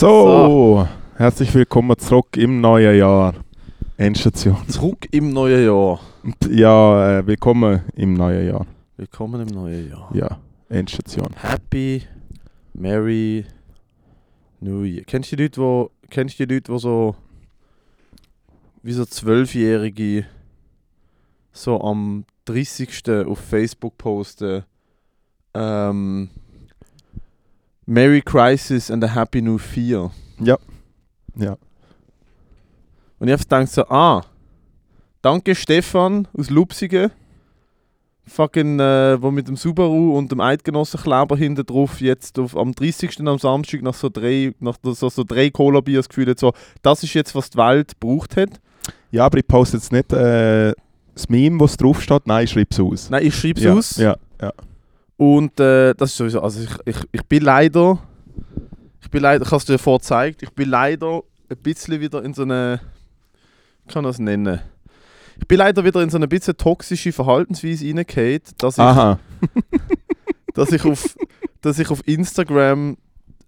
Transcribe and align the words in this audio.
So, 0.00 0.88
herzlich 1.18 1.54
willkommen 1.54 1.98
zurück 1.98 2.34
im 2.38 2.62
neuen 2.62 2.96
Jahr. 2.96 3.34
Endstation. 3.98 4.56
Zurück 4.66 5.06
im 5.10 5.30
neuen 5.30 5.62
Jahr. 5.62 6.00
Ja, 6.48 7.18
äh, 7.18 7.26
willkommen 7.26 7.82
im 7.96 8.14
neuen 8.14 8.48
Jahr. 8.48 8.66
Willkommen 8.96 9.46
im 9.46 9.54
neuen 9.54 9.90
Jahr. 9.90 10.10
Ja, 10.14 10.40
Endstation. 10.70 11.28
Happy, 11.36 12.04
Merry 12.72 13.44
New 14.60 14.84
Year. 14.84 15.04
Kennst 15.06 15.32
du 15.32 15.36
die 15.36 15.42
Leute, 15.42 15.60
wo, 15.60 15.90
kennst 16.08 16.40
du 16.40 16.46
die 16.46 16.54
Leute, 16.54 16.72
wo 16.72 16.78
so 16.78 17.14
wie 18.82 18.92
so 18.92 19.04
Zwölfjährige 19.04 20.24
so 21.52 21.78
am 21.78 22.24
30. 22.46 23.26
auf 23.26 23.38
Facebook 23.38 23.98
posten 23.98 24.64
ähm, 25.52 26.30
Merry 27.90 28.22
Crisis 28.22 28.88
and 28.88 29.02
a 29.02 29.08
Happy 29.12 29.42
New 29.42 29.58
Year. 29.74 30.12
Ja. 30.38 30.56
Ja. 31.34 31.56
Und 33.18 33.26
ich 33.26 33.32
habe 33.32 33.42
gedacht 33.42 33.68
so, 33.68 33.82
ah, 33.88 34.22
danke 35.22 35.56
Stefan 35.56 36.28
aus 36.32 36.50
Lupsigen, 36.50 37.10
fucking, 38.28 38.78
äh, 38.78 39.20
wo 39.20 39.32
mit 39.32 39.48
dem 39.48 39.56
Subaru 39.56 40.16
und 40.16 40.30
dem 40.30 40.40
Eidgenossenkleber 40.40 41.36
hinten 41.36 41.66
drauf 41.66 42.00
jetzt 42.00 42.38
auf, 42.38 42.56
am 42.56 42.72
30. 42.76 43.26
am 43.26 43.40
Samstag 43.40 43.82
nach 43.82 43.94
so 43.94 44.08
drei, 44.08 44.54
nach 44.60 44.76
so, 44.84 45.08
so 45.08 45.24
drei 45.24 45.50
Cola-Biers 45.50 46.08
gefühlt 46.08 46.28
hat, 46.28 46.38
so, 46.38 46.52
das 46.82 47.02
ist 47.02 47.14
jetzt, 47.14 47.34
was 47.34 47.50
die 47.50 47.58
Welt 47.58 47.98
gebraucht 48.00 48.36
hat. 48.36 48.60
Ja, 49.10 49.26
aber 49.26 49.38
ich 49.38 49.48
poste 49.48 49.78
jetzt 49.78 49.90
nicht 49.90 50.12
äh, 50.12 50.74
das 51.12 51.28
Meme, 51.28 51.58
was 51.58 51.76
draufsteht. 51.76 52.24
Nein, 52.24 52.44
ich 52.44 52.52
schreibe 52.52 52.68
es 52.70 52.78
aus. 52.78 53.10
Nein, 53.10 53.26
ich 53.26 53.34
schreibe 53.34 53.58
es 53.58 53.64
ja, 53.64 53.74
aus. 53.74 53.96
Ja, 53.96 54.16
ja. 54.40 54.52
Und 55.20 55.60
äh, 55.60 55.92
das 55.92 56.12
ist 56.12 56.16
sowieso, 56.16 56.40
also 56.40 56.62
ich, 56.62 56.70
ich, 56.86 56.96
ich 57.12 57.22
bin 57.26 57.42
leider, 57.42 57.98
ich 59.02 59.10
bin 59.10 59.20
leider, 59.20 59.44
ich 59.44 59.50
habe 59.50 59.58
es 59.58 59.66
dir 59.66 59.78
vorher 59.78 59.98
gezeigt, 59.98 60.42
ich 60.42 60.48
bin 60.48 60.70
leider 60.70 61.20
ein 61.50 61.58
bisschen 61.58 62.00
wieder 62.00 62.24
in 62.24 62.32
so 62.32 62.40
eine, 62.40 62.80
wie 63.84 63.92
kann 63.92 64.04
das 64.04 64.18
nennen? 64.18 64.60
Ich 65.38 65.46
bin 65.46 65.58
leider 65.58 65.84
wieder 65.84 66.00
in 66.00 66.08
so 66.08 66.16
eine 66.16 66.26
bisschen 66.26 66.56
toxische 66.56 67.12
Verhaltensweise 67.12 67.84
reingehauen, 67.84 68.40
dass 68.56 68.78
ich, 68.78 68.82
Aha. 68.82 69.18
dass 70.54 70.72
ich 70.72 70.86
auf, 70.86 71.14
dass 71.60 71.78
ich 71.78 71.90
auf 71.90 72.00
Instagram 72.08 72.96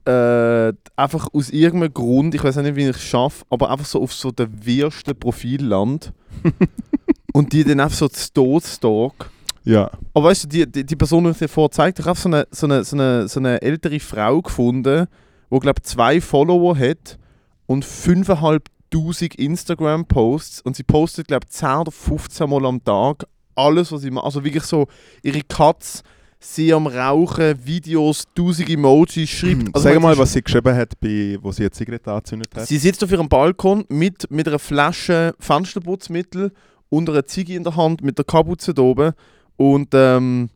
äh, 0.05 0.75
einfach 0.95 1.29
aus 1.33 1.49
irgendeinem 1.49 1.95
Grund, 1.95 2.35
ich 2.35 2.45
weiß 2.45 2.57
nicht, 2.57 2.77
wie 2.77 2.87
ich 2.87 2.97
es 2.97 3.03
schaffe, 3.03 3.47
aber 3.49 3.71
einfach 3.71 3.87
so 3.87 4.03
auf 4.03 4.13
so 4.13 4.31
den 4.31 4.67
wirsten 4.67 5.19
Profil 5.19 5.65
land 5.65 6.13
und 7.33 7.55
die 7.55 7.65
dann 7.65 7.81
einfach 7.81 7.97
so 7.97 8.09
zu 8.09 8.31
Tod 8.35 8.65
stalk. 8.65 9.31
Ja. 9.65 9.91
Aber 10.15 10.29
weißt 10.29 10.45
du, 10.45 10.49
die, 10.49 10.71
die, 10.71 10.85
die 10.85 10.97
Person, 10.97 11.25
die 11.25 11.31
ich 11.31 11.39
dir 11.39 11.49
habe, 11.49 11.93
ich 11.97 12.05
habe 12.05 12.19
so 12.19 12.29
eine, 12.29 12.47
so, 12.51 12.67
eine, 12.67 12.85
so, 12.85 12.97
eine, 12.97 13.29
so 13.29 13.41
eine 13.41 13.63
ältere 13.63 14.01
Frau 14.01 14.43
gefunden, 14.43 15.07
die, 15.51 15.59
glaube 15.59 15.81
ich, 15.83 15.85
zwei 15.85 16.21
Follower 16.21 16.77
hat 16.77 17.19
und 17.67 17.85
5'500 17.85 19.39
Instagram-Posts 19.39 20.63
und 20.63 20.77
sie 20.77 20.83
postet, 20.83 21.29
glaube 21.29 21.47
ich, 21.49 21.55
10 21.55 21.69
oder 21.69 21.93
15 21.93 22.49
Mal 22.51 22.67
am 22.67 22.83
Tag 22.83 23.25
alles, 23.55 23.93
was 23.93 24.03
sie 24.03 24.11
macht. 24.11 24.25
Also 24.25 24.45
wirklich 24.45 24.65
so 24.65 24.87
ihre 25.23 25.43
Katz, 25.43 26.03
sie 26.39 26.73
am 26.73 26.87
Rauchen, 26.87 27.55
Videos, 27.65 28.25
1000 28.37 28.71
Emojis, 28.71 29.31
schreibt. 29.31 29.75
Also 29.75 29.89
Sag 29.89 30.01
mal, 30.01 30.17
was 30.19 30.33
sie 30.33 30.43
geschrieben 30.43 30.75
hat, 30.75 30.99
bei, 31.01 31.39
wo 31.41 31.53
sie 31.53 31.63
eine 31.63 31.71
Zigarette 31.71 32.11
angezündet 32.11 32.55
hat. 32.55 32.67
Sie 32.67 32.79
sitzt 32.79 33.03
auf 33.05 33.13
ihrem 33.13 33.29
Balkon 33.29 33.85
mit, 33.89 34.31
mit 34.31 34.49
einer 34.49 34.59
Flasche 34.59 35.35
Fensterputzmittel 35.39 36.53
und 36.89 37.09
einer 37.09 37.25
Ziege 37.25 37.55
in 37.55 37.65
der 37.65 37.77
Hand 37.77 38.03
mit 38.03 38.19
der 38.19 38.25
Kapuze 38.25 38.75
da 38.75 38.83
oben 38.83 39.13
und 39.57 39.89
ähm, 39.93 40.51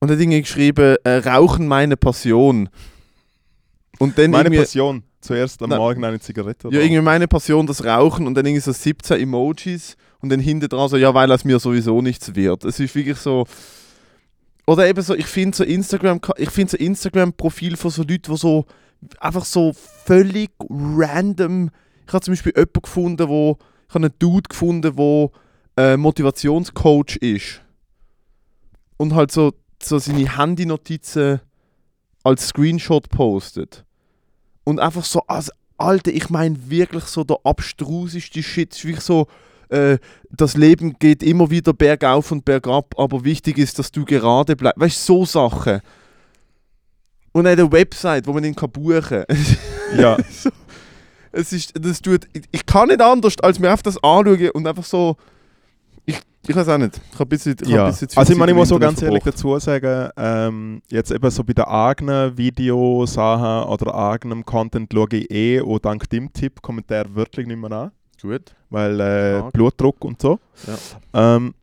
und 0.00 0.08
dann 0.10 0.18
Dinge 0.18 0.40
geschrieben, 0.40 0.96
äh, 1.04 1.18
Rauchen 1.18 1.68
meine 1.68 1.96
Passion. 1.96 2.68
Und 4.00 4.18
dann 4.18 4.32
Meine 4.32 4.46
irgendwie, 4.48 4.58
Passion. 4.58 5.04
Zuerst 5.20 5.62
am 5.62 5.70
Nein. 5.70 5.78
Morgen 5.78 6.04
eine 6.04 6.18
Zigarette. 6.18 6.68
ja, 6.72 6.80
irgendwie 6.80 7.00
meine 7.00 7.28
Passion 7.28 7.68
das 7.68 7.84
Rauchen 7.84 8.26
und 8.26 8.34
dann 8.34 8.44
irgendwie 8.44 8.62
so 8.62 8.72
17 8.72 9.20
Emojis 9.20 9.96
und 10.20 10.30
dann 10.30 10.40
hinten 10.40 10.68
dran 10.68 10.88
so, 10.88 10.96
ja, 10.96 11.14
weil 11.14 11.30
es 11.30 11.44
mir 11.44 11.60
sowieso 11.60 12.02
nichts 12.02 12.34
wird. 12.34 12.64
Es 12.64 12.80
ist 12.80 12.96
wirklich 12.96 13.18
so. 13.18 13.46
Oder 14.66 14.88
eben 14.88 15.00
so, 15.02 15.14
ich 15.14 15.26
finde 15.26 15.56
so 15.56 15.62
Instagram, 15.62 16.20
ich 16.36 16.50
finde 16.50 16.72
so 16.72 16.76
Instagram-Profil 16.78 17.76
von 17.76 17.92
so 17.92 18.02
Leuten, 18.02 18.32
die 18.32 18.36
so 18.36 18.66
einfach 19.20 19.44
so 19.44 19.72
völlig 20.04 20.50
random. 20.68 21.70
Ich 22.08 22.12
habe 22.12 22.24
zum 22.24 22.32
Beispiel 22.32 22.54
jemanden 22.56 22.82
gefunden, 22.82 23.28
wo 23.28 23.56
ich 23.88 23.94
habe 23.94 24.06
einen 24.06 24.14
Dude 24.18 24.48
gefunden, 24.48 24.96
wo 24.96 25.30
äh, 25.76 25.96
Motivationscoach 25.96 27.16
ist 27.16 27.62
und 28.96 29.14
halt 29.14 29.32
so, 29.32 29.52
so 29.82 29.98
seine 29.98 30.36
Handynotizen 30.36 31.40
als 32.24 32.48
Screenshot 32.48 33.08
postet 33.08 33.84
und 34.64 34.80
einfach 34.80 35.04
so 35.04 35.20
als 35.26 35.50
Alter, 35.76 36.12
ich 36.12 36.30
meine 36.30 36.70
wirklich 36.70 37.04
so 37.04 37.24
der 37.24 37.38
abstruseste 37.44 38.42
Shit, 38.42 38.74
ist 38.74 38.84
wirklich 38.84 39.04
so 39.04 39.26
äh, 39.72 39.98
das 40.30 40.56
Leben 40.56 40.98
geht 40.98 41.22
immer 41.22 41.50
wieder 41.50 41.72
bergauf 41.72 42.30
und 42.30 42.44
bergab, 42.44 42.94
aber 42.98 43.24
wichtig 43.24 43.56
ist, 43.56 43.78
dass 43.78 43.90
du 43.90 44.04
gerade 44.04 44.54
bleibst. 44.54 44.78
Weißt 44.78 45.08
du, 45.08 45.24
so 45.24 45.24
Sachen. 45.24 45.80
Und 47.32 47.46
eine 47.46 47.72
Website, 47.72 48.26
wo 48.26 48.34
man 48.34 48.44
ihn 48.44 48.54
kann 48.54 48.70
buchen 48.70 49.02
kann. 49.02 49.24
Ja. 49.96 50.16
es 51.32 51.52
ist, 51.52 51.72
das 51.78 52.00
tut, 52.00 52.26
ich, 52.32 52.44
ich 52.50 52.64
kann 52.64 52.88
nicht 52.88 53.02
anders, 53.02 53.34
als 53.42 53.58
mir 53.58 53.70
einfach 53.70 53.82
das 53.82 54.02
anschauen 54.02 54.50
und 54.50 54.66
einfach 54.66 54.84
so. 54.84 55.16
Ich, 56.48 56.56
weiß 56.56 56.68
auch 56.68 56.78
nicht. 56.78 56.96
Ich 56.96 57.14
habe 57.14 57.24
ein 57.24 57.28
bisschen, 57.28 57.56
ich 57.62 57.68
Ja. 57.68 57.84
ein 57.84 57.90
bisschen 57.92 58.08
Also 58.16 58.32
ich 58.32 58.38
meine, 58.38 58.50
ich 58.52 58.56
muss 58.56 58.68
so 58.68 58.78
ganz 58.78 59.00
ehrlich 59.00 59.22
verbracht. 59.22 59.38
dazu 59.38 59.58
sagen, 59.60 60.10
ähm, 60.16 60.82
jetzt 60.88 61.10
eben 61.12 61.30
so 61.30 61.44
bei 61.44 61.52
den 61.52 61.64
eigenen 61.64 62.36
Videosachen 62.36 63.68
oder 63.68 63.94
eigenem 63.94 64.44
Content 64.44 64.92
schaue 64.92 65.06
ich 65.12 65.30
eh 65.30 65.60
und 65.60 65.84
dank 65.84 66.08
dem 66.10 66.32
Tipp 66.32 66.60
Kommentar 66.60 67.14
wirklich 67.14 67.46
nicht 67.46 67.58
mehr 67.58 67.70
an, 67.70 67.90
Gut. 68.20 68.54
weil 68.70 69.00
äh. 69.00 69.42
Blutdruck 69.52 70.04
und 70.04 70.20
so. 70.20 70.40
Ähm, 71.14 71.54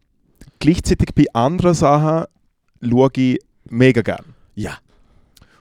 gleichzeitig 0.59 1.09
bei 1.13 1.25
anderen 1.34 1.73
Sachen 1.73 2.25
schaue 2.81 3.09
ich 3.18 3.39
mega 3.69 4.01
gern. 4.01 4.25
Ja. 4.56 4.78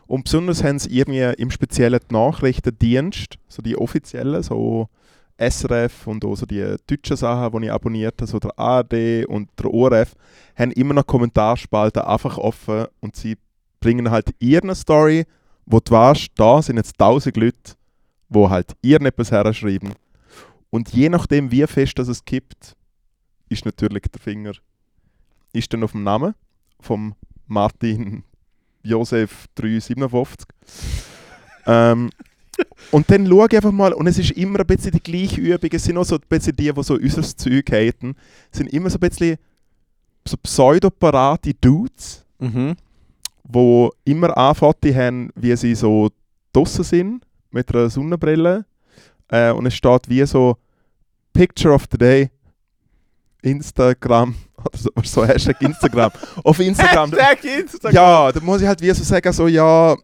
Und 0.07 0.25
besonders 0.25 0.63
haben 0.65 0.79
sie 0.79 0.91
irgendwie 0.91 1.21
im 1.43 1.51
Speziellen 1.51 2.01
die 2.09 2.15
Nachrichtendienst, 2.15 3.35
so 3.49 3.63
die 3.63 3.77
offiziellen, 3.77 4.43
so 4.43 4.89
SRF 5.39 6.07
und 6.07 6.25
auch 6.25 6.35
so 6.35 6.47
die 6.47 6.77
deutschen 6.87 7.17
Sachen, 7.17 7.61
die 7.61 7.67
ich 7.67 7.73
abonniert 7.73 8.21
habe, 8.21 8.31
so 8.31 8.39
der 8.39 8.59
ARD 8.59 9.27
und 9.27 9.49
der 9.59 9.73
ORF, 9.73 10.15
haben 10.57 10.73
immer 10.73 10.95
noch 10.95 11.07
Kommentarspalten 11.07 12.03
einfach 12.03 12.39
offen 12.39 12.87
und 13.01 13.17
sie 13.17 13.37
bringen 13.81 14.11
halt 14.11 14.35
ihre 14.41 14.75
Story, 14.75 15.25
wo 15.65 15.81
du 15.81 15.93
weißt, 15.93 16.29
da 16.35 16.61
sind 16.61 16.77
jetzt 16.77 16.99
tausend 16.99 17.37
Leute, 17.37 17.75
wo 18.29 18.51
halt 18.51 18.75
irgendetwas 18.83 19.31
herschreiben. 19.31 19.95
Und 20.71 20.91
je 20.91 21.09
nachdem, 21.09 21.51
wie 21.51 21.67
fest 21.67 21.99
das 21.99 22.09
es 22.09 22.25
gibt, 22.25 22.75
ist 23.49 23.65
natürlich 23.65 24.03
der 24.13 24.21
Finger 24.21 24.53
ist 25.53 25.73
dann 25.73 25.83
auf 25.83 25.93
dem 25.93 26.05
Namen 26.05 26.35
vom 26.81 27.15
Martin 27.47 28.25
Josef 28.83 29.47
357. 29.55 30.47
ähm, 31.67 32.11
und 32.91 33.11
dann 33.11 33.27
schaue 33.27 33.47
ich 33.51 33.57
einfach 33.57 33.73
mal, 33.73 33.93
und 33.93 34.07
es 34.07 34.19
ist 34.19 34.33
immer 34.33 34.61
ein 34.61 34.67
bisschen 34.67 34.93
die 34.93 35.03
gleiche 35.03 35.41
Übung, 35.41 35.71
es 35.73 35.85
sind 35.85 35.97
auch 35.99 36.05
so 36.05 36.17
ein 36.17 36.23
bisschen 36.29 36.57
die, 36.57 36.73
die 36.73 36.83
so 36.83 36.95
unser 36.95 37.23
Zeug 37.23 37.71
haten, 37.71 38.15
sind 38.51 38.73
immer 38.73 38.91
so 38.91 38.97
ein 38.97 39.09
bisschen 39.09 39.37
so 40.27 40.37
pseudoparate 40.37 41.55
Dudes, 41.55 42.25
Mhm. 42.41 42.77
die 43.45 43.89
immer 44.05 44.37
Anfotos 44.37 44.95
haben, 44.95 45.31
wie 45.35 45.57
sie 45.57 45.75
so 45.75 46.11
draussen 46.53 46.85
sind, 46.85 47.23
mit 47.51 47.75
einer 47.75 47.91
Sonnenbrille. 47.91 48.65
Äh, 49.29 49.51
und 49.53 49.67
es 49.67 49.75
steht 49.75 50.09
wie 50.09 50.25
so 50.27 50.57
Picture 51.33 51.75
of 51.75 51.85
the 51.91 51.99
Day, 51.99 52.31
Instagram, 53.43 54.35
oder 54.65 54.79
so, 54.79 54.91
so 55.03 55.25
Hashtag 55.27 55.61
Instagram. 55.63 56.11
Auf 56.45 56.59
Instagram. 56.61 57.11
Hashtag 57.13 57.45
Instagram. 57.45 57.95
Ja, 57.95 58.33
da 58.33 58.41
muss 58.41 58.61
ich 58.61 58.67
halt 58.67 58.81
wie 58.81 58.91
so 58.93 59.03
sagen, 59.05 59.33
so 59.33 59.47
ja, 59.49 59.97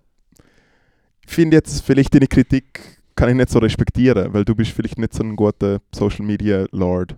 finde 1.27 1.57
jetzt 1.57 1.83
vielleicht 1.85 2.15
deine 2.15 2.27
Kritik 2.27 2.81
kann 3.17 3.29
ich 3.29 3.35
nicht 3.37 3.51
so 3.51 3.59
respektieren, 3.61 4.33
weil 4.33 4.45
du 4.45 4.55
bist 4.55 4.73
vielleicht 4.73 4.99
nicht 4.99 5.15
so 5.15 5.23
ein 5.23 5.37
guter 5.37 5.79
Social 5.95 6.25
Media 6.25 6.67
Lord. 6.73 7.15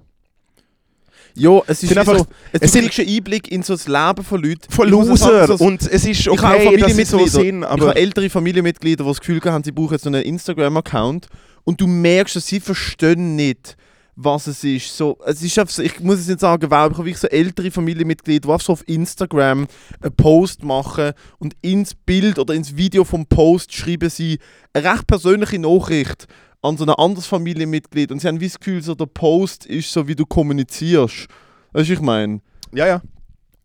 Ja, 1.35 1.61
es 1.67 1.83
ist 1.83 1.97
einfach- 1.97 2.19
so, 2.19 2.27
es 2.53 2.63
es 2.63 2.73
kriegst 2.73 2.99
einen 2.99 3.09
Einblick 3.11 3.53
in 3.53 3.63
so 3.63 3.75
das 3.75 3.87
Leben 3.87 4.25
von 4.25 4.43
Leuten. 4.43 4.71
Von 4.71 4.87
Ich 4.87 4.91
Loser! 4.91 5.47
so- 5.57 5.65
Und 5.65 5.83
es 5.83 6.07
ist 6.07 6.21
Ich 6.21 6.31
okay, 6.31 6.77
dass 6.79 6.97
sie 6.97 7.05
so 7.05 7.27
sind, 7.27 7.61
ich 7.61 7.67
aber 7.69 7.89
habe 7.89 7.97
ältere 7.99 8.31
Familienmitglieder, 8.31 9.05
die 9.05 9.09
das 9.09 9.21
Gefühl 9.21 9.41
haben, 9.45 9.63
sie 9.63 9.73
brauchen 9.73 9.93
jetzt 9.93 10.05
so 10.05 10.09
einen 10.11 10.23
Instagram-Account 10.23 11.29
und 11.65 11.81
du 11.81 11.87
merkst, 11.87 12.37
dass 12.37 12.47
sie 12.47 12.59
verstehen 12.61 13.37
nicht, 13.37 13.77
was 14.17 14.47
es 14.47 14.65
ist. 14.65 14.97
So, 14.97 15.19
es 15.25 15.43
ist 15.43 15.59
einfach 15.59 15.79
ich 15.79 16.01
muss 16.01 16.19
es 16.19 16.27
nicht 16.27 16.41
sagen, 16.41 16.71
weil 16.71 16.91
ich 16.91 16.99
habe 16.99 17.15
so 17.15 17.29
ältere 17.29 17.71
Familienmitglieder, 17.71 18.57
die 18.57 18.65
so 18.65 18.73
auf 18.73 18.89
Instagram 18.89 19.69
einen 20.01 20.17
Post 20.17 20.65
machen 20.65 21.13
und 21.39 21.55
ins 21.61 21.95
Bild 21.95 22.39
oder 22.39 22.55
ins 22.55 22.77
Video 22.77 23.05
vom 23.05 23.27
Post 23.27 23.73
schreiben 23.75 24.11
sie 24.11 24.39
eine 24.73 24.91
recht 24.91 25.07
persönliche 25.07 25.59
Nachricht 25.59 26.27
an 26.63 26.77
so 26.77 26.85
ein 26.85 26.91
anderes 26.91 27.27
Familienmitglied 27.27 28.11
und 28.11 28.21
sie 28.21 28.29
haben 28.29 28.41
wie 28.41 28.49
das 28.49 28.59
Gefühl, 28.59 28.83
so 28.83 28.95
der 28.95 29.07
Post 29.07 29.67
ist 29.67 29.93
so, 29.93 30.09
wie 30.09 30.17
du 30.17 30.25
kommunizierst. 30.25 31.29
Weißt 31.73 31.89
du, 31.89 31.93
ich 31.93 32.01
meine? 32.01 32.41
ja, 32.73 32.87
ja. 32.87 33.03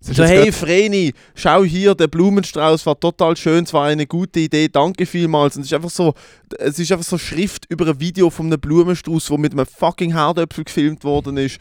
Ist 0.02 0.16
So, 0.16 0.24
hey 0.24 0.52
Vreni, 0.52 1.14
schau 1.36 1.64
hier, 1.64 1.94
der 1.94 2.08
Blumenstrauß 2.08 2.86
war 2.88 3.00
total 3.00 3.38
schön, 3.38 3.64
es 3.66 3.74
war 3.74 3.86
eine 3.86 4.08
gute 4.08 4.40
Idee, 4.40 4.68
danke 4.68 5.06
vielmals. 5.06 5.56
Und 5.56 5.62
es 5.62 5.68
ist 5.68 5.74
einfach 5.76 5.92
so, 5.92 6.14
es 6.58 6.80
ist 6.80 6.92
einfach 6.92 7.06
so 7.06 7.18
Schrift 7.20 7.66
über 7.70 7.88
ein 7.88 8.00
Video 8.00 8.30
von 8.32 8.48
einem 8.48 8.60
Blumenstrauß, 8.60 9.30
wo 9.30 9.38
mit 9.38 9.54
einem 9.54 9.66
fucking 9.68 10.14
Herdöpfel 10.14 10.64
gefilmt 10.64 11.04
worden 11.04 11.38
ist. 11.38 11.60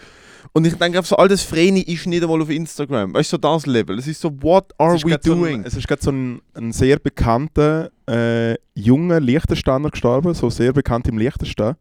Und 0.53 0.67
ich 0.67 0.73
denke 0.75 0.99
einfach 0.99 1.09
so, 1.11 1.17
all 1.17 1.29
das 1.29 1.43
Vreni 1.43 1.83
ist 1.83 2.07
nicht 2.07 2.23
einmal 2.23 2.41
auf 2.41 2.49
Instagram. 2.49 3.13
Weißt 3.15 3.31
du, 3.31 3.37
so 3.37 3.39
das 3.39 3.67
Level. 3.67 3.99
Es 3.99 4.07
ist 4.09 4.21
so, 4.23 4.33
what 4.43 4.73
are 4.79 4.95
we 4.97 5.11
grad 5.11 5.23
so 5.23 5.35
doing? 5.35 5.61
ein, 5.61 5.65
es 5.67 5.75
ist 5.75 5.87
gerade 5.87 6.03
so 6.03 6.11
ein, 6.11 6.41
ein 6.55 6.73
sehr 6.73 6.99
bekannter 6.99 7.91
äh, 8.09 8.55
junger 8.75 9.21
Liechtensteiner 9.21 9.91
gestorben, 9.91 10.33
so 10.35 10.49
sehr 10.49 10.73
bekannt 10.73 11.07
im 11.09 11.19
Liechtenstein. 11.19 11.75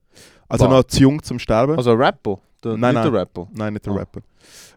Also 0.49 0.65
Was? 0.65 0.71
noch 0.71 0.83
zu 0.83 0.99
jung 1.01 1.23
zum 1.23 1.39
Sterben. 1.39 1.77
also 1.77 1.91
ein 1.91 1.97
Rapper? 1.97 2.37
Der, 2.63 2.75
Nein, 2.75 2.93
nicht 2.93 3.03
nein. 3.05 3.11
der 3.13 3.21
Rapper. 3.21 3.47
nein, 3.53 3.73
nicht 3.73 3.85
der 3.85 3.93
Ah. 3.93 3.97
Rapper. 3.97 4.19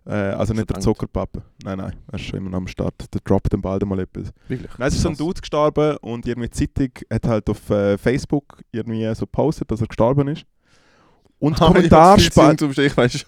Äh, 0.05 0.13
also 0.15 0.53
nicht 0.53 0.69
der. 0.69 0.81
Zuckerpappe. 0.81 1.43
Nein, 1.65 1.79
nein, 1.79 1.93
er 2.11 2.19
ist 2.19 2.25
schon 2.25 2.39
immer 2.39 2.51
noch 2.51 2.59
am 2.59 2.67
Start. 2.67 2.95
Der 3.15 3.21
droppt 3.25 3.53
dann 3.53 3.63
bald 3.63 3.85
mal 3.87 4.01
etwas. 4.01 4.33
Wirklich? 4.49 4.71
Nein, 4.79 4.89
es 4.89 4.95
ist 4.95 5.03
so 5.03 5.09
ein. 5.11 5.17
Dude 5.17 5.41
gestorben 5.41 5.97
und 5.99 6.27
irgendwie 6.27 6.49
die 6.49 6.69
Zeitung 6.69 6.91
hat 7.13 7.27
halt 7.27 7.49
auf 7.49 7.71
äh, 7.71 7.97
Facebook 7.99 8.61
irgendwie 8.73 9.07
so 9.15 9.27
gepostet, 9.27 9.71
dass 9.71 9.81
er 9.81 9.87
gestorben 9.87 10.29
ist. 10.29 10.45
Und 11.39 11.55
Ah, 11.61 11.67
Kommentarspalte. 11.67 12.71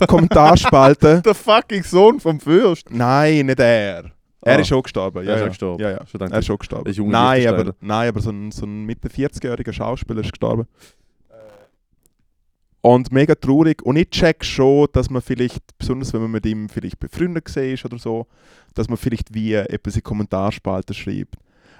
Kommentarspalte. 0.06 1.22
Der 1.22 1.34
fucking 1.34 1.82
Sohn 1.82 2.20
vom 2.20 2.40
Fürst. 2.40 2.90
nein, 2.90 3.46
nicht 3.46 3.60
er. 3.60 4.10
Er 4.46 4.56
Ah. 4.56 4.60
ist 4.60 4.68
schon 4.68 4.82
gestorben. 4.82 5.24
Ja, 5.24 5.30
Er 5.30 5.36
ist 5.36 5.40
ja. 5.42 5.48
gestorben. 5.48 5.82
Ja, 5.82 5.90
ja. 5.92 6.06
Schon 6.06 6.20
Er 6.20 6.38
ist 6.38 6.44
schon 6.46 6.58
gestorben. 6.58 6.92
Junge 6.92 7.12
Nein, 7.12 7.46
aber, 7.46 7.74
nein, 7.80 8.08
aber 8.08 8.20
so 8.20 8.30
ein, 8.30 8.50
so 8.50 8.66
ein 8.66 8.84
Mitte 8.84 9.08
40-jähriger 9.08 9.72
Schauspieler 9.72 10.20
ist 10.20 10.32
gestorben. 10.32 10.66
Und 12.86 13.10
mega 13.12 13.34
traurig. 13.34 13.80
Und 13.82 13.96
ich 13.96 14.10
check 14.10 14.44
schon, 14.44 14.88
dass 14.92 15.08
man 15.08 15.22
vielleicht, 15.22 15.62
besonders 15.78 16.12
wenn 16.12 16.20
man 16.20 16.32
mit 16.32 16.44
ihm 16.44 16.68
vielleicht 16.68 16.98
befreundet 17.00 17.56
war 17.56 17.84
oder 17.86 17.98
so, 17.98 18.26
dass 18.74 18.88
man 18.88 18.98
vielleicht 18.98 19.32
wie 19.32 19.54
etwas 19.54 19.96
in 19.96 20.02
Kommentarspalten 20.02 20.94
schreibt. 20.94 21.36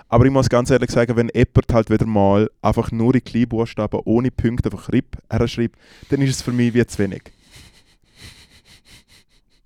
Aber 0.09 0.25
ich 0.25 0.31
muss 0.31 0.49
ganz 0.49 0.71
ehrlich 0.71 0.91
sagen, 0.91 1.15
wenn 1.15 1.31
jemand 1.35 1.71
halt 1.75 1.91
wieder 1.91 2.07
mal 2.07 2.51
einfach 2.63 2.91
nur 2.91 3.15
in 3.15 3.23
Kleinbuchstaben 3.23 4.01
ohne 4.07 4.31
Punkte 4.31 4.71
einfach 4.73 4.91
RIP 4.91 5.19
herschreibt, 5.29 5.79
dann 6.09 6.23
ist 6.23 6.31
es 6.37 6.41
für 6.41 6.53
mich 6.53 6.73
wie 6.73 6.87
zu 6.87 6.99
wenig. 7.01 7.25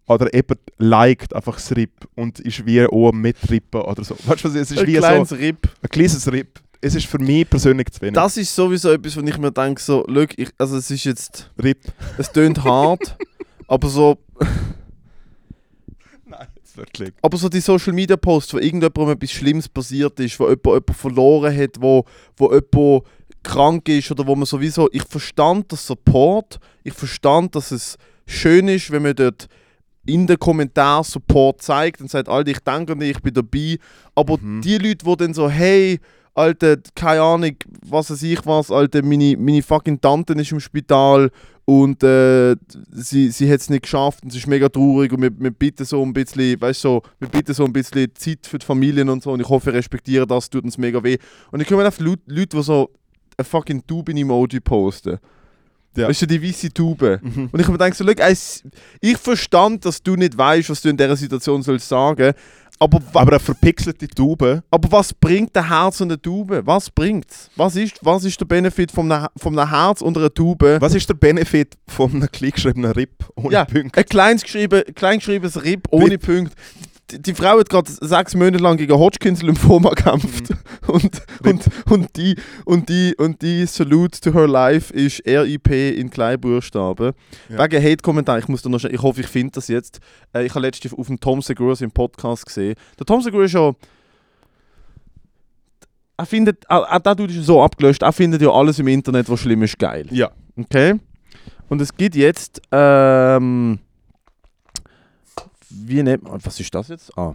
Oder 0.08 0.35
jemand 0.35 0.58
liked 0.79 1.37
einfach 1.37 1.55
das 1.55 1.70
RIP 1.76 2.08
und 2.17 2.40
ist 2.40 2.67
wie 2.67 2.85
auch 2.85 3.11
am 3.11 3.20
Mitrippen 3.20 3.82
oder 3.82 4.02
so. 4.02 4.17
Weißt 4.26 4.43
du 4.43 4.49
was? 4.49 4.56
Es 4.56 4.73
ist 4.73 4.79
Ein 4.79 4.87
wie 4.88 4.94
so 4.96 5.00
kleines 5.02 5.32
Rip. 5.38 5.69
ein 5.82 5.88
kleines 5.88 6.32
RIP. 6.32 6.61
Es 6.81 6.95
ist 6.95 7.07
für 7.07 7.19
mich 7.19 7.49
persönlich 7.49 7.89
zu 7.91 8.01
wenig. 8.03 8.15
Das 8.15 8.37
ist 8.37 8.55
sowieso 8.55 8.93
etwas, 8.93 9.17
wo 9.17 9.21
ich 9.21 9.37
mir 9.39 9.51
denke, 9.51 9.81
so, 9.83 10.05
look, 10.07 10.31
ich, 10.39 10.49
also 10.59 10.77
es 10.77 10.91
ist 10.91 11.05
jetzt, 11.05 11.51
RIP. 11.61 11.81
es 12.19 12.31
tönt 12.31 12.63
hart, 12.63 13.17
aber 13.69 13.89
so, 13.89 14.17
Nein, 16.25 16.47
jetzt 16.57 16.77
wirklich. 16.77 17.13
aber 17.23 17.37
so 17.37 17.49
die 17.49 17.61
Social 17.61 17.93
Media 17.93 18.17
Posts, 18.17 18.55
wo 18.55 18.59
irgendjemandem 18.59 19.11
etwas 19.17 19.33
Schlimmes 19.33 19.69
passiert 19.69 20.19
ist, 20.21 20.39
wo 20.39 20.45
jemand 20.45 20.65
jemanden 20.67 20.95
verloren 20.95 21.57
hat, 21.57 21.71
wo, 21.81 22.05
wo 22.37 22.53
jemand 22.53 23.05
krank 23.43 23.89
ist 23.89 24.11
oder 24.11 24.27
wo 24.27 24.35
man 24.37 24.47
sowieso, 24.47 24.89
ich 24.93 25.03
verstand 25.05 25.73
das 25.73 25.87
Support, 25.87 26.59
ich 26.85 26.93
verstand, 26.95 27.55
dass 27.57 27.71
es 27.73 27.97
schön 28.27 28.69
ist, 28.69 28.91
wenn 28.91 29.03
man 29.03 29.15
dort 29.17 29.49
in 30.07 30.27
den 30.27 30.39
Kommentaren 30.39 31.05
Support 31.05 31.61
zeigt 31.63 32.01
und 32.01 32.11
sagt, 32.11 32.29
Alter, 32.29 32.51
ich 32.51 32.61
denke 32.61 32.93
an 32.93 33.01
dich, 33.01 33.11
ich 33.11 33.21
bin 33.23 33.35
dabei, 33.35 33.79
aber 34.15 34.39
Mhm. 34.39 34.61
die 34.63 34.79
Leute, 34.79 35.05
die 35.05 35.17
dann 35.17 35.35
so, 35.35 35.49
hey, 35.51 35.99
Alter, 36.38 36.76
keine 36.94 37.23
Ahnung, 37.23 37.56
was 37.85 38.11
weiß 38.11 38.23
ich 38.23 38.46
was, 38.46 38.70
Alter, 38.70 39.02
meine, 39.02 39.37
meine 39.37 39.62
fucking 39.62 40.00
Tante 40.00 40.35
ist 40.35 40.52
im 40.52 40.61
Spital 40.61 41.31
und 41.64 42.02
äh, 42.02 42.56
sie, 42.93 43.31
sie 43.31 43.52
hat 43.52 43.61
es 43.61 43.69
nicht 43.69 43.82
geschafft 43.82 44.25
und 44.25 44.31
sie 44.31 44.38
ist 44.38 44.46
mega 44.46 44.69
traurig 44.69 45.12
und 45.12 45.20
wir, 45.20 45.31
wir 45.38 45.50
bitten 45.50 45.85
so 45.85 46.02
ein 46.02 46.12
bisschen, 46.12 46.61
weißt 46.61 46.85
du, 46.85 46.88
so, 46.88 47.02
wir 47.19 47.29
bitten 47.29 47.52
so 47.52 47.64
ein 47.64 47.73
bisschen 47.73 48.08
Zeit 48.14 48.46
für 48.46 48.58
die 48.58 48.64
Familien 48.64 49.08
und 49.11 49.23
so 49.23 49.32
und 49.32 49.40
ich 49.40 49.49
hoffe, 49.49 49.70
ihr 49.70 49.75
respektiert 49.75 50.31
das, 50.31 50.49
tut 50.49 50.64
uns 50.64 50.79
mega 50.79 51.02
weh. 51.02 51.19
Und 51.50 51.61
ich 51.61 51.69
komme 51.69 51.87
auf 51.87 52.00
Leute, 52.00 52.23
Leute, 52.26 52.56
die 52.56 52.62
so 52.62 52.90
ein 53.37 53.44
fucking 53.44 53.87
Tuben-Emoji 53.87 54.61
posten. 54.61 55.19
Ja. 55.96 56.08
Weißt 56.08 56.23
du, 56.23 56.26
die 56.26 56.43
weiße 56.43 56.73
Tube. 56.73 57.20
Mhm. 57.23 57.49
Und 57.50 57.61
ich 57.61 57.67
habe 57.67 57.73
mir 57.73 57.79
gedacht, 57.79 57.94
so, 57.94 58.05
look, 58.05 58.19
ich 59.00 59.17
verstand, 59.19 59.85
dass 59.85 60.02
du 60.02 60.14
nicht 60.14 60.38
weißt, 60.38 60.70
was 60.70 60.81
du 60.81 60.88
in 60.90 60.96
dieser 60.96 61.17
Situation 61.17 61.62
sollst 61.62 61.88
sagen, 61.88 62.35
aber, 62.79 63.01
Aber 63.15 63.31
eine 63.33 63.41
verpixelte 63.41 64.07
Tube, 64.09 64.63
aber 64.71 64.93
was 64.93 65.13
bringt 65.13 65.55
der 65.57 65.69
Herz 65.69 66.01
und 66.01 66.11
eine 66.11 66.21
Tube? 66.21 66.63
Was 66.65 66.91
bringt's? 66.91 67.51
Was 67.57 67.77
ist, 67.77 67.99
was 68.03 68.25
ist 68.25 68.41
der 68.41 68.47
Benefit 68.47 68.93
von 68.93 69.11
einem, 69.11 69.27
von 69.37 69.59
einem 69.59 69.71
Herz 69.71 70.01
und 70.01 70.17
einer 70.17 70.33
Tube? 70.33 70.77
was 70.81 70.95
ist 70.95 71.09
der 71.09 71.15
Benefit 71.15 71.77
von 71.89 72.11
einem 72.13 72.29
kleingeschriebenen 72.33 72.93
RIP 72.93 73.25
ohne 73.37 73.53
Ja, 73.53 73.65
Punkte? 73.65 73.99
Ein 73.99 74.05
kleines 74.07 74.43
geschrieben, 74.43 74.83
klein 74.95 75.19
geschriebenes 75.19 75.63
Rip 75.63 75.89
ohne 75.91 76.19
Punkte. 76.19 76.55
Die, 77.11 77.23
die 77.23 77.35
Frau 77.35 77.59
hat 77.59 77.71
gerade 77.71 77.91
sechs 77.91 78.35
Monate 78.35 78.63
lang 78.63 78.77
gegen 78.77 78.93
Hodgkins-Lymphoma 78.93 79.91
gekämpft. 79.91 80.51
Und, 80.87 81.21
und, 81.45 81.69
und, 81.91 82.17
die, 82.17 82.35
und, 82.65 82.89
die, 82.89 83.15
und 83.19 83.43
die 83.43 83.67
Salute 83.67 84.19
to 84.21 84.33
her 84.33 84.49
life 84.49 84.91
ist 84.95 85.23
RIP 85.27 85.69
in 85.69 86.09
Kleinbuchstaben. 86.09 87.13
Ja. 87.51 87.59
Wegen 87.59 87.85
Hate-Kommentar, 87.85 88.39
ich 88.39 88.49
muss 88.49 88.63
da 88.63 88.71
noch 88.71 88.79
schnell, 88.79 88.95
ich 88.95 89.03
hoffe, 89.03 89.21
ich 89.21 89.27
finde 89.27 89.53
das 89.53 89.69
jetzt. 89.69 90.01
Äh, 90.33 90.47
ich 90.47 90.55
habe 90.55 90.61
letztens 90.61 90.95
auf 90.95 91.07
dem 91.09 91.21
Tom 91.21 91.43
Segura 91.43 91.75
im 91.81 91.91
Podcast 91.91 92.47
gesehen. 92.47 92.75
Der 92.99 93.05
Tom 93.05 93.21
Segura 93.21 93.45
ist 93.45 93.53
ja. 93.53 93.73
Er 96.17 96.27
findet, 96.27 96.69
auch, 96.71 96.91
auch 96.91 97.15
Dude 97.15 97.35
ist 97.35 97.45
so 97.45 97.63
abgelöscht, 97.63 98.01
er 98.01 98.13
findet 98.13 98.41
ja 98.41 98.51
alles 98.51 98.79
im 98.79 98.89
Internet, 98.89 99.29
was 99.29 99.41
schlimm 99.41 99.63
ist, 99.63 99.79
geil. 99.79 100.07
Ja. 100.11 100.31
Okay. 100.57 100.99
Und 101.69 101.83
es 101.83 101.95
gibt 101.95 102.17
jetzt, 102.17 102.63
ähm, 102.73 103.79
wie 105.70 106.03
nennt 106.03 106.25
man, 106.25 106.44
was 106.44 106.59
ist 106.61 106.75
das 106.75 106.88
jetzt? 106.88 107.17
Ah, 107.19 107.35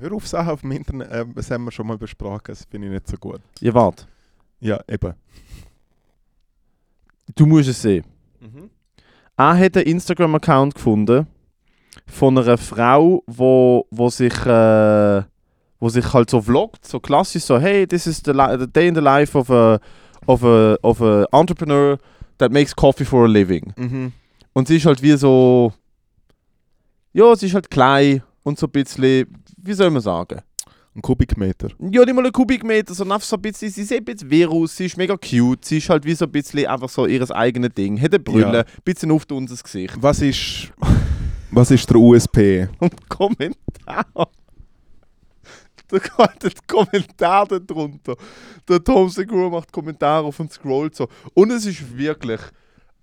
Hör 0.00 0.12
auf, 0.12 0.28
Sachen 0.28 0.50
auf 0.50 0.60
dem 0.60 0.70
Internet, 0.72 1.10
äh, 1.10 1.24
das 1.34 1.50
haben 1.50 1.64
wir 1.64 1.72
schon 1.72 1.86
mal 1.86 1.98
besprochen, 1.98 2.40
das 2.46 2.64
finde 2.70 2.86
ich 2.86 2.92
nicht 2.94 3.08
so 3.08 3.16
gut. 3.16 3.40
ja, 3.60 3.74
warte. 3.74 4.04
Ja, 4.60 4.80
eben. 4.88 5.14
Du 7.34 7.46
musst 7.46 7.68
es 7.68 7.80
sehen. 7.82 8.04
Er 9.36 9.56
hat 9.56 9.76
einen 9.76 9.86
Instagram-Account 9.86 10.74
gefunden 10.74 11.26
von 12.06 12.36
einer 12.38 12.58
Frau, 12.58 13.22
wo, 13.26 13.86
wo 13.90 14.08
sich, 14.08 14.34
äh, 14.46 15.22
wo 15.78 15.88
sich 15.88 16.12
halt 16.12 16.30
so 16.30 16.40
vloggt, 16.40 16.84
so 16.84 16.98
klassisch 16.98 17.44
so, 17.44 17.58
hey, 17.58 17.86
this 17.86 18.06
is 18.06 18.20
the, 18.24 18.32
the 18.32 18.66
day 18.66 18.88
in 18.88 18.94
the 18.96 19.00
life 19.00 19.38
of 19.38 19.48
a, 19.50 19.78
of 20.26 20.42
a, 20.42 20.76
of 20.82 21.00
a 21.00 21.26
entrepreneur 21.30 21.98
that 22.38 22.50
makes 22.50 22.74
coffee 22.74 23.04
for 23.04 23.24
a 23.26 23.28
living. 23.28 23.72
Mhm. 23.76 24.12
Und 24.54 24.66
sie 24.66 24.76
ist 24.78 24.86
halt 24.86 25.02
wie 25.02 25.16
so, 25.16 25.72
ja, 27.12 27.34
sie 27.36 27.46
ist 27.46 27.54
halt 27.54 27.70
klein 27.70 28.22
und 28.42 28.58
so 28.58 28.66
ein 28.66 28.70
bisschen, 28.72 29.26
wie 29.56 29.72
soll 29.74 29.90
man 29.90 30.02
sagen? 30.02 30.40
Ein 30.94 31.02
Kubikmeter. 31.02 31.68
Ja, 31.78 32.04
nicht 32.04 32.14
mal 32.14 32.26
ein 32.26 32.32
Kubikmeter, 32.32 32.92
sondern 32.94 33.16
einfach 33.16 33.28
so 33.28 33.36
ein 33.36 33.42
bisschen, 33.42 33.70
sie 33.70 33.84
sieht 33.84 33.98
ein 33.98 34.04
bisschen 34.04 34.30
Virus, 34.30 34.76
sie 34.76 34.86
ist 34.86 34.96
mega 34.96 35.16
cute, 35.16 35.64
sie 35.64 35.78
ist 35.78 35.88
halt 35.90 36.04
wie 36.04 36.14
so 36.14 36.24
ein 36.24 36.32
bisschen 36.32 36.66
einfach 36.66 36.88
so 36.88 37.06
ihr 37.06 37.30
eigenes 37.36 37.70
Ding, 37.74 38.00
hat 38.00 38.12
eine 38.12 38.18
Brille, 38.18 38.52
Ja. 38.52 38.60
ein 38.60 38.82
bisschen 38.84 39.10
auf 39.12 39.24
unser 39.30 39.62
Gesicht. 39.62 39.94
Was 40.00 40.20
ist, 40.22 40.72
was 41.52 41.70
ist 41.70 41.88
der 41.88 41.96
USP? 41.98 42.68
Und 42.80 43.08
Kommentar. 43.08 44.28
Der, 45.90 46.00
der 46.42 46.50
Kommentar 46.66 47.46
da 47.46 47.58
drunter. 47.58 48.14
Der 48.68 48.82
Tom 48.84 49.08
Segura 49.08 49.48
macht 49.48 49.72
Kommentare 49.72 50.26
auf 50.26 50.38
und 50.38 50.52
scrollt 50.52 50.94
so. 50.94 51.08
Und 51.32 51.50
es 51.50 51.64
ist 51.64 51.96
wirklich. 51.96 52.40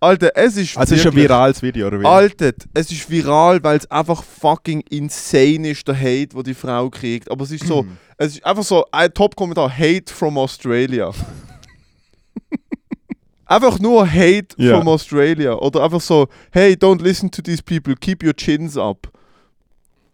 Alter, 0.06 0.32
es 0.36 0.58
ist 0.58 0.78
Also 0.78 0.94
es 0.96 1.02
ist 1.02 1.08
ein 1.08 1.16
virales 1.16 1.62
Video, 1.62 1.88
oder 1.88 2.00
wie? 2.00 2.06
Alter, 2.06 2.54
es 2.74 2.92
ist 2.92 3.10
viral, 3.10 3.64
weil 3.64 3.78
es 3.78 3.90
einfach 3.90 4.24
fucking 4.24 4.82
insane 4.90 5.70
ist, 5.70 5.88
der 5.88 5.98
Hate, 6.00 6.28
den 6.28 6.44
die 6.44 6.54
Frau 6.54 6.90
kriegt. 6.90 7.30
Aber 7.32 7.44
es 7.44 7.52
ist 7.52 7.66
so, 7.66 7.84
Mhm. 7.84 7.98
es 8.18 8.34
ist 8.36 8.46
einfach 8.46 8.64
so 8.64 8.86
ein 8.92 9.14
Top-Kommentar: 9.14 9.70
Hate 9.70 10.14
from 10.14 10.38
Australia. 10.38 11.12
einfach 13.46 13.80
nur 13.80 14.08
Hate 14.10 14.56
Ja. 14.58 14.78
from 14.78 14.88
Australia. 14.88 15.54
Oder 15.56 15.84
einfach 15.84 16.02
so: 16.02 16.28
Hey, 16.52 16.74
don't 16.74 17.02
listen 17.02 17.32
to 17.32 17.42
these 17.42 17.64
people, 17.64 17.96
keep 17.96 18.24
your 18.24 18.36
chins 18.36 18.78
up. 18.78 19.12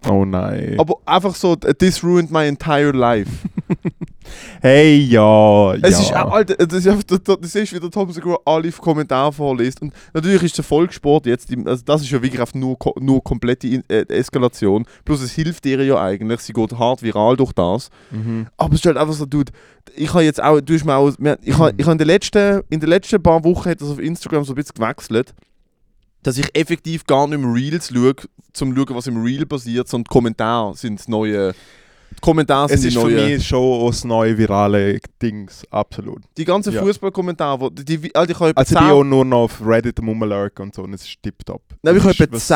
Oh 0.07 0.25
nein. 0.25 0.77
Aber 0.79 0.95
einfach 1.05 1.35
so, 1.35 1.55
this 1.55 2.03
ruined 2.03 2.31
my 2.31 2.47
entire 2.47 2.91
life. 2.91 3.29
hey, 4.61 4.97
ja, 4.97 5.73
Es 5.75 5.81
ja. 5.81 5.99
ist 5.99 6.15
auch, 6.15 6.31
Alter, 6.31 6.55
das 6.55 6.79
ist, 6.79 6.87
einfach, 6.87 7.03
das, 7.03 7.55
ist 7.55 7.73
wie 7.73 7.79
der 7.79 7.89
Tom 7.89 8.11
Segura 8.11 8.37
alle 8.45 8.71
Kommentare 8.71 9.31
vorliest. 9.31 9.81
Und 9.81 9.93
natürlich 10.13 10.43
ist 10.43 10.57
der 10.57 10.63
Volkssport 10.63 11.25
jetzt, 11.25 11.49
also 11.65 11.83
das 11.85 12.01
ist 12.01 12.11
ja 12.11 12.21
wirklich 12.21 12.41
auf 12.41 12.53
nur, 12.53 12.77
nur 12.99 13.23
komplette 13.23 13.67
äh, 13.87 14.05
Eskalation. 14.09 14.85
Plus 15.05 15.21
es 15.21 15.31
hilft 15.31 15.65
ihr 15.65 15.83
ja 15.83 16.01
eigentlich, 16.01 16.41
sie 16.41 16.53
geht 16.53 16.77
hart 16.77 17.01
viral 17.03 17.37
durch 17.37 17.53
das. 17.53 17.89
Mhm. 18.11 18.47
Aber 18.57 18.73
es 18.73 18.79
ist 18.79 18.85
halt 18.85 18.97
einfach 18.97 19.13
so, 19.13 19.25
Dude, 19.25 19.51
ich 19.95 20.13
habe 20.13 20.23
jetzt 20.23 20.41
auch, 20.41 20.61
du 20.61 20.73
hast 20.73 20.85
mir 20.85 20.95
auch, 20.95 21.09
ich 21.09 21.57
habe 21.57 21.73
ich 21.77 21.85
hab 21.85 21.91
in, 21.91 21.97
den 21.97 22.07
letzten, 22.07 22.61
in 22.69 22.79
den 22.79 22.89
letzten 22.89 23.21
paar 23.21 23.43
Wochen 23.43 23.69
hat 23.69 23.81
das 23.81 23.89
auf 23.89 23.99
Instagram 23.99 24.43
so 24.43 24.53
ein 24.53 24.55
bisschen 24.55 24.75
gewechselt, 24.75 25.33
dass 26.23 26.37
ich 26.37 26.55
effektiv 26.55 27.05
gar 27.05 27.27
nicht 27.27 27.39
mehr 27.39 27.53
Reels 27.53 27.91
schaue, 27.93 28.15
zum 28.53 28.75
schauen, 28.75 28.95
was 28.95 29.07
im 29.07 29.21
Reel 29.21 29.45
passiert, 29.45 29.87
sondern 29.87 30.09
Kommentare 30.09 30.75
sind 30.75 30.99
das 30.99 31.07
neue, 31.07 31.53
Kommentare 32.19 32.67
sind 32.67 32.75
Es 32.75 32.81
die 32.81 32.87
ist 32.89 32.93
für 32.97 33.09
neue. 33.09 33.25
mich 33.37 33.47
schon 33.47 33.85
das 33.87 34.03
neue 34.03 34.37
virale 34.37 34.99
Dings, 35.21 35.63
absolut. 35.71 36.21
Die 36.37 36.45
ganzen 36.45 36.73
Ja. 36.73 36.81
Fußballkommentare, 36.83 37.59
wo- 37.61 37.69
die, 37.69 37.83
die, 37.97 38.13
Alter, 38.15 38.31
ich 38.31 38.39
habe 38.39 38.51
Also 38.57 38.73
ich 38.75 38.79
10 38.79 38.87
bin 38.87 38.95
auch 38.97 39.03
nur 39.03 39.25
noch 39.25 39.37
auf 39.43 39.61
Reddit 39.65 39.99
rumlurken 39.99 40.65
und 40.65 40.75
so 40.75 40.83
und 40.83 40.93
es 40.93 41.03
ist 41.05 41.17
tipptopp. 41.23 41.61
Nein, 41.81 41.97
ich 41.97 42.03
habe 42.03 42.11
etwa 42.23 42.35
was- 42.35 42.47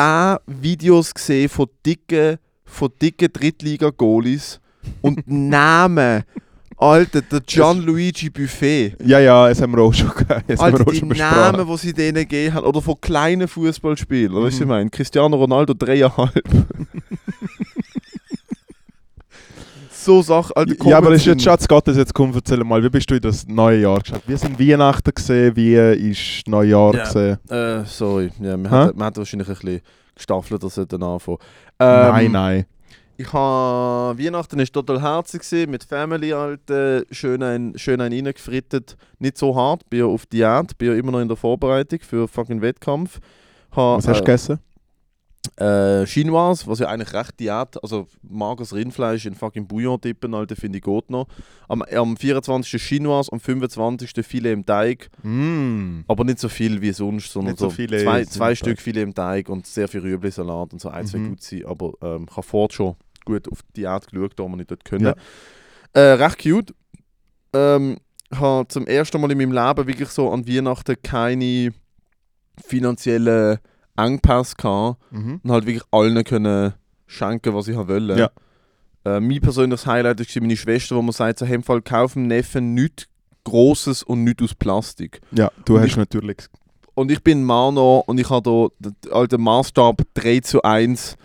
10 0.46 0.62
Videos 0.62 1.14
gesehen 1.14 1.48
von 1.48 1.66
dicken 1.84 2.38
von 2.64 2.90
dicken 3.00 3.32
Drittliga-Goalies 3.32 4.60
und 5.00 5.22
Namen. 5.26 6.22
Alter, 6.78 7.22
der 7.22 7.40
Gianluigi 7.40 8.28
Buffet. 8.28 8.96
Ja, 9.02 9.18
ja, 9.18 9.48
das 9.48 9.62
haben 9.62 9.72
wir 9.74 9.80
auch 9.82 9.94
schon, 9.94 10.08
haben 10.28 10.44
Alter, 10.58 10.78
wir 10.80 10.86
auch 10.86 10.90
die 10.92 10.98
schon 10.98 11.08
besprochen. 11.08 11.36
Namen, 11.56 11.66
die 11.66 11.76
sie 11.78 11.92
denen 11.94 12.16
gegeben 12.18 12.52
haben. 12.54 12.66
Oder 12.66 12.82
von 12.82 13.00
kleinen 13.00 13.48
Fußballspielern. 13.48 14.34
Weißt 14.34 14.42
du, 14.42 14.46
was 14.46 14.54
ich 14.56 14.60
Mhm. 14.60 14.68
meine? 14.68 14.90
Cristiano 14.90 15.36
Ronaldo 15.36 15.72
dreieinhalb. 15.72 16.42
so 20.06 20.22
Sachen, 20.22 20.52
Alter, 20.56 20.88
Ja, 20.88 20.96
aber 20.98 21.12
ist 21.12 21.26
jetzt. 21.26 21.42
Schatz 21.42 21.68
Gottes, 21.68 21.96
jetzt 21.98 22.14
komm, 22.14 22.32
erzähl 22.34 22.64
mal, 22.64 22.82
wie 22.82 22.88
bist 22.88 23.10
du 23.10 23.14
in 23.16 23.20
das 23.20 23.46
neue 23.46 23.80
Jahr 23.82 24.00
geschaut? 24.00 24.22
Wie 24.26 24.36
sind 24.36 24.58
Weihnachten 24.58 25.12
gesehen, 25.14 25.54
wie 25.54 25.74
ist 26.10 26.48
Neujahr 26.48 26.94
Ja. 26.94 27.04
gesehen? 27.04 27.38
Äh, 27.50 27.84
sorry. 27.84 28.30
Ja, 28.40 28.56
man, 28.56 28.70
Hä? 28.70 28.76
hat, 28.76 28.96
man 28.96 29.06
hat 29.08 29.18
wahrscheinlich 29.18 29.48
ein 29.48 29.54
bisschen 29.54 29.80
gestaffelt, 30.14 30.62
dass 30.62 30.78
er 30.78 30.86
dann 30.86 31.02
anfangen. 31.02 31.38
Ähm, 31.78 31.86
nein, 31.88 32.32
nein. 32.32 32.66
Ich 33.18 33.32
habe 33.32 34.18
Weihnachten 34.18 34.58
ist 34.58 34.72
total 34.74 35.00
herzig 35.00 35.42
gewesen, 35.42 35.70
mit 35.70 35.84
Family 35.84 36.32
äh, 36.32 37.02
schön 37.10 37.42
ein 37.42 37.72
schön 37.76 38.00
ein 38.00 38.12
reingefrittet. 38.12 38.96
Nicht 39.18 39.38
so 39.38 39.56
hart, 39.56 39.88
bin 39.90 40.00
ja 40.00 40.06
auf 40.06 40.26
Diät, 40.26 40.76
bin 40.78 40.88
ja 40.88 40.94
immer 40.94 41.12
noch 41.12 41.20
in 41.20 41.28
der 41.28 41.36
Vorbereitung 41.36 41.98
für 42.00 42.28
fucking 42.28 42.60
Wettkampf. 42.60 43.18
Ha, 43.74 43.96
Was 43.96 44.06
hast 44.06 44.20
du 44.20 44.24
gegessen? 44.24 44.58
Äh, 45.58 46.06
Chinoise, 46.06 46.66
was 46.66 46.78
ja 46.80 46.88
eigentlich 46.88 47.12
recht 47.12 47.38
Diät, 47.40 47.82
also 47.82 48.06
mageres 48.22 48.74
Rindfleisch 48.74 49.26
in 49.26 49.34
fucking 49.34 49.66
Bouillon 49.66 50.00
tippen, 50.00 50.34
Alter, 50.34 50.56
finde 50.56 50.78
ich 50.78 50.84
gut 50.84 51.10
noch. 51.10 51.26
Am, 51.68 51.82
am 51.82 52.16
24. 52.16 52.80
Chinoise, 52.82 53.32
am 53.32 53.40
25. 53.40 54.12
Filet 54.26 54.52
im 54.52 54.64
Teig, 54.66 55.08
Mm. 55.22 56.00
aber 56.08 56.24
nicht 56.24 56.38
so 56.38 56.48
viel 56.48 56.80
wie 56.82 56.92
sonst, 56.92 57.32
sondern 57.32 57.52
Nicht 57.52 57.60
so 57.60 57.70
so 57.70 57.76
zwei, 57.76 58.24
zwei. 58.24 58.54
Stück 58.54 58.80
Filet 58.80 59.02
im 59.02 59.14
Teig 59.14 59.48
und 59.48 59.66
sehr 59.66 59.88
viel 59.88 60.00
Rüebli-Salat 60.00 60.72
und 60.72 60.80
so 60.80 60.88
ein, 60.88 61.06
zwei 61.06 61.18
Mhm. 61.18 61.28
gut 61.30 61.42
sein, 61.42 61.64
aber 61.66 61.92
ähm, 62.02 62.26
ich 62.30 62.36
habe 62.36 62.46
vorher 62.46 62.72
schon 62.74 62.96
gut 63.24 63.50
auf 63.50 63.60
die 63.74 63.80
Diät 63.82 64.06
geschaut, 64.10 64.32
da 64.36 64.44
wir 64.44 64.56
nicht 64.56 64.70
dort 64.70 64.84
können. 64.84 65.04
Ja. 65.06 65.14
Äh, 65.92 66.12
recht 66.12 66.38
cute. 66.42 66.74
Ähm, 67.52 67.96
habe 68.34 68.68
zum 68.68 68.86
ersten 68.86 69.20
Mal 69.20 69.30
in 69.32 69.38
meinem 69.38 69.52
Leben 69.52 69.86
wirklich 69.86 70.08
so 70.10 70.30
an 70.30 70.46
Weihnachten 70.48 70.96
keine 71.02 71.72
finanziellen 72.64 73.58
Engpässe 73.96 74.54
gehabt 74.56 75.00
Mhm. 75.10 75.40
und 75.42 75.50
halt 75.52 75.66
wirklich 75.66 75.84
allen 75.90 76.22
können 76.24 76.74
schenken, 77.06 77.54
was 77.54 77.68
ich 77.68 77.76
wollte. 77.76 78.18
Ja. 78.18 78.30
Äh, 79.04 79.20
mein 79.20 79.40
persönliches 79.40 79.86
Highlight 79.86 80.18
war 80.18 80.42
meine 80.42 80.56
Schwester, 80.56 80.96
wo 80.96 81.02
man 81.02 81.12
sagt, 81.12 81.38
so, 81.38 81.46
hey, 81.46 81.54
im 81.56 81.62
Fall 81.62 81.80
kaufen 81.82 82.26
Neffen 82.26 82.74
nichts 82.74 83.06
Grosses 83.44 84.02
und 84.02 84.24
nichts 84.24 84.42
aus 84.42 84.54
Plastik. 84.54 85.20
Ja, 85.30 85.50
du 85.64 85.74
Und 85.76 85.80
hast 85.82 85.86
ich- 85.90 85.96
natürlich. 85.96 86.38
Und 86.94 87.10
ich 87.12 87.22
bin 87.22 87.44
Mano 87.44 88.02
und 88.06 88.18
ich 88.18 88.28
habe 88.30 88.42
da 88.80 88.90
den 88.90 89.12
alten 89.12 89.40
Maßstab 89.42 90.02
3 90.14 90.40
zu 90.40 90.62
1. 90.62 91.16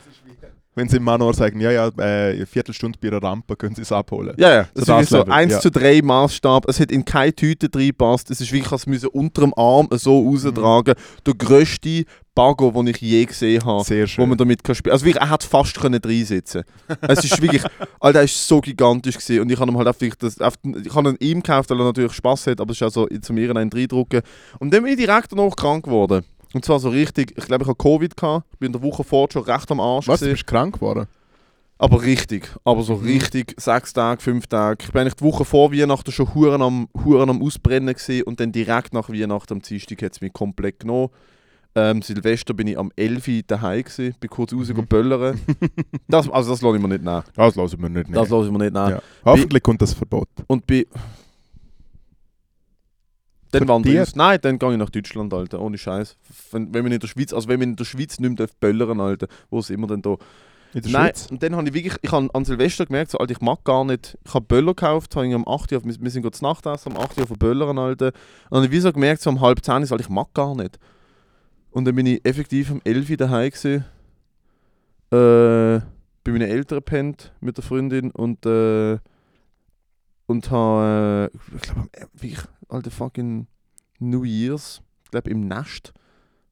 Wenn 0.74 0.88
sie 0.88 0.98
im 0.98 1.04
Manor 1.04 1.34
sagen, 1.34 1.60
ja, 1.60 1.70
ja, 1.72 1.90
äh, 1.98 2.34
eine 2.36 2.46
Viertelstunde 2.46 2.98
bei 3.02 3.10
einer 3.10 3.22
Rampe 3.22 3.58
können 3.58 3.76
sie 3.76 3.82
es 3.82 3.92
abholen. 3.92 4.34
Ja, 4.38 4.54
ja. 4.54 4.64
So 4.64 4.70
Das 4.74 4.82
ist 4.82 4.88
das 4.88 4.96
wirklich 4.98 5.10
so 5.10 5.18
Level, 5.18 5.34
1 5.34 5.52
ja. 5.52 5.60
zu 5.60 5.72
3 5.72 6.02
Maßstab. 6.02 6.70
Es 6.70 6.80
hat 6.80 6.92
in 6.92 7.04
keine 7.04 7.34
Tüte 7.36 7.68
reingepasst. 7.74 8.32
Es 8.32 8.40
ist 8.40 8.52
wirklich, 8.54 8.72
als 8.72 8.88
müsse 8.88 9.10
unter 9.10 9.42
dem 9.42 9.54
Arm 9.58 9.90
so 9.92 10.22
Mhm. 10.22 10.28
raustragen. 10.30 10.96
Der 11.26 11.34
grösste 11.34 12.06
Bagger, 12.34 12.72
den 12.72 12.88
ich 12.88 12.98
je 13.02 13.26
gesehen 13.26 13.66
habe. 13.66 13.84
Sehr 13.84 14.04
Wo 14.04 14.08
schön. 14.08 14.30
man 14.30 14.38
damit 14.38 14.64
kann 14.64 14.74
spielen. 14.74 14.94
Also 14.94 15.06
wirklich, 15.06 15.22
er 15.22 15.30
hat 15.30 15.44
fast 15.44 15.78
können 15.78 16.00
reinsitzen. 16.02 16.64
es 17.02 17.26
ist 17.26 17.42
wirklich, 17.42 17.62
Alter, 18.00 18.20
er 18.20 18.24
ist 18.26 18.48
so 18.48 18.62
gigantisch 18.62 19.16
gewesen. 19.18 19.42
und 19.42 19.52
ich 19.52 19.60
habe 19.60 19.70
ihm 19.70 19.78
halt 19.78 19.88
einfach 19.90 20.16
das, 20.18 20.38
ich 20.38 20.96
habe 20.96 21.10
ihn 21.10 21.18
ihm 21.20 21.44
gekauft, 21.44 21.70
weil 21.70 21.80
er 21.82 21.84
natürlich 21.84 22.14
Spaß 22.14 22.48
hat, 22.48 22.62
aber 22.62 22.72
es 22.72 22.78
ist 22.78 22.84
also 22.84 23.08
zu 23.22 23.34
mir 23.34 23.54
einen 23.54 23.70
reindrucken. 23.70 24.22
Und 24.60 24.74
dann 24.74 24.84
bin 24.84 24.94
ich 24.94 25.06
direkt 25.06 25.34
danach 25.34 25.54
krank 25.58 25.84
geworden. 25.84 26.24
Und 26.54 26.66
zwar 26.66 26.80
so 26.80 26.90
richtig, 26.90 27.34
ich 27.38 27.46
glaube, 27.46 27.64
ich 27.64 27.68
habe 27.70 27.78
Covid 27.78 28.16
gehabt. 28.18 28.46
Ich 28.54 28.60
bin 28.60 28.68
in 28.68 28.74
der 28.74 28.82
Woche 28.84 29.04
vorher 29.04 29.32
schon 29.32 29.44
recht 29.44 29.72
am 29.72 29.80
Arsch 29.80 30.08
Was, 30.08 30.20
du 30.20 30.26
gewesen. 30.26 30.36
bist 30.36 30.48
krank 30.48 30.76
geworden? 30.76 31.08
Aber 31.78 32.02
richtig, 32.04 32.48
aber 32.64 32.84
so 32.84 32.98
Mhm. 32.98 33.06
richtig, 33.06 33.56
sechs 33.60 33.92
Tage, 33.94 34.22
fünf 34.22 34.46
Tage. 34.48 34.84
Ich 34.86 34.92
bin 34.92 35.02
eigentlich 35.02 35.16
die 35.16 35.24
Woche 35.24 35.46
vor 35.46 35.72
Weihnachten 35.74 36.12
schon 36.12 36.34
Huren 36.36 36.62
am, 36.62 36.88
Huren 37.06 37.30
am 37.30 37.42
Ausbrennen 37.42 37.94
gewesen 37.96 38.24
und 38.24 38.40
dann 38.40 38.52
direkt 38.52 38.94
nach 38.94 39.10
Weihnachten 39.10 39.54
am 39.54 39.62
Dienstag 39.62 40.02
hat 40.04 40.12
es 40.14 40.22
mich 40.22 40.32
komplett 40.32 40.82
genommen. 40.82 41.10
Ähm, 41.74 42.02
Silvester 42.02 42.54
bin 42.54 42.68
ich 42.68 42.78
am 42.78 42.92
11. 42.98 43.28
Uhr 43.30 43.42
daheim 43.48 43.82
gewesen, 43.84 44.14
bin 44.20 44.30
kurz 44.30 44.54
raus 44.54 44.68
Mhm. 44.70 44.86
böllern. 44.88 45.40
Das, 46.08 46.30
also 46.30 46.52
das 46.52 46.62
lasse 46.62 46.76
ich 46.76 46.82
mir 46.82 46.90
nicht 46.90 47.04
nach. 47.04 47.24
Das 47.34 47.56
lassen 47.56 47.82
wir 47.82 47.90
nicht. 47.90 48.08
Das 48.14 48.30
nehmen. 48.30 48.30
lasse 48.40 48.46
ich 48.48 48.52
mir 48.52 48.60
nicht 48.60 48.74
nach. 48.74 48.90
ja. 48.90 49.02
Hoffentlich 49.26 49.64
kommt 49.64 49.82
das 49.82 49.94
Verbot. 49.94 50.28
Und 50.48 50.68
bin... 50.68 50.84
Dann 53.52 53.68
wandere 53.68 54.04
ich. 54.04 54.16
Nein, 54.16 54.40
dann 54.42 54.60
gehe 54.60 54.72
ich 54.72 54.78
nach 54.78 54.90
Deutschland, 54.90 55.34
Alter. 55.34 55.60
Ohne 55.62 55.78
Scheiß. 55.78 56.18
Wenn, 56.52 56.74
wenn 56.74 56.84
man 56.84 56.92
in 56.92 57.00
der 57.00 57.08
Schweiz, 57.08 57.34
also 57.34 57.48
wenn 57.50 57.60
man 57.60 57.70
in 57.70 57.76
der 57.76 57.86
Schweiz 57.86 58.20
nicht 58.20 58.40
mehr 58.40 58.48
böllern, 58.60 59.00
Alter, 59.00 59.28
wo 59.50 59.60
es 59.60 59.70
immer 59.70 59.88
dann 59.88 60.02
da 60.02 60.16
In 60.74 60.82
der 60.82 60.92
Nein, 60.92 61.06
Schweiz? 61.08 61.28
und 61.30 61.44
dann 61.44 61.56
habe 61.56 61.68
ich 61.68 61.74
wirklich, 61.74 61.96
ich 62.02 62.12
habe 62.12 62.30
an 62.34 62.46
Silvester 62.46 62.86
gemerkt, 62.86 63.12
so, 63.12 63.18
Alter, 63.18 63.32
ich 63.34 63.42
mag 63.42 63.64
gar 63.64 63.84
nicht, 63.84 64.18
ich 64.26 64.34
habe 64.34 64.46
Böller 64.46 64.74
gekauft, 64.74 65.16
habe 65.16 65.28
ich 65.28 65.34
am 65.34 65.48
8 65.48 65.72
Uhr, 65.74 65.84
wir, 65.84 65.96
wir 66.00 66.12
sind 66.12 66.22
gerade 66.22 66.38
zu 66.38 66.44
Nacht 66.44 66.66
essen, 66.66 66.94
am 66.96 66.98
8 67.04 67.18
Uhr 67.20 67.28
von 67.28 67.38
Böllern, 67.38 67.78
Alter. 67.78 68.08
Und 68.08 68.14
dann 68.52 68.58
habe 68.58 68.66
ich 68.68 68.72
wie 68.72 68.80
so 68.80 68.92
gemerkt, 68.94 69.22
so 69.22 69.30
um 69.30 69.42
halb 69.42 69.64
10 69.64 69.84
ist, 69.84 69.92
Alter, 69.92 70.04
ich 70.04 70.10
mag 70.10 70.34
gar 70.34 70.56
nicht. 70.56 70.80
Und 71.72 71.86
dann 71.86 71.96
bin 71.96 72.06
ich 72.06 72.26
effektiv 72.26 72.72
um 72.72 72.82
11 72.84 73.10
Uhr 73.10 73.18
daheim 73.18 73.50
gewesen, 73.50 73.86
äh, 75.12 75.80
bei 76.24 76.32
meinen 76.32 76.50
Eltern 76.50 76.78
gepennt 76.78 77.34
mit 77.42 77.58
der 77.58 77.64
Freundin 77.64 78.12
und, 78.12 78.46
äh, 78.46 79.00
und 80.32 80.50
habe, 80.52 81.30
äh, 81.34 81.56
ich 81.56 81.62
glaube, 81.62 81.90
wirklich, 82.14 82.40
Alter, 82.70 82.92
fucking 82.92 83.48
New 84.00 84.24
Year's, 84.24 84.82
ich 85.06 85.12
glaube, 85.12 85.30
im 85.30 85.48
Nest, 85.48 85.94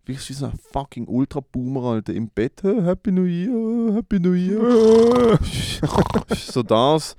wie 0.05 0.15
so 0.15 0.45
ein 0.45 0.53
fucking 0.71 1.07
Ultra-Boomer, 1.07 1.83
Alter, 1.83 2.13
im 2.13 2.29
Bett, 2.29 2.61
«Hey, 2.63 2.81
Happy 2.81 3.11
New 3.11 3.25
Year, 3.25 3.93
Happy 3.95 4.19
New 4.19 4.33
Year. 4.33 5.39
so 6.35 6.63
das. 6.63 7.15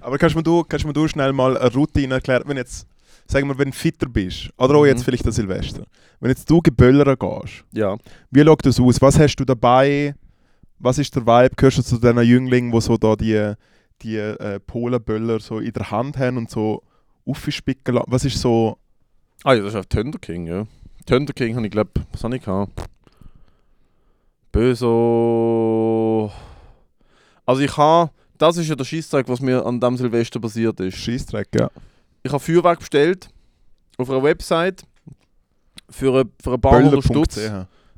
Aber 0.00 0.16
kannst 0.18 0.34
du 0.34 0.38
mir, 0.38 0.42
du, 0.42 0.64
kannst 0.64 0.84
du 0.84 0.88
mir 0.88 0.94
du 0.94 1.06
schnell 1.08 1.32
mal 1.32 1.56
eine 1.58 1.72
Routine 1.74 2.14
erklären, 2.14 2.42
wenn 2.46 2.56
jetzt, 2.56 2.86
sagen 3.26 3.46
wir, 3.48 3.58
wenn 3.58 3.70
du 3.70 3.76
fitter 3.76 4.08
bist, 4.08 4.50
oder 4.56 4.74
auch 4.76 4.82
Mhm. 4.82 4.88
jetzt 4.88 5.04
vielleicht 5.04 5.26
an 5.26 5.32
Silvester, 5.32 5.84
wenn 6.20 6.30
jetzt 6.30 6.48
du 6.50 6.60
geböllern 6.62 7.16
gehst, 7.18 7.64
Ja. 7.72 7.96
wie 8.30 8.42
schaut 8.42 8.64
das 8.64 8.80
aus? 8.80 9.00
Was 9.02 9.18
hast 9.18 9.36
du 9.36 9.44
dabei? 9.44 10.14
Was 10.78 10.96
ist 10.98 11.14
der 11.14 11.26
Vibe? 11.26 11.54
Gehörst 11.56 11.78
du 11.78 11.82
zu 11.82 11.98
diesen 11.98 12.22
Jünglingen, 12.22 12.72
die 12.72 12.80
so 12.80 12.96
da 12.96 13.14
die, 13.16 13.52
die 14.02 14.16
äh, 14.16 14.58
Polenböller 14.60 15.40
so 15.40 15.58
in 15.58 15.72
der 15.72 15.90
Hand 15.90 16.16
haben 16.18 16.36
und 16.36 16.50
so 16.50 16.82
aufspicken 17.26 17.94
lassen? 17.94 18.06
Was 18.10 18.24
ist 18.24 18.40
so... 18.40 18.78
Ah 19.44 19.54
ja, 19.54 19.62
das 19.62 19.74
ist 19.74 19.78
auf 19.80 19.86
Thunder 19.86 20.18
King, 20.18 20.46
ja. 20.46 20.66
Thunder 21.06 21.32
King 21.32 21.56
habe 21.56 21.66
ich, 21.66 21.72
glaube 21.72 21.90
was 22.12 22.22
habe 22.24 22.36
ich 22.36 22.42
gehabt? 22.42 22.72
Böso. 24.60 26.30
Also 27.46 27.62
ich 27.62 27.76
habe, 27.76 28.10
das 28.38 28.56
ist 28.56 28.68
ja 28.68 28.74
der 28.74 28.84
Scheissdreck, 28.84 29.28
was 29.28 29.40
mir 29.40 29.64
an 29.64 29.80
dem 29.80 29.96
Silvester 29.96 30.40
passiert 30.40 30.78
ist. 30.80 30.96
Scheissdreck, 30.96 31.48
ja. 31.54 31.70
Ich 32.22 32.30
habe 32.32 32.42
Feuerwerk 32.42 32.80
bestellt 32.80 33.28
auf 33.96 34.10
einer 34.10 34.22
Website 34.22 34.82
für, 35.88 36.20
ein- 36.20 36.30
für 36.42 36.52
ein 36.54 36.60
paar 36.60 36.82
hundert 36.82 37.04
Stutz. 37.04 37.40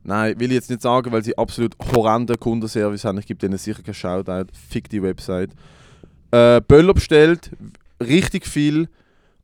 Nein, 0.05 0.39
will 0.41 0.49
ich 0.51 0.55
jetzt 0.55 0.71
nicht 0.71 0.83
sagen, 0.83 1.13
weil 1.13 1.23
sie 1.23 1.37
absolut 1.39 1.77
horrenden 1.93 2.39
Kundenservice 2.39 3.05
haben. 3.05 3.19
Ich 3.19 3.27
gebe 3.27 3.39
denen 3.39 3.57
sicher 3.59 3.83
keinen 3.83 3.95
Shoutout. 3.95 4.47
Fick 4.69 4.89
die 4.89 5.03
Website. 5.03 5.51
Äh, 6.33 6.61
Böller 6.67 6.95
bestellt, 6.95 7.51
richtig 8.01 8.47
viel. 8.47 8.89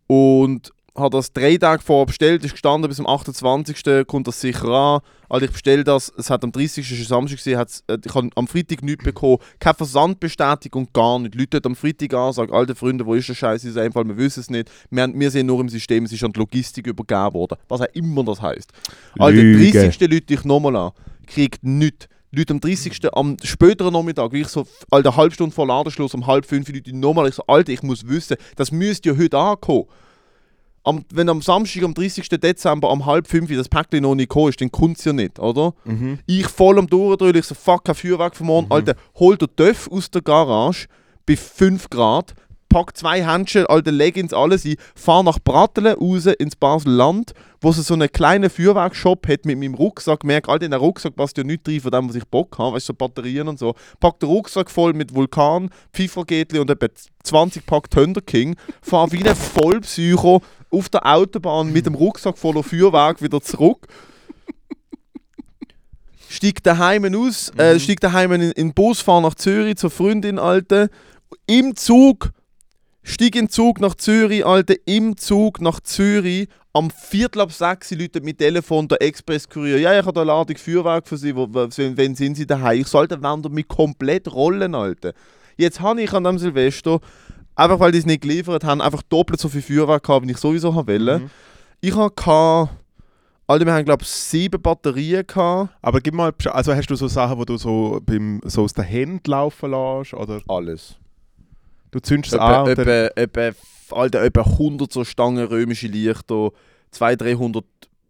Und 0.06 0.72
habe 0.98 1.16
das 1.16 1.32
drei 1.32 1.56
Tage 1.56 1.82
vorher 1.82 2.06
bestellt, 2.06 2.44
ist 2.44 2.52
gestanden, 2.52 2.88
bis 2.88 2.96
zum 2.96 3.06
28. 3.06 4.06
kommt 4.06 4.26
das 4.26 4.40
sicher 4.40 4.68
an. 4.68 5.00
Also 5.28 5.46
ich 5.46 5.52
bestelle 5.52 5.84
das, 5.84 6.12
es 6.16 6.30
hat 6.30 6.42
am 6.44 6.52
30. 6.52 6.90
ist 6.90 7.08
Samstag 7.08 7.36
gesehen, 7.36 7.60
äh, 7.60 7.98
ich 8.04 8.14
habe 8.14 8.30
am 8.34 8.48
Freitag 8.48 8.82
nichts 8.82 9.04
bekommen, 9.04 9.38
keine 9.58 9.74
Versandbestätigung, 9.74 10.88
gar 10.92 11.18
nicht. 11.18 11.34
Leute 11.34 11.60
am 11.64 11.76
Freitag 11.76 12.14
an, 12.14 12.32
sagen, 12.32 12.52
alte 12.52 12.74
Freunde, 12.74 13.04
wo 13.06 13.14
ist 13.14 13.28
der 13.28 13.34
Scheiß? 13.34 13.64
In 13.64 13.92
Fall, 13.92 14.06
wir 14.06 14.16
wissen 14.16 14.40
es 14.40 14.50
nicht. 14.50 14.70
Wir, 14.90 15.02
haben, 15.02 15.18
wir 15.18 15.30
sind 15.30 15.46
nur 15.46 15.60
im 15.60 15.68
System, 15.68 16.04
es 16.04 16.12
ist 16.12 16.24
an 16.24 16.32
die 16.32 16.40
Logistik 16.40 16.86
übergeben 16.86 17.34
worden. 17.34 17.58
Was 17.68 17.80
auch 17.80 17.94
immer 17.94 18.24
das 18.24 18.40
heisst. 18.40 18.72
Alter, 19.18 19.42
Lüge. 19.42 19.72
30. 19.72 20.00
Leute 20.00 20.34
ich 20.34 20.44
nochmal 20.44 20.76
an, 20.76 20.92
kriegt 21.26 21.62
nichts. 21.62 22.08
Leute 22.30 22.52
am 22.52 22.60
30. 22.60 23.14
am 23.14 23.36
späteren 23.42 23.92
Nachmittag, 23.92 24.32
wie 24.32 24.42
ich 24.42 24.48
so, 24.48 24.66
Alter, 24.90 25.10
eine 25.10 25.16
halbe 25.16 25.34
Stunde 25.34 25.54
vor 25.54 25.66
Ladenschluss, 25.66 26.14
um 26.14 26.26
halb 26.26 26.44
fünf 26.44 26.68
Leute 26.68 26.94
nochmal, 26.94 27.28
ich 27.28 27.34
so, 27.34 27.42
Alter, 27.46 27.72
ich 27.72 27.82
muss 27.82 28.06
wissen, 28.06 28.36
das 28.56 28.70
müsste 28.70 29.10
ja 29.10 29.16
heute 29.16 29.38
ankommen. 29.38 29.84
Am, 30.84 31.04
wenn 31.12 31.28
am 31.28 31.42
Samstag, 31.42 31.82
am 31.82 31.94
30. 31.94 32.28
Dezember, 32.28 32.90
um 32.90 33.04
halb 33.04 33.26
fünf 33.26 33.50
das 33.54 33.68
Päckchen 33.68 34.02
noch 34.02 34.14
nicht 34.14 34.28
gekommen 34.28 34.50
ist, 34.50 34.60
dann 34.60 34.70
kommt 34.70 34.98
es 34.98 35.04
ja 35.04 35.12
nicht, 35.12 35.38
oder? 35.38 35.74
Mhm. 35.84 36.18
Ich 36.26 36.46
voll 36.46 36.78
am 36.78 36.86
Durchdrehen, 36.86 37.36
ich 37.36 37.46
so, 37.46 37.54
fuck, 37.54 37.84
kein 37.84 37.94
Feuerwerk 37.94 38.36
von 38.36 38.46
morgen. 38.46 38.66
Mhm. 38.66 38.72
Alter, 38.72 38.94
hol 39.18 39.36
den 39.36 39.48
Töff 39.56 39.88
aus 39.90 40.10
der 40.10 40.22
Garage 40.22 40.86
bei 41.26 41.36
5 41.36 41.90
Grad, 41.90 42.34
pack 42.68 42.96
zwei 42.96 43.24
Händchen, 43.26 43.66
alte 43.66 43.90
Leggings, 43.90 44.32
alles 44.32 44.64
ein, 44.64 44.76
fahr 44.94 45.22
nach 45.22 45.38
Brattelen 45.42 45.94
raus 45.96 46.26
ins 46.26 46.56
Basel-Land, 46.56 47.32
wo 47.60 47.70
es 47.70 47.76
so 47.78 47.94
einen 47.94 48.10
kleinen 48.12 48.50
Feuerwerkshop 48.50 49.26
hat 49.26 49.44
mit 49.46 49.58
meinem 49.58 49.74
Rucksack. 49.74 50.22
Merk, 50.24 50.48
Alter, 50.48 50.66
in 50.66 50.70
den 50.72 50.80
Rucksack 50.80 51.16
passt 51.16 51.36
ja 51.38 51.44
nichts 51.44 51.64
drin 51.64 51.80
von 51.80 51.90
dem, 51.90 52.08
was 52.08 52.16
ich 52.16 52.24
Bock 52.26 52.58
habe, 52.58 52.76
weißt 52.76 52.88
du, 52.88 52.92
so 52.92 52.96
Batterien 52.96 53.48
und 53.48 53.58
so. 53.58 53.74
Pack 54.00 54.20
den 54.20 54.28
Rucksack 54.28 54.70
voll 54.70 54.92
mit 54.92 55.14
Vulkan, 55.14 55.70
Pfiffergätli 55.92 56.58
und 56.58 56.70
etwa 56.70 56.86
20 57.24 57.66
Pack 57.66 57.90
Thunder 57.90 58.20
King, 58.20 58.56
fahr 58.82 59.10
wie 59.12 59.26
ein 59.26 59.34
Vollpsycho 59.34 60.42
auf 60.70 60.88
der 60.88 61.06
Autobahn 61.06 61.72
mit 61.72 61.86
dem 61.86 61.94
Rucksack 61.94 62.36
voller 62.38 62.62
Feuerwerk 62.62 63.22
wieder 63.22 63.40
zurück. 63.40 63.86
steig 66.30 66.62
daheim 66.62 67.04
aus, 67.14 67.50
äh, 67.56 67.74
Mhm. 67.74 67.80
steig 67.80 68.00
daheim 68.00 68.32
in, 68.32 68.42
in 68.42 68.52
den 68.68 68.74
Bus, 68.74 69.00
fahr 69.00 69.20
nach 69.22 69.34
Zürich 69.34 69.76
zur 69.76 69.90
Freundin, 69.90 70.38
Alte. 70.38 70.90
Im 71.46 71.74
Zug, 71.74 72.30
steig 73.08 73.34
in 73.34 73.46
den 73.46 73.48
Zug 73.48 73.80
nach 73.80 73.94
Zürich, 73.94 74.44
Alte, 74.44 74.74
im 74.84 75.16
Zug 75.16 75.60
nach 75.60 75.80
Zürich. 75.80 76.48
Am 76.72 76.90
Viertel 76.90 77.40
ab 77.40 77.50
sechs 77.50 77.90
läutet 77.90 78.24
mit 78.24 78.38
Telefon 78.38 78.86
der 78.86 79.02
Expresskurier. 79.02 79.78
Ja, 79.78 79.98
ich 79.98 80.04
habe 80.04 80.12
da 80.12 80.20
eine 80.20 80.28
Ladung 80.28 80.56
Feuerwerk 80.56 81.08
für 81.08 81.16
Sie. 81.16 81.34
Wo, 81.34 81.48
wo, 81.48 81.66
wenn, 81.76 81.96
wenn 81.96 82.14
sind 82.14 82.36
Sie 82.36 82.46
daheim? 82.46 82.80
Ich 82.80 82.86
sollte 82.86 83.20
werden 83.20 83.52
mich 83.52 83.66
komplett 83.66 84.30
rollen, 84.32 84.74
Alter. 84.74 85.12
Jetzt 85.56 85.80
habe 85.80 86.02
ich 86.02 86.12
an 86.12 86.24
dem 86.24 86.38
Silvester, 86.38 87.00
einfach 87.56 87.80
weil 87.80 87.90
die 87.90 87.98
es 87.98 88.06
nicht 88.06 88.20
geliefert 88.20 88.62
haben, 88.62 88.80
einfach 88.80 89.02
doppelt 89.02 89.40
so 89.40 89.48
viel 89.48 89.62
Feuerwerk 89.62 90.04
gehabt, 90.04 90.26
wie 90.26 90.30
ich 90.30 90.38
sowieso 90.38 90.74
wollte. 90.74 91.18
Mhm. 91.18 91.30
Ich 91.80 91.96
hatte, 91.96 92.70
Alter, 93.46 93.66
wir 93.66 93.72
haben 93.72 93.84
glaube 93.84 94.02
ich 94.02 94.08
sieben 94.08 94.60
Batterien 94.60 95.26
gehabt. 95.26 95.70
Aber 95.82 96.00
gib 96.00 96.14
mal, 96.14 96.32
also 96.44 96.74
hast 96.74 96.86
du 96.88 96.94
so 96.94 97.08
Sachen, 97.08 97.38
wo 97.38 97.44
du 97.44 97.56
so, 97.56 98.00
beim, 98.04 98.40
so 98.44 98.62
aus 98.62 98.74
der 98.74 98.88
Hand 98.88 99.26
laufen 99.26 99.70
lässt? 99.70 100.14
Oder 100.14 100.42
Alles. 100.46 100.96
Du 101.90 102.00
zündest 102.00 102.34
es 102.34 102.38
an 102.40 102.66
Etwa, 102.68 103.10
etwa, 103.16 103.50
Alter, 103.90 104.22
etwa 104.22 104.42
100 104.42 104.92
so 104.92 105.04
Stangen 105.04 105.46
römische 105.46 105.86
Lichter, 105.88 106.50
200, 106.90 107.20
300, 107.22 107.64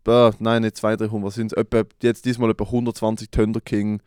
äh, 0.07 0.31
nein, 0.39 0.63
nicht 0.63 0.77
200, 0.77 1.11
300, 1.11 1.27
was 1.27 1.35
sind 1.35 1.53
es? 1.53 1.85
Jetzt 2.03 2.25
diesmal 2.25 2.51
etwa 2.51 2.65
120 2.65 3.31
Thunder 3.31 3.61
King. 3.61 4.01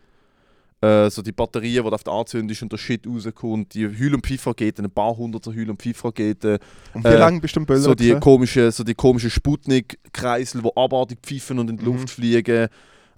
Äh, 0.81 1.11
so 1.11 1.21
die 1.21 1.31
Batterien, 1.31 1.83
die 1.83 1.89
du 1.89 1.95
auf 1.95 2.03
der 2.03 2.13
anzündest 2.13 2.63
und 2.63 2.71
der 2.71 2.77
Shit 2.79 3.05
rauskommt. 3.05 3.75
Die 3.75 3.85
Hühl- 3.87 4.15
und 4.15 4.25
Pfeifraketen, 4.25 4.83
ein 4.85 4.89
paar 4.91 5.15
hundert 5.15 5.43
so 5.45 5.53
Hühl- 5.53 5.69
und 5.69 5.79
Pfeifraketen. 5.79 6.57
und 6.95 7.03
wie 7.03 7.09
äh, 7.09 7.17
lange 7.17 7.39
bist 7.39 7.55
du 7.55 7.59
im 7.59 7.67
Böller? 7.67 7.81
So 7.81 7.93
die 7.93 8.15
komischen, 8.19 8.71
so 8.71 8.83
die 8.83 8.95
komischen 8.95 9.29
Sputnik-Kreisel, 9.29 10.63
die 10.63 10.69
abartig 10.75 11.19
pfeifen 11.21 11.59
und 11.59 11.69
in 11.69 11.77
die 11.77 11.85
Mhm. 11.85 11.91
Luft 11.91 12.09
fliegen. 12.09 12.67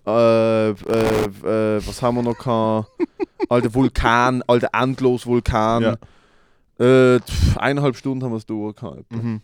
Äh, 0.06 0.70
äh, 0.70 0.70
äh, 0.72 1.82
was 1.88 2.02
haben 2.02 2.16
wir 2.18 2.24
noch 2.24 2.38
gehabt? 2.38 2.90
Alter 3.50 3.74
Vulkan, 3.74 4.44
alter 4.48 4.70
endlos 4.74 5.26
Vulkan. 5.26 5.84
Ja. 5.84 5.98
Äh, 6.80 7.20
eineinhalb 7.56 7.96
Stunden 7.96 8.24
haben 8.24 8.32
wir 8.32 8.38
es 8.38 8.46
durchgehabt. 8.46 9.12
Mhm. 9.12 9.42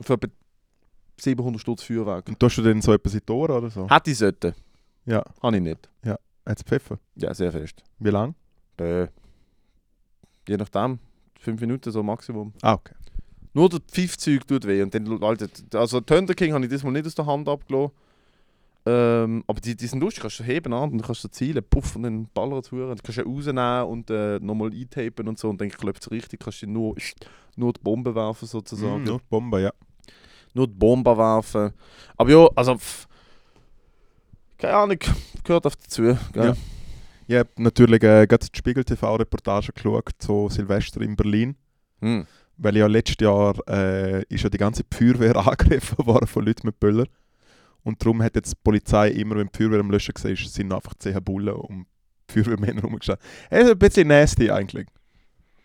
Für 0.00 0.14
etwa 0.14 0.28
700 1.20 1.60
Stutz 1.60 1.82
Feuerwerk. 1.82 2.28
Und 2.28 2.40
tust 2.40 2.58
du 2.58 2.62
dann 2.62 2.80
so 2.80 2.92
etwas 2.92 3.14
in 3.14 3.20
die 3.26 3.32
Ohren 3.32 3.56
oder 3.56 3.70
so? 3.70 3.88
Hätte 3.88 4.10
ich 4.10 4.18
sollten. 4.18 4.54
Ja. 5.04 5.22
Habe 5.42 5.56
ich 5.56 5.62
nicht. 5.62 5.88
Hat's 6.44 6.62
Pfeffer? 6.62 6.98
Ja, 7.14 7.32
sehr 7.34 7.52
fest. 7.52 7.82
Wie 7.98 8.10
lang? 8.10 8.34
Äh, 8.78 9.06
je 10.48 10.56
nachdem. 10.56 10.98
Fünf 11.38 11.60
Minuten 11.60 11.90
so 11.90 12.02
Maximum. 12.02 12.52
Ah, 12.62 12.74
okay. 12.74 12.94
Nur 13.52 13.68
der 13.68 13.80
Pfiffzeug 13.80 14.46
tut 14.46 14.66
weh. 14.66 14.82
Und 14.82 14.94
dann, 14.94 15.22
Alter, 15.22 15.48
also 15.74 16.00
Thunder 16.00 16.34
King 16.34 16.52
habe 16.52 16.64
ich 16.64 16.70
diesmal 16.70 16.92
nicht 16.92 17.06
aus 17.06 17.14
der 17.14 17.26
Hand 17.26 17.48
abgelassen. 17.48 17.92
Ähm, 18.84 19.44
aber 19.46 19.60
die, 19.60 19.76
die 19.76 19.86
sind 19.86 20.00
lustig, 20.00 20.22
kannst 20.22 20.40
du 20.40 20.44
heben 20.44 20.72
an 20.72 20.90
und 20.90 20.98
dann 20.98 21.06
kannst 21.06 21.22
du 21.22 21.28
zielen, 21.28 21.62
puff, 21.68 21.94
und 21.94 22.02
dann 22.02 22.28
ballert 22.34 22.64
es 22.64 22.70
Dann 22.70 22.96
kannst 22.96 23.18
du 23.18 23.22
rausnehmen 23.22 23.84
und 23.84 24.10
äh, 24.10 24.40
nochmal 24.40 24.72
eintapen 24.72 25.28
und 25.28 25.38
so 25.38 25.50
und 25.50 25.60
dann 25.60 25.68
klopft 25.68 26.02
es 26.02 26.10
richtig, 26.10 26.40
kannst 26.40 26.62
du 26.62 26.66
nur, 26.66 26.96
nur 27.56 27.72
die 27.72 27.80
Bombe 27.80 28.14
werfen 28.14 28.48
sozusagen. 28.48 29.02
Mhm, 29.02 29.04
nur 29.04 29.18
die 29.18 29.24
Bombe, 29.28 29.62
ja. 29.62 29.72
Nur 30.54 30.66
die 30.66 30.74
Bombe 30.74 31.16
werfen. 31.16 31.72
Aber 32.16 32.30
ja, 32.30 32.48
also, 32.56 32.76
pff, 32.76 33.06
keine 34.58 34.74
Ahnung, 34.74 34.98
gehört 35.44 35.66
auf 35.66 35.76
dazu. 35.76 36.16
Gell? 36.32 36.46
Ja. 36.46 36.56
Ich 37.26 37.36
habe 37.36 37.50
natürlich 37.56 38.02
äh, 38.02 38.26
gerade 38.26 38.46
die 38.46 38.56
Spiegel 38.58 38.84
TV-Reportage 38.84 39.72
geschaut, 39.72 40.10
so 40.20 40.48
Silvester 40.48 41.00
in 41.00 41.16
Berlin. 41.16 41.56
Hm. 42.00 42.26
Weil 42.58 42.76
ja 42.76 42.86
letztes 42.86 43.16
Jahr 43.20 43.56
äh, 43.68 44.22
ist 44.24 44.44
ja 44.44 44.50
die 44.50 44.58
ganze 44.58 44.82
Feuerwehr 44.92 45.36
angegriffen 45.46 46.04
worden 46.04 46.26
von 46.26 46.44
Leuten 46.44 46.66
mit 46.66 46.78
Böller. 46.78 47.06
Und 47.84 48.02
darum 48.02 48.22
hat 48.22 48.36
jetzt 48.36 48.52
die 48.52 48.60
Polizei 48.62 49.10
immer, 49.10 49.36
wenn 49.36 49.48
die 49.48 49.56
Feuerwehr 49.56 49.80
am 49.80 49.90
Löschen 49.90 50.14
war, 50.14 50.36
sind 50.36 50.72
einfach 50.72 50.94
10 50.98 51.22
Bullen 51.22 51.54
um 51.54 51.86
die 52.30 52.34
Feuerwehrmänner 52.34 52.82
rumgestanden. 52.82 53.24
Es 53.50 53.64
ist 53.64 53.70
ein 53.70 53.78
bisschen 53.78 54.08
nasty 54.08 54.50
eigentlich. 54.50 54.86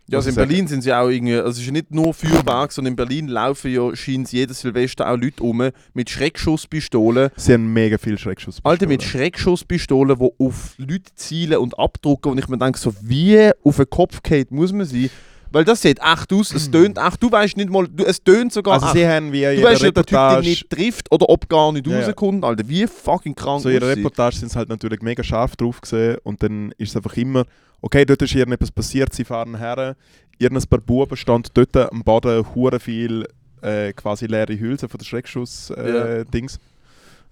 Ja, 0.09 0.19
also 0.19 0.29
in. 0.29 0.35
Berlin 0.35 0.67
sind 0.67 0.83
sie 0.83 0.93
auch 0.93 1.09
irgendwie, 1.09 1.35
also 1.35 1.49
es 1.49 1.59
ist 1.59 1.65
ja 1.65 1.73
nicht 1.73 1.91
nur 1.91 2.13
Feuerwerk, 2.13 2.71
sondern 2.71 2.93
in 2.93 2.95
Berlin 2.95 3.27
laufen 3.27 3.71
ja 3.71 3.93
scheint 3.93 4.31
jedes 4.31 4.61
Silvester 4.61 5.09
auch 5.09 5.17
Leute 5.17 5.41
rum 5.41 5.69
mit 5.93 6.09
Schreckschusspistolen. 6.09 7.29
Sie 7.35 7.53
haben 7.53 7.73
mega 7.73 7.97
viel 7.97 8.17
Schreckschuss. 8.17 8.61
Alter, 8.63 8.87
mit 8.87 9.03
Schreckschusspistolen, 9.03 10.17
die 10.17 10.29
auf 10.39 10.75
Leute 10.77 11.13
zielen 11.15 11.57
und 11.57 11.77
abdrucken 11.77 12.31
und 12.31 12.37
ich 12.37 12.47
mir 12.47 12.57
denke 12.57 12.79
so, 12.79 12.95
wie 13.01 13.51
auf 13.63 13.75
den 13.75 13.89
Kopf 13.89 14.23
geht 14.23 14.49
muss 14.49 14.71
man 14.71 14.85
sein? 14.85 15.09
Weil 15.51 15.63
das 15.63 15.81
sieht 15.81 15.99
echt 15.99 16.33
aus, 16.33 16.53
es 16.53 16.69
tönt 16.71 16.97
echt, 16.97 17.21
du 17.23 17.31
weißt 17.31 17.57
nicht 17.57 17.69
mal, 17.69 17.87
du, 17.87 18.03
es 18.05 18.23
tönt 18.23 18.51
sogar 18.53 18.75
Also 18.75 18.87
echt. 18.87 18.95
sie 18.95 19.07
haben 19.07 19.31
wie 19.31 19.41
Du 19.41 19.63
weißt 19.63 19.81
ja, 19.83 19.91
der 19.91 20.05
Typ 20.05 20.17
den 20.35 20.39
nicht 20.41 20.69
trifft 20.69 21.11
oder 21.11 21.29
ob 21.29 21.47
gar 21.49 21.71
nicht 21.71 21.87
Ja, 21.87 21.99
ja. 21.99 22.05
rauskommt, 22.07 22.43
Alter, 22.43 22.67
wie 22.67 22.85
fucking 22.87 23.35
krank 23.35 23.61
So 23.61 23.69
in 23.69 23.75
ihrer? 23.75 23.87
Reportage 23.87 24.35
sind 24.37 24.51
sie 24.51 24.57
halt 24.57 24.69
natürlich 24.69 25.01
mega 25.01 25.23
scharf 25.23 25.55
drauf 25.55 25.81
gesehen 25.81 26.17
und 26.23 26.41
dann 26.43 26.71
ist 26.77 26.89
es 26.89 26.95
einfach 26.95 27.15
immer, 27.17 27.45
okay, 27.81 28.05
dort 28.05 28.21
ist 28.21 28.35
irgendetwas 28.35 28.71
passiert, 28.71 29.13
sie 29.13 29.23
fahren 29.23 29.57
her, 29.57 29.95
irgendein 30.37 30.67
paar 30.69 30.79
Buben 30.81 31.15
stand 31.17 31.49
dort 31.55 31.75
am 31.75 32.03
Boden 32.03 32.45
hure 32.53 32.79
viel 32.79 33.25
äh, 33.61 33.91
quasi 33.93 34.25
leere 34.27 34.59
Hülsen 34.59 34.87
von 34.89 34.97
der 34.99 35.05
Schreckschuss-Dings. 35.05 36.59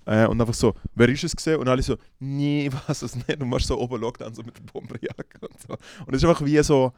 Äh, 0.07 0.27
und 0.27 0.39
einfach 0.39 0.53
so, 0.53 0.73
wer 0.93 1.09
ist 1.09 1.23
es 1.23 1.35
gesehen? 1.35 1.59
Und 1.59 1.67
alle 1.67 1.81
so, 1.81 1.95
nee, 2.19 2.69
weiß 2.87 3.01
es 3.01 3.15
nicht. 3.15 3.41
Und 3.41 3.49
man 3.49 3.59
so 3.59 3.79
oben 3.79 3.99
schaut 4.01 4.21
dann 4.21 4.33
so 4.35 4.43
mit 4.43 4.55
der 4.55 4.61
Bomberjacke 4.71 5.39
und 5.41 5.59
so. 5.67 5.73
Und 6.05 6.13
es 6.15 6.21
ist 6.21 6.29
einfach 6.29 6.45
wie 6.45 6.61
so, 6.61 6.91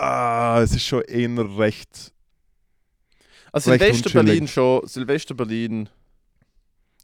ah, 0.00 0.60
es 0.62 0.72
ist 0.72 0.84
schon 0.84 1.02
eher 1.02 1.58
recht, 1.58 2.12
Also 3.52 3.70
recht 3.70 3.82
Silvester 3.82 4.06
unchillig. 4.08 4.26
Berlin 4.26 4.48
schon, 4.48 4.86
Silvester 4.86 5.34
Berlin. 5.34 5.88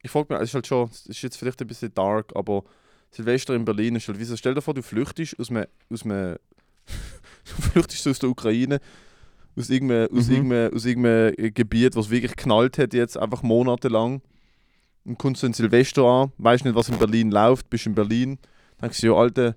Ich 0.03 0.11
frage 0.11 0.33
mich, 0.33 0.43
es 0.43 0.51
ist 0.51 0.55
halt 0.55 0.67
schon, 0.67 0.89
es 0.91 1.07
ist 1.07 1.23
jetzt 1.23 1.37
vielleicht 1.37 1.61
ein 1.61 1.67
bisschen 1.67 1.95
dark, 1.95 2.33
aber 2.35 2.65
Silvester 3.11 3.55
in 3.55 3.65
Berlin 3.65 3.97
ist 3.97 4.09
halt, 4.09 4.19
wieso, 4.19 4.37
stell 4.37 4.55
dir 4.55 4.61
vor, 4.63 4.75
du 4.75 4.83
flüchtest 4.83 5.39
aus 5.39 5.51
einem, 5.51 5.67
aus 5.91 6.05
einem 6.05 6.37
du 7.57 7.63
flüchtest 7.63 8.07
aus 8.09 8.19
der 8.19 8.29
Ukraine, 8.29 8.81
aus 9.57 9.71
irgendeinem, 9.71 10.09
aus 10.17 10.27
Mhm. 10.29 10.35
irgendeinem, 10.35 10.75
aus 10.75 10.85
irgendeinem 10.85 11.55
Gebiet, 11.55 11.97
was 11.97 12.11
wirklich 12.11 12.37
knallt 12.37 12.77
hat 12.79 12.93
jetzt, 12.93 13.17
einfach 13.17 13.43
monatelang. 13.43 14.21
Und 15.07 15.19
kommst 15.19 15.43
du 15.43 15.47
in 15.47 15.53
Silvester 15.53 16.03
an, 16.05 16.33
weißt 16.39 16.65
nicht, 16.65 16.75
was 16.75 16.89
in 16.89 16.99
Berlin 16.99 17.31
läuft, 17.31 17.69
bist 17.71 17.87
in 17.87 17.95
Berlin, 17.95 18.39
denkst 18.81 19.01
du, 19.01 19.07
ja, 19.09 19.13
Alter, 19.15 19.55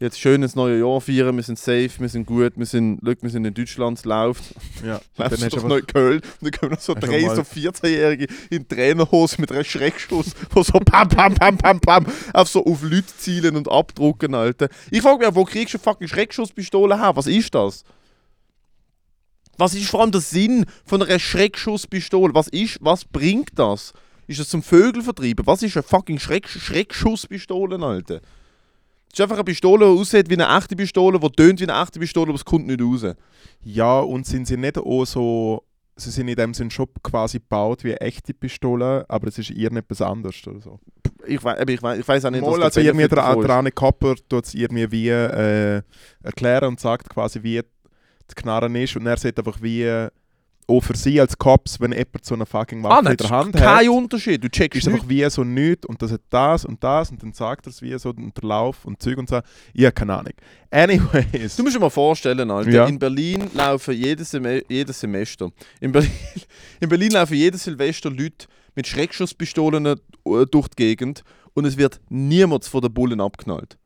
jetzt 0.00 0.20
schönes 0.20 0.54
neue 0.54 0.78
Jahr 0.78 1.00
feiern, 1.00 1.34
wir 1.36 1.42
sind 1.42 1.58
safe, 1.58 1.90
wir 1.98 2.08
sind 2.08 2.26
gut, 2.26 2.52
wir 2.56 2.66
sind, 2.66 3.00
schau, 3.04 3.12
wir 3.20 3.30
sind 3.30 3.44
in 3.44 3.54
Deutschland, 3.54 3.98
es 3.98 4.04
läuft. 4.04 4.44
ja. 4.84 4.96
Und 4.96 5.02
Dann 5.16 5.30
du 5.30 5.44
einfach, 5.44 5.64
noch 5.64 5.76
in 5.76 5.86
Köln 5.86 6.20
und 6.20 6.42
dann 6.42 6.50
kommen 6.52 6.72
noch 6.72 6.80
so 6.80 6.94
drei 6.94 7.20
so 7.20 7.42
14-Jährige 7.42 8.26
in 8.50 8.66
Trainerhose 8.68 9.40
mit 9.40 9.50
einem 9.50 9.64
Schreckschuss, 9.64 10.32
wo 10.50 10.62
so 10.62 10.78
pam, 10.78 11.08
pam, 11.08 11.34
pam, 11.34 11.58
pam, 11.58 11.80
pam, 11.80 12.06
auf 12.32 12.48
so 12.48 12.64
auf 12.64 12.82
Leute 12.82 13.06
zielen 13.18 13.56
und 13.56 13.70
abdrucken, 13.70 14.34
Alter. 14.34 14.68
Ich 14.90 15.02
frage 15.02 15.26
mich, 15.26 15.34
wo 15.34 15.44
kriegst 15.44 15.74
du 15.74 15.78
fucking 15.78 16.08
Schreckschusspistole 16.08 16.98
her? 16.98 17.16
Was 17.16 17.26
ist 17.26 17.54
das? 17.54 17.84
Was 19.56 19.74
ist 19.74 19.90
vor 19.90 20.02
allem 20.02 20.12
der 20.12 20.20
Sinn 20.20 20.66
von 20.84 21.02
einer 21.02 21.18
Schreckschusspistole? 21.18 22.32
Was 22.32 22.46
ist, 22.48 22.78
was 22.80 23.04
bringt 23.04 23.58
das? 23.58 23.92
Ist 24.28 24.38
das 24.38 24.48
zum 24.50 24.62
Vögel 24.62 25.02
vertreiben? 25.02 25.46
Was 25.46 25.62
ist 25.62 25.76
eine 25.76 25.82
fucking 25.82 26.20
Schreck 26.20 26.48
Schreckschusspistole, 26.48 27.84
Alter? 27.84 28.20
Das 29.10 29.20
ist 29.20 29.22
einfach 29.22 29.36
eine 29.36 29.44
Pistole, 29.44 29.86
die 29.86 29.98
aussieht 30.00 30.28
wie 30.28 30.34
eine 30.34 30.56
echte 30.56 30.76
Pistole, 30.76 31.18
die 31.18 31.30
tönt 31.30 31.60
wie 31.60 31.68
eine 31.68 31.82
echte 31.82 31.98
Pistole, 31.98 32.28
aber 32.28 32.36
es 32.36 32.44
kommt 32.44 32.66
nicht 32.66 32.80
raus. 32.82 33.04
ja, 33.62 34.00
und 34.00 34.26
sind 34.26 34.46
sie 34.46 34.56
nicht 34.56 34.78
auch 34.78 35.04
so, 35.04 35.64
sie 35.96 36.10
sind 36.10 36.28
in 36.28 36.36
dem 36.36 36.54
Sinn 36.54 36.70
schon 36.70 36.88
quasi 37.02 37.38
gebaut 37.38 37.84
wie 37.84 37.94
echte 37.94 38.34
Pistolen, 38.34 39.04
aber 39.08 39.28
es 39.28 39.38
ist 39.38 39.50
irgendetwas 39.50 40.02
anderes 40.02 40.46
oder 40.46 40.60
so. 40.60 40.80
Ich 41.26 41.42
weiß, 41.42 41.58
ich 41.66 41.82
weiß, 41.82 41.98
ich 41.98 42.08
weiß 42.08 42.24
auch 42.26 42.30
nicht, 42.30 42.42
Mal, 42.42 42.62
also 42.62 42.80
irgendwie 42.80 43.08
Benefit 43.08 43.44
der. 43.44 43.50
Arne 43.50 43.72
Kopper 43.72 44.14
tut 44.28 44.44
es 44.44 44.54
irgendwie 44.54 44.90
wie 44.90 45.08
äh, 45.08 45.82
erklären 46.22 46.68
und 46.68 46.80
sagt 46.80 47.08
quasi, 47.08 47.42
wie 47.42 47.60
die 47.60 48.34
Knarre 48.34 48.70
ist 48.78 48.94
und 48.96 49.06
er 49.06 49.16
sagt 49.16 49.38
einfach 49.38 49.60
wie 49.60 50.08
auch 50.68 50.80
für 50.80 50.96
sie 50.96 51.18
als 51.20 51.36
Cops, 51.38 51.80
wenn 51.80 51.92
jemand 51.92 52.24
so 52.24 52.34
eine 52.34 52.44
fucking 52.44 52.82
Waffe 52.82 52.94
Ah, 52.94 52.98
in 52.98 53.04
nein, 53.06 53.16
der 53.16 53.26
das 53.26 53.30
Hand 53.30 53.56
kein 53.56 53.86
hat, 53.86 53.88
Unterschied. 53.88 54.44
Du 54.44 54.50
checkst 54.50 54.78
ist 54.78 54.88
einfach 54.88 55.08
wie 55.08 55.28
so 55.30 55.42
nichts 55.42 55.86
und 55.86 56.00
das 56.02 56.12
hat 56.12 56.20
das 56.28 56.64
und 56.66 56.84
das 56.84 57.10
und 57.10 57.22
dann 57.22 57.32
sagt 57.32 57.66
er 57.66 57.70
es 57.70 57.80
wie 57.80 57.98
so 57.98 58.10
und 58.10 58.36
der 58.36 58.48
Lauf 58.48 58.84
und 58.84 59.02
Zeug 59.02 59.16
und 59.16 59.28
so. 59.28 59.40
Ich 59.72 59.84
habe 59.84 59.92
keine 59.92 60.14
Ahnung. 60.14 60.34
Anyways. 60.70 61.56
Du 61.56 61.62
musst 61.62 61.74
dir 61.74 61.80
mal 61.80 61.88
vorstellen, 61.88 62.50
Alter. 62.50 62.70
Ja. 62.70 62.86
In 62.86 62.98
Berlin 62.98 63.50
laufen 63.54 63.94
jedes, 63.94 64.30
Seme 64.30 64.62
jedes 64.68 65.00
Semester. 65.00 65.50
In 65.80 65.92
Berlin, 65.92 66.10
in 66.80 66.88
Berlin 66.88 67.12
laufen 67.12 67.34
jedes 67.34 67.64
Silvester 67.64 68.10
Leute 68.10 68.46
mit 68.74 68.86
Schreckschusspistolen 68.86 69.86
äh, 69.86 69.96
durch 70.50 70.68
die 70.68 70.76
Gegend 70.76 71.22
und 71.54 71.64
es 71.64 71.78
wird 71.78 72.00
niemand 72.10 72.66
von 72.66 72.82
den 72.82 72.92
Bullen 72.92 73.20
abknallt. 73.20 73.78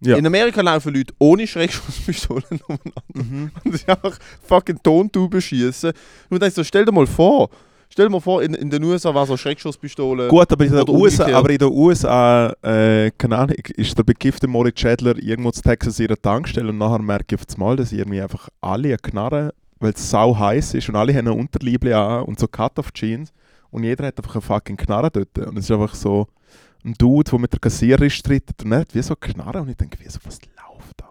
Ja. 0.00 0.16
In 0.16 0.26
Amerika 0.26 0.60
laufen 0.60 0.94
Leute 0.94 1.12
ohne 1.18 1.46
Schreckschusspistolen 1.46 2.44
umeinander 2.66 3.02
Mhm. 3.14 3.50
und 3.64 3.76
sie 3.76 3.88
einfach 3.88 4.16
fucking 4.42 4.78
Tontuben 4.82 5.40
schießen. 5.40 5.92
Und 6.30 6.40
denkst 6.42 6.54
so, 6.54 6.62
stell 6.62 6.84
dir 6.84 6.92
mal 6.92 7.06
vor, 7.06 7.50
stell 7.88 8.06
dir 8.06 8.12
mal 8.12 8.20
vor, 8.20 8.42
in, 8.42 8.54
in 8.54 8.70
den 8.70 8.84
USA 8.84 9.12
war 9.12 9.26
so 9.26 9.32
eine 9.32 9.38
Schreckschusspistole. 9.38 10.28
Gut, 10.28 10.52
aber 10.52 10.64
in 10.64 10.72
der 10.72 10.82
Oder 10.82 10.92
USA, 10.92 11.26
aber 11.36 11.50
in 11.50 11.58
der 11.58 11.70
USA 11.72 12.54
äh, 12.62 13.10
keine 13.18 13.38
Ahnung, 13.38 13.56
ist 13.76 13.98
der 13.98 14.04
bekiffte 14.04 14.46
Moritz 14.46 14.78
Schädler 14.80 15.16
irgendwo 15.18 15.50
zu 15.50 15.62
Texas 15.62 15.98
in 15.98 16.06
ihrer 16.06 16.20
Tankstelle 16.20 16.68
und 16.68 16.78
nachher 16.78 17.02
merke 17.02 17.34
ich 17.34 17.40
auf 17.40 17.46
einmal, 17.52 17.74
dass 17.74 17.90
irgendwie 17.92 18.20
einfach 18.20 18.48
alle 18.60 18.88
eine 18.88 18.98
Knarre, 18.98 19.52
weil 19.80 19.92
es 19.92 20.08
sau 20.10 20.38
heiß 20.38 20.74
ist 20.74 20.88
und 20.88 20.94
alle 20.94 21.12
haben 21.12 21.26
ein 21.26 21.38
Unterliebli 21.38 21.92
an 21.92 22.22
und 22.22 22.38
so 22.38 22.46
Cut-off-Jeans 22.46 23.32
und 23.70 23.82
jeder 23.82 24.06
hat 24.06 24.16
einfach 24.18 24.36
eine 24.36 24.42
fucking 24.42 24.76
Knarre 24.76 25.10
dort. 25.10 25.36
Und 25.38 25.58
es 25.58 25.64
ist 25.64 25.70
einfach 25.72 25.94
so, 25.94 26.28
ein 26.84 26.94
Dude, 26.94 27.30
der 27.30 27.38
mit 27.38 27.52
der 27.52 27.60
Kassiererin 27.60 28.10
streitet 28.10 28.64
und 28.64 28.72
er 28.72 28.80
hat 28.80 28.94
wie 28.94 29.02
so 29.02 29.14
Knarre 29.16 29.60
und 29.62 29.68
ich 29.68 29.76
denke, 29.76 29.98
wie 30.00 30.08
so, 30.08 30.18
was 30.24 30.38
läuft 30.42 30.94
da? 30.96 31.08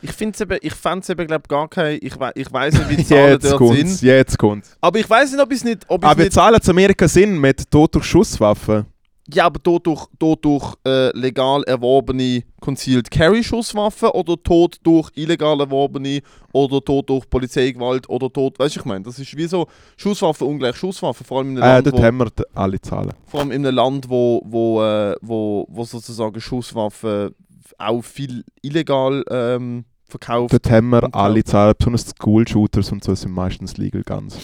Ich 0.00 0.12
finde 0.12 0.34
es 0.34 0.40
eben, 0.40 0.58
ich 0.60 0.74
fände 0.74 1.00
es 1.00 1.08
eben, 1.08 1.26
glaube 1.26 1.48
gar 1.48 1.68
kein, 1.68 1.98
ich, 2.00 2.18
wei 2.20 2.30
ich 2.34 2.52
weiß 2.52 2.74
nicht, 2.74 2.88
wie 2.90 2.96
die 2.96 3.04
Zahlen 3.06 3.32
Jetzt 3.32 3.44
dort 3.44 3.56
kommt's, 3.58 3.98
sind. 3.98 4.02
jetzt 4.02 4.38
kommt's. 4.38 4.76
Aber 4.80 4.98
ich 4.98 5.08
weiß 5.08 5.32
nicht, 5.32 5.40
ob 5.40 5.50
ich 5.50 5.58
es 5.58 5.64
nicht, 5.64 5.84
ob 5.88 6.04
Aber 6.04 6.16
wir 6.16 6.24
nicht 6.24 6.32
zahlen 6.34 6.60
zu 6.60 6.70
Amerika 6.70 7.08
Sinn 7.08 7.38
mit 7.40 7.70
Tod 7.70 7.94
durch 7.94 8.04
Schusswaffen. 8.04 8.86
Ja, 9.32 9.44
aber 9.46 9.62
Tod 9.62 9.86
durch, 9.86 10.06
Tod 10.18 10.42
durch 10.44 10.74
äh, 10.86 11.10
legal 11.16 11.62
erworbene 11.64 12.44
Concealed 12.60 13.10
Carry 13.10 13.44
Schusswaffen 13.44 14.08
oder 14.10 14.42
Tod 14.42 14.76
durch 14.82 15.10
illegal 15.16 15.60
erworbene 15.60 16.20
oder 16.52 16.82
Tod 16.82 17.10
durch 17.10 17.28
Polizeigewalt 17.28 18.08
oder 18.08 18.32
Tod, 18.32 18.58
weißt 18.58 18.76
du, 18.76 18.80
ich 18.80 18.86
meine, 18.86 19.04
das 19.04 19.18
ist 19.18 19.36
wie 19.36 19.46
so 19.46 19.66
Schusswaffen 19.98 20.46
ungleich 20.46 20.76
Schusswaffen, 20.76 21.26
vor 21.26 21.38
allem 21.38 21.50
in 21.50 21.58
einem 21.58 21.64
Äh, 21.70 21.74
Land, 21.74 21.86
dort 21.88 21.98
wo, 21.98 22.02
haben 22.02 22.18
wir 22.18 22.32
alle 22.54 22.80
Zahlen. 22.80 23.12
vor 23.26 23.40
allem 23.40 23.50
in 23.50 23.66
einem 23.66 23.76
Land, 23.76 24.08
wo, 24.08 24.40
wo, 24.46 24.82
äh, 24.82 25.14
wo, 25.20 25.66
wo 25.68 25.84
sozusagen 25.84 26.40
Schusswaffen 26.40 27.34
auch 27.76 28.02
viel 28.02 28.44
illegal 28.62 29.22
ähm, 29.30 29.84
verkauft. 30.06 30.54
Dort 30.54 30.70
haben 30.70 30.88
wir 30.88 31.14
alle 31.14 31.44
Zahlen, 31.44 31.74
besonders 31.76 32.08
School-Shooters 32.08 32.92
und 32.92 33.04
so 33.04 33.14
sind 33.14 33.32
meistens 33.32 33.76
Legal 33.76 34.02
Guns. 34.04 34.38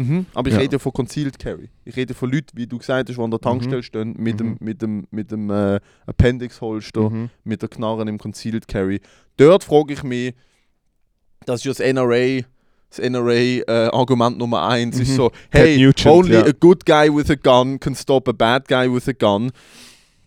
Mhm. 0.00 0.26
Aber 0.34 0.48
ich 0.48 0.54
Ja. 0.54 0.60
rede 0.60 0.78
von 0.78 0.92
Concealed 0.92 1.38
Carry. 1.38 1.68
Ich 1.84 1.94
rede 1.96 2.14
von 2.14 2.30
Leuten, 2.32 2.56
wie 2.56 2.66
du 2.66 2.78
gesagt 2.78 3.08
hast, 3.08 3.16
die 3.16 3.22
an 3.22 3.30
der 3.30 3.40
Tankstelle 3.40 3.82
stehen 3.82 4.14
mit 4.18 4.40
dem, 4.40 4.48
Mhm. 4.52 4.56
mit 4.60 4.82
dem, 4.82 5.06
mit 5.10 5.30
dem 5.30 5.50
äh, 5.50 5.78
Appendix-Holster. 6.06 7.10
Mhm. 7.10 7.30
mit 7.44 7.60
der 7.62 7.68
Knarre 7.68 8.08
im 8.08 8.18
Concealed 8.18 8.66
Carry. 8.68 9.00
Dort 9.36 9.64
frage 9.64 9.92
ich 9.94 10.02
mich, 10.02 10.34
das 11.46 11.60
ist 11.60 11.64
ja 11.64 11.70
das 11.72 11.80
NRA, 11.80 12.42
das 12.90 12.98
NRA-Argument 12.98 14.38
Nummer 14.38 14.68
eins, 14.68 14.98
ist 14.98 15.10
Mhm. 15.10 15.16
so, 15.16 15.28
Ted 15.50 15.62
hey, 15.66 15.78
Nugent, 15.78 16.06
only 16.06 16.34
ja. 16.34 16.44
a 16.44 16.52
good 16.58 16.84
guy 16.84 17.08
with 17.14 17.30
a 17.30 17.34
gun 17.36 17.78
can 17.78 17.94
stop 17.94 18.28
a 18.28 18.32
bad 18.32 18.66
guy 18.68 18.86
with 18.92 19.08
a 19.08 19.12
gun. 19.12 19.50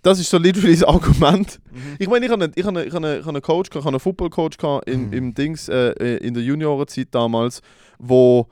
Das 0.01 0.19
ist 0.19 0.29
so 0.29 0.37
literally 0.37 0.73
das 0.73 0.83
Argument. 0.87 1.59
Ich 1.97 2.07
meine, 2.09 2.25
ich 2.25 2.31
habe 2.31 2.43
einen, 2.43 2.53
ich 2.55 2.65
habe 2.65 2.77
einen, 2.79 2.87
ich 2.87 2.93
habe 2.93 3.05
einen, 3.07 3.19
ich 3.19 3.25
habe 3.25 3.35
einen 3.37 3.41
Coach, 3.41 3.69
ich 3.71 3.75
habe 3.77 3.87
einen 3.89 3.99
Football-Coach 3.99 4.57
im, 4.85 5.07
Mhm. 5.07 5.13
im 5.13 5.33
Dings, 5.33 5.69
äh, 5.69 5.91
äh, 5.91 6.17
in 6.17 6.33
der 6.33 6.43
Juniorenzeit 6.43 7.07
damals, 7.11 7.61
wo, 7.99 8.47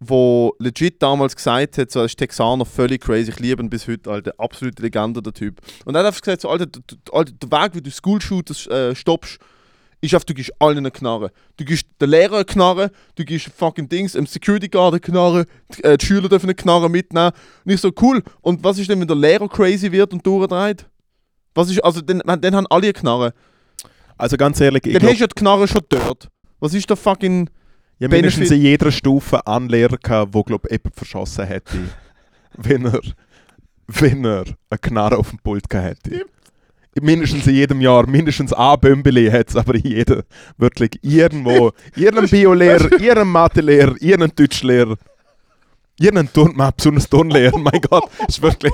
wo 0.00 0.54
legit 0.58 1.02
damals 1.02 1.36
gesagt 1.36 1.76
hat, 1.76 1.90
so, 1.90 2.02
ist 2.02 2.16
Texaner, 2.16 2.64
völlig 2.64 3.02
crazy, 3.02 3.30
ich 3.30 3.38
liebe 3.38 3.62
ihn 3.62 3.68
bis 3.68 3.86
heute, 3.86 4.10
Alter, 4.10 4.32
absolute 4.38 4.82
Legende, 4.82 5.22
der 5.22 5.34
Typ. 5.34 5.60
Und 5.84 5.94
er 5.94 6.00
hat 6.00 6.06
einfach 6.06 6.22
gesagt, 6.22 6.40
so, 6.40 6.48
Alter, 6.48 6.66
Alter 7.12 7.32
der 7.32 7.50
Weg, 7.50 7.74
wie 7.74 7.82
du 7.82 7.90
School-Shooters 7.90 8.66
äh, 8.68 8.94
stoppst, 8.94 9.38
ist 10.00 10.14
einfach, 10.14 10.24
du 10.24 10.32
gibst 10.32 10.52
allen 10.58 10.78
eine 10.78 10.90
Knarre. 10.90 11.30
Du 11.58 11.64
gibst 11.66 11.86
den 12.00 12.08
Lehrer 12.08 12.36
eine 12.36 12.44
Knarre, 12.46 12.90
du 13.16 13.24
gibst 13.24 13.50
fucking 13.54 13.90
Dings, 13.90 14.12
dem 14.12 14.24
Security 14.24 14.68
Guard 14.68 14.94
eine 14.94 15.00
Knarre, 15.00 15.44
die, 15.76 15.84
äh, 15.84 15.98
die 15.98 16.06
Schüler 16.06 16.30
dürfen 16.30 16.46
eine 16.46 16.54
Knarre 16.54 16.88
mitnehmen. 16.88 17.32
Und 17.66 17.72
ich 17.72 17.80
so, 17.80 17.92
cool. 18.00 18.22
Und 18.40 18.64
was 18.64 18.78
ist 18.78 18.88
denn, 18.88 18.98
wenn 18.98 19.06
der 19.06 19.16
Lehrer 19.16 19.48
crazy 19.48 19.92
wird 19.92 20.14
und 20.14 20.24
durchdreht? 20.26 20.86
Was 21.54 21.70
ist, 21.70 21.84
also, 21.84 22.00
dann, 22.00 22.22
dann 22.24 22.54
haben 22.54 22.66
alle 22.68 22.84
eine 22.84 22.92
Knarre. 22.94 23.34
Also 24.16 24.36
ganz 24.36 24.60
ehrlich, 24.60 24.84
ich 24.86 24.94
Dann 24.94 25.02
hast 25.02 25.16
du 25.16 25.20
ja 25.20 25.26
die 25.26 25.34
Knarre 25.34 25.68
schon 25.68 25.82
dort. 25.88 26.28
Was 26.60 26.74
ist 26.74 26.88
der 26.88 26.96
fucking. 26.96 27.50
Ja, 28.00 28.08
mindestens 28.08 28.48
Benefit- 28.48 28.56
in 28.56 28.62
jeder 28.62 28.90
Stufe 28.90 29.46
einen 29.46 29.68
Lehrer 29.68 29.96
gehabt, 29.96 30.34
der 30.34 30.42
glaub 30.42 30.68
jemand 30.70 30.94
verschossen 30.96 31.46
hätte, 31.46 31.78
wenn 32.56 32.86
er, 32.86 33.00
wenn 33.86 34.24
er 34.24 34.44
eine 34.68 34.78
Knarre 34.80 35.16
auf 35.18 35.30
dem 35.30 35.38
Pult 35.38 35.70
gehabt 35.70 36.06
hätte. 36.06 36.24
Mindestens 37.00 37.46
in 37.46 37.54
jedem 37.54 37.80
Jahr, 37.80 38.06
mindestens 38.08 38.52
ein 38.52 38.80
Bömbeli 38.80 39.30
hat 39.30 39.48
es, 39.50 39.56
aber 39.56 39.76
in 39.76 39.82
jedem, 39.82 40.22
wirklich 40.58 40.90
irgendwo, 41.02 41.70
ihren 41.96 42.28
Biolehrer, 42.28 42.92
ihren 43.00 43.28
Mathelehrer, 43.28 43.94
ihren 44.00 44.32
Deutschlehrer, 44.34 44.96
ihren 46.00 46.32
Turn, 46.32 46.52
man, 46.56 46.72
besonders 46.76 47.08
Turnlehrer, 47.08 47.58
mein 47.58 47.80
Gott, 47.90 48.10
ist 48.26 48.42
wirklich 48.42 48.72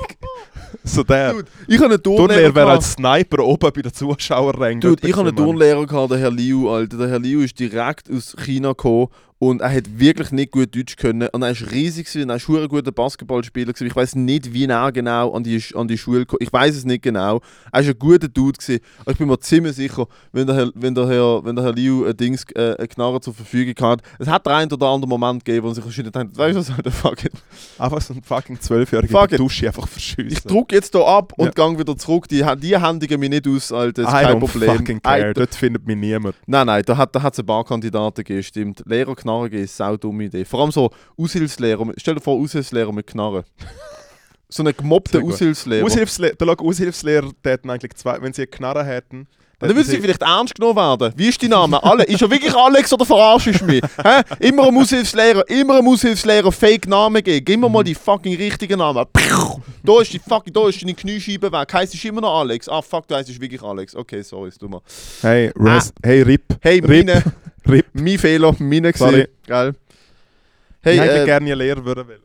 so 0.83 1.03
der. 1.03 1.33
Dude, 1.33 1.47
ich 1.67 1.77
habe 1.77 1.85
einen 1.93 2.03
Turnlehrer 2.03 2.27
Turnlehrer. 2.27 2.55
wäre 2.55 2.71
als 2.71 2.93
Sniper 2.93 3.43
oben 3.43 3.71
bei 3.73 3.81
den 3.81 3.93
Zuschauerrängen. 3.93 4.81
Dude, 4.81 5.07
ich 5.07 5.15
habe 5.15 5.29
einen 5.29 5.37
Turnlehrer 5.37 5.85
gehabt, 5.85 6.11
der 6.11 6.17
Herr 6.19 6.31
Liu, 6.31 6.69
Alter. 6.69 6.97
Der 6.97 7.09
Herr 7.09 7.19
Liu 7.19 7.41
ist 7.41 7.59
direkt 7.59 8.09
aus 8.11 8.35
China 8.37 8.69
gekommen 8.69 9.07
und 9.39 9.61
er 9.61 9.71
hat 9.71 9.99
wirklich 9.99 10.31
nicht 10.31 10.51
gut 10.51 10.75
Deutsch 10.75 10.95
können. 10.95 11.27
Und 11.31 11.43
er 11.43 11.51
ist 11.51 11.71
riesig 11.71 12.07
gewesen, 12.07 12.29
er 12.29 12.37
ist 12.37 12.49
ein 12.49 12.67
guter 12.67 12.91
Basketballspieler 12.91 13.71
gewesen. 13.73 13.87
Ich 13.87 13.95
weiß 13.95 14.15
nicht, 14.15 14.51
wie 14.53 14.65
er 14.65 14.91
genau 14.91 15.33
an 15.33 15.43
die, 15.43 15.61
an 15.75 15.87
die 15.87 15.97
Schule 15.97 16.25
kam. 16.25 16.37
Ich 16.41 16.51
weiß 16.51 16.75
es 16.75 16.85
nicht 16.85 17.03
genau. 17.03 17.41
Er 17.71 17.81
ist 17.81 17.87
ein 17.89 17.99
guter 17.99 18.27
Dude 18.27 18.57
gewesen. 18.57 18.81
Aber 19.01 19.11
ich 19.11 19.17
bin 19.17 19.27
mir 19.27 19.39
ziemlich 19.39 19.75
sicher, 19.75 20.07
wenn 20.31 20.47
der 20.47 20.55
Herr, 20.55 20.71
wenn 20.73 20.95
der 20.95 21.07
Herr, 21.07 21.45
wenn 21.45 21.55
der 21.55 21.65
Herr 21.65 21.73
Liu 21.73 22.05
ein 22.05 22.17
Dings, 22.17 22.45
äh, 22.55 22.75
eine 22.77 22.87
Knarre 22.87 23.21
zur 23.21 23.33
Verfügung 23.35 23.75
hat, 23.87 24.01
es 24.17 24.27
hat 24.27 24.47
einen 24.47 24.71
oder 24.71 24.87
anderen 24.87 25.09
Moment 25.09 25.45
gegeben, 25.45 25.65
wo 25.65 25.69
er 25.71 25.75
sich 25.75 25.85
wahrscheinlich 25.85 26.13
denkt, 26.13 26.35
weißt 26.37 26.55
du 26.55 26.59
was, 26.59 26.71
Alter, 26.71 26.91
fuck 26.91 27.23
it. 27.25 27.33
Einfach 27.77 28.01
so 28.01 28.13
ein 28.15 28.23
fucking 28.23 28.59
Zwölfjähriger 28.59 29.11
Fuck 29.11 29.23
in 29.23 29.29
der 29.29 29.39
it. 29.39 29.45
Dusche 29.45 29.67
einfach 29.67 29.87
verschüssen. 29.87 30.31
Ich 30.31 30.41
druck 30.41 30.71
jetzt 30.71 30.93
hier 30.95 31.05
ab 31.05 31.33
und 31.37 31.45
Ja. 31.45 31.51
gang 31.51 31.77
wieder 31.77 31.95
zurück. 31.95 32.27
Die, 32.27 32.43
die 32.59 32.79
händigen 32.79 33.19
mich 33.19 33.29
nicht 33.29 33.47
aus, 33.47 33.71
Alter. 33.71 34.03
Das 34.03 34.13
ist 34.13 34.19
I 34.19 34.23
kein 34.23 34.39
Problem. 34.39 34.77
fucking 34.77 35.01
care. 35.01 35.29
I- 35.29 35.33
Dort 35.33 35.53
findet 35.53 35.85
mich 35.85 35.95
niemand. 35.95 36.35
Nein, 36.47 36.65
nein, 36.65 36.81
da 36.85 36.97
hat 36.97 37.09
es 37.09 37.11
da 37.13 37.21
hat's 37.21 37.39
ein 37.39 37.45
paar 37.45 37.63
Kandidaten 37.63 38.15
gegeben, 38.23 38.41
stimmt. 38.43 38.83
Lehrer 38.87 39.15
Knarre 39.27 39.49
ist 39.57 39.81
eine 39.81 39.97
dumme 39.97 40.25
Idee. 40.25 40.45
Vor 40.45 40.61
allem 40.61 40.71
so 40.71 40.89
Aushilfslehrer. 41.17 41.93
Stell 41.97 42.15
dir 42.15 42.21
vor, 42.21 42.39
Aushilfslehrer 42.41 42.93
mit 42.93 43.07
Knarre. 43.07 43.43
So 44.49 44.63
einen 44.63 44.75
gemobbten. 44.75 45.21
Aushilfslehrer. 45.23 45.85
Aushilfsle 45.85 46.35
der 46.35 46.59
Aushilfslehrer 46.59 47.31
täten 47.43 47.69
eigentlich 47.69 47.93
zwei, 47.95 48.21
wenn 48.21 48.31
sie 48.31 48.43
eine 48.43 48.47
Knarre 48.47 48.85
hätten. 48.85 49.27
Dann 49.59 49.75
würden 49.75 49.87
sie 49.87 49.99
vielleicht 49.99 50.21
ernst 50.21 50.53
genommen 50.53 50.75
werden. 50.75 51.13
Wie 51.15 51.29
ist 51.29 51.41
dein 51.41 51.49
Name? 51.49 51.83
Alle. 51.83 52.03
Ist 52.03 52.21
er 52.21 52.29
wirklich 52.29 52.53
Alex 52.53 52.93
oder 52.93 53.05
verarschst 53.05 53.59
du 53.59 53.65
mich? 53.65 53.81
Hä? 54.03 54.21
Immer 54.39 54.67
einem 54.67 54.77
Aushilfslehrer, 54.77 55.49
immer 55.49 55.79
einem 55.79 55.87
Aushilfslehrer 55.87 56.51
Fake 56.51 56.87
Namen 56.87 57.23
geben. 57.23 57.43
Gib 57.43 57.59
mir 57.59 57.67
mal 57.69 57.83
die 57.83 57.95
fucking 57.95 58.35
richtigen 58.35 58.77
Namen. 58.77 59.03
Piu! 59.11 59.59
Da 59.83 60.01
ist 60.01 60.13
die 60.13 60.19
fucking, 60.19 60.53
da 60.53 60.69
ist 60.69 60.79
deine 60.81 60.93
Kniescheibe 60.93 61.51
weg. 61.51 61.73
Heißt 61.73 61.91
du 61.91 62.07
immer 62.07 62.21
noch 62.21 62.39
Alex? 62.39 62.69
Ah 62.69 62.83
fuck, 62.83 63.07
du 63.07 63.15
heißt 63.15 63.41
wirklich 63.41 63.63
Alex. 63.63 63.95
Okay, 63.95 64.21
sorry, 64.21 64.49
ist 64.49 64.61
dummer. 64.61 64.81
Hey, 65.21 65.51
rest, 65.57 65.93
hey, 66.03 66.21
RIP. 66.21 66.43
Hey, 66.61 66.79
RIP. 66.79 67.07
meine, 67.07 67.23
RIP. 67.67 67.85
mein 67.93 68.19
Fehler, 68.19 68.55
meine 68.59 68.91
gesehen. 68.91 69.27
Geil. 69.47 69.73
Hey, 70.81 70.95
ich 70.95 71.01
hätte 71.01 71.23
äh, 71.23 71.25
gerne 71.25 71.55
Lehrer 71.55 71.83
würden 71.83 72.07
wollen. 72.07 72.21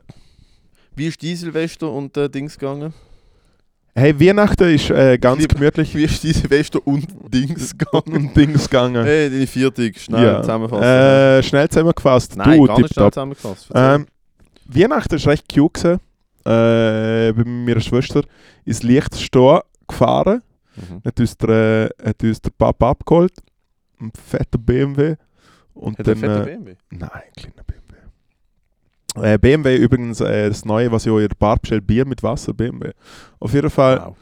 Wie 0.94 1.06
ist 1.06 1.22
die 1.22 1.34
Silvester 1.34 1.90
und 1.90 2.14
äh, 2.18 2.28
Dings 2.28 2.58
gegangen? 2.58 2.92
Hey, 3.94 4.18
Weihnachten 4.18 4.74
ist 4.74 4.88
äh, 4.90 5.18
ganz 5.18 5.42
Lieb- 5.42 5.54
gemütlich 5.54 5.94
Wie 5.94 6.04
ist 6.04 6.22
die 6.22 6.32
Silvester 6.32 6.80
und 6.86 7.06
Dings 7.32 7.76
gegangen? 7.76 8.16
und 8.28 8.34
Dings 8.36 8.64
gegangen. 8.68 9.04
Hey, 9.04 9.28
deine 9.28 9.46
Viertig, 9.46 10.00
schnell 10.00 10.24
ja. 10.24 10.40
zusammenfassen. 10.40 10.82
Äh, 10.82 11.42
schnell 11.42 11.68
zusammengefasst. 11.68 12.36
Nein, 12.36 12.58
du, 12.58 12.66
gar 12.66 12.78
nicht 12.80 12.94
schnell 12.94 13.10
zusammengefasst. 13.10 13.68
Ähm, 13.74 14.06
Weihnachten 14.66 15.22
war 15.24 15.32
recht 15.32 15.46
cute. 15.52 15.74
Gewesen. 15.82 16.00
Äh, 16.44 17.32
bei 17.34 17.44
meiner 17.44 17.80
Schwester 17.80 18.22
ins 18.64 18.82
Lichtstehen 18.82 19.60
gefahren. 19.86 20.42
mhm. 20.74 21.02
Hat 21.04 21.20
uns 21.20 21.36
der, 21.36 21.90
äh, 22.00 22.08
hat 22.08 22.22
uns 22.22 22.40
der 22.40 22.50
Papa 22.50 22.90
abgeholt. 22.90 23.32
Ein 24.00 24.10
fetter 24.26 24.58
BMW. 24.58 25.16
Und 25.74 25.98
Hat 25.98 26.08
er 26.08 26.14
dann, 26.14 26.18
fette 26.20 26.40
äh, 26.50 26.56
BMW? 26.56 26.74
Nein, 26.90 27.10
kleiner 27.36 27.62
BMW. 27.66 27.71
Äh, 29.16 29.38
BMW 29.38 29.76
übrigens 29.76 30.20
äh, 30.20 30.48
das 30.48 30.64
neue, 30.64 30.90
was 30.90 31.04
in 31.18 31.28
der 31.28 31.36
Bar 31.38 31.58
bestellt, 31.58 31.86
Bier 31.86 32.06
mit 32.06 32.22
Wasser, 32.22 32.54
BMW. 32.54 32.92
Auf 33.40 33.52
jeden 33.52 33.68
Fall. 33.70 34.00
Wow. 34.06 34.16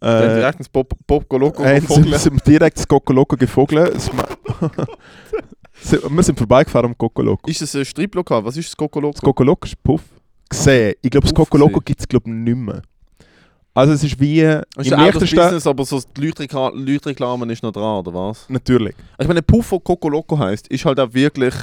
Dann 0.00 0.30
Äh, 0.30 0.34
direkt 0.36 0.58
ins 0.60 0.68
Pop, 0.70 0.94
Pop 1.06 1.30
Loco 1.30 1.62
äh, 1.62 1.78
sind, 1.80 2.14
sind 2.14 2.46
direkt 2.46 2.78
das 2.78 2.88
Coco 2.88 3.12
Loco 3.12 3.36
gefogelt. 3.36 3.94
Es 3.94 4.10
wir 6.10 6.22
sind 6.22 6.38
vorbeigefahren 6.38 6.86
am 6.90 6.96
Coco 6.96 7.20
Loco. 7.22 7.50
Ist 7.50 7.60
das 7.60 7.74
ein 7.76 7.84
Striplokal? 7.84 8.42
Was 8.44 8.56
ist 8.56 8.68
das 8.70 8.76
Coco 8.76 8.98
Loco? 8.98 9.12
Das 9.12 9.20
Coco 9.20 9.42
Loco 9.44 9.66
ist 9.66 9.82
Puff. 9.82 10.02
Gesehen. 10.48 10.94
Ich 11.02 11.10
glaube, 11.10 11.26
das 11.26 11.34
Puff 11.34 11.50
Coco 11.50 11.58
Loco 11.58 11.72
gesehen. 11.80 11.84
gibt 11.84 12.00
es 12.00 12.08
glaube 12.08 12.30
nicht 12.30 12.56
mehr. 12.56 12.80
Also 13.74 13.92
es 13.92 14.02
ist 14.02 14.18
wie 14.18 14.40
Das 14.42 14.64
ist 14.78 14.90
im 14.92 15.00
Liechtenstein... 15.00 15.38
Business, 15.44 15.66
aber 15.66 15.84
so 15.84 16.00
die 16.16 16.20
Leuchtrekla- 16.32 16.72
Leuchtreklame 16.74 17.50
ist 17.52 17.62
noch 17.62 17.72
dran, 17.72 17.98
oder 18.00 18.12
was? 18.12 18.46
Natürlich. 18.48 18.94
Ich 19.18 19.28
meine, 19.28 19.42
Puff, 19.42 19.68
der 19.70 19.78
Coco 19.80 20.08
Loco 20.08 20.38
heisst, 20.38 20.66
ist 20.68 20.84
halt 20.84 20.98
auch 20.98 21.12
wirklich... 21.12 21.54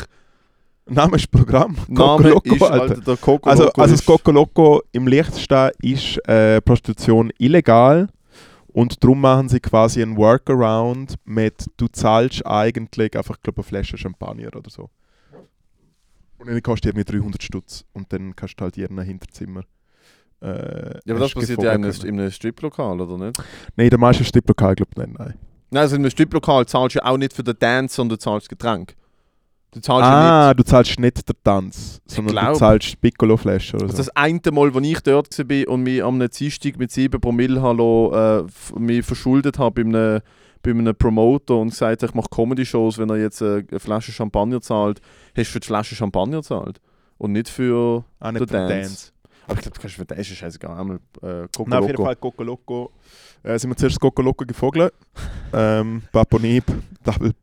Name 0.89 1.15
ist 1.17 1.30
Programm. 1.32 1.76
Name 1.88 2.39
ist, 2.43 2.62
Alter. 2.62 2.82
Alter, 2.82 3.02
der 3.02 3.17
Coco 3.17 3.50
Also, 3.50 3.71
also 3.71 3.95
das 3.95 4.06
Coco 4.06 4.32
Loco 4.32 4.82
im 4.91 5.08
Liechtenstein 5.08 5.71
ist 5.82 6.17
äh, 6.28 6.62
Prostitution 6.62 7.32
illegal 7.38 8.08
und 8.67 9.04
darum 9.04 9.21
machen 9.21 9.50
sie 9.50 9.60
quasi 9.60 10.02
einen 10.02 10.17
Workaround 10.17 11.15
mit 11.26 11.65
du 11.78 11.88
zahlst 11.88 12.45
eigentlich 12.45 13.17
einfach 13.17 13.38
glaub, 13.41 13.58
eine 13.58 13.63
Flasche 13.63 13.97
Champagner 13.97 14.56
oder 14.56 14.69
so. 14.69 14.89
Und 16.38 16.47
dann 16.47 16.62
kostet 16.62 16.93
irgendwie 16.95 17.19
300 17.19 17.41
Stutz 17.41 17.84
und 17.93 18.13
dann 18.13 18.36
kannst 18.36 18.60
du 18.60 18.63
halt 18.63 18.78
jeden 18.78 19.00
Hinterzimmer. 19.02 19.63
Äh, 20.41 21.00
Ja, 21.06 21.15
aber 21.15 21.19
das 21.19 21.34
passiert 21.34 21.62
ja 21.63 21.73
in 21.73 21.84
einem, 21.84 21.95
in 22.04 22.19
einem 22.19 22.32
Striplokal, 22.32 23.02
oder 23.02 23.17
nicht? 23.17 23.39
Nein, 23.76 23.86
in 23.88 23.89
den 23.89 24.00
meisten 24.00 24.23
Striplokal 24.23 24.76
glaube 24.76 24.91
ich 24.95 25.08
nicht, 25.08 25.17
nein. 25.17 25.34
Nein, 25.71 25.82
also 25.82 25.95
in 25.95 26.04
einem 26.04 26.12
Striplokal 26.12 26.65
zahlst 26.67 26.95
du 26.95 27.00
ja 27.00 27.06
auch 27.06 27.17
nicht 27.17 27.34
für 27.34 27.43
den 27.43 27.58
Dance, 27.58 27.95
sondern 27.95 28.17
du 28.17 28.19
zahlst 28.19 28.47
Getränk. 28.47 28.95
Du 29.71 29.82
zahlst 29.82 30.08
Ah, 30.10 30.47
nicht. 30.56 30.60
du 30.60 30.63
zahlst 30.63 30.99
nicht 30.99 31.27
den 31.27 31.36
Tanz, 31.43 32.01
sondern 32.08 32.34
glaub. 32.36 32.53
du 32.53 32.60
zahlst 32.60 33.01
Piccolo-Flasche 33.01 33.75
oder 33.75 33.86
Also 33.86 33.97
so. 33.97 34.03
das 34.03 34.15
eine 34.15 34.39
Mal, 34.51 34.71
als 34.73 34.86
ich 34.86 34.99
dort 35.01 35.38
war 35.38 35.67
und 35.73 35.84
mich 35.84 36.03
am 36.03 36.19
Dienstag 36.19 36.77
mit 36.77 36.91
7 36.91 37.19
Promille 37.19 37.62
hallo, 37.62 38.13
äh, 38.39 38.80
mich 38.80 39.06
verschuldet 39.06 39.60
habe 39.60 39.84
bei 39.84 39.89
einem, 39.89 40.21
bei 40.63 40.71
einem 40.71 40.95
Promoter 40.95 41.58
und 41.58 41.69
gesagt 41.71 42.01
habe, 42.01 42.10
ich 42.10 42.15
mache 42.15 42.30
Comedy-Shows, 42.34 42.97
wenn 42.97 43.10
er 43.10 43.17
jetzt 43.17 43.41
äh, 43.41 43.63
eine 43.69 43.80
Flasche 43.80 44.12
Champagner 44.13 44.62
zahlt, 44.62 45.01
hast 45.36 45.47
du 45.49 45.51
für 45.53 45.60
die 45.60 45.67
Flasche 45.67 45.95
Champagner 45.95 46.38
gezahlt. 46.38 46.80
Und 47.17 47.34
nicht 47.34 47.49
für 47.49 48.06
ah, 48.19 48.32
den 48.32 48.39
nicht 48.41 48.51
den 48.53 48.67
Dance. 48.67 48.73
Dance. 48.73 49.12
Aber 49.47 49.56
ich 49.56 49.62
glaube, 49.62 49.75
du 49.75 49.82
kannst 49.82 49.95
für 49.95 50.06
den 50.06 50.17
ist 50.17 50.27
scheißegal. 50.27 50.80
Einmal 50.80 50.97
äh, 51.21 51.47
Coco 51.56 51.69
Nein, 51.69 51.80
auf 51.80 51.88
jeden. 51.88 52.03
Fall 52.03 52.15
Coco 52.15 52.43
Loco. 52.43 52.91
Äh, 53.43 53.58
sind 53.60 53.69
wir 53.71 53.75
zuerst 53.77 53.99
Coco 53.99 54.21
Loco 54.21 54.45
gefogelt. 54.45 54.93
ähm, 55.53 56.03
Paponib, 56.12 56.63
Double 57.03 57.34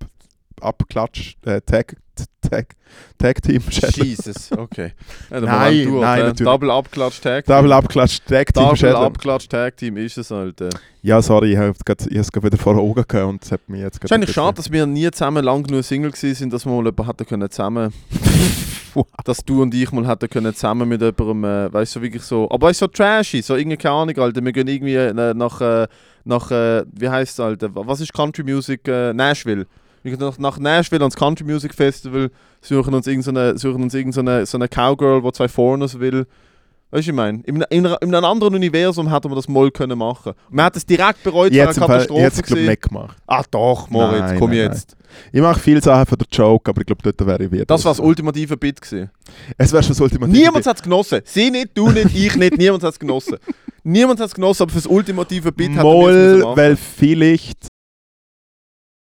Abklatsch, 0.61 1.37
äh, 1.45 1.61
Tag, 1.61 1.97
Tag, 2.51 2.75
Tag 3.19 3.43
Team 3.43 3.63
Schädel. 3.71 4.05
Jesus, 4.05 4.53
okay. 4.53 4.93
Ja, 5.31 5.41
Nein, 5.41 5.85
durch, 5.85 6.01
nein, 6.03 6.19
natürlich. 6.21 6.53
Double 6.53 6.71
Abklatsch 6.71 7.21
Tag 7.21 7.45
Team. 7.45 7.57
Double 7.57 7.73
Abklatsch, 7.73 8.19
Tag 8.27 8.53
Team 8.53 8.63
Double 8.63 8.77
Schädel. 8.77 8.97
Abklatsch 8.97 9.49
Tag 9.49 9.77
Team 9.77 9.97
ist 9.97 10.19
es, 10.19 10.31
Alter. 10.31 10.71
Ja, 11.03 11.21
sorry, 11.23 11.53
ich 11.53 11.59
habe 11.59 11.71
es 11.71 11.85
gerade 11.85 12.47
wieder 12.47 12.59
vor 12.59 12.77
Augen 12.77 13.05
gehabt 13.07 13.29
und 13.29 13.45
es 13.45 13.53
hat 13.53 13.69
mich 13.69 13.81
jetzt 13.81 14.13
eigentlich 14.13 14.33
schade, 14.33 14.55
dass 14.57 14.71
wir 14.71 14.87
nie 14.87 15.11
zusammen 15.11 15.45
lang 15.45 15.63
genug 15.63 15.85
Single 15.85 16.15
sind, 16.15 16.53
dass 16.53 16.65
wir 16.65 16.73
mal 16.73 16.85
jemanden 16.85 17.07
hätten 17.07 17.27
können 17.27 17.51
zusammen. 17.51 17.93
dass 19.25 19.45
du 19.45 19.63
und 19.63 19.75
ich 19.75 19.91
mal 19.93 20.07
hätten 20.07 20.29
können 20.29 20.55
zusammen 20.55 20.89
mit 20.89 21.01
jemandem, 21.01 21.45
äh, 21.45 21.73
weißt 21.73 21.95
du, 21.95 21.99
so 21.99 22.03
wirklich 22.03 22.23
so. 22.23 22.51
Aber 22.51 22.71
es 22.71 22.77
ist 22.77 22.81
so 22.81 22.87
trashy, 22.87 23.43
so 23.43 23.57
irgendwie 23.57 23.77
keine 23.77 23.95
Ahnung, 23.95 24.19
Alter. 24.19 24.45
Wir 24.45 24.53
gehen 24.53 24.69
irgendwie 24.69 24.95
äh, 24.95 25.35
nach, 25.35 25.61
äh, 25.61 25.87
nach 26.25 26.51
äh, 26.51 26.85
wie 26.93 27.09
heißt 27.09 27.33
es, 27.33 27.41
Alter? 27.41 27.71
Was 27.75 28.01
ist 28.01 28.13
Country 28.13 28.43
Music? 28.43 28.87
Nashville. 28.87 29.67
Wir 30.05 30.15
gehen 30.15 30.35
nach, 30.37 30.59
Nashville 30.59 31.01
ans 31.01 31.17
Country 31.17 31.45
Music 31.45 31.73
Festival, 31.73 32.31
suchen 32.61 32.93
uns 32.93 33.07
irgendeine, 33.07 33.53
uns 33.53 33.95
irgendeine 33.95 34.45
so 34.45 34.59
eine 34.59 34.69
Cowgirl, 34.69 35.23
die 35.23 35.33
zwei 35.33 35.49
Foreigners 35.49 35.99
will. 35.99 36.27
Weißt 36.91 37.07
du, 37.07 37.11
ich 37.11 37.17
meine, 37.17 37.41
in, 37.45 37.63
in, 37.71 37.87
in 37.87 38.15
einem 38.15 38.25
anderen 38.25 38.55
Universum 38.55 39.11
hätten 39.11 39.31
wir 39.31 39.35
das 39.35 39.49
mal 39.49 39.71
können 39.71 39.99
machen. 39.99 40.35
Man 40.51 40.67
hat 40.67 40.77
es 40.77 40.85
direkt 40.85 41.23
bereut, 41.23 41.53
hätte 41.53 41.63
eine 41.63 41.73
glaube 41.73 41.93
Katastrophe 41.93 42.33
ich 42.37 42.43
gewesen. 42.43 42.67
nicht 42.67 42.83
gemacht. 42.83 43.17
Ah 43.27 43.43
doch, 43.51 43.89
Moritz, 43.89 44.21
Nein, 44.21 44.39
komm 44.39 44.51
nein, 44.51 44.59
jetzt. 44.59 44.95
Ich 45.33 45.41
mache 45.41 45.59
viele 45.59 45.81
Sachen 45.81 46.05
für 46.05 46.19
den 46.19 46.27
Joke, 46.31 46.71
aber 46.71 46.83
ich 46.83 46.87
glaube, 46.87 47.01
dort 47.03 47.27
wäre 47.27 47.45
ich 47.45 47.51
wieder. 47.51 47.65
Das 47.65 47.83
war 47.87 47.93
das 47.93 48.01
ultimative 48.01 48.59
Bit 48.59 48.83
gewesen. 48.83 49.11
Es 49.57 49.73
wäre 49.73 49.83
schon 49.83 49.93
das 49.93 50.01
ultimative. 50.03 50.37
Niemand 50.39 50.67
hat 50.67 50.77
es 50.77 50.83
genossen. 50.83 51.21
Sie 51.25 51.51
nicht, 51.51 51.71
du 51.73 51.89
nicht, 51.91 52.15
ich 52.15 52.37
nicht, 52.37 52.59
niemand 52.59 52.83
hat 52.83 52.93
es 52.93 52.99
genossen. 52.99 53.39
Niemand 53.83 54.21
hat 54.21 54.29
es 54.29 54.35
genossen, 54.35 54.65
aber 54.65 54.73
fürs 54.73 54.87
ultimative 54.87 55.51
Bit 55.51 55.71
hat 55.71 55.79
er 55.79 55.83
Moll, 55.83 56.45
weil 56.55 56.77
vielleicht 56.77 57.74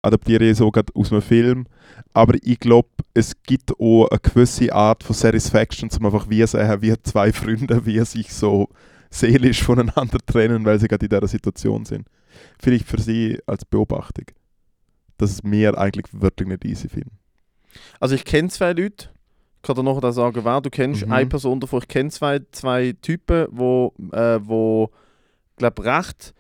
adaptiere 0.02 0.44
ich 0.44 0.56
so 0.56 0.70
gerade 0.70 0.92
aus 0.94 1.12
einem 1.12 1.22
Film, 1.22 1.66
aber 2.12 2.34
ich 2.42 2.58
glaube, 2.58 2.88
es 3.14 3.34
gibt 3.42 3.72
auch 3.78 4.08
eine 4.08 4.20
gewisse 4.20 4.72
Art 4.72 5.04
von 5.04 5.14
Satisfaction, 5.14 5.90
zum 5.90 6.06
einfach 6.06 6.28
wie 6.28 6.46
sehen, 6.46 6.82
wie 6.82 6.94
zwei 7.02 7.32
Freunde, 7.32 7.84
wie 7.86 8.02
sich 8.04 8.32
so 8.32 8.68
seelisch 9.10 9.62
voneinander 9.62 10.18
trennen, 10.24 10.64
weil 10.64 10.78
sie 10.78 10.88
gerade 10.88 11.06
in 11.06 11.10
dieser 11.10 11.28
Situation 11.28 11.84
sind. 11.84 12.06
Vielleicht 12.58 12.86
für 12.86 13.00
sie 13.00 13.38
als 13.46 13.64
Beobachtung, 13.64 14.26
dass 15.18 15.30
es 15.30 15.42
mir 15.42 15.76
eigentlich 15.76 16.06
wirklich 16.12 16.48
nicht 16.48 16.64
easy 16.64 16.88
finden. 16.88 17.18
Also 17.98 18.14
ich 18.14 18.24
kenne 18.24 18.48
zwei 18.48 18.72
Leute. 18.72 19.10
Ich 19.56 19.62
kann 19.62 19.76
dir 19.76 19.82
nachher 19.82 20.12
sagen, 20.12 20.44
wer 20.44 20.60
du 20.60 20.70
kennst. 20.70 21.04
Mhm. 21.04 21.12
Eine 21.12 21.28
Person 21.28 21.60
davon. 21.60 21.80
Ich 21.82 21.88
kenne 21.88 22.10
zwei, 22.10 22.40
zwei 22.50 22.94
Typen, 23.02 23.46
wo, 23.50 23.92
äh, 24.12 24.38
wo 24.42 24.90
glaube 25.56 25.84
recht, 25.84 26.32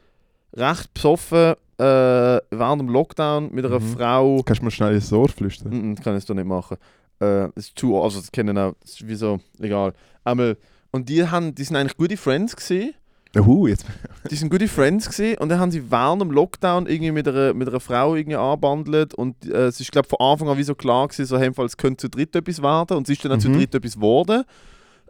recht 0.54 0.94
besoffen 0.94 1.54
äh, 1.80 2.40
während 2.50 2.80
dem 2.82 2.88
Lockdown 2.88 3.50
mit 3.52 3.64
einer 3.64 3.80
Mhm. 3.80 3.94
Frau. 3.96 4.42
Kannst 4.44 4.60
du 4.60 4.64
mir 4.66 4.70
schnell 4.70 4.94
ins 4.94 5.12
Ohr 5.12 5.28
flüstern? 5.28 5.92
Mm, 5.92 5.94
kann 5.96 6.16
ich 6.16 6.24
doch 6.26 6.34
nicht 6.34 6.46
machen. 6.46 6.76
Äh, 7.20 7.48
das 7.54 7.66
ist 7.68 7.78
zu, 7.78 8.00
also 8.00 8.20
das 8.20 8.30
kennen 8.30 8.56
auch, 8.58 8.74
das 8.80 8.92
ist 8.92 9.08
wie 9.08 9.14
so, 9.14 9.38
egal. 9.60 9.92
Einmal, 10.24 10.56
und 10.90 11.08
die, 11.08 11.26
haben, 11.26 11.54
die 11.54 11.64
sind 11.64 11.76
eigentlich 11.76 11.96
gute 11.96 12.16
Friends 12.16 12.54
gewesen. 12.56 12.94
Uh, 13.38 13.68
jetzt. 13.68 13.86
Die 14.28 14.34
sind 14.34 14.50
gute 14.50 14.66
Friends 14.66 15.08
gewesen 15.08 15.38
und 15.38 15.50
dann 15.50 15.60
haben 15.60 15.70
sie 15.70 15.88
während 15.88 16.20
dem 16.20 16.32
Lockdown 16.32 16.86
irgendwie 16.88 17.12
mit 17.12 17.28
einer, 17.28 17.54
mit 17.54 17.68
einer 17.68 17.78
Frau 17.78 18.16
irgendwie 18.16 18.36
anbandelt 18.36 19.14
und 19.14 19.46
äh, 19.46 19.66
es 19.66 19.78
ist 19.78 19.92
glaube 19.92 20.08
von 20.08 20.18
Anfang 20.18 20.48
an 20.48 20.58
wie 20.58 20.64
so 20.64 20.74
klar 20.74 21.06
gewesen, 21.06 21.26
so 21.26 21.38
hey, 21.38 21.50
es 21.64 21.76
könnte 21.76 22.02
zu 22.02 22.08
dritt 22.10 22.34
etwas 22.34 22.60
werden 22.60 22.96
und 22.96 23.08
es 23.08 23.16
ist 23.16 23.24
dann 23.24 23.30
auch 23.32 23.38
zu 23.38 23.48
Mhm. 23.48 23.58
dritt 23.58 23.74
etwas 23.76 23.94
geworden. 23.94 24.42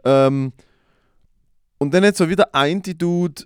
Ähm, 0.05 0.53
und 1.79 1.93
dann 1.95 2.05
hat 2.05 2.15
so 2.15 2.29
wieder 2.29 2.53
ein 2.53 2.83
Dude 2.83 3.43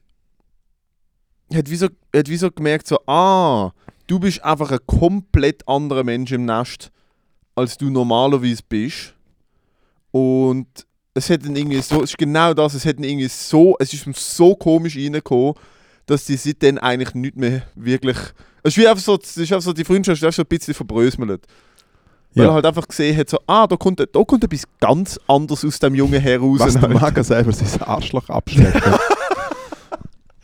hat 1.54 1.70
wie, 1.70 1.76
so, 1.76 1.88
hat 2.16 2.28
wie 2.30 2.38
so 2.38 2.50
gemerkt 2.52 2.88
so, 2.88 2.98
ah, 3.08 3.72
du 4.08 4.20
bist 4.20 4.44
einfach 4.44 4.72
ein 4.72 4.80
komplett 4.86 5.68
anderer 5.68 6.04
Mensch 6.04 6.32
im 6.32 6.46
Nest, 6.46 6.92
als 7.56 7.78
du 7.78 7.90
normalerweise 7.90 8.62
bist. 8.68 9.14
Und 10.12 10.68
es 11.14 11.30
hat 11.30 11.46
dann 11.46 11.56
irgendwie 11.56 11.82
so, 11.82 12.04
es 12.04 12.12
ist 12.12 12.18
genau 12.18 12.54
das, 12.54 12.74
es 12.74 12.86
hat 12.86 12.98
dann 12.98 13.04
irgendwie 13.04 13.28
so, 13.28 13.76
es 13.80 13.94
ist 13.94 14.06
so 14.16 14.56
komisch 14.56 14.98
reingekommen, 14.98 15.54
dass 16.06 16.26
die 16.26 16.36
seitdem 16.38 16.78
eigentlich 16.78 17.14
nicht 17.16 17.36
mehr 17.36 17.64
wirklich. 17.76 18.18
Es 18.64 18.74
ist 18.76 18.78
wie 18.78 18.88
einfach 18.88 19.04
so, 19.04 19.18
es 19.22 19.38
ist 19.38 19.52
einfach 19.52 19.64
so 19.66 19.74
die 19.74 19.84
Freundschaft 19.84 20.18
ist 20.18 20.24
einfach 20.24 20.36
so 20.36 20.42
ein 20.42 20.48
bisschen 20.48 20.74
verbröselt. 20.74 21.20
Weil 22.34 22.44
Ja. 22.46 22.50
er 22.50 22.54
halt 22.54 22.66
einfach 22.66 22.88
gesehen 22.88 23.16
hat, 23.18 23.30
so, 23.30 23.38
ah, 23.48 23.66
da 23.66 23.78
kommt, 23.78 24.00
da 24.00 24.24
kommt 24.24 24.44
etwas 24.44 24.64
ganz 24.80 25.20
anderes 25.28 25.64
aus 25.64 25.80
dem 25.80 25.96
Jungen 25.96 26.20
heraus. 26.22 26.60
Was 26.60 26.74
der 26.74 26.84
Alter. 26.84 27.00
Mager 27.00 27.24
selber 27.24 27.54
sein 27.54 27.82
Arschloch 27.82 28.28
abschlägt. 28.30 28.82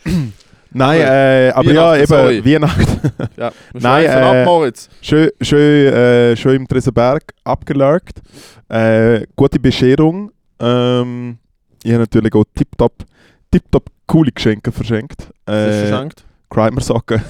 Nein, 0.73 1.01
äh, 1.01 1.51
aber 1.53 1.71
ja, 1.73 1.91
Weihnachten, 1.91 2.07
sorry. 2.07 2.37
eben 2.37 2.45
Weihnachten. 2.63 3.11
Ja, 3.37 3.51
Nein, 3.73 4.05
äh, 4.05 4.09
ab, 4.09 4.45
Moritz. 4.45 4.89
schön, 5.01 5.29
schön, 5.41 5.93
äh, 5.93 6.35
schön 6.35 6.55
im 6.55 6.67
Tresenberg 6.67 7.23
abgelurkt. 7.43 8.21
Äh, 8.69 9.25
gute 9.35 9.59
Bescherung. 9.59 10.31
Ähm, 10.59 11.37
ich 11.83 11.91
habe 11.91 12.01
natürlich 12.03 12.33
auch 12.33 12.45
tiptop, 12.55 13.03
tiptop 13.51 13.89
coole 14.07 14.31
Geschenke 14.31 14.71
verschenkt. 14.71 15.27
Äh, 15.45 15.87
verschenkt. 15.87 16.23
Crimer-Socken. 16.49 17.21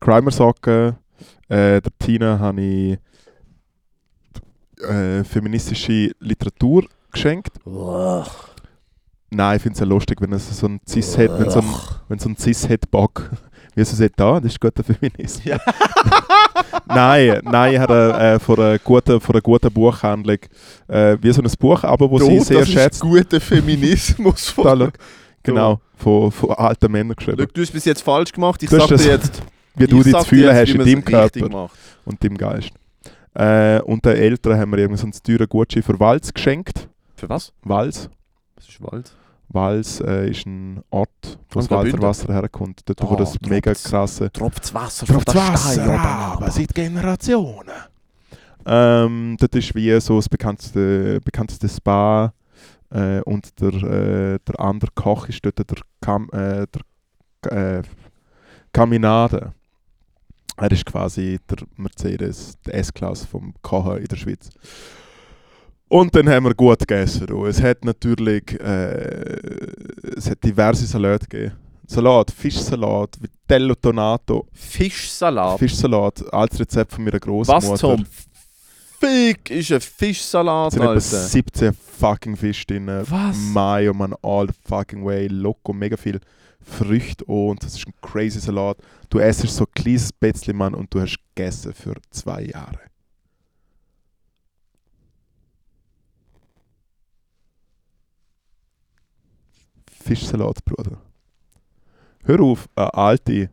Crimer-Socken. 0.00 0.96
Äh, 1.48 1.80
der 1.80 1.92
Tina 2.00 2.40
habe 2.40 2.60
ich 2.60 2.98
äh, 4.82 5.22
feministische 5.22 6.10
Literatur 6.18 6.84
geschenkt. 7.12 7.52
Nein, 9.30 9.56
ich 9.56 9.62
finde 9.62 9.74
es 9.74 9.80
ja 9.80 9.86
lustig, 9.86 10.20
wenn 10.20 10.32
es 10.32 10.58
so 10.58 10.66
ein 10.68 10.80
Cis 10.88 11.18
hat, 11.18 11.38
wenn 11.38 11.50
so 11.50 11.60
ein, 11.60 11.66
wenn 12.08 12.18
so 12.18 12.28
ein 12.28 12.36
Cis 12.36 12.68
hat 12.68 12.90
Bock. 12.90 13.30
Wie 13.74 13.84
sie 13.84 13.94
sagt, 13.96 14.18
da, 14.18 14.40
das 14.40 14.52
ist 14.52 14.60
guter 14.60 14.82
Feminismus. 14.82 15.44
Ja. 15.44 15.58
nein, 16.86 17.40
nein, 17.44 17.74
ich 17.74 17.78
habe 17.80 18.12
äh, 18.18 18.38
von, 18.38 18.58
einer 18.58 18.78
guten, 18.78 19.20
von 19.20 19.34
einer 19.34 19.42
guten 19.42 19.70
Buchhandlung 19.70 20.38
äh, 20.88 21.16
wie 21.20 21.30
so 21.32 21.42
ein 21.42 21.50
Buch, 21.58 21.84
aber 21.84 22.10
wo 22.10 22.18
sie 22.18 22.38
Du, 22.38 22.42
sehr 22.44 22.60
das 22.60 22.70
schätzt. 22.70 22.94
ist 22.96 23.00
guter 23.00 23.40
Feminismus. 23.40 24.54
Da, 24.56 24.62
Von 24.62 24.78
schau, 24.78 24.90
genau, 25.42 25.80
von, 25.96 26.32
von 26.32 26.50
alten 26.52 26.90
Männern 26.90 27.14
geschrieben. 27.16 27.38
Schau, 27.40 27.50
du 27.52 27.60
hast 27.60 27.72
bis 27.72 27.84
jetzt 27.84 28.02
falsch 28.02 28.32
gemacht. 28.32 28.62
Ich 28.62 28.70
Du 28.70 28.76
hast 28.78 28.88
sag 28.88 28.88
dir 28.88 28.94
das- 28.96 29.04
jetzt, 29.06 29.42
wie 29.76 29.86
du 29.86 29.98
ich 29.98 30.04
dich 30.04 30.16
zu 30.16 30.24
fühlen 30.24 30.56
jetzt, 30.56 30.68
hast 30.68 30.74
in 30.74 30.80
es 30.80 30.86
deinem 30.86 31.04
Körper 31.04 31.48
macht. 31.50 31.76
und 32.06 32.24
deinem 32.24 32.38
Geist. 32.38 32.70
Äh, 33.34 33.80
und 33.82 34.04
den 34.04 34.16
Eltern 34.16 34.58
haben 34.58 34.70
wir 34.70 34.78
irgendwie 34.78 34.98
so 34.98 35.04
einen 35.04 35.12
teuren 35.22 35.46
Gutschein 35.48 35.82
für 35.82 36.00
Wals 36.00 36.32
geschenkt. 36.32 36.88
Für 37.14 37.28
was? 37.28 37.52
Wals. 37.62 38.08
Was 38.56 38.68
ist 38.68 38.82
Wald? 38.82 39.12
Wals 39.48 40.00
äh, 40.00 40.28
ist 40.30 40.44
ein 40.46 40.82
Ort, 40.90 41.38
wo 41.50 41.60
das 41.60 41.70
Am 41.70 41.76
Graubünden? 41.76 42.02
Walzer 42.02 42.28
Wasser 42.28 42.34
herkommt. 42.34 42.80
Dort, 42.86 43.02
wo 43.02 43.14
Ah, 43.14 43.16
das 43.16 43.40
mega 43.42 43.70
tropft's. 43.72 43.88
krasse 43.90 44.32
Tropft 44.32 44.74
Wasser 44.74 45.06
Tropft 45.06 45.34
Wasser 45.34 46.00
aber 46.00 46.50
seit 46.50 46.74
Generationen. 46.74 47.70
Ähm, 48.66 49.36
das 49.38 49.50
ist 49.52 49.74
wie 49.76 50.00
so 50.00 50.16
das 50.16 50.28
bekannteste, 50.28 51.20
bekannteste 51.20 51.68
Spa. 51.68 52.32
Äh, 52.90 53.20
und 53.22 53.60
der, 53.60 53.72
äh, 53.74 54.38
der 54.46 54.60
andere 54.60 54.90
Koch 54.94 55.28
ist 55.28 55.44
dort 55.44 55.58
der, 55.58 55.78
Kam, 56.00 56.28
äh, 56.32 56.66
der 57.52 57.78
äh, 57.78 57.82
Caminade. 58.72 59.52
Er 60.56 60.72
ist 60.72 60.86
quasi 60.86 61.38
der 61.48 61.58
Mercedes, 61.76 62.58
der 62.66 62.74
S-Klasse 62.76 63.26
vom 63.26 63.54
Kochen 63.62 63.98
in 63.98 64.06
der 64.06 64.16
Schweiz. 64.16 64.48
Und 65.88 66.14
dann 66.14 66.28
haben 66.28 66.44
wir 66.46 66.54
gut 66.54 66.80
gegessen. 66.80 67.26
du. 67.26 67.46
Es 67.46 67.62
hat 67.62 67.84
natürlich 67.84 68.58
äh, 68.60 69.66
es 70.16 70.28
hat 70.30 70.42
diverse 70.42 70.86
Salate 70.86 71.26
gegeben. 71.28 71.52
Salat, 71.88 72.32
Fischsalat, 72.32 73.16
Vitello 73.20 73.74
Tonato, 73.76 74.48
Fischsalat. 74.52 75.58
Fischsalat, 75.58 76.32
als 76.32 76.58
Rezept 76.58 76.92
von 76.92 77.04
meiner 77.04 77.20
Großmutter. 77.20 77.70
Was 77.70 77.78
zum 77.80 78.04
Fick 78.98 79.50
ist 79.50 79.70
ein 79.70 79.80
Fischsalat, 79.80 80.68
Es 80.68 80.74
sind 80.74 80.82
etwa 80.82 80.92
Alter? 80.94 81.00
17 81.00 81.72
fucking 81.72 82.36
Fisch 82.36 82.66
drin. 82.66 82.88
Was? 82.88 83.36
Mayo, 83.36 83.94
man, 83.94 84.14
all 84.22 84.48
the 84.48 84.54
fucking 84.68 85.04
way. 85.04 85.28
Loco, 85.28 85.72
mega 85.72 85.96
viel 85.96 86.18
Früchte 86.60 87.24
auch. 87.28 87.50
und 87.50 87.62
das 87.62 87.74
ist 87.76 87.86
ein 87.86 87.94
crazy 88.02 88.40
Salat. 88.40 88.78
Du 89.08 89.20
essst 89.20 89.46
so 89.46 89.64
ein 89.64 89.70
kleines 89.74 90.08
Spätzle, 90.08 90.54
Mann, 90.54 90.74
und 90.74 90.92
du 90.92 91.00
hast 91.00 91.18
gegessen 91.36 91.72
für 91.72 91.94
zwei 92.10 92.42
Jahre. 92.42 92.80
Fischsalat, 100.06 100.64
Bruder. 100.64 100.96
Hör 102.24 102.40
auf, 102.40 102.68
eine 102.74 102.94
alte 102.94 103.50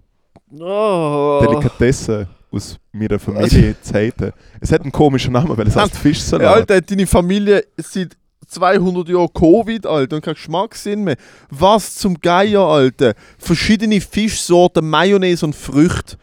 Oh. 0.60 1.40
Delikatesse 1.42 2.28
aus 2.52 2.78
meiner 2.92 3.18
Familie 3.18 3.76
zu 3.82 3.94
haten. 3.94 4.32
Es 4.62 4.72
hat 4.72 4.82
einen 4.82 4.92
komischen 4.92 5.34
Namen, 5.34 5.58
weil 5.58 5.68
es 5.68 5.76
heißt 5.76 5.98
Fischsalat. 5.98 6.56
Alter, 6.56 6.82
deine 6.82 7.08
Familie 7.08 7.66
seit 7.78 8.16
200 8.48 9.10
Jahren 9.10 9.30
Covid, 9.34 9.88
Alter, 9.88 10.18
und 10.18 10.22
kein 10.24 10.36
Geschmackssinn 10.36 11.04
mehr. 11.04 11.16
Was 11.50 11.96
zum 11.96 12.20
Geier, 12.20 12.62
Alter? 12.62 13.16
Verschiedene 13.40 14.00
Fischsorten, 14.00 14.88
Mayonnaise 14.88 15.44
und 15.44 15.56
Früchte. 15.56 16.18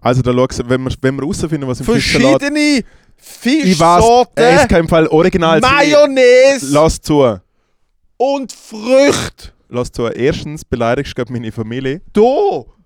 Also 0.00 0.20
da 0.20 0.32
schau, 0.34 0.46
wenn 0.68 0.82
wir, 0.82 0.92
wenn 1.00 1.14
wir 1.16 1.22
herausfinden, 1.22 1.66
was 1.66 1.80
im 1.80 1.86
Fischsalat... 1.86 2.42
Verschiedene 2.42 2.78
Ich 2.78 2.84
weiß, 3.24 3.64
ist 3.64 3.78
Fischsorten, 3.78 4.68
kein 4.68 4.88
Fall 4.88 5.06
original. 5.06 5.60
Mayonnaise 5.60 6.66
Lass 6.72 7.00
zu. 7.00 7.38
und 8.18 8.52
Früchte. 8.52 9.52
Lass 9.74 9.90
zu. 9.90 10.06
Erstens 10.06 10.64
beleidigst 10.64 11.16
du 11.16 11.24
meine 11.30 11.50
Familie. 11.50 12.02
Da! 12.12 12.22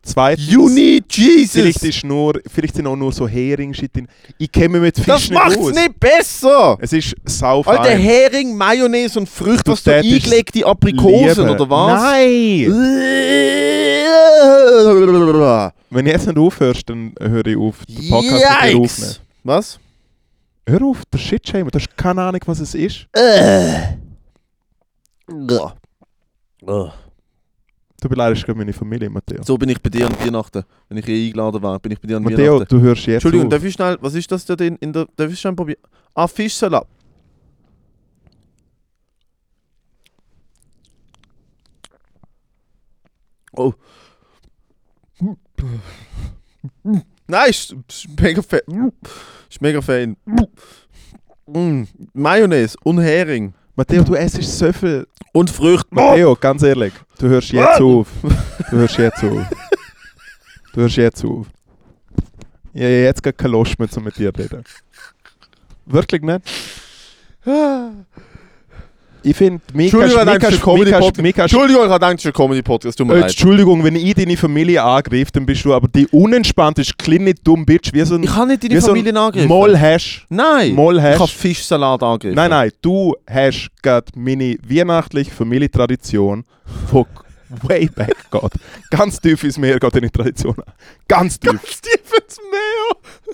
Zweitens, 0.02 0.48
You 0.48 0.68
need 0.68 1.12
vielleicht, 1.12 1.52
Jesus! 1.56 1.82
ist 1.82 2.04
nur, 2.04 2.34
vielleicht 2.46 2.76
sind 2.76 2.86
auch 2.86 2.94
nur 2.94 3.10
so 3.12 3.26
Hering-Shit 3.26 3.96
drin. 3.96 4.06
Ich 4.38 4.52
kenne 4.52 4.78
mit 4.78 4.94
Fisch 4.96 5.04
Das 5.04 5.22
nicht 5.22 5.32
macht's 5.32 5.56
aus. 5.58 5.72
nicht 5.74 5.98
besser! 5.98 6.78
Es 6.80 6.92
ist 6.92 7.16
sau 7.24 7.62
Alter, 7.62 7.82
fein. 7.86 7.98
Hering, 7.98 8.56
Mayonnaise 8.56 9.18
und 9.18 9.28
Früchte, 9.28 9.64
Du 9.64 9.72
was 9.72 9.82
tätest 9.82 10.26
eingelegte 10.26 10.64
Aprikosen, 10.64 11.48
Liebe. 11.48 11.50
oder 11.60 11.68
was? 11.70 12.02
Nein! 12.02 12.72
Wenn 15.90 16.04
du 16.04 16.10
jetzt 16.12 16.26
nicht 16.26 16.38
aufhörst, 16.38 16.88
dann 16.88 17.12
höre 17.20 17.46
ich 17.46 17.56
auf, 17.56 17.78
den 17.86 18.08
Podcast 18.08 18.32
mit 18.32 18.72
dir. 18.72 18.78
Yikes! 18.78 19.20
Was? 19.42 19.80
Hör 20.68 20.82
auf, 20.82 21.02
der 21.12 21.18
Shitshamer, 21.18 21.70
du 21.70 21.78
hast 21.80 21.96
keine 21.96 22.22
Ahnung, 22.22 22.40
was 22.46 22.60
es 22.60 22.74
ist. 22.76 23.06
Äh. 23.12 23.72
Ja. 25.48 25.74
Oh. 26.66 26.90
Du 28.00 28.08
beleidigst 28.08 28.44
gerade 28.44 28.58
meine 28.58 28.72
Familie, 28.72 29.08
Matteo. 29.08 29.42
So 29.42 29.56
bin 29.56 29.68
ich 29.68 29.80
bei 29.80 29.88
dir 29.88 30.06
an 30.06 30.18
Weihnachten. 30.20 30.64
Wenn 30.88 30.98
ich 30.98 31.06
hier 31.06 31.26
eingeladen 31.26 31.62
war, 31.62 31.78
bin 31.78 31.92
ich 31.92 32.00
bei 32.00 32.08
dir 32.08 32.16
an 32.18 32.24
Matteo, 32.24 32.56
Weihnachten. 32.56 32.76
du 32.76 32.82
hörst 32.82 33.06
jetzt 33.06 33.14
Entschuldigung, 33.14 33.46
auf. 33.46 33.50
darf 33.52 33.64
ich 33.64 33.72
schnell, 33.72 33.96
was 34.00 34.14
ist 34.14 34.30
das 34.30 34.44
da 34.44 34.54
denn 34.56 34.76
in 34.76 34.92
der, 34.92 35.06
darf 35.16 35.32
ich 35.32 35.40
schnell 35.40 35.54
probieren? 35.54 35.80
Ah, 36.14 36.26
Fischsalat. 36.26 36.86
Oh. 43.52 43.72
Nein, 47.26 47.50
ist, 47.50 47.74
ist 47.88 48.08
mega 48.20 48.42
fein. 48.42 48.92
Ist 49.48 49.62
mega 49.62 49.80
fein. 49.80 50.16
Mm, 51.46 51.84
Mayonnaise 52.12 52.76
und 52.84 53.00
Hering. 53.00 53.54
Matteo, 53.76 54.02
du 54.02 54.14
essst 54.14 54.42
so 54.42 54.72
viel. 54.72 55.06
Und 55.32 55.50
Früchte. 55.50 55.86
Matteo, 55.90 56.34
ganz 56.34 56.62
ehrlich, 56.62 56.94
du 57.18 57.28
hörst 57.28 57.52
jetzt 57.52 57.80
auf. 57.80 58.08
Du 58.70 58.76
hörst 58.78 58.96
jetzt 58.96 59.22
auf. 59.22 59.46
Du 60.72 60.80
hörst 60.80 60.96
jetzt 60.96 61.24
auf. 61.24 61.46
Ich 62.72 62.82
habe 62.82 62.90
jetzt 62.90 63.22
gar 63.22 63.32
keine 63.34 63.52
Lust 63.52 63.78
mehr, 63.78 63.88
um 63.96 64.04
mit 64.04 64.16
dir 64.16 64.32
zu 64.32 64.40
reden. 64.40 64.64
Wirklich 65.84 66.22
nicht? 66.22 66.40
Ich 69.28 69.36
finde, 69.36 69.60
Mika, 69.74 69.96
Entschuldigung, 69.98 70.24
Mika, 70.24 70.24
danke 70.24 70.46
für 70.46 70.52
Mika, 70.52 70.64
Comedy 70.64 70.84
Mika, 70.84 70.98
Podcast. 70.98 71.22
Mika, 71.22 71.42
Entschuldigung, 71.42 71.84
ich 71.84 72.32
Comedy-Podcast. 72.32 72.98
Tut 72.98 73.06
mir 73.08 73.14
Äh, 73.14 73.20
leid. 73.20 73.30
Entschuldigung, 73.30 73.82
wenn 73.82 73.96
ich 73.96 74.14
deine 74.14 74.36
Familie 74.36 74.84
angreife, 74.84 75.32
dann 75.32 75.44
bist 75.44 75.64
du 75.64 75.74
aber 75.74 75.88
die 75.88 76.06
unentspannteste, 76.06 76.94
kleine, 76.96 77.34
dumme 77.34 77.64
Bitch, 77.64 77.92
wie 77.92 78.04
so 78.04 78.14
ein 78.14 78.22
Ich 78.22 78.32
kann 78.32 78.46
nicht 78.46 78.62
deine 78.62 78.80
so 78.80 78.92
ein 78.92 78.96
Familie 78.96 79.20
angreifen. 79.20 79.48
Moll 79.48 79.76
hast. 79.76 80.26
Nein. 80.28 80.74
Moll 80.74 80.98
Ich 80.98 81.02
hast. 81.02 81.18
habe 81.18 81.28
Fischsalat 81.32 82.02
angegriffen. 82.04 82.36
Nein, 82.36 82.50
nein, 82.50 82.70
du 82.80 83.16
hast 83.28 83.68
gerade 83.82 84.06
meine 84.14 84.58
weihnachtliche 84.68 85.32
Familientradition 85.32 86.44
von 86.88 87.06
way 87.62 87.88
back 87.92 88.14
geht. 88.30 88.52
Ganz 88.90 89.20
tief 89.20 89.42
ins 89.42 89.58
Meer 89.58 89.80
geht 89.80 89.94
deine 89.94 90.10
Tradition 90.10 90.54
an. 90.56 90.72
Ganz 91.08 91.40
tief. 91.40 91.50
Ganz 91.50 91.80
tief 91.80 92.12
ins 92.16 92.38
Meer. 92.50 92.60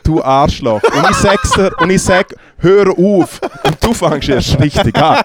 Du 0.05 0.23
Arschloch. 0.23 0.83
Und 0.83 1.11
ich 1.11 1.17
sag's 1.17 1.51
dir, 1.53 1.71
und 1.79 1.91
ich 1.91 2.03
sag, 2.03 2.35
hör 2.59 2.91
auf. 2.91 3.41
Und 3.65 3.77
du 3.83 3.93
fängst 3.95 4.29
erst 4.29 4.59
richtig 4.61 4.97
an. 4.97 5.23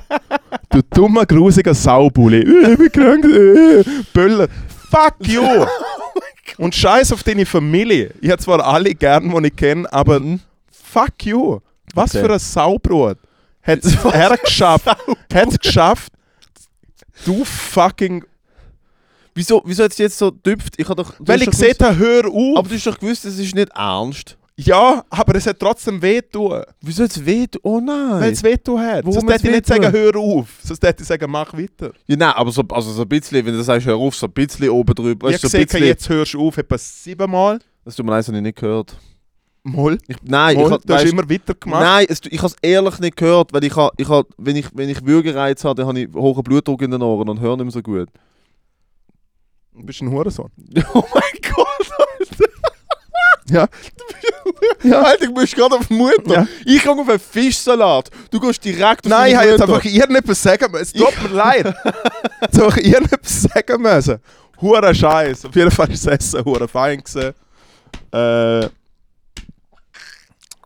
Du 0.70 0.82
dummer, 0.94 1.26
grusiger 1.26 1.74
Saubulli. 1.74 2.42
Äh, 2.42 2.74
Ich 2.74 2.78
bin 2.78 2.92
krank. 2.92 3.26
äh, 3.26 3.84
Böller. 4.14 4.48
Fuck 4.92 5.16
you. 5.28 5.44
Und 6.58 6.76
scheiß 6.76 7.12
auf 7.14 7.24
deine 7.24 7.46
Familie. 7.46 8.12
Ich 8.22 8.30
hab 8.30 8.40
zwar 8.42 8.64
alle 8.66 8.94
gern, 8.94 9.30
die 9.30 9.48
ich 9.48 9.56
kenne, 9.56 9.92
aber 9.92 10.22
fuck 10.72 11.24
you. 11.26 11.60
Was 11.94 12.16
Okay. 12.16 12.26
für 12.26 12.34
ein 12.34 12.40
Saubrot. 12.40 13.18
Hat's 13.64 13.96
er 14.14 14.38
geschafft. 14.38 14.86
Hat's 15.34 15.60
geschafft. 15.60 16.12
Du 17.26 17.44
fucking. 17.44 18.24
Wieso, 19.38 19.62
wieso 19.66 19.84
hat 19.84 19.92
es 19.92 19.98
jetzt 20.00 20.18
so 20.18 20.32
düpft? 20.32 20.74
Ich 20.78 20.90
habe 20.90 21.02
doch. 21.04 21.14
du 21.16 21.28
Weil 21.28 21.36
hast 21.36 21.42
ich 21.42 21.46
doch 21.46 21.52
gesehen 21.52 21.68
gewusst- 21.78 21.82
habe, 21.84 21.98
hör 22.00 22.26
auf. 22.28 22.58
Aber 22.58 22.70
du 22.70 22.76
hast 22.76 22.88
doch 22.88 23.00
gewusst, 23.00 23.26
es 23.26 23.38
ist 23.40 23.54
nicht 23.56 23.70
ernst. 23.76 24.36
ja, 24.56 25.04
aber 25.12 25.36
es 25.36 25.46
hat 25.46 25.60
trotzdem 25.60 26.02
weh 26.02 26.20
tun. 26.22 26.64
Wieso 26.82 27.04
hat 27.04 27.12
es 27.12 27.24
weh? 27.24 27.46
Oh 27.62 27.80
nein. 27.80 28.20
Weil 28.22 28.34
es 28.34 28.42
weh 28.44 28.58
tun 28.58 28.80
hat. 28.80 29.06
Warum 29.06 29.14
Sonst 29.14 29.26
hat's 29.32 29.44
hätte 29.44 29.48
ich 29.50 29.56
nicht 29.58 29.68
sagen, 29.68 29.92
hör 29.92 30.16
auf. 30.16 30.48
Sonst 30.64 30.82
hätte 30.84 31.04
ich 31.04 31.08
sagen, 31.08 31.30
mach 31.30 31.54
weiter. 31.54 31.92
ja, 32.08 32.16
nein, 32.16 32.34
aber 32.36 32.52
so, 32.52 32.64
also 32.70 32.92
so 32.92 33.04
ein 33.04 33.08
bisschen, 33.08 33.46
wenn 33.46 33.54
du 33.54 33.62
sagst, 33.64 33.86
hör 33.86 33.96
auf, 33.96 34.16
so 34.16 34.26
ein 34.26 34.32
bisschen 34.34 34.70
oben 34.72 34.96
drüber. 34.96 35.28
Ich 35.30 35.36
Weißt 35.36 35.44
du, 35.44 35.48
so 35.48 35.52
sehe, 35.52 35.62
ein 35.62 35.66
bisschen, 35.68 35.86
jetzt 35.86 36.10
hörst 36.10 36.34
du 36.34 36.48
auf, 36.48 36.58
etwa 36.58 36.78
siebenmal. 36.78 37.60
Das 37.86 37.96
tut 37.96 38.06
mir 38.06 38.12
leid, 38.14 38.20
das 38.22 38.28
habe 38.30 38.38
ich 38.38 38.44
nicht 38.44 38.58
gehört. 38.58 38.98
Mal. 39.64 39.98
Ich, 40.08 40.16
nein, 40.24 40.56
Mal. 40.56 40.66
ich 40.66 40.72
hab, 40.72 40.82
du 40.82 40.94
hast 40.94 41.04
weißt- 41.04 41.10
immer 41.12 41.30
weitergemacht. 41.30 41.82
Nein, 41.84 42.06
es, 42.10 42.22
ich 42.28 42.38
habe 42.42 42.48
es 42.48 42.56
ehrlich 42.62 43.00
nicht 43.00 43.18
gehört, 43.18 43.54
weil 43.54 43.64
ich, 43.66 43.76
ha, 43.76 43.92
ich 43.98 44.08
ha, 44.10 44.24
wenn 44.38 44.56
ich, 44.56 44.66
wenn 44.74 44.90
ich 44.90 45.06
Würgereiz 45.06 45.64
habe, 45.66 45.76
dann 45.76 45.88
habe 45.88 46.00
ich 46.00 46.08
hohen 46.16 46.42
Blutdruck 46.44 46.82
in 46.82 46.90
den 46.92 47.02
Ohren 47.04 47.28
und 47.30 47.40
höre 47.42 47.58
nicht 47.58 47.66
mehr 47.66 47.72
so 47.72 47.82
gut. 47.82 48.08
Du 49.78 49.84
bist 49.86 50.02
ein 50.02 50.12
Hurensohn. 50.12 50.52
Oh 50.94 51.04
mein 51.14 51.54
Gott, 51.56 51.88
Ja. 53.50 53.68
ja. 54.84 55.02
Alter, 55.02 55.28
du 55.28 55.34
bist 55.36 55.56
gerade 55.56 55.76
auf 55.76 55.90
Mutter. 55.90 56.34
Ja. 56.34 56.48
Ich 56.66 56.82
gehe 56.82 56.92
auf 56.92 57.08
einen 57.08 57.20
Fischsalat. 57.20 58.10
Du 58.32 58.40
gehst 58.40 58.64
direkt 58.66 59.06
auf 59.06 59.10
Nein, 59.10 59.28
ich 59.30 59.36
meine 59.36 59.38
habe 59.38 59.50
jetzt 59.52 59.62
einfach 59.62 59.86
irgendetwas 59.86 60.42
sagen 60.44 60.72
müssen. 60.72 60.84
Es 60.84 60.94
tut 60.94 61.24
mir 61.24 61.36
leid. 61.36 61.76
Jetzt 62.42 62.60
habe 62.60 62.80
ich 62.82 62.88
irgendetwas 62.88 63.42
sagen 63.44 63.82
müssen. 63.82 64.20
Hure 64.60 64.96
Scheiß. 64.96 65.46
Auf 65.46 65.56
jeden 65.56 65.72
Fall 65.72 65.92
ist 65.92 66.06
das 66.08 66.20
Essen 66.20 66.44
hure 66.44 66.68
fein 66.68 67.02
gewesen. 67.02 67.34
Äh, 68.12 68.70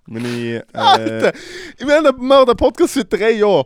meine, 0.06 0.28
äh, 0.28 0.63
Alter, 0.74 1.34
wir 1.78 2.13
machen 2.13 2.45
den 2.47 2.58
Podcast 2.58 2.93
seit 2.93 3.12
drei 3.12 3.32
Jahren. 3.32 3.65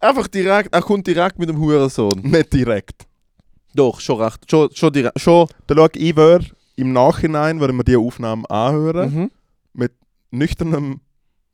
Einfach 0.00 0.26
direkt, 0.26 0.74
er 0.74 0.82
kommt 0.82 1.06
direkt 1.06 1.38
mit 1.38 1.48
dem 1.48 1.58
Hurensohn. 1.58 2.20
nicht 2.22 2.52
direkt. 2.52 3.06
Doch, 3.74 4.00
schon 4.00 4.20
recht. 4.20 4.50
Schon, 4.50 4.68
schon 4.74 4.92
direkt. 4.92 5.20
Schon. 5.20 5.46
Da 5.66 5.74
schau 5.74 5.98
ich 5.98 6.16
wär 6.16 6.40
im 6.76 6.92
Nachhinein, 6.92 7.60
wenn 7.60 7.76
wir 7.76 7.84
die 7.84 7.96
Aufnahme 7.96 8.48
anhören, 8.50 9.14
Mhm. 9.14 9.30
nüchternem, 10.30 11.00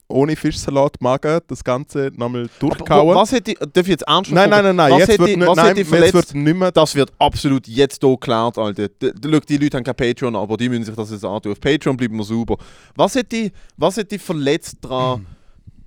ohne 0.09 0.37
Fischsalat 0.37 1.01
Magen, 1.01 1.41
das 1.49 1.65
Ganze 1.65 2.13
nochmal 2.15 2.43
Aber 2.43 2.51
durchkauen. 2.61 3.17
was 3.17 3.33
hätte 3.33 3.53
ich, 3.53 3.59
darf 3.59 3.87
ich 3.87 3.89
jetzt 3.89 4.05
ernst 4.07 4.31
Nein, 4.31 4.51
nein, 4.51 4.63
nein, 4.65 4.77
nein, 4.77 4.93
was 4.93 4.99
jetzt 5.01 5.09
hätte 5.09 5.27
wird, 5.27 5.49
was 5.49 5.57
nein, 5.57 5.77
jetzt 5.77 5.91
wird 6.15 6.35
nicht 6.35 6.57
mehr 6.57 6.71
Das 6.71 6.95
wird 6.95 7.13
absolut 7.19 7.67
jetzt 7.67 8.01
hier 8.03 8.11
geklärt, 8.11 8.57
Alter. 8.59 8.89
Schau, 8.89 9.47
die 9.49 9.57
Leute 9.57 9.77
haben 9.79 9.85
kein 9.85 9.97
Patreon, 9.97 10.37
aber 10.37 10.57
die 10.57 10.69
müssen 10.69 10.85
sich 10.85 10.95
das 10.95 11.11
jetzt 11.11 11.25
antun. 11.25 11.53
Auf 11.53 11.61
Patreon 11.61 11.97
bleiben 11.97 12.17
wir 12.17 12.25
sauber. 12.25 12.57
Was 12.95 13.15
hätte 13.17 13.35
ich, 13.37 13.53
was 13.77 13.97
hätte 13.97 14.15
ich 14.15 14.23
verletzt 14.23 14.77
daran, 14.83 15.27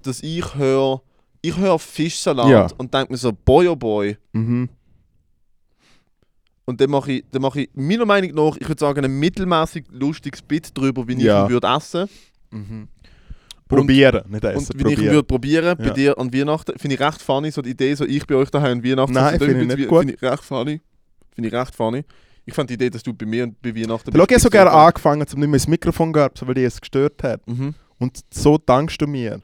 dass 0.04 0.22
ich 0.22 0.44
höre, 0.56 1.02
ich 1.42 1.56
höre 1.56 1.80
Fischsalat 1.80 2.50
Ja. 2.50 2.68
und 2.78 2.94
denke 2.94 3.14
mir 3.14 3.18
so, 3.18 3.32
boy 3.32 3.68
oh 3.70 3.76
boy. 3.76 4.18
Mhm. 4.34 4.68
Und 6.70 6.80
dann 6.80 6.92
mache 6.92 7.14
ich, 7.14 7.26
dann 7.32 7.42
mache 7.42 7.62
ich 7.62 7.70
meiner 7.74 8.06
Meinung 8.06 8.32
nach, 8.36 8.56
ich 8.58 8.68
würde 8.68 8.80
sagen, 8.80 9.04
ein 9.04 9.18
mittelmäßig 9.20 9.86
lustiges 9.90 10.44
Bit 10.44 10.70
darüber, 10.78 11.08
wie 11.08 11.14
Ja. 11.20 11.40
ich 11.46 11.50
ihn 11.50 11.54
würde 11.54 11.68
essen 11.68 12.08
Mhm. 12.52 12.88
Probieren, 13.68 14.22
nicht 14.30 14.44
essen, 14.44 14.58
und 14.58 14.74
wie 14.76 14.78
ich 14.78 14.96
probieren. 14.96 15.14
würde 15.16 15.24
probieren 15.24 15.78
bei 15.80 15.86
Ja. 15.88 15.94
dir 15.94 16.18
an 16.20 16.32
Weihnachten. 16.32 16.78
Finde 16.78 16.94
ich 16.96 17.02
recht 17.02 17.22
funny, 17.24 17.50
so 17.50 17.64
die 17.64 17.72
Idee, 17.72 17.96
so 17.96 18.06
ich 18.06 18.26
bei 18.28 18.36
euch 18.36 18.52
daheim 18.52 18.78
an 18.80 18.84
Weihnachten. 18.84 19.14
Nein, 19.14 19.40
so, 19.40 19.46
finde 19.46 19.62
ich 19.62 19.68
nicht 19.78 19.88
gut. 19.90 20.00
Finde 20.00 20.14
ich 20.14 20.22
recht 20.22 20.44
funny. 20.44 20.80
Finde 21.34 21.48
ich 21.50 21.54
recht 21.56 21.76
funny. 21.76 22.04
Ich 22.46 22.54
fand 22.54 22.70
die 22.70 22.76
Idee, 22.76 22.90
dass 22.92 23.02
du 23.02 23.14
bei 23.16 23.26
mir 23.26 23.52
bei 23.62 23.76
Weihnachten 23.76 24.12
Schau, 24.16 24.24
ich 24.24 24.30
habe 24.32 24.40
sogar 24.40 24.68
an. 24.72 24.88
angefangen, 24.88 25.22
um 25.22 25.40
nicht 25.40 25.48
mehr 25.50 25.54
ins 25.56 25.68
Mikrofon 25.68 26.14
zu 26.14 26.20
gehen, 26.20 26.48
weil 26.48 26.54
die 26.54 26.64
es 26.66 26.80
gestört 26.80 27.22
hat. 27.24 27.48
Mhm. 27.48 27.74
Und 27.98 28.20
so 28.32 28.60
dankst 28.60 29.02
du 29.02 29.08
mir. 29.08 29.40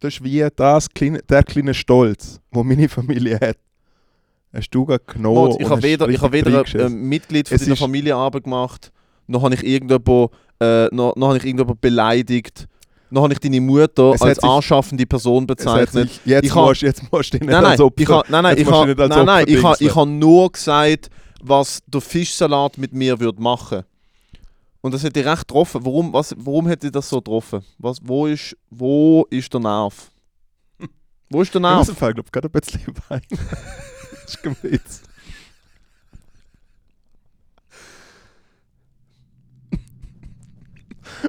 Das 0.00 0.14
ist 0.14 0.24
wie 0.24 0.46
das 0.56 0.88
der 1.28 1.42
kleine 1.44 1.74
Stolz, 1.74 2.40
wo 2.50 2.64
meine 2.64 2.88
Familie 2.88 3.38
hat. 3.40 3.56
Hast 4.56 4.70
du 4.70 4.86
genommen 4.86 5.48
Mats, 5.48 5.56
ich 5.60 5.68
habe 5.68 5.82
weder, 5.82 6.08
ich 6.08 6.20
habe 6.20 6.32
weder 6.32 6.60
ein 6.64 6.80
ähm, 6.80 7.08
Mitglied 7.08 7.48
von 7.48 7.58
deiner 7.58 7.76
Familienarbeit 7.76 8.44
gemacht, 8.44 8.90
noch 9.26 9.42
habe 9.42 9.54
ich 9.54 9.64
irgendjemand, 9.64 10.30
äh, 10.60 10.86
noch, 10.94 11.14
noch 11.16 11.34
ich 11.34 11.44
irgendjemand 11.44 11.80
beleidigt, 11.80 12.66
noch 13.10 13.22
habe 13.24 13.32
ich 13.34 13.38
deine 13.38 13.60
Mutter 13.60 14.12
Es 14.14 14.22
als 14.22 14.38
anschaffende 14.42 15.04
Person 15.06 15.46
bezeichnet. 15.46 16.10
sich- 16.10 16.20
Jetzt 16.24 16.46
Ich 16.46 16.54
hab- 16.54 16.66
musst 16.66 16.82
jetzt 16.82 17.02
musst 17.12 17.32
du 17.34 17.38
nicht 17.38 17.46
Nein, 17.50 17.62
nein, 17.62 17.72
als 17.72 17.80
Opfer... 17.80 18.02
ich 18.02 18.08
habe 18.08 18.32
nein, 18.32 18.42
nein, 18.42 18.58
ich 18.58 18.70
habe 18.70 19.08
nein, 19.08 19.26
nein, 19.26 19.44
ich 19.46 19.80
ich 19.80 19.94
habe 19.94 20.10
nur 20.10 20.50
gesagt, 20.50 21.10
was 21.42 21.80
der 21.86 22.00
Fischsalat 22.00 22.78
mit 22.78 22.92
mir 22.94 23.20
würde 23.20 23.40
machen. 23.42 23.82
Und 24.80 24.94
das 24.94 25.02
hätte 25.02 25.20
ich 25.20 25.26
recht 25.26 25.48
getroffen. 25.48 25.84
Warum, 25.84 26.12
was, 26.12 26.34
warum 26.38 26.66
hätte 26.68 26.86
ich 26.86 26.92
das 26.92 27.08
so 27.08 27.16
getroffen? 27.16 27.60
Was, 27.78 27.98
wo, 28.02 28.26
ist, 28.26 28.56
wo 28.70 29.26
ist 29.30 29.52
der 29.52 29.60
Nerv? 29.60 30.10
Wo 31.30 31.42
ist 31.42 31.52
der 31.52 31.60
Ich 31.60 31.76
muss 31.76 31.86
Nerv? 31.88 31.98
glaube 32.14 32.22
gerade 32.30 32.48
ein 32.48 32.52
bisschen 32.52 32.80
weinen. 33.08 33.22
Ist 34.26 34.56
Witz. 34.62 35.02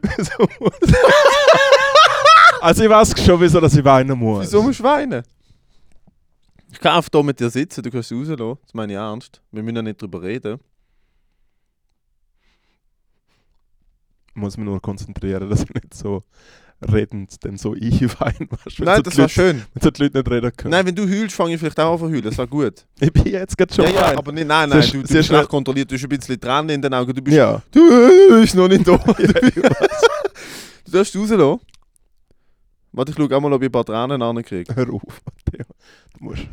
Wieso 0.01 0.47
muss- 0.59 0.93
also 2.61 2.83
ich 2.83 2.89
weiß 2.89 3.23
schon, 3.25 3.39
wieso 3.41 3.59
dass 3.59 3.75
ich 3.75 3.83
weinen 3.83 4.17
muss. 4.17 4.43
Wieso 4.47 4.61
musst 4.63 4.79
du 4.79 4.83
weinen? 4.83 5.23
Ich 6.71 6.79
kann 6.79 6.95
einfach 6.97 7.09
hier 7.13 7.23
mit 7.23 7.39
dir 7.39 7.49
sitzen, 7.49 7.81
du 7.81 7.89
kannst 7.91 8.11
rauslassen. 8.11 8.57
Das 8.63 8.73
meine 8.73 8.93
ich 8.93 8.97
ernst. 8.97 9.41
Wir 9.51 9.63
müssen 9.63 9.75
ja 9.77 9.81
nicht 9.81 10.01
drüber 10.01 10.21
reden. 10.21 10.59
muss 14.33 14.55
mich 14.55 14.65
nur 14.65 14.79
konzentrieren, 14.79 15.49
dass 15.49 15.63
ich 15.63 15.73
nicht 15.73 15.95
so 15.95 16.23
redend 16.81 17.43
dann 17.43 17.57
so 17.57 17.71
weißt 17.73 17.81
du, 18.01 18.47
wenn 18.77 18.85
Nein, 18.85 19.03
das 19.03 19.17
war 19.17 19.29
schön. 19.29 19.63
Wenn 19.73 19.81
so 19.83 19.89
die 19.91 20.03
Leute 20.03 20.17
nicht 20.19 20.29
reden 20.31 20.51
können. 20.55 20.71
Nein, 20.71 20.85
wenn 20.85 20.95
du 20.95 21.09
heulst, 21.09 21.35
fange 21.35 21.53
ich 21.53 21.59
vielleicht 21.59 21.79
auch 21.79 21.93
an 21.93 21.99
zu 21.99 22.05
heulen. 22.09 22.21
Das 22.23 22.37
war 22.37 22.47
gut. 22.47 22.85
Ich 22.99 23.11
bin 23.11 23.25
jetzt 23.25 23.57
gerade 23.57 23.73
schon 23.73 23.85
ja, 23.85 23.91
ja, 24.11 24.17
aber 24.17 24.31
nicht, 24.31 24.47
nein, 24.47 24.69
Sehr 24.69 24.79
nein, 24.79 24.87
sch- 24.87 24.91
du, 24.91 25.01
du 25.01 25.07
sehr 25.07 25.17
bist 25.17 25.27
schnell- 25.27 25.39
schlecht 25.39 25.49
kontrolliert. 25.49 25.89
Du 25.91 25.95
hast 25.95 26.03
ein 26.03 26.09
bisschen 26.09 26.39
Tränen 26.39 26.69
in 26.69 26.81
den 26.81 26.93
Augen. 26.93 27.13
Du 27.13 27.21
bist, 27.21 27.35
Ja. 27.37 27.61
du 27.71 28.39
bist 28.41 28.55
noch 28.55 28.67
nicht 28.67 28.87
da. 28.87 28.97
du 28.97 29.13
darfst 30.91 31.15
rauslassen. 31.15 31.59
Warte, 32.91 33.11
ich 33.11 33.17
schaue 33.17 33.35
auch 33.35 33.41
mal, 33.41 33.53
ob 33.53 33.61
ich 33.61 33.67
ein 33.69 33.71
paar 33.71 33.85
Tränen 33.85 34.21
ankriege. 34.21 34.75
Hör 34.75 34.93
auf, 34.93 35.21
Matteo. 35.25 35.65
Du 36.17 36.23
musst. 36.23 36.43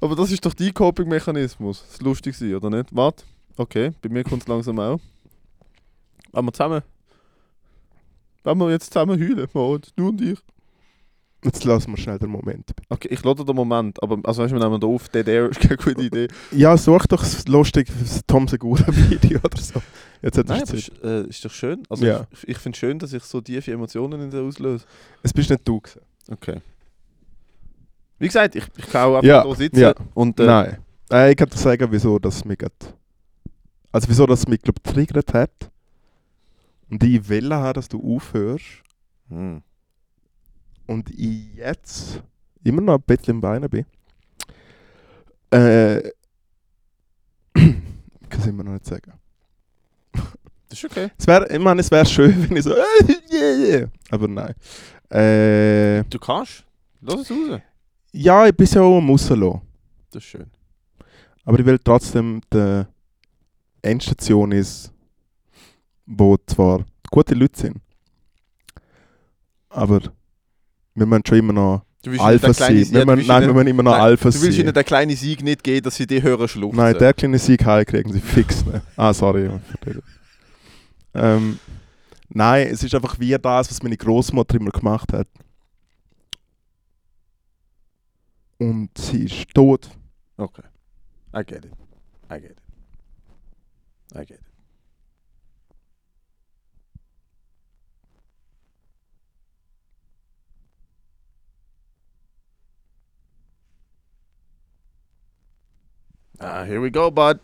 Aber 0.00 0.14
das 0.14 0.30
ist 0.30 0.44
doch 0.46 0.54
dein 0.54 0.72
Coping-Mechanismus. 0.72 1.82
Das 1.82 1.92
ist 1.94 2.02
lustig 2.02 2.36
oder 2.54 2.70
nicht? 2.70 2.94
Warte. 2.94 3.24
Okay, 3.56 3.90
bei 4.00 4.08
mir 4.08 4.22
kommt 4.22 4.42
es 4.42 4.48
langsam 4.48 4.78
auch. 4.78 5.00
Wollen 6.32 6.46
wir 6.46 6.52
zusammen... 6.52 6.82
Wollen 8.44 8.58
wir 8.58 8.70
jetzt 8.70 8.92
zusammen 8.92 9.20
heulen? 9.20 9.48
Moritz? 9.52 9.92
Du 9.94 10.08
und 10.08 10.20
ich? 10.20 10.38
Jetzt 11.44 11.64
lassen 11.64 11.92
wir 11.92 11.96
schnell 11.98 12.18
den 12.18 12.30
Moment. 12.30 12.72
Okay, 12.88 13.08
ich 13.12 13.22
lade 13.22 13.44
den 13.44 13.54
Moment. 13.54 14.02
Aber, 14.02 14.18
also 14.24 14.42
weißt 14.42 14.52
du, 14.52 14.58
wir 14.58 14.64
nehmen 14.64 14.80
da 14.80 14.86
auf. 14.88 15.08
Air 15.14 15.50
ist 15.50 15.60
keine 15.60 15.76
gute 15.76 16.02
Idee. 16.02 16.28
Ja, 16.50 16.76
such 16.76 17.06
doch 17.06 17.20
das 17.20 17.46
lustige 17.46 17.92
Tom 18.26 18.48
Segura-Video 18.48 19.38
oder 19.44 19.56
so. 19.58 19.80
Jetzt 20.20 20.38
hat 20.38 20.48
Nein, 20.48 20.58
er 20.58 20.68
aber 20.68 20.74
ist, 20.74 21.04
äh, 21.04 21.22
ist 21.28 21.44
doch 21.44 21.52
schön. 21.52 21.84
Also 21.88 22.04
Ja. 22.04 22.26
ich, 22.32 22.48
ich 22.48 22.58
finde 22.58 22.74
es 22.74 22.80
schön, 22.80 22.98
dass 22.98 23.12
ich 23.12 23.22
so 23.22 23.40
tiefe 23.40 23.70
Emotionen 23.70 24.20
in 24.20 24.30
dir 24.30 24.42
auslöse. 24.42 24.84
Es 25.22 25.32
bist 25.32 25.48
nicht 25.50 25.66
du 25.66 25.80
gewesen. 25.80 26.00
Okay. 26.28 26.60
Wie 28.18 28.26
gesagt, 28.26 28.56
ich, 28.56 28.64
ich 28.76 28.86
kann 28.86 29.08
auch 29.08 29.16
einfach 29.16 29.28
Ja, 29.28 29.44
hier 29.44 29.54
sitzen 29.54 29.78
ja. 29.80 29.94
und... 30.14 30.40
Äh, 30.40 30.46
Nein. 30.46 30.78
Äh, 31.12 31.30
ich 31.30 31.36
kann 31.36 31.48
dir 31.48 31.56
sagen, 31.56 31.86
wieso 31.90 32.18
das 32.18 32.44
mich 32.44 32.58
Also 33.92 34.08
wieso 34.08 34.26
das 34.26 34.48
mich, 34.48 34.60
glaube 34.60 34.80
getriggert 34.82 35.32
hat. 35.34 35.70
Und 36.90 37.02
ich 37.02 37.28
will 37.28 37.52
haben, 37.52 37.74
dass 37.74 37.88
du 37.88 38.16
aufhörst. 38.16 38.82
Hm. 39.28 39.62
Und 40.86 41.10
ich 41.10 41.54
jetzt 41.54 42.22
immer 42.64 42.80
noch 42.80 42.94
ein 42.94 43.02
bisschen 43.02 43.36
im 43.36 43.40
Beinen 43.40 43.68
bin. 43.68 43.84
Äh... 45.52 45.98
ich 47.54 48.28
kann 48.28 48.40
es 48.40 48.46
immer 48.46 48.64
noch 48.64 48.72
nicht 48.72 48.86
sagen. 48.86 49.12
Das 50.12 50.78
ist 50.78 50.84
okay. 50.84 51.10
Es 51.16 51.26
wäre, 51.26 51.50
ich 51.50 51.58
meine, 51.58 51.80
es 51.80 51.90
wäre 51.90 52.06
schön, 52.06 52.48
wenn 52.48 52.56
ich 52.56 52.64
so... 52.64 52.74
yeah. 53.32 53.88
Aber 54.10 54.28
nein. 54.28 54.54
Äh... 55.10 56.04
Du 56.04 56.18
kannst. 56.18 56.64
Lass 57.00 57.20
es 57.20 57.30
raus. 57.30 57.60
Ja, 58.12 58.46
ich 58.46 58.56
bin 58.56 58.66
ja 58.66 58.82
auch 58.82 58.98
am 58.98 59.10
Rauslassen. 59.10 59.60
Das 60.10 60.22
ist 60.22 60.28
schön. 60.28 60.50
Aber 61.44 61.58
ich 61.58 61.64
will 61.64 61.78
trotzdem 61.78 62.40
die 62.52 62.84
Endstation 63.82 64.52
ist, 64.52 64.92
wo 66.08 66.36
zwar 66.46 66.84
gute 67.10 67.34
Leute 67.34 67.58
sind, 67.60 67.76
aber 69.68 70.00
wir 70.94 71.06
müssen 71.06 71.22
schon 71.26 71.38
immer 71.38 71.52
noch 71.52 71.82
Alpha 72.18 72.52
sein. 72.52 72.76
Ja, 72.90 73.04
müssen, 73.04 73.26
nein, 73.26 73.46
wir 73.46 73.52
müssen 73.52 73.66
immer 73.66 73.82
noch 73.82 73.92
nein, 73.92 74.00
Alpha 74.00 74.30
Du 74.30 74.40
willst 74.40 74.58
ihnen 74.58 74.66
sein. 74.68 74.74
den 74.74 74.84
kleinen 74.84 75.16
Sieg 75.16 75.42
nicht 75.42 75.62
geben, 75.62 75.84
dass 75.84 75.96
sie 75.96 76.06
die 76.06 76.22
hören 76.22 76.48
schluchzen. 76.48 76.78
Nein, 76.78 76.96
der 76.98 77.12
kleine 77.12 77.38
Sieg 77.38 77.60
kriegen 77.60 78.12
sie 78.12 78.20
fix. 78.20 78.64
Ah, 78.96 79.12
sorry. 79.12 79.50
ähm, 81.14 81.58
nein, 82.30 82.68
es 82.68 82.82
ist 82.82 82.94
einfach 82.94 83.18
wie 83.18 83.36
das, 83.36 83.70
was 83.70 83.82
meine 83.82 83.96
Großmutter 83.96 84.56
immer 84.56 84.70
gemacht 84.70 85.12
hat. 85.12 85.28
Und 88.58 88.90
sie 88.96 89.24
ist 89.24 89.54
tot. 89.54 89.90
Okay. 90.36 90.62
I 91.34 91.44
get 91.44 91.64
it. 91.64 91.72
I 92.30 92.40
get 92.40 92.52
it. 92.52 92.58
I 94.14 94.24
get 94.24 94.38
it. 94.38 94.47
Ah, 106.40 106.64
here 106.64 106.80
we 106.80 106.90
go, 106.90 107.10
bud. 107.10 107.40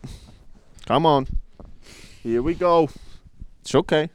Come 0.85 1.05
on. 1.05 1.27
Here 2.23 2.41
we 2.41 2.55
go. 2.55 2.89
It's 3.61 3.75
okay. 3.75 4.09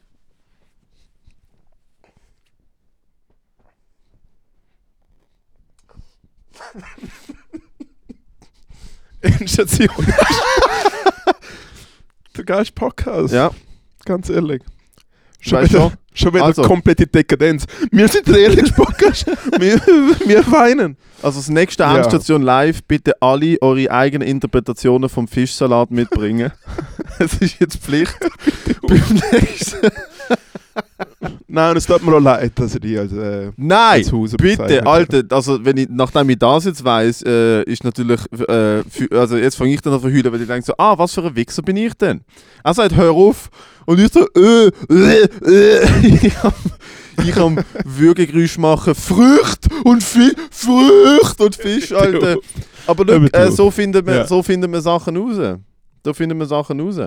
Endstation. 9.21 9.89
du 12.33 12.43
gehst 12.43 12.73
Podcast. 12.75 13.33
Ja, 13.33 13.51
Ganz 14.05 14.29
ehrlich. 14.29 14.63
Schon 15.39 15.59
weißt 15.59 15.73
wieder, 15.73 15.91
schon. 16.13 16.33
wieder 16.33 16.45
Also. 16.45 16.61
komplette 16.63 17.07
Dekadenz. 17.07 17.65
Wir 17.91 18.07
sind 18.07 18.27
der 18.27 18.39
ehrliche 18.39 18.73
Podcast. 18.73 19.25
wir, 19.59 19.75
wir 20.25 20.51
weinen. 20.51 20.97
Also 21.21 21.39
das 21.39 21.49
nächste 21.49 21.83
Ja. 21.83 21.95
Endstation 21.95 22.41
live, 22.41 22.83
bitte 22.83 23.13
alle 23.21 23.57
eure 23.61 23.91
eigenen 23.91 24.27
Interpretationen 24.27 25.09
vom 25.09 25.27
Fischsalat 25.27 25.91
mitbringen. 25.91 26.51
Es 27.19 27.33
ist 27.35 27.59
jetzt 27.59 27.77
Pflicht. 27.77 28.15
Beim 28.87 29.03
nächsten. 29.31 29.91
Nein, 31.47 31.77
es 31.77 31.85
tut 31.85 32.03
mir 32.03 32.15
auch 32.15 32.19
leid, 32.19 32.53
dass 32.55 32.73
ich 32.73 32.81
die 32.81 32.97
als, 32.97 33.11
äh, 33.11 33.51
Nein, 33.57 33.99
als 33.99 34.11
Hause 34.11 34.37
bitte, 34.37 34.85
Alter, 34.87 35.23
also 35.29 35.63
wenn 35.63 35.77
ich, 35.77 35.87
nachdem 35.89 36.29
ich 36.29 36.39
das 36.39 36.65
jetzt 36.65 36.83
weiss, 36.83 37.21
äh, 37.21 37.61
ist 37.63 37.83
natürlich, 37.83 38.21
äh, 38.31 38.83
für, 38.89 39.07
also 39.11 39.37
jetzt 39.37 39.55
fange 39.55 39.73
ich 39.73 39.81
dann 39.81 39.93
an 39.93 39.99
zu 40.01 40.07
heulen, 40.07 40.31
weil 40.31 40.41
ich 40.41 40.47
denke 40.47 40.65
so, 40.65 40.73
ah, 40.77 40.97
was 40.97 41.13
für 41.13 41.23
ein 41.25 41.35
Wichser 41.35 41.61
bin 41.61 41.77
ich 41.77 41.93
denn? 41.93 42.21
Er 42.63 42.73
sagt, 42.73 42.95
hör 42.95 43.11
auf. 43.11 43.49
Und 43.85 43.99
ich 43.99 44.11
so, 44.11 44.25
äh, 44.35 44.67
äh, 44.89 45.23
äh. 45.45 46.07
ich 46.27 46.33
kann, 46.35 46.53
ich 47.23 47.31
kann 47.31 47.65
Würgegeräusch 47.85 48.57
machen, 48.57 48.95
Frucht 48.95 49.67
und 49.83 50.03
Fisch, 50.03 50.33
Frucht 50.51 51.39
und 51.41 51.55
Fisch, 51.55 51.91
Alter. 51.93 52.37
Aber 52.87 53.05
look, 53.05 53.35
äh, 53.35 53.51
so, 53.51 53.69
finden 53.71 54.05
wir, 54.05 54.15
Ja. 54.17 54.27
so 54.27 54.41
finden 54.43 54.71
wir 54.71 54.81
Sachen 54.81 55.17
raus. 55.17 55.57
So 56.05 56.13
finden 56.13 56.37
wir 56.39 56.45
Sachen 56.45 56.79
raus. 56.79 56.97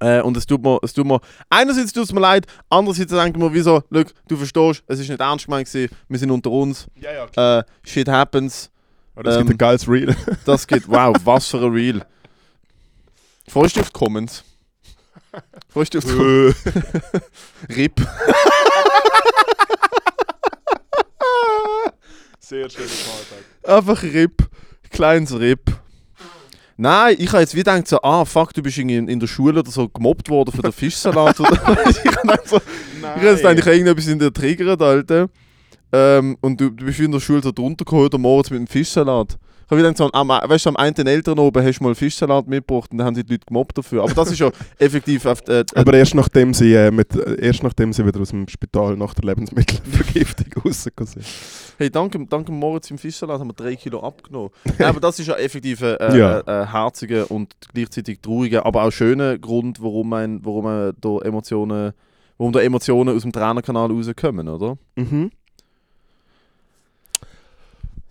Äh, 0.00 0.20
und 0.22 0.36
es 0.36 0.44
tut 0.46 0.62
mir, 0.62 0.78
es 0.82 0.92
tut 0.92 1.06
mir, 1.06 1.20
einerseits 1.48 1.92
tut 1.92 2.04
es 2.04 2.12
mir 2.12 2.20
leid, 2.20 2.46
andererseits 2.68 3.12
denke 3.12 3.38
ich 3.38 3.44
mir, 3.44 3.52
wieso, 3.54 3.82
look, 3.90 4.08
du 4.26 4.36
verstehst, 4.36 4.82
es 4.88 4.98
ist 4.98 5.08
nicht 5.08 5.20
ernst 5.20 5.44
gemeint 5.44 5.68
gewesen, 5.70 5.94
wir 6.08 6.18
sind 6.18 6.30
unter 6.32 6.50
uns, 6.50 6.88
Ja, 7.00 7.12
ja, 7.12 7.26
klar. 7.28 7.60
äh, 7.60 7.64
shit 7.88 8.08
happens, 8.08 8.68
Aber 9.14 9.30
es 9.30 9.36
ähm, 9.36 9.42
gibt 9.42 9.54
ein 9.54 9.58
geiles 9.58 9.88
Reel. 9.88 10.16
das 10.44 10.66
geht, 10.66 10.88
wow, 10.88 11.14
was 11.24 11.46
für 11.46 11.58
ein 11.58 11.72
Reel. 11.72 12.02
Freust 13.48 13.76
du 13.76 13.80
auf 13.80 13.90
die 13.90 13.92
Comments? 13.92 14.42
Die 15.32 16.00
Comments? 16.00 16.56
RIP. 17.68 18.00
Sehr 22.40 22.68
schöner 22.68 22.88
Vortrag. 22.88 23.78
Einfach 23.78 24.02
RIP. 24.02 24.48
Kleines 24.90 25.38
RIP. 25.38 25.72
Nein, 26.76 27.16
ich 27.18 27.28
habe 27.28 27.40
jetzt 27.40 27.54
wieder 27.54 27.72
gedacht, 27.74 27.88
so, 27.88 28.02
ah, 28.02 28.24
fuck, 28.24 28.52
du 28.52 28.62
bist 28.62 28.76
in, 28.78 28.88
in 29.08 29.20
der 29.20 29.26
Schule 29.26 29.60
oder 29.60 29.70
so 29.70 29.88
gemobbt 29.88 30.28
worden 30.28 30.52
für 30.52 30.62
den 30.62 30.72
Fischsalat. 30.72 31.38
oder, 31.38 31.52
ich 31.88 32.04
habe 32.04 32.42
so, 32.44 32.56
ich 32.56 33.02
habe 33.04 33.26
jetzt 33.26 33.38
gedacht, 33.38 33.58
ich 33.58 33.64
habe 33.64 33.76
irgendetwas 33.76 34.06
in 34.08 34.18
dir 34.18 34.32
triggert, 34.32 34.82
Alter. 34.82 35.28
Ähm, 35.92 36.36
und 36.40 36.60
du, 36.60 36.70
du 36.70 36.86
bist 36.86 36.98
wie 36.98 37.04
in 37.04 37.12
der 37.12 37.20
Schule 37.20 37.42
so 37.42 37.52
drunter 37.52 37.84
geholt 37.84 38.14
am 38.14 38.22
Morgen 38.22 38.54
mit 38.54 38.60
dem 38.60 38.66
Fischsalat. 38.66 39.38
Ich 39.72 39.78
habe 39.78 39.84
gedacht, 39.84 39.96
so, 39.96 40.12
am, 40.12 40.28
weißt 40.28 40.66
am 40.66 40.76
einen 40.76 41.06
Eltern 41.06 41.38
oben 41.38 41.64
hast 41.64 41.78
du 41.78 41.84
mal 41.84 41.94
Fischsalat 41.94 42.46
mitgebracht 42.46 42.92
und 42.92 42.98
dann 42.98 43.06
haben 43.06 43.14
sie 43.14 43.24
die 43.24 43.32
Leute 43.32 43.46
gemobbt 43.46 43.78
dafür. 43.78 44.02
Aber 44.02 44.12
das 44.12 44.30
ist 44.30 44.38
ja 44.38 44.50
effektiv 44.78 45.24
auf, 45.24 45.40
äh, 45.48 45.60
äh, 45.60 45.64
Aber 45.74 45.94
erst 45.94 46.14
nachdem 46.14 46.52
sie, 46.52 46.74
äh, 46.74 46.90
mit, 46.90 47.16
äh, 47.16 47.40
erst 47.40 47.62
nachdem 47.62 47.90
sie 47.94 48.04
wieder 48.04 48.20
aus 48.20 48.28
dem 48.28 48.46
Spital 48.48 48.98
nach 48.98 49.14
der 49.14 49.24
Lebensmittelvergiftung 49.30 50.46
rausgekommen 50.62 51.10
sind. 51.14 51.24
Hey, 51.78 51.88
danke, 51.88 52.22
danke 52.28 52.52
Moritz 52.52 52.90
im 52.90 52.98
Fischsalat 52.98 53.40
haben 53.40 53.48
wir 53.48 53.54
drei 53.54 53.74
Kilo 53.76 54.00
abgenommen. 54.00 54.50
Nein, 54.78 54.88
aber 54.88 55.00
das 55.00 55.18
ist 55.18 55.28
ja 55.28 55.36
effektiv 55.36 55.82
ein 55.82 55.96
äh, 56.00 56.18
Ja. 56.18 56.40
äh, 56.40 56.66
herziger 56.66 57.30
und 57.30 57.54
gleichzeitig 57.72 58.20
trauriger, 58.20 58.66
aber 58.66 58.82
auch 58.82 58.90
schöner 58.90 59.38
Grund, 59.38 59.82
warum 59.82 60.10
man, 60.10 60.44
warum 60.44 60.64
man 60.64 60.92
da 61.00 61.18
Emotionen, 61.20 61.92
warum 62.36 62.52
da 62.52 62.60
Emotionen 62.60 63.16
aus 63.16 63.22
dem 63.22 63.32
Tränenkanal 63.32 63.90
rauskommen, 63.90 64.50
oder? 64.50 64.76
Mhm. 64.96 65.30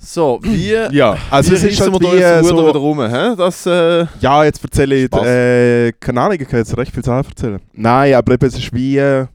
So, 0.04 0.40
wie, 0.42 0.72
Ja, 0.92 1.16
also 1.30 1.52
wie 1.52 1.56
es 1.56 1.64
ist 1.64 1.80
reissen 1.80 1.94
halt 1.94 2.02
wie, 2.02 2.18
äh, 2.18 2.44
so, 2.44 2.68
wieder 2.68 2.80
rum, 2.80 3.00
hä? 3.02 3.36
Das, 3.38 3.66
äh, 3.68 4.08
Ja, 4.20 4.44
jetzt 4.44 4.64
erzähle 4.64 4.96
ich, 4.96 5.14
äh, 5.14 5.92
keine 6.00 6.22
Ahnung, 6.22 6.38
ich 6.42 6.48
kann 6.48 6.60
jetzt 6.60 6.76
recht 6.76 6.92
viel 6.92 7.04
Sachen 7.04 7.30
erzählen. 7.30 7.60
Nein, 7.74 8.16
aber 8.16 8.34
eben, 8.34 8.46
es 8.48 8.58
ist 8.58 8.74
wie 8.74 8.98
äh, 8.98 9.28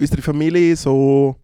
unsere 0.00 0.22
Familie 0.22 0.76
so 0.76 1.34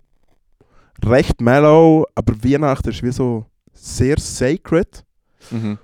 recht 1.05 1.41
mellow, 1.41 2.07
aber 2.15 2.35
Weihnachten 2.43 2.89
ist 2.91 3.03
wie 3.03 3.11
so 3.13 3.45
sehr 3.73 4.19
sacred. 4.19 5.05
mhm. 5.51 5.79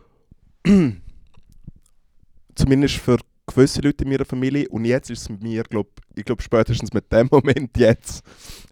Zumindest 2.54 2.96
für 2.96 3.18
gewisse 3.55 3.80
Leute 3.80 4.05
in 4.05 4.11
meiner 4.11 4.24
Familie. 4.24 4.68
Und 4.68 4.84
jetzt 4.84 5.11
ist 5.11 5.22
es 5.22 5.40
mir, 5.40 5.62
glaub, 5.64 5.88
ich 6.14 6.24
glaube 6.24 6.42
spätestens 6.42 6.92
mit 6.92 7.11
dem 7.12 7.28
Moment 7.30 7.76
jetzt, 7.76 8.24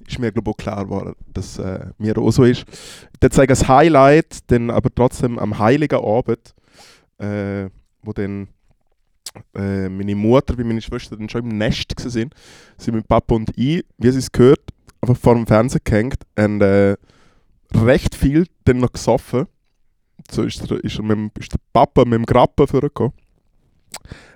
ist 0.07 0.19
mir 0.19 0.33
glaub, 0.33 0.49
auch 0.49 0.57
klar 0.57 0.85
geworden, 0.85 1.15
dass 1.33 1.59
äh, 1.59 1.87
mir 1.99 2.17
auch 2.19 2.31
so 2.31 2.45
ist. 2.45 2.65
Ich 2.69 3.23
würde 3.23 3.35
sagen, 3.35 3.49
das 3.49 3.69
Highlight, 3.69 4.39
dann 4.49 4.71
aber 4.71 4.91
trotzdem 4.95 5.39
am 5.39 5.59
Heiligen 5.59 6.03
Abend, 6.03 6.55
äh, 7.19 7.69
wo 8.03 8.13
dann 8.13 8.49
äh, 9.55 9.89
meine 9.89 10.15
Mutter 10.15 10.59
wie 10.59 10.65
meine 10.65 10.81
Schwester 10.81 11.17
dann 11.17 11.29
schon 11.29 11.49
im 11.49 11.59
Nest 11.59 11.95
waren, 11.97 12.31
sind 12.77 12.95
mein 12.95 13.05
Papa 13.05 13.35
und 13.35 13.51
ich, 13.57 13.85
wie 13.99 14.11
sie 14.11 14.19
es 14.19 14.33
gehört, 14.33 14.61
einfach 15.01 15.17
vor 15.17 15.35
dem 15.35 15.47
Fernseher 15.47 15.81
gehängt 15.85 16.23
und 16.37 16.61
äh, 16.61 16.97
recht 17.75 18.15
viel 18.15 18.47
dann 18.65 18.79
noch 18.79 18.93
gesoffen. 18.93 19.47
So 20.31 20.43
ist 20.43 20.69
der, 20.69 20.83
ist, 20.85 20.99
er 20.99 21.03
mit, 21.05 21.39
ist 21.39 21.53
der 21.53 21.61
Papa 21.73 22.05
mit 22.05 22.15
dem 22.15 22.27
Grappen 22.27 22.67
vorgekommen. 22.67 23.13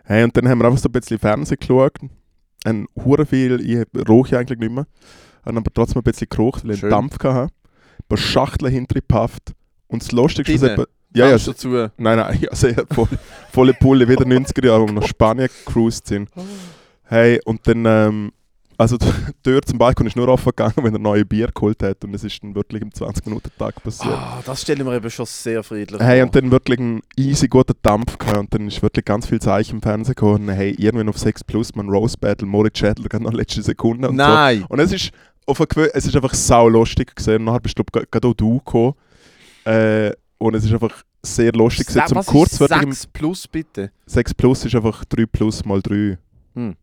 Hey, 0.04 0.22
und 0.22 0.36
dann 0.36 0.48
haben 0.48 0.58
wir 0.58 0.66
einfach 0.66 0.78
so 0.78 0.88
ein 0.88 0.92
bisschen 0.92 1.18
Fernsehen 1.18 1.58
geschaut. 1.58 1.98
Ein 2.64 2.86
hure 2.94 3.26
viel, 3.26 3.60
ich 3.60 4.08
rauche 4.08 4.32
ja 4.32 4.38
eigentlich 4.38 4.58
nicht 4.58 4.72
mehr. 4.72 4.86
Habe 5.44 5.58
aber 5.58 5.70
trotzdem 5.72 6.00
ein 6.00 6.04
bisschen 6.04 6.28
geraucht, 6.28 6.64
weil 6.64 6.72
ich 6.72 6.82
einen 6.82 6.90
Dampf 6.90 7.18
hatte. 7.22 7.52
Ein 7.52 8.08
paar 8.08 8.18
Schachteln 8.18 8.72
hintergepafft. 8.72 9.52
Und 9.88 10.02
das 10.02 10.12
Lustigste 10.12 10.52
ist 10.52 10.62
eben... 10.62 10.84
Ja, 11.16 11.28
ja, 11.28 11.38
dazu. 11.38 11.68
Nein, 11.68 11.90
nein, 11.96 12.46
also 12.50 12.68
voll, 12.90 13.08
volle 13.52 13.72
Pulle, 13.72 14.08
wieder 14.08 14.24
90er 14.24 14.66
Jahre, 14.66 14.82
wo 14.82 14.86
wir 14.86 14.94
nach 14.94 15.06
Spanien 15.06 15.48
gecruised 15.64 16.08
sind. 16.08 16.28
Hey, 17.04 17.40
und 17.44 17.66
dann, 17.68 17.84
ähm, 17.86 18.32
also 18.78 18.96
die 18.98 19.06
Tür 19.42 19.62
zum 19.62 19.78
Balkon 19.78 20.06
ist 20.06 20.16
nur 20.16 20.28
offen 20.28 20.50
gegangen, 20.50 20.74
wenn 20.82 20.92
er 20.94 20.98
neue 20.98 21.24
Bier 21.24 21.48
geholt 21.54 21.82
hat 21.82 22.04
und 22.04 22.14
es 22.14 22.24
ist 22.24 22.42
dann 22.42 22.54
wirklich 22.54 22.82
im 22.82 22.90
20-Minuten-Tag 22.90 23.82
passiert. 23.82 24.14
Ah, 24.14 24.42
das 24.44 24.62
stelle 24.62 24.80
ich 24.80 24.84
mir 24.86 24.96
eben 24.96 25.10
schon 25.10 25.26
sehr 25.26 25.62
friedlich 25.62 26.00
Hey, 26.00 26.18
vor. 26.20 26.26
und 26.26 26.34
dann 26.36 26.50
wirklich 26.50 26.78
einen 26.78 27.00
easy 27.16 27.48
guten 27.48 27.74
Dampf 27.82 28.18
gehabt 28.18 28.38
und 28.38 28.54
dann 28.54 28.68
ist 28.68 28.82
wirklich 28.82 29.04
ganz 29.04 29.26
viel 29.26 29.40
Zeichen 29.40 29.76
im 29.76 29.82
Fernsehen 29.82 30.14
gekommen. 30.14 30.48
Hey, 30.48 30.70
irgendwann 30.78 31.08
auf 31.08 31.18
6 31.18 31.44
Plus, 31.44 31.74
man 31.74 31.88
Rose 31.88 32.16
Battle, 32.18 32.46
Moritz 32.46 32.78
Schädler, 32.78 33.08
gerade 33.08 33.24
noch 33.24 33.32
letzte 33.32 33.62
Sekunde 33.62 34.08
und 34.08 34.16
so. 34.16 34.22
Nein! 34.22 34.64
Und 34.68 34.78
es 34.80 34.92
ist, 34.92 35.10
auf 35.46 35.60
eine, 35.60 35.94
es 35.94 36.06
ist 36.06 36.16
einfach 36.16 36.34
sau 36.34 36.68
lustig 36.68 37.14
gesehen. 37.14 37.36
Und 37.36 37.44
nachher 37.44 37.60
bist 37.60 37.78
du 37.78 37.84
gerade 37.84 38.26
auch 38.28 38.34
du 38.34 38.58
gekommen. 38.58 38.94
Äh, 39.64 40.12
und 40.38 40.54
es 40.54 40.64
ist 40.64 40.72
einfach 40.72 41.02
sehr 41.22 41.52
lustig 41.52 41.86
gewesen. 41.86 42.06
Zum 42.08 42.16
was 42.18 42.26
kurz 42.26 42.52
ist 42.54 42.60
wirklich 42.60 42.82
im 42.82 42.92
6 42.92 43.06
plus 43.08 43.48
bitte? 43.48 43.90
6 44.06 44.34
Plus 44.34 44.64
ist 44.64 44.74
einfach 44.74 45.04
3 45.06 45.26
Plus 45.26 45.64
mal 45.64 45.80
3 45.80 46.18
Hm. 46.54 46.74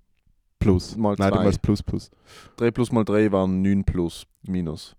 Plus. 0.62 0.96
Mal 0.96 1.16
Nein, 1.18 1.32
du 1.32 1.36
zwei. 1.36 1.44
meinst 1.44 1.62
Plus 1.62 1.84
Plus. 1.84 2.12
3 2.58 2.72
plus 2.72 2.92
mal 2.92 3.04
3 3.04 3.32
waren 3.32 3.62
9 3.62 3.84
plus 3.84 4.26
minus. 4.44 4.96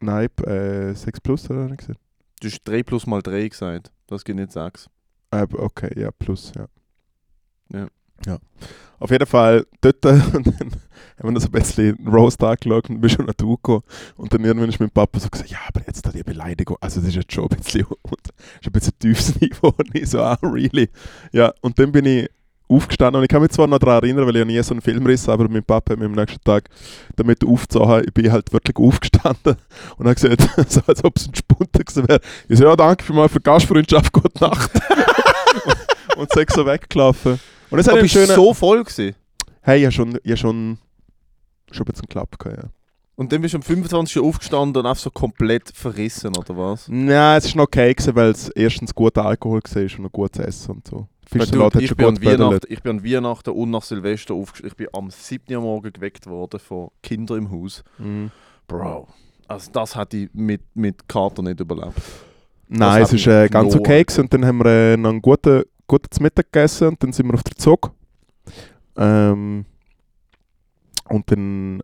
Nein, 0.00 0.28
äh, 0.44 0.94
6 0.94 1.20
Plus 1.20 1.50
oder 1.50 1.64
nicht 1.66 1.78
gesehen? 1.78 1.96
Du 2.40 2.48
hast 2.48 2.62
3 2.64 2.82
plus 2.82 3.06
mal 3.06 3.22
3 3.22 3.48
gesagt. 3.48 3.90
Das 4.06 4.24
geht 4.24 4.36
nicht 4.36 4.52
6. 4.52 4.88
Äh, 5.30 5.46
okay, 5.52 5.90
ja, 6.00 6.10
Plus, 6.12 6.52
ja. 6.54 6.66
Ja. 7.72 7.88
ja. 8.24 8.38
Auf 8.98 9.10
jeden 9.10 9.26
Fall 9.26 9.66
dort 9.80 10.04
und 10.06 10.46
dann 10.46 10.70
haben 11.18 11.34
wir 11.34 11.40
so 11.40 11.48
ein 11.48 11.52
bisschen 11.52 12.06
Roast 12.06 12.42
angeschaut 12.42 12.88
und 12.88 13.00
bin 13.00 13.10
schon 13.10 13.26
nach 13.26 13.36
gekommen. 13.36 13.82
Und 14.16 14.32
dann 14.32 14.44
irgendwann 14.44 14.68
ist 14.68 14.80
mein 14.80 14.90
Papa 14.90 15.18
so 15.18 15.28
gesagt, 15.28 15.50
ja, 15.50 15.58
aber 15.68 15.82
jetzt 15.86 16.06
da 16.06 16.10
die 16.10 16.22
Beleidigung, 16.22 16.76
also 16.80 17.00
das 17.00 17.10
ist 17.10 17.16
jetzt 17.16 17.32
schon 17.32 17.48
ein 17.50 17.56
bisschen, 17.56 17.84
und, 18.02 18.20
ist 18.60 18.66
ein 18.66 18.72
bisschen 18.72 18.98
tiefes 18.98 19.40
Niveau. 19.40 19.68
Und 19.76 19.94
ich 19.94 20.08
so, 20.08 20.20
ah, 20.20 20.38
really? 20.42 20.88
Ja, 21.32 21.52
und 21.60 21.78
dann 21.78 21.92
bin 21.92 22.06
ich 22.06 22.30
aufgestanden 22.68 23.18
und 23.18 23.24
ich 23.24 23.28
kann 23.28 23.42
mich 23.42 23.50
zwar 23.50 23.66
noch 23.66 23.78
daran 23.78 24.02
erinnern, 24.02 24.26
weil 24.26 24.36
ich 24.36 24.40
ja 24.40 24.44
nie 24.44 24.62
so 24.62 24.74
einen 24.74 24.80
Filmriss 24.80 25.28
habe, 25.28 25.44
aber 25.44 25.52
mein 25.52 25.62
Papa 25.62 25.92
hat 25.92 25.98
mir 25.98 26.06
am 26.06 26.12
nächsten 26.12 26.42
Tag 26.42 26.68
damit 27.14 27.44
aufgezogen, 27.44 28.04
ich 28.06 28.14
bin 28.14 28.30
halt 28.32 28.52
wirklich 28.52 28.76
aufgestanden 28.76 29.56
und 29.98 30.06
habe 30.06 30.14
gesagt, 30.14 30.48
so 30.70 30.80
als 30.86 31.04
ob 31.04 31.16
es 31.16 31.28
ein 31.28 31.34
Spunter 31.34 31.84
gewesen 31.84 32.08
wäre. 32.08 32.20
Ich 32.48 32.58
so, 32.58 32.64
ja, 32.64 32.76
danke 32.76 33.04
für 33.04 33.28
die 33.28 33.42
Gastfreundschaft, 33.42 34.12
gute 34.12 34.42
Nacht. 34.42 34.70
und, 35.64 36.16
und 36.18 36.32
sechs 36.32 36.54
so 36.54 36.66
weggelaufen. 36.66 37.38
Und 37.70 37.78
es 37.78 37.88
hat 37.88 37.96
du 37.96 38.08
schönen... 38.08 38.34
so 38.34 38.54
voll 38.54 38.82
gewesen? 38.82 39.14
Hey, 39.62 39.80
ich 39.80 39.84
habe 39.84 39.92
schon, 39.92 40.14
hab 40.14 40.38
schon, 40.38 40.78
schon 41.70 41.86
ein 41.86 41.92
bisschen 41.92 42.08
Klapp 42.08 42.38
gehabt, 42.38 42.62
ja. 42.62 42.68
Und 43.16 43.32
dann 43.32 43.40
bist 43.40 43.54
du 43.54 43.58
am 43.58 43.62
25. 43.62 44.22
aufgestanden 44.22 44.82
und 44.82 44.86
einfach 44.86 45.02
so 45.02 45.10
komplett 45.10 45.70
verrissen, 45.74 46.36
oder 46.36 46.54
was? 46.56 46.86
Nein, 46.88 47.38
es 47.38 47.46
war 47.48 47.56
noch 47.56 47.64
okay, 47.64 47.94
gewesen, 47.94 48.14
weil 48.14 48.30
es 48.30 48.50
erstens 48.50 48.94
guter 48.94 49.24
Alkohol 49.24 49.60
war 49.62 49.82
und 49.82 49.98
noch 49.98 50.12
gutes 50.12 50.44
Essen 50.44 50.72
und 50.72 50.86
so. 50.86 51.08
Fischsalat 51.26 51.74
du, 51.74 51.78
ich, 51.80 51.96
bin 51.96 52.06
an. 52.06 52.22
Weihnachten, 52.22 52.66
ich 52.68 52.82
bin 52.82 52.98
an 52.98 53.04
Weihnachten 53.04 53.50
und 53.50 53.70
nach 53.70 53.82
Silvester 53.82 54.34
aufgestanden. 54.34 54.70
Ich 54.70 54.76
bin 54.76 54.88
am 54.92 55.10
7. 55.10 55.54
Uhr 55.56 55.62
morgen 55.62 55.92
geweckt 55.92 56.26
worden 56.26 56.60
von 56.60 56.90
Kindern 57.02 57.38
im 57.38 57.50
Haus. 57.50 57.82
Mhm. 57.98 58.30
Bro. 58.68 59.08
Also 59.48 59.70
das 59.72 59.96
hätte 59.96 60.18
ich 60.18 60.28
mit, 60.34 60.62
mit 60.74 61.08
Kater 61.08 61.42
nicht 61.42 61.58
überlebt. 61.58 61.94
Nein, 62.68 63.02
hat 63.02 63.12
es 63.12 63.26
war 63.26 63.44
äh, 63.44 63.48
ganz 63.48 63.74
okay 63.74 64.04
gewesen. 64.04 64.22
und 64.22 64.34
dann 64.34 64.44
haben 64.44 64.58
wir 64.58 64.66
äh, 64.66 64.96
noch 64.96 65.10
einen 65.10 65.22
guten, 65.22 65.62
guten 65.86 66.22
Mittag 66.22 66.52
gegessen 66.52 66.88
und 66.88 67.02
dann 67.02 67.12
sind 67.12 67.26
wir 67.26 67.34
auf 67.34 67.44
der 67.44 67.56
Zug. 67.56 67.92
Ähm, 68.96 69.64
und 71.08 71.30
dann 71.30 71.82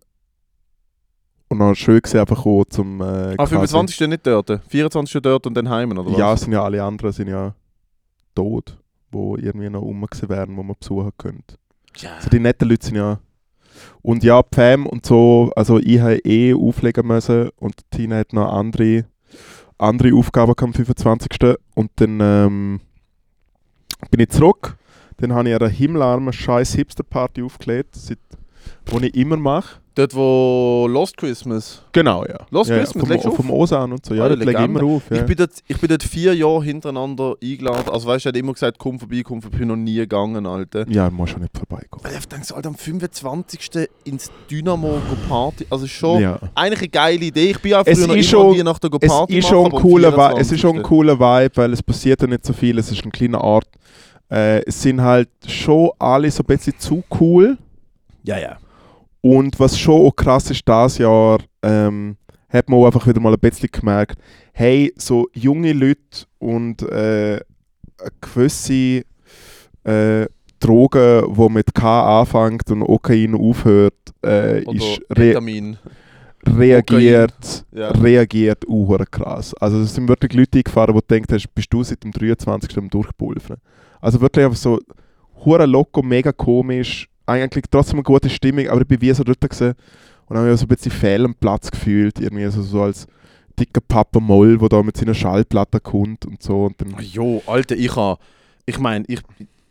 und 1.53 1.59
dann 1.61 1.75
schön 1.75 2.01
gewesen, 2.01 2.19
einfach 2.21 2.45
auch 2.45 2.65
zum 2.69 3.01
äh, 3.01 3.05
Ah, 3.05 3.35
quasi- 3.37 3.51
25. 3.55 4.09
nicht 4.09 4.27
dort? 4.27 4.61
24. 4.69 5.21
dort 5.23 5.47
und 5.47 5.55
dann 5.55 5.69
heim, 5.69 5.91
oder 5.93 6.05
was? 6.07 6.17
Ja, 6.19 6.37
sind 6.37 6.53
ja 6.53 6.63
alle 6.65 6.83
anderen 6.83 7.13
sind 7.13 7.29
ja 7.29 7.55
tot, 8.35 8.79
wo 9.11 9.37
irgendwie 9.37 9.71
noch 9.71 9.83
rum 9.83 10.05
wären, 10.29 10.57
wo 10.57 10.63
man 10.63 10.77
besuchen 10.79 11.13
könnte. 11.19 11.57
ja. 11.99 12.15
Also 12.17 12.31
die 12.31 12.41
netten 12.41 12.69
Leute 12.69 12.87
sind 12.87 12.97
ja. 12.97 13.21
Und 14.03 14.23
ja, 14.23 14.43
die 14.43 14.49
Fam 14.55 14.87
und 14.87 15.07
so, 15.07 15.51
also 15.57 15.79
ich 15.79 16.01
habe 16.01 16.19
eh 16.19 16.55
auflegen 16.55 17.07
müssen 17.07 17.49
und 17.57 17.75
Tina 17.91 18.17
hat 18.19 18.33
noch 18.33 18.53
andere, 18.53 19.05
andere 19.79 20.15
Aufgaben 20.15 20.53
am 20.57 20.73
25. 20.75 21.57
Und 21.75 21.91
dann 21.97 22.19
ähm, 22.21 22.81
bin 24.11 24.21
ich 24.21 24.29
zurück. 24.29 24.77
Dann 25.19 25.33
habe 25.33 25.49
ich 25.49 25.55
eine 25.55 25.69
himmelarme 25.69 26.33
scheiß 26.33 26.75
Hipster-Party 26.75 27.43
aufgelegt, 27.43 27.95
seit, 27.97 28.19
wo 28.87 28.99
ich 29.01 29.15
immer 29.15 29.37
mache. 29.37 29.77
Dort, 29.95 30.15
wo 30.17 30.87
Lost 30.91 31.19
Christmas. 31.19 31.83
Genau, 31.93 32.25
ja. 32.25 32.39
Lost 32.51 32.71
ja, 32.71 32.79
Christmas, 32.79 33.07
ja, 33.11 33.19
vom, 33.19 33.33
vom 33.37 33.51
Osan 33.51 33.93
und 33.93 34.07
so. 34.07 34.15
Ja, 34.15 34.25
Ah, 34.25 34.31
ich 34.31 34.39
lege 34.39 34.53
Legende. 34.53 34.81
immer 34.81 34.91
auf. 34.95 35.03
Ja. 35.11 35.19
Ich, 35.19 35.25
bin 35.27 35.37
dort, 35.37 35.51
ich 35.69 35.79
bin 35.79 35.89
dort 35.91 36.03
vier 36.03 36.35
Jahre 36.35 36.65
hintereinander 36.65 37.35
eingeladen. 37.43 37.91
Also 37.91 38.09
weißt 38.09 38.25
du, 38.25 38.29
hat 38.31 38.37
immer 38.39 38.55
gesagt, 38.55 38.79
komm 38.79 38.99
vorbei, 38.99 39.21
komm 39.23 39.43
vorbei. 39.43 39.57
Ich 39.57 39.59
bin 39.59 39.69
noch 39.69 39.77
nie 39.77 39.97
gegangen, 39.97 40.47
Alter. 40.47 40.89
ja, 40.89 41.11
muss 41.11 41.29
schon 41.29 41.43
nicht 41.43 41.55
vorbeikommen. 41.55 42.03
Weil 42.05 42.15
ich 42.19 42.27
denke 42.27 42.47
so, 42.47 42.55
Alter, 42.55 42.71
am 42.71 42.75
25. 42.75 43.89
ins 44.05 44.31
Dynamo 44.51 44.89
go 44.89 45.17
Party. 45.29 45.67
Also 45.69 45.85
ist 45.85 45.91
schon 45.91 46.23
Ja. 46.23 46.39
eigentlich 46.55 46.81
eine 46.81 46.89
geile 46.89 47.25
Idee. 47.27 47.51
Ich 47.51 47.61
bin 47.61 47.73
ja 47.73 47.85
früher 47.85 47.93
Es 47.93 48.07
noch 48.07 48.15
ist 48.17 48.29
schon- 48.31 48.57
nach 48.65 48.79
der 48.79 48.89
go 48.89 48.97
Es 48.99 49.09
Party 49.13 49.37
ist, 49.39 49.49
schon 49.49 49.67
ein 49.67 49.73
cooler 49.73 50.17
Vi- 50.17 50.41
es 50.41 50.53
ist 50.53 50.61
schon 50.61 50.71
ein 50.71 50.83
24.. 50.83 50.89
cooler 50.89 51.19
Vibe, 51.21 51.57
weil 51.57 51.73
es 51.75 51.83
passiert 51.83 52.23
ja 52.23 52.29
nicht 52.29 52.47
so 52.47 52.55
viel. 52.55 52.79
Es 52.79 52.91
ist 52.91 53.05
ein 53.05 53.13
kleiner 53.13 53.43
Ort. 53.43 53.69
Äh, 54.31 54.63
es 54.65 54.81
sind 54.81 55.03
halt 55.03 55.29
schon 55.47 55.91
alle 55.99 56.31
so 56.31 56.43
ein 56.43 56.47
bisschen 56.47 56.79
zu 56.79 57.05
cool. 57.21 57.59
Ja, 58.25 58.39
ja. 58.39 58.59
Und 59.21 59.59
was 59.61 59.79
schon 59.79 60.07
auch 60.07 60.17
krass 60.17 60.51
ist, 60.51 60.67
dieses 60.67 60.99
Jahr 60.99 61.39
ähm, 61.63 62.17
hat 62.49 62.69
man 62.69 62.81
auch 62.81 62.87
einfach 62.87 63.07
wieder 63.07 63.21
mal 63.21 63.33
ein 63.33 63.39
bisschen 63.41 63.69
gemerkt, 63.71 64.19
hey, 64.53 64.93
so 64.97 65.29
junge 65.33 65.73
Leute 65.73 66.27
und 66.39 66.83
äh, 66.83 67.41
eine 67.99 68.11
gewisse 68.21 69.03
äh, 69.85 70.27
Drogen, 70.61 71.23
wo 71.29 71.49
mit 71.49 71.75
K 71.75 72.21
anfängt 72.21 72.71
und 72.71 72.81
Kokain 72.85 73.35
aufhört, 73.35 73.95
äh, 74.25 74.63
ist 74.63 75.01
re 75.11 75.31
Vitamin. 75.31 75.77
reagiert, 76.47 77.65
Ja. 77.73 77.89
reagiert 77.91 78.65
auch 78.69 78.97
krass. 79.11 79.55
Also 79.55 79.81
es 79.81 79.95
sind 79.95 80.09
wirklich 80.09 80.33
Leute 80.35 80.59
eingefahren, 80.59 80.95
wo 80.95 81.01
du 81.01 81.07
denkst, 81.09 81.47
bist 81.55 81.73
du 81.73 81.83
seit 81.83 82.05
dem 82.05 82.13
23. 82.13 82.77
am 82.79 82.89
Durchpulvern. 82.91 83.59
Also 84.01 84.21
wirklich 84.21 84.45
einfach 84.45 84.59
so 84.59 84.79
hure 85.45 85.67
loco, 85.67 86.03
mega 86.03 86.33
komisch, 86.33 87.09
eigentlich 87.41 87.65
trotzdem 87.71 87.97
eine 87.97 88.05
gute 88.05 88.29
Stimmung, 88.31 88.69
aber 88.69 88.83
ich 88.83 88.87
bin 88.89 89.01
wie 89.01 89.13
so 89.13 89.25
dort 89.25 89.41
gesehen 89.49 89.75
und 90.27 90.37
habe 90.37 90.49
mich 90.51 90.59
so 90.61 90.67
ein 90.67 90.69
bisschen 90.69 90.93
fehl 90.93 91.25
am 91.25 91.35
Platz 91.35 91.71
gefühlt, 91.71 92.21
irgendwie 92.21 92.47
so, 92.51 92.63
so 92.63 92.83
als 92.83 93.07
dicker 93.59 93.81
Papa 93.87 94.21
Moll, 94.21 94.59
der 94.59 94.69
da 94.69 94.83
mit 94.83 94.97
seiner 94.97 95.15
Schallplatte 95.15 95.81
kommt 95.81 96.25
und 96.27 96.43
so 96.43 96.65
und 96.67 96.81
dann 96.81 96.95
Ah, 96.97 97.03
Jo, 97.03 97.43
Alter, 97.47 97.77
ich 97.77 97.95
habe, 97.97 98.19
ich 98.67 98.79
meine, 98.79 99.05
ich, 99.09 99.21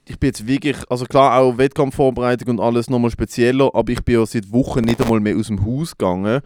ich 0.07 0.19
bin 0.19 0.27
jetzt 0.27 0.45
wirklich, 0.45 0.77
also 0.89 1.05
klar 1.05 1.39
auch 1.39 1.57
Wettkampfvorbereitung 1.57 2.49
und 2.49 2.59
alles 2.59 2.89
nochmal 2.89 3.11
spezieller, 3.11 3.71
aber 3.73 3.91
ich 3.91 4.03
bin 4.03 4.15
ja 4.19 4.25
seit 4.25 4.51
Wochen 4.51 4.81
nicht 4.81 5.01
einmal 5.01 5.19
mehr 5.19 5.35
aus 5.35 5.47
dem 5.47 5.65
Haus 5.65 5.97
gegangen. 5.97 6.41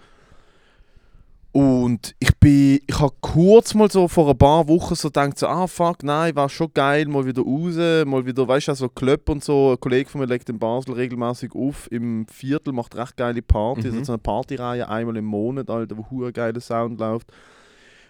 Und 1.55 2.13
ich 2.19 2.35
bin, 2.37 2.79
ich 2.85 2.99
habe 2.99 3.13
kurz 3.21 3.73
mal 3.75 3.89
so 3.89 4.09
vor 4.09 4.29
ein 4.29 4.37
paar 4.37 4.67
Wochen 4.67 4.93
so 4.93 5.07
gedacht, 5.07 5.39
so, 5.39 5.47
ah 5.47 5.67
fuck, 5.67 6.03
nein, 6.03 6.35
war 6.35 6.49
schon 6.49 6.67
geil, 6.73 7.07
mal 7.07 7.25
wieder 7.25 7.43
raus, 7.43 7.75
mal 8.05 8.25
wieder, 8.25 8.45
weißt 8.45 8.67
du, 8.67 8.73
so 8.75 8.89
Club 8.89 9.29
und 9.29 9.41
so. 9.41 9.71
Ein 9.71 9.79
Kollege 9.79 10.09
von 10.09 10.19
mir 10.19 10.27
legt 10.27 10.49
in 10.49 10.59
Basel 10.59 10.95
regelmäßig 10.95 11.51
auf, 11.55 11.89
im 11.93 12.27
Viertel 12.27 12.73
macht 12.73 12.93
recht 12.97 13.15
geile 13.15 13.41
Partys, 13.41 13.93
Mhm. 13.93 13.97
hat 13.99 14.05
so 14.05 14.11
eine 14.11 14.17
Partyreihe 14.17 14.89
einmal 14.89 15.15
im 15.15 15.23
Monat, 15.23 15.69
Alter, 15.69 15.97
wo 15.97 16.05
hure 16.11 16.33
geiler 16.33 16.59
Sound 16.59 16.99
läuft. 16.99 17.31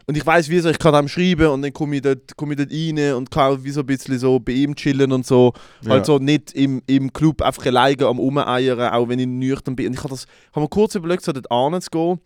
Und 0.07 0.17
ich 0.17 0.25
weiß 0.25 0.49
wieso, 0.49 0.69
ich 0.69 0.79
kann 0.79 0.95
einem 0.95 1.07
schreiben 1.07 1.45
und 1.49 1.61
dann 1.61 1.71
komme 1.71 1.97
ich, 1.97 2.01
dort, 2.01 2.35
komm 2.35 2.51
ich 2.51 2.57
dort 2.57 2.71
rein 2.71 3.13
und 3.13 3.29
kann 3.29 3.63
wie 3.63 3.69
so 3.69 3.81
ein 3.81 3.85
bisschen 3.85 4.17
so 4.17 4.39
bei 4.39 4.53
ihm 4.53 4.73
chillen 4.75 5.11
und 5.11 5.23
so. 5.23 5.53
ja. 5.83 5.91
Halt 5.91 6.07
so 6.07 6.17
nicht 6.17 6.51
im, 6.53 6.81
im 6.87 7.13
Club 7.13 7.43
einfach 7.43 7.67
alleine 7.67 8.07
am 8.07 8.17
Rumeiern, 8.17 8.91
auch 8.91 9.07
wenn 9.07 9.19
ich 9.19 9.27
nüchtern 9.27 9.75
bin. 9.75 9.85
Und 9.85 9.93
ich 9.93 9.99
habe 9.99 10.09
das, 10.09 10.25
habe 10.51 10.61
mir 10.61 10.69
kurz 10.69 10.95
überlegt, 10.95 11.21
so 11.23 11.31
dort 11.31 11.47
hinzugehen. 11.73 12.19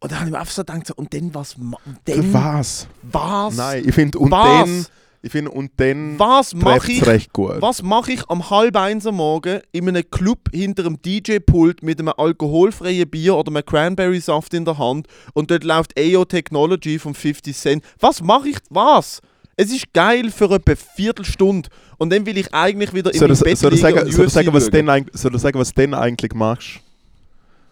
Und 0.00 0.12
dann 0.12 0.20
habe 0.20 0.28
ich 0.28 0.32
mir 0.32 0.38
einfach 0.40 0.52
so 0.52 0.62
gedacht, 0.62 0.86
so, 0.86 0.94
und 0.94 1.12
dann 1.12 1.34
was? 1.34 1.54
und 1.54 1.74
Für 2.04 2.12
Dann, 2.12 2.32
was? 2.32 2.86
was? 3.02 3.56
Nein, 3.56 3.84
ich 3.86 3.94
finde 3.94 4.18
und 4.18 4.30
was? 4.30 4.44
dann, 4.46 4.86
ich 5.22 5.32
finde 5.32 5.50
und 5.50 5.72
dann 5.78 6.16
was 6.18 6.54
mache 6.54 6.92
ich 6.92 7.04
recht 7.04 7.32
gut. 7.32 7.56
was 7.60 7.82
mache 7.82 8.12
ich 8.12 8.22
am 8.30 8.48
halb 8.50 8.76
eins 8.76 9.04
am 9.04 9.16
Morgen 9.16 9.60
in 9.72 9.88
einem 9.88 10.08
Club 10.08 10.48
hinter 10.52 10.86
einem 10.86 11.02
DJ-Pult 11.02 11.82
mit 11.82 11.98
einem 11.98 12.12
alkoholfreien 12.16 13.10
Bier 13.10 13.34
oder 13.34 13.50
einem 13.50 13.66
Cranberry-Saft 13.66 14.54
in 14.54 14.64
der 14.64 14.78
Hand 14.78 15.08
und 15.34 15.50
dort 15.50 15.64
läuft 15.64 15.98
AO 15.98 16.24
Technology 16.24 17.00
von 17.00 17.14
50 17.14 17.56
Cent? 17.56 17.84
Was 17.98 18.22
mache 18.22 18.50
ich? 18.50 18.58
Was? 18.70 19.20
Es 19.56 19.72
ist 19.72 19.92
geil 19.92 20.30
für 20.30 20.44
etwa 20.52 20.70
eine 20.70 20.76
Viertelstunde 20.76 21.68
und 21.96 22.10
dann 22.12 22.24
will 22.24 22.38
ich 22.38 22.54
eigentlich 22.54 22.94
wieder 22.94 23.12
in 23.12 23.18
Soll 23.18 23.32
ich 23.32 23.40
Bett 23.40 23.58
soll 23.58 23.72
liegen 23.72 23.82
sagen, 23.82 24.12
soll 24.12 24.28
sagen, 24.28 24.52
was 24.52 24.70
denn 24.70 25.06
soll 25.14 25.34
ich 25.34 25.42
sagen, 25.42 25.58
was 25.58 25.74
denn 25.74 25.94
eigentlich 25.94 26.32
machst? 26.32 26.78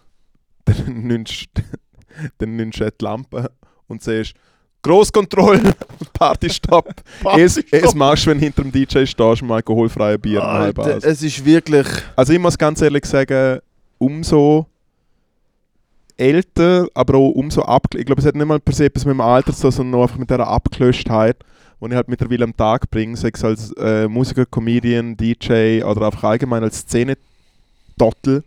Dann 0.65 1.07
nimmst 1.07 1.45
dann 2.37 2.55
nimmst 2.55 2.79
du 2.79 2.89
die 2.89 3.03
Lampe 3.03 3.51
und 3.87 4.01
siehst 4.01 4.33
Großkontrolle, 4.81 5.73
Partystopp. 6.13 6.93
es, 7.37 7.57
es 7.57 7.93
machst 7.93 8.25
du, 8.25 8.29
wenn 8.29 8.39
du 8.39 8.45
hinter 8.45 8.61
dem 8.63 8.71
DJ 8.71 9.05
stehst 9.05 9.41
und 9.41 9.51
alkoholfreie 9.51 10.17
Bier 10.17 10.43
Alter, 10.43 10.83
Halbhaus. 10.83 11.03
es 11.03 11.23
ist 11.23 11.43
wirklich... 11.43 11.87
Also 12.15 12.33
ich 12.33 12.39
muss 12.39 12.57
ganz 12.57 12.81
ehrlich 12.81 13.05
sagen, 13.05 13.59
umso 13.97 14.67
älter, 16.17 16.87
aber 16.93 17.17
auch 17.17 17.29
umso 17.31 17.61
abgelöst. 17.61 18.01
Ich 18.01 18.05
glaube, 18.05 18.21
es 18.21 18.27
hat 18.27 18.35
nicht 18.35 18.45
mal 18.45 18.59
per 18.59 18.73
se 18.73 18.85
etwas 18.85 19.05
mit 19.05 19.13
dem 19.13 19.21
Alter 19.21 19.53
zu 19.53 19.63
tun, 19.63 19.71
sondern 19.71 19.91
nur 19.91 20.03
einfach 20.03 20.17
mit 20.17 20.29
dieser 20.29 20.47
Abgelöschtheit, 20.47 21.37
die 21.79 21.87
ich 21.87 21.93
halt 21.93 22.07
mittlerweile 22.07 22.43
am 22.43 22.55
Tag 22.55 22.89
bringe, 22.89 23.15
sei 23.15 23.29
es 23.33 23.43
als 23.43 23.71
äh, 23.73 24.07
Musiker, 24.07 24.45
Comedian, 24.45 25.15
DJ 25.15 25.83
oder 25.83 26.07
einfach 26.07 26.23
allgemein 26.23 26.63
als 26.63 26.79
Szene-Tottel. 26.79 28.43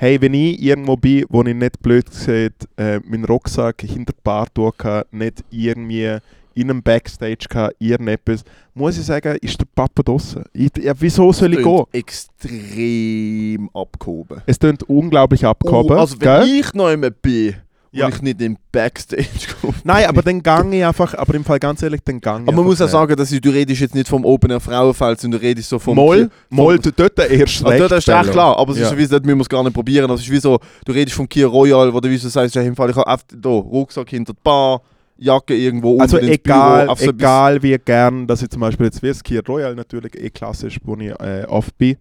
Hey, 0.00 0.20
wenn 0.20 0.32
ich 0.32 0.62
irgendwo 0.62 0.96
bin, 0.96 1.24
wo 1.28 1.42
ich 1.42 1.56
nicht 1.56 1.82
blöd 1.82 2.08
gesagt 2.08 2.68
äh, 2.76 3.00
meinen 3.00 3.24
Rucksack 3.24 3.82
hinter 3.82 4.12
die 4.12 4.20
Bar 4.22 4.46
tun 4.54 4.70
kann, 4.78 5.02
nicht 5.10 5.42
irgendwie 5.50 6.18
in 6.54 6.70
einem 6.70 6.84
Backstage 6.84 7.46
kann, 7.48 7.72
irgendetwas, 7.80 8.44
muss 8.74 8.96
ich 8.96 9.04
sagen, 9.04 9.36
ist 9.42 9.58
der 9.58 9.66
Papa 9.74 10.04
draussen. 10.04 10.44
Ich, 10.52 10.70
ja, 10.80 10.92
wieso 10.96 11.32
soll 11.32 11.54
ich 11.54 11.64
gehen? 11.64 11.84
extrem 11.90 13.68
abgehoben. 13.74 14.40
Es 14.46 14.60
klingt 14.60 14.84
unglaublich 14.84 15.44
abgehoben. 15.44 15.96
Oh, 15.96 16.00
also 16.00 16.14
wenn 16.20 16.42
gell? 16.42 16.60
ich 16.60 16.72
noch 16.74 16.90
immer 16.90 17.10
bin 17.10 17.56
und 17.92 17.98
Ja. 17.98 18.08
ich 18.08 18.20
nicht 18.22 18.40
in 18.40 18.54
den 18.54 18.58
Backstage 18.72 19.26
komme. 19.60 19.74
Nein, 19.84 20.06
aber 20.06 20.22
dann 20.22 20.42
gang 20.42 20.72
ich 20.72 20.84
einfach, 20.84 21.14
aber 21.14 21.34
im 21.34 21.44
Fall 21.44 21.58
ganz 21.58 21.82
ehrlich, 21.82 22.00
dann 22.04 22.20
gang 22.20 22.42
ich 22.42 22.48
Aber 22.48 22.56
man 22.58 22.66
muss 22.66 22.80
auch 22.82 22.88
sagen, 22.88 23.16
dass 23.16 23.32
ich, 23.32 23.40
du 23.40 23.50
redest 23.50 23.80
jetzt 23.80 23.94
nicht 23.94 24.08
vom 24.08 24.24
Open 24.24 24.50
Air 24.50 24.60
Frauenfeld, 24.60 25.20
sondern 25.20 25.40
du 25.40 25.46
redest 25.46 25.68
so 25.68 25.78
vom... 25.78 25.94
Moll, 25.96 26.30
Moll, 26.50 26.78
du 26.78 26.90
dort 26.92 27.18
erst 27.18 27.64
Also 27.64 27.78
dort 27.78 27.92
ist 27.92 28.08
recht 28.08 28.30
klar, 28.32 28.58
aber 28.58 28.72
es 28.72 28.78
Ja. 28.78 28.88
ist 28.90 28.96
wie, 28.98 29.06
dort 29.06 29.24
müssen 29.24 29.38
wir 29.38 29.42
es 29.42 29.48
gar 29.48 29.62
nicht 29.62 29.74
probieren. 29.74 30.10
Es 30.10 30.20
ist 30.20 30.30
wie 30.30 30.38
so, 30.40 30.58
du 30.84 30.92
redest 30.92 31.16
vom 31.16 31.28
Kia 31.28 31.46
Royal, 31.46 31.92
wo 31.92 32.00
du 32.00 32.10
wie 32.10 32.16
so 32.18 32.28
sagst, 32.28 32.54
im 32.56 32.76
Fall, 32.76 32.90
ich 32.90 32.96
habe 32.96 33.22
da, 33.34 33.48
Rucksack 33.48 34.10
hinter 34.10 34.32
die 34.34 34.40
Bar, 34.42 34.82
Jacke 35.20 35.54
irgendwo 35.54 35.98
Also 35.98 36.16
egal, 36.18 36.84
Büro. 36.86 36.96
so 36.96 37.10
egal 37.10 37.60
wie 37.62 37.76
gern, 37.84 38.26
dass 38.28 38.40
ich 38.42 38.50
zum 38.50 38.60
Beispiel 38.60 38.86
jetzt 38.86 39.02
wie 39.02 39.08
das 39.08 39.20
Kia 39.22 39.40
Royal 39.48 39.74
natürlich 39.74 40.14
eh 40.16 40.30
klassisch, 40.30 40.78
wo 40.84 40.94
ich 40.96 41.08
äh, 41.20 41.44
oft 41.48 41.76
bin. 41.76 41.96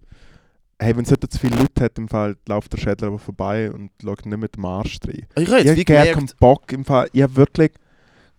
Hey, 0.79 0.95
wenn 0.95 1.03
es 1.03 1.09
nicht 1.11 1.31
zu 1.33 1.39
viele 1.39 1.55
Leute 1.57 1.83
hat, 1.83 1.97
im 1.97 2.07
Fall 2.07 2.35
läuft 2.47 2.71
der 2.71 2.77
Schädler 2.77 3.07
aber 3.07 3.17
vorbei 3.19 3.71
und 3.71 3.89
schaut 4.01 4.25
nicht 4.25 4.37
mit 4.37 4.55
dem 4.55 4.65
Arsch 4.65 4.99
rein. 5.07 5.25
Ich 5.35 5.47
habe 5.47 5.59
Ich 5.59 5.65
jetzt 5.65 5.85
gemerkt, 5.85 6.13
keinen 6.13 6.29
Bock 6.39 6.71
im 6.71 6.85
Fall. 6.85 7.09
Ich 7.13 7.23
habe 7.23 7.35
wirklich 7.35 7.71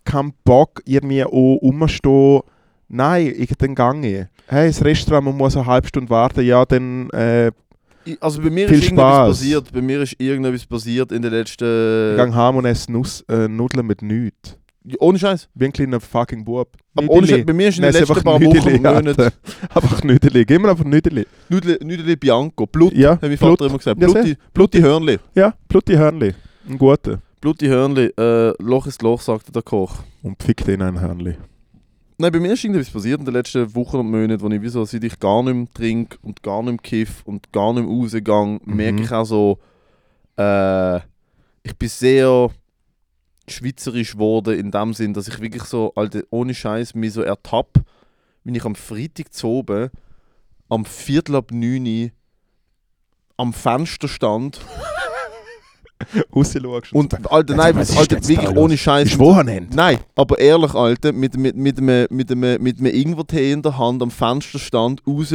keinen 0.04 0.32
Bock, 0.44 0.80
irgendwie 0.84 1.24
auch 1.24 1.30
rumstehen. 1.32 2.42
Nein, 2.88 3.34
ich 3.36 3.50
dann 3.58 3.74
gange. 3.74 4.30
Hey, 4.46 4.68
das 4.68 4.82
Restaurant, 4.84 5.26
man 5.26 5.36
muss 5.36 5.56
eine 5.56 5.66
halbe 5.66 5.88
Stunde 5.88 6.08
warten. 6.10 6.42
Ja, 6.44 6.64
dann 6.64 7.10
äh, 7.10 7.48
ich- 8.04 8.22
also 8.22 8.40
bei 8.40 8.50
mir 8.50 8.68
Viel 8.68 8.78
ist 8.78 8.84
irgendetwas 8.84 9.14
Spaß. 9.16 9.28
passiert. 9.38 9.72
Bei 9.72 9.82
mir 9.82 10.00
ist 10.02 10.14
irgendetwas 10.20 10.64
passiert 10.64 11.10
in 11.12 11.20
den 11.20 11.32
letzten... 11.32 12.16
gang 12.16 12.34
heim 12.34 12.56
und 12.56 12.64
esse 12.64 12.90
Nuss, 12.92 13.22
äh, 13.28 13.48
Nudeln 13.48 13.84
mit 13.86 14.00
nichts. 14.00 14.56
Ohne 14.98 15.18
Scheiß. 15.18 15.48
Wie 15.54 15.64
ein 15.66 15.72
kleiner 15.72 16.00
fucking 16.00 16.44
Bub. 16.44 16.68
Aber 16.94 17.08
ohne 17.10 17.26
Scheiß, 17.26 17.44
bei 17.46 17.52
mir 17.52 17.68
ist 17.68 17.76
in 17.76 17.82
den 17.82 17.92
letzten 17.92 18.10
einfach 18.10 18.24
paar 18.24 18.34
Wochen 18.40 18.44
Nüdeli, 18.44 18.86
Alter. 18.86 19.32
Einfach 19.74 20.02
Nüdeli. 20.04 20.44
Gib 20.44 20.60
mir 20.62 20.70
einfach 20.70 20.84
Nüdeli. 20.84 21.26
Nudeli 21.48 22.16
Bianco, 22.16 22.66
Blut, 22.66 22.92
Ja, 22.94 23.12
hat 23.12 23.22
mein. 23.22 23.36
Vater 23.36 23.66
immer 23.66 23.78
gesagt. 23.78 23.98
Bluti, 24.00 24.36
Bluti 24.52 24.80
Hörnli. 24.80 25.18
Ja, 25.34 25.54
Bluti 25.68 25.94
Hörnli. 25.94 26.34
Ein 26.68 26.78
guter. 26.78 27.20
Bluti 27.40 27.66
Hörnli, 27.66 28.10
äh, 28.18 28.52
Loch 28.62 28.86
ist 28.86 29.02
Loch, 29.02 29.20
sagte 29.20 29.52
der 29.52 29.62
Koch. 29.62 29.96
Und 30.22 30.42
fick 30.42 30.64
den 30.64 30.82
ein 30.82 31.00
Hörnli. 31.00 31.36
Nein, 32.20 32.32
bei 32.32 32.40
mir 32.40 32.52
ist 32.54 32.64
irgendetwas 32.64 32.92
passiert 32.92 33.20
in 33.20 33.24
den 33.26 33.34
letzten 33.34 33.72
Wochen 33.76 33.98
und 33.98 34.10
Monaten, 34.10 34.40
wo 34.42 34.48
ich 34.48 34.60
wieso, 34.60 34.84
seit 34.84 35.04
ich 35.04 35.20
gar 35.20 35.42
nicht 35.44 35.54
mehr 35.54 35.66
trinke 35.72 36.18
und 36.22 36.42
gar 36.42 36.62
nicht 36.64 36.72
mehr 36.72 36.78
kiff 36.82 37.22
und 37.24 37.52
gar 37.52 37.72
nicht 37.72 37.86
mehr 37.86 37.96
rausgehe, 37.96 38.58
Mhm. 38.64 38.76
merke 38.76 39.02
ich 39.02 39.12
auch 39.12 39.24
so, 39.24 39.58
äh, 40.36 40.96
ich 41.62 41.76
bin 41.78 41.88
sehr 41.88 42.50
schweizerisch 43.52 44.12
geworden 44.12 44.58
in 44.58 44.70
dem 44.70 44.94
Sinn, 44.94 45.14
dass 45.14 45.28
ich 45.28 45.40
wirklich 45.40 45.64
so, 45.64 45.92
Alter, 45.94 46.22
ohne 46.30 46.54
Scheiß 46.54 46.94
mich 46.94 47.12
so 47.12 47.22
ertappe, 47.22 47.84
wenn 48.44 48.54
ich 48.54 48.64
am 48.64 48.74
Freitag 48.74 49.32
zu 49.32 49.48
oben 49.48 49.90
am 50.68 50.84
Viertel 50.84 51.36
ab 51.36 51.50
9 51.50 51.86
Uhr 51.86 52.10
am 53.36 53.52
Fenster 53.52 54.08
stand 54.08 54.60
Rausschaust 56.34 56.92
und, 56.92 57.30
Alter, 57.30 57.56
nein, 57.56 57.74
was 57.76 57.90
ist 57.90 57.98
Alter, 57.98 58.26
wirklich 58.28 58.56
ohne? 58.56 58.76
Scheiß. 58.76 59.18
Wochenende. 59.18 59.74
Nein, 59.74 59.98
aber 60.14 60.38
ehrlich, 60.38 60.72
Alter, 60.74 61.12
mit, 61.12 61.36
mit, 61.36 61.56
mit, 61.56 61.78
einem, 61.78 62.06
mit, 62.10 62.30
einem, 62.30 62.62
mit 62.62 62.78
einem 62.78 62.94
Ingwertee 62.94 63.52
in 63.52 63.62
der 63.62 63.78
Hand 63.78 64.02
am 64.02 64.10
Fenster 64.10 64.58
stand, 64.58 65.02
raus 65.06 65.32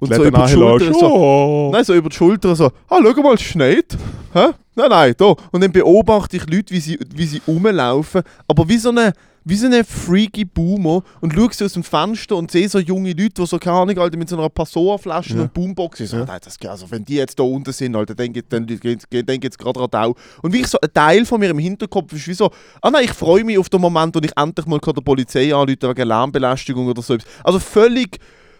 und 0.00 0.14
so 0.14 0.24
über 0.24 0.44
die 0.46 0.52
Schulter 0.52 0.92
so, 0.94 1.06
Oh. 1.14 1.70
nein, 1.72 1.84
so 1.84 1.94
über 1.94 2.08
die 2.08 2.16
Schulter 2.16 2.54
so, 2.56 2.66
ah, 2.88 2.98
schau 3.02 3.22
mal, 3.22 3.34
es 3.34 3.42
schneit. 3.42 3.96
Hä? 4.32 4.46
Nein, 4.74 4.90
nein, 4.90 5.14
da. 5.16 5.34
Und 5.50 5.60
dann 5.62 5.72
beobachte 5.72 6.36
ich 6.36 6.46
Leute, 6.48 6.72
wie 6.74 6.80
sie, 6.80 6.98
wie 7.14 7.26
sie 7.26 7.42
rumlaufen, 7.46 8.22
aber 8.46 8.68
wie 8.68 8.78
so 8.78 8.90
eine, 8.90 9.12
wie 9.44 9.56
so 9.56 9.66
eine 9.66 9.82
freaky 9.82 10.44
Boomer 10.44 11.02
und 11.20 11.32
schaue 11.32 11.48
sie 11.52 11.64
aus 11.64 11.72
dem 11.72 11.82
Fenster 11.82 12.36
und 12.36 12.50
sehe 12.50 12.68
so 12.68 12.78
junge 12.78 13.10
Leute, 13.12 13.30
die 13.40 13.46
so, 13.46 13.58
keine 13.58 13.78
Ahnung, 13.78 13.98
Alter, 13.98 14.16
mit 14.18 14.28
so 14.28 14.36
einer 14.36 14.48
Passoa-Flasche 14.50 15.34
Ja. 15.34 15.40
und 15.42 15.54
Boombox 15.54 16.00
ich 16.00 16.10
so, 16.10 16.18
Ja. 16.18 16.26
nein, 16.26 16.38
das, 16.44 16.56
also 16.68 16.88
wenn 16.90 17.04
die 17.04 17.14
jetzt 17.14 17.38
da 17.38 17.42
unten 17.44 17.72
sind, 17.72 17.96
Alter, 17.96 18.14
dann 18.14 18.32
geht 18.32 18.44
dann, 18.50 18.66
geht, 18.66 19.06
dann 19.28 19.40
geht's 19.40 19.56
gerade 19.58 19.80
Radau. 19.80 20.14
Und 20.42 20.52
wie 20.52 20.60
ich 20.60 20.66
so, 20.68 20.78
ein 20.80 20.90
Teil 20.92 21.24
von 21.24 21.40
mir 21.40 21.50
im 21.50 21.58
Hinterkopf 21.58 22.12
ist 22.12 22.28
wie 22.28 22.34
so, 22.34 22.50
ah 22.82 22.90
nein, 22.90 23.04
ich 23.06 23.12
freue 23.12 23.42
mich 23.42 23.56
auf 23.58 23.70
den 23.70 23.80
Moment, 23.80 24.14
wo 24.14 24.20
ich 24.22 24.32
endlich 24.36 24.66
mal 24.66 24.78
kann 24.80 24.94
der 24.94 25.02
Polizei 25.02 25.52
anrufen 25.54 25.78
wegen 25.82 26.06
Lärmbelästigung 26.08 26.86
oder 26.86 27.00
so. 27.02 27.16
Also 27.42 27.58
völlig, 27.58 28.18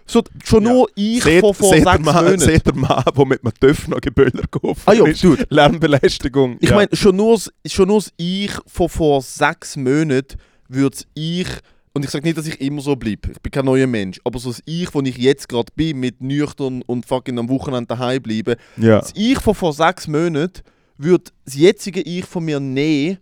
so, 0.08 0.22
schon 0.44 0.64
Ja. 0.64 0.72
nur 0.72 0.88
ich 0.94 1.22
Seht, 1.22 1.40
vor, 1.40 1.54
vor 1.54 1.70
seht, 1.74 1.84
sechs 1.84 1.98
Mann, 2.00 2.14
Monaten. 2.24 2.38
seht 2.38 2.66
der 2.66 2.74
Mann, 2.74 3.04
der 3.16 3.26
mit 3.26 3.42
einem 3.44 3.54
Töpf 3.60 3.86
noch 3.88 4.00
Geböller 4.00 4.42
geholfen 4.50 4.82
Ah 4.86 4.92
ja, 4.94 5.04
ist. 5.06 5.24
Lärmbelästigung. 5.50 6.56
Ich 6.60 6.70
ja. 6.70 6.76
meine, 6.76 6.88
schon 6.94 7.16
nur, 7.16 7.38
schon 7.66 7.88
nur 7.88 8.02
Ich 8.16 8.52
von 8.66 8.88
vor 8.88 9.22
sechs 9.22 9.76
Monaten 9.76 10.38
würde 10.68 10.96
ich, 11.14 11.46
und 11.92 12.04
ich 12.04 12.10
sage 12.10 12.24
nicht, 12.26 12.38
dass 12.38 12.46
ich 12.46 12.60
immer 12.60 12.80
so 12.80 12.96
bleibe, 12.96 13.30
ich 13.32 13.40
bin 13.40 13.50
kein 13.52 13.64
neuer 13.64 13.86
Mensch, 13.86 14.20
aber 14.24 14.38
so 14.38 14.50
das 14.50 14.62
Ich, 14.66 14.92
wo 14.94 15.00
ich 15.02 15.16
jetzt 15.18 15.48
gerade 15.48 15.72
bin, 15.74 15.98
mit 16.00 16.20
nüchtern 16.20 16.82
und 16.86 17.06
fucking 17.06 17.38
am 17.38 17.48
Wochenende 17.48 17.86
daheim 17.88 18.22
bleiben, 18.22 18.56
ja. 18.76 19.00
das 19.00 19.12
Ich 19.14 19.38
von 19.40 19.54
vor 19.54 19.72
sechs 19.72 20.06
Monaten 20.08 20.62
würde 20.96 21.24
das 21.44 21.54
jetzige 21.54 22.00
Ich 22.00 22.24
von 22.24 22.44
mir 22.44 22.60
nehmen, 22.60 23.18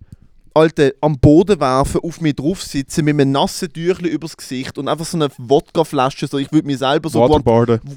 Alter, 0.56 0.92
am 1.02 1.18
Boden 1.18 1.60
werfen, 1.60 2.00
auf 2.02 2.20
mich 2.22 2.34
drauf 2.34 2.62
sitzen, 2.62 3.04
mit 3.04 3.20
einem 3.20 3.30
nassen 3.30 3.70
Tüchlein 3.70 4.10
übers 4.10 4.36
Gesicht 4.36 4.78
und 4.78 4.88
einfach 4.88 5.04
so 5.04 5.18
eine 5.18 5.28
Wodkaflasche, 5.36 6.26
so 6.26 6.38
ich 6.38 6.50
würde 6.50 6.66
mir 6.66 6.78
selber 6.78 7.10
so 7.10 7.26
Guant. 7.26 7.44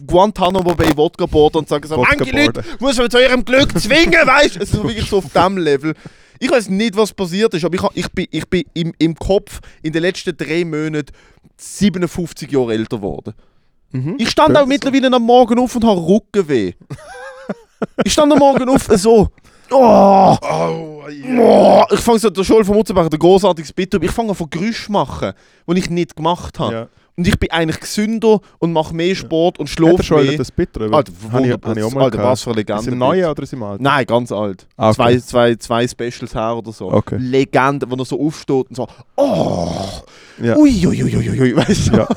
Guantanamo 0.06 0.76
Bay 0.76 0.96
Wodka 0.96 1.26
boarden 1.26 1.60
und 1.60 1.70
sagen 1.70 1.88
so, 1.88 1.98
manche 1.98 2.36
Leute 2.36 2.64
muss 2.80 2.98
man 2.98 3.10
zu 3.10 3.22
ihrem 3.22 3.46
Glück 3.46 3.80
zwingen, 3.80 4.28
weißt 4.28 4.58
du? 4.58 4.60
Es 4.60 4.70
ist 4.70 4.76
so 4.76 4.84
wirklich 4.84 5.10
so 5.10 5.20
auf 5.20 5.32
diesem 5.34 5.58
Level. 5.58 5.94
Ich 6.40 6.52
weiß 6.52 6.70
nicht, 6.70 6.98
was 6.98 7.14
passiert 7.14 7.54
ist, 7.54 7.64
aber 7.64 7.76
ich, 7.76 7.84
ich 7.94 8.12
bin, 8.12 8.28
ich 8.30 8.50
bin 8.50 8.64
im, 8.74 8.94
im 8.98 9.16
Kopf 9.16 9.62
in 9.82 9.94
den 9.94 10.02
letzten 10.02 10.36
drei 10.36 10.66
Monaten 10.66 11.14
57 11.56 12.52
Jahre 12.52 12.74
älter 12.74 12.98
geworden. 12.98 13.34
Mhm. 13.92 14.16
Ich 14.18 14.30
stand 14.30 14.58
auch 14.58 14.66
mittlerweile 14.66 15.14
am 15.14 15.24
Morgen 15.24 15.60
auf 15.60 15.76
und 15.78 15.86
habe 15.86 16.02
Rückenweh. 16.02 16.74
ich 18.04 18.12
stand 18.12 18.34
am 18.34 18.40
Morgen 18.40 18.68
auf 18.68 18.88
so. 18.96 19.30
Oh, 19.72 20.36
Oh, 20.42 21.04
oh, 21.40 21.84
ich 21.92 22.00
fange 22.00 22.20
so, 22.20 22.30
der 22.30 22.44
Schul 22.44 22.64
von 22.66 22.76
Mutzenberg, 22.76 23.10
der 23.10 23.20
großartiges 23.20 23.72
Bitte, 23.74 24.00
ich 24.02 24.12
fange 24.12 24.30
an 24.30 24.36
von 24.36 24.50
Geräusch 24.50 24.90
machen, 24.90 25.34
die 25.68 25.80
ich 25.80 25.90
nicht 25.90 26.16
gemacht 26.16 26.58
habe. 26.60 26.74
ja. 26.74 26.88
Und 27.18 27.28
ich 27.28 27.38
bin 27.38 27.52
eigentlich 27.52 27.82
gesünder 27.82 28.40
und 28.60 28.72
mache 28.72 28.96
mehr 28.96 29.14
Sport 29.14 29.60
und 29.60 29.68
schlafe 29.68 30.16
mehr. 30.24 30.38
das 30.38 30.50
Bitter? 30.54 30.82
Alter, 30.94 31.12
wunderbar. 31.30 31.76
Alter, 31.76 32.12
gehabt. 32.12 32.18
was 32.18 32.44
für 32.44 32.52
eine 32.52 32.60
Legende. 32.62 32.82
Ist 32.84 32.88
im 32.88 32.98
Neuen 32.98 33.26
oder 33.26 33.44
ist 33.44 33.52
im 33.52 33.62
Alten? 33.62 33.84
Nein, 33.84 34.06
ganz 34.06 34.32
alt. 34.32 34.66
Ah, 34.78 34.88
okay. 34.92 34.96
zwei, 34.96 35.18
zwei, 35.20 35.56
zwei 35.56 35.86
Specials 35.90 36.34
her 36.34 36.56
oder 36.56 36.72
so. 36.72 36.90
Okay. 36.94 37.18
Legende, 37.20 37.92
wo 37.92 37.96
er 37.98 38.06
so 38.06 38.18
aufsteht 38.26 38.70
und 38.70 38.76
so, 38.78 38.88
oh, 39.18 39.70
Ja. 40.42 40.56
uiuiuiuiui, 40.56 41.58
weißt 41.58 41.88
du? 41.90 41.98
Ja. 41.98 42.08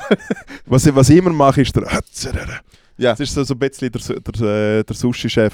Was, 0.67 0.85
ich, 0.85 0.95
was 0.95 1.09
ich 1.09 1.17
immer 1.17 1.31
mache, 1.31 1.61
ist 1.63 1.75
der. 1.75 1.83
Ja. 2.97 3.09
Das 3.11 3.19
ist 3.19 3.33
so, 3.33 3.43
so 3.43 3.55
ein 3.55 3.59
bisschen 3.59 3.91
der, 3.91 4.01
Su- 4.01 4.13
der, 4.21 4.79
äh, 4.79 4.83
der 4.85 4.95
Sushi-Chef. 4.95 5.53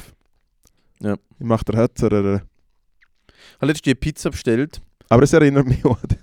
Ja. 1.01 1.15
Ich 1.39 1.45
mache 1.45 1.65
den 1.65 1.77
Hötzerer. 1.77 2.35
Ich 2.37 3.53
habe 3.55 3.67
letztens 3.67 3.81
die 3.83 3.95
Pizza 3.95 4.29
bestellt. 4.31 4.81
Aber 5.09 5.23
es 5.23 5.33
erinnert 5.33 5.65
mich 5.67 5.83
an 5.85 5.95
die, 6.11 6.17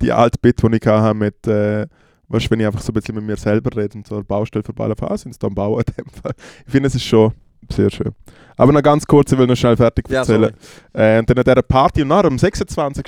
die 0.00 0.12
alte 0.12 0.38
Bit, 0.40 0.62
die 0.62 0.76
ich 0.76 0.86
hatte 0.86 1.14
mit, 1.14 1.46
äh, 1.46 1.86
weißt, 2.28 2.46
du, 2.46 2.50
wenn 2.50 2.60
ich 2.60 2.66
einfach 2.66 2.80
so 2.80 2.90
ein 2.90 2.94
bisschen 2.94 3.14
mit 3.14 3.24
mir 3.24 3.36
selber 3.36 3.74
rede 3.76 3.96
und 3.98 4.06
so 4.06 4.16
eine 4.16 4.24
Baustelle 4.24 4.62
vorbeilasse, 4.64 5.08
ah, 5.10 5.16
sind 5.16 5.32
sie 5.32 5.38
da 5.38 5.46
am 5.46 5.54
Bauen 5.54 5.82
in 5.86 6.04
dem 6.04 6.10
Fall. 6.10 6.32
Ich 6.66 6.72
finde, 6.72 6.88
es 6.88 6.94
ist 6.94 7.04
schon 7.04 7.32
sehr 7.70 7.90
schön. 7.90 8.12
Aber 8.56 8.72
noch 8.72 8.82
ganz 8.82 9.06
kurz, 9.06 9.32
ich 9.32 9.38
will 9.38 9.46
noch 9.46 9.56
schnell 9.56 9.76
fertig 9.76 10.08
Ja, 10.08 10.20
erzählen. 10.20 10.52
äh, 10.92 11.18
und 11.18 11.28
dann 11.30 11.38
an 11.38 11.44
dieser 11.44 11.62
Party 11.62 12.02
und 12.02 12.08
nachher 12.08 12.26
am 12.26 12.38
26. 12.38 13.04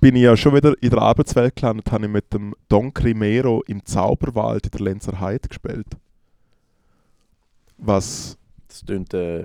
bin 0.00 0.14
ich 0.16 0.22
ja 0.22 0.36
schon 0.36 0.54
wieder 0.54 0.74
in 0.82 0.90
der 0.90 1.00
Arbeitswelt 1.00 1.56
gelandet, 1.56 1.90
habe 1.90 2.04
ich 2.04 2.10
mit 2.10 2.32
dem 2.32 2.54
Don 2.68 2.92
Crimero 2.92 3.62
im 3.66 3.84
Zauberwald 3.84 4.66
in 4.66 4.70
der 4.72 4.80
Lenzer 4.80 5.18
Heide 5.20 5.48
gespielt. 5.48 5.86
Was 7.78 8.36
Das 8.68 8.82
tönt, 8.82 9.12
äh, 9.14 9.44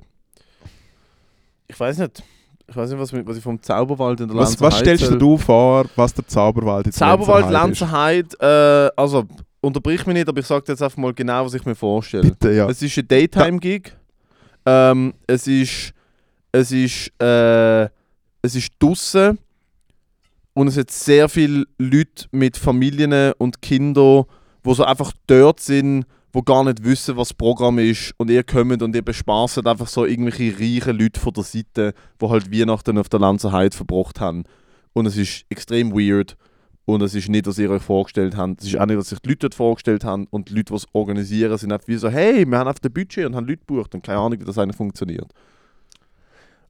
ich 1.71 1.79
weiß 1.79 1.97
nicht. 1.99 2.23
ich 2.67 2.75
weiß 2.75 2.89
nicht, 2.89 2.99
was, 2.99 3.13
was 3.13 3.37
ich 3.37 3.43
vom 3.43 3.61
Zauberwald 3.61 4.19
in 4.19 4.27
der 4.27 4.37
Was, 4.37 4.51
Lanzer 4.51 4.65
was 4.65 4.79
stellst 4.79 5.11
du 5.11 5.37
vor, 5.37 5.85
was 5.95 6.13
der 6.13 6.27
Zauberwald 6.27 6.85
in 6.87 6.91
Zauberwald 6.91 7.49
Lenzerheide 7.49 8.19
ist? 8.19 8.31
Lenzerheide, 8.41 8.91
äh, 8.95 9.01
also 9.01 9.25
unterbrich 9.61 10.05
mich 10.05 10.15
nicht, 10.15 10.27
aber 10.27 10.39
ich 10.39 10.47
sage 10.47 10.65
jetzt 10.67 10.81
einfach 10.81 10.97
mal 10.97 11.13
genau, 11.13 11.45
was 11.45 11.53
ich 11.53 11.65
mir 11.65 11.75
vorstelle. 11.75 12.23
Bitte, 12.23 12.51
ja. 12.51 12.69
Es 12.69 12.81
ist 12.81 12.97
ein 12.97 13.07
Daytime-Gig. 13.07 13.93
Ähm, 14.65 15.13
es 15.27 15.47
ist. 15.47 15.93
Es 16.51 16.71
ist. 16.71 17.11
Äh, 17.21 17.85
es 18.41 18.55
ist 18.55 18.71
draussen. 18.79 19.39
Und 20.53 20.67
es 20.67 20.77
hat 20.77 20.91
sehr 20.91 21.29
viele 21.29 21.65
Leute 21.77 22.25
mit 22.31 22.57
Familien 22.57 23.31
und 23.37 23.61
Kindern, 23.61 24.25
die 24.65 24.73
so 24.73 24.83
einfach 24.83 25.13
dort 25.25 25.61
sind, 25.61 26.05
die 26.33 26.41
gar 26.45 26.63
nicht 26.63 26.83
wissen, 26.83 27.17
was 27.17 27.29
das 27.29 27.33
Programm 27.37 27.79
ist. 27.79 28.13
Und 28.17 28.29
ihr 28.29 28.43
kommt 28.43 28.81
und 28.81 28.95
ihr 28.95 29.01
bespaßt 29.01 29.65
einfach 29.65 29.87
so 29.87 30.05
irgendwelche 30.05 30.53
reichen 30.57 30.97
Leute 30.97 31.19
von 31.19 31.33
der 31.33 31.43
Seite, 31.43 31.93
die 32.21 32.25
halt 32.29 32.51
Weihnachten 32.51 32.97
auf 32.97 33.09
der 33.09 33.19
Lanzer 33.19 33.51
Heide 33.51 33.75
verbracht 33.75 34.19
haben. 34.19 34.43
Und 34.93 35.05
es 35.05 35.17
ist 35.17 35.45
extrem 35.49 35.91
weird. 35.93 36.37
Und 36.85 37.01
es 37.03 37.13
ist 37.13 37.29
nicht, 37.29 37.45
was 37.47 37.57
ihr 37.59 37.69
euch 37.69 37.81
vorgestellt 37.83 38.35
habt. 38.35 38.61
Es 38.61 38.67
ist 38.67 38.77
auch 38.77 38.85
nicht, 38.85 38.97
was 38.97 39.09
sich 39.09 39.19
die 39.19 39.29
Leute 39.29 39.39
dort 39.39 39.55
vorgestellt 39.55 40.03
haben. 40.03 40.27
Und 40.31 40.49
die 40.49 40.53
Leute, 40.55 40.71
die 40.73 40.75
es 40.75 40.87
organisieren, 40.93 41.57
sind 41.57 41.71
einfach 41.71 41.87
wie 41.87 41.95
so, 41.97 42.09
hey, 42.09 42.45
wir 42.45 42.57
haben 42.57 42.67
auf 42.67 42.79
dem 42.79 42.91
Budget 42.91 43.25
und 43.25 43.35
haben 43.35 43.45
Leute 43.47 43.59
gebucht. 43.65 43.93
Und 43.93 44.03
keine 44.03 44.17
Ahnung, 44.19 44.39
wie 44.39 44.43
das 44.45 44.57
eigentlich 44.57 44.75
funktioniert. 44.77 45.31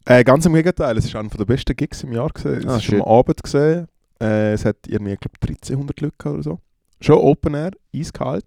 Äh, 0.05 0.24
ganz 0.24 0.45
im 0.45 0.53
Gegenteil, 0.53 0.97
es 0.97 1.05
ist 1.05 1.16
einer 1.16 1.30
der 1.30 1.45
besten 1.45 1.76
Gigs 1.76 2.03
im 2.03 2.12
Jahr. 2.14 2.30
Gewesen. 2.30 2.59
Es 2.59 2.66
Ah, 2.68 2.78
ist 2.78 2.84
shit. 2.84 2.95
am 3.01 3.07
Abend 3.07 3.41
gesehen. 3.43 3.88
Äh, 4.20 4.53
es 4.53 4.66
hat 4.66 4.78
irgendwie, 4.88 5.14
ich 5.14 5.20
glaube, 5.20 5.38
1300 5.41 6.01
Leute 6.01 6.30
oder 6.30 6.43
so. 6.43 6.59
Schon 7.02 7.18
Open 7.18 7.56
Air, 7.56 7.72
eiskalt. 7.95 8.45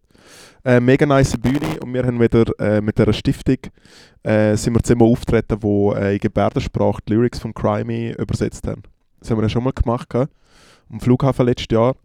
Äh, 0.64 0.78
mega 0.78 1.05
nice 1.05 1.36
Bühne 1.36 1.80
und 1.82 1.92
wir 1.92 2.05
haben 2.05 2.20
wieder 2.20 2.44
äh, 2.61 2.80
mit 2.80 2.96
dieser 2.96 3.12
Stiftung 3.12 3.59
äh, 4.22 4.57
sind 4.57 4.74
wir 4.74 4.82
zusammen 4.82 5.02
auftreten, 5.02 5.59
wo 5.61 5.92
äh, 5.92 6.14
in 6.14 6.20
Gebärdensprache 6.20 7.02
die 7.07 7.14
Lyrics 7.14 7.40
von 7.40 7.52
Crimey 7.52 8.12
übersetzt 8.12 8.66
haben. 8.68 8.82
Das 9.18 9.30
haben 9.30 9.38
wir 9.38 9.42
ja 9.42 9.48
schon 9.48 9.64
mal 9.64 9.72
gemacht 9.72 10.09
gehabt, 10.09 10.32
am 10.88 11.00
Flughafen 11.00 11.46
letztes 11.46 11.74
Jahr. 11.74 11.96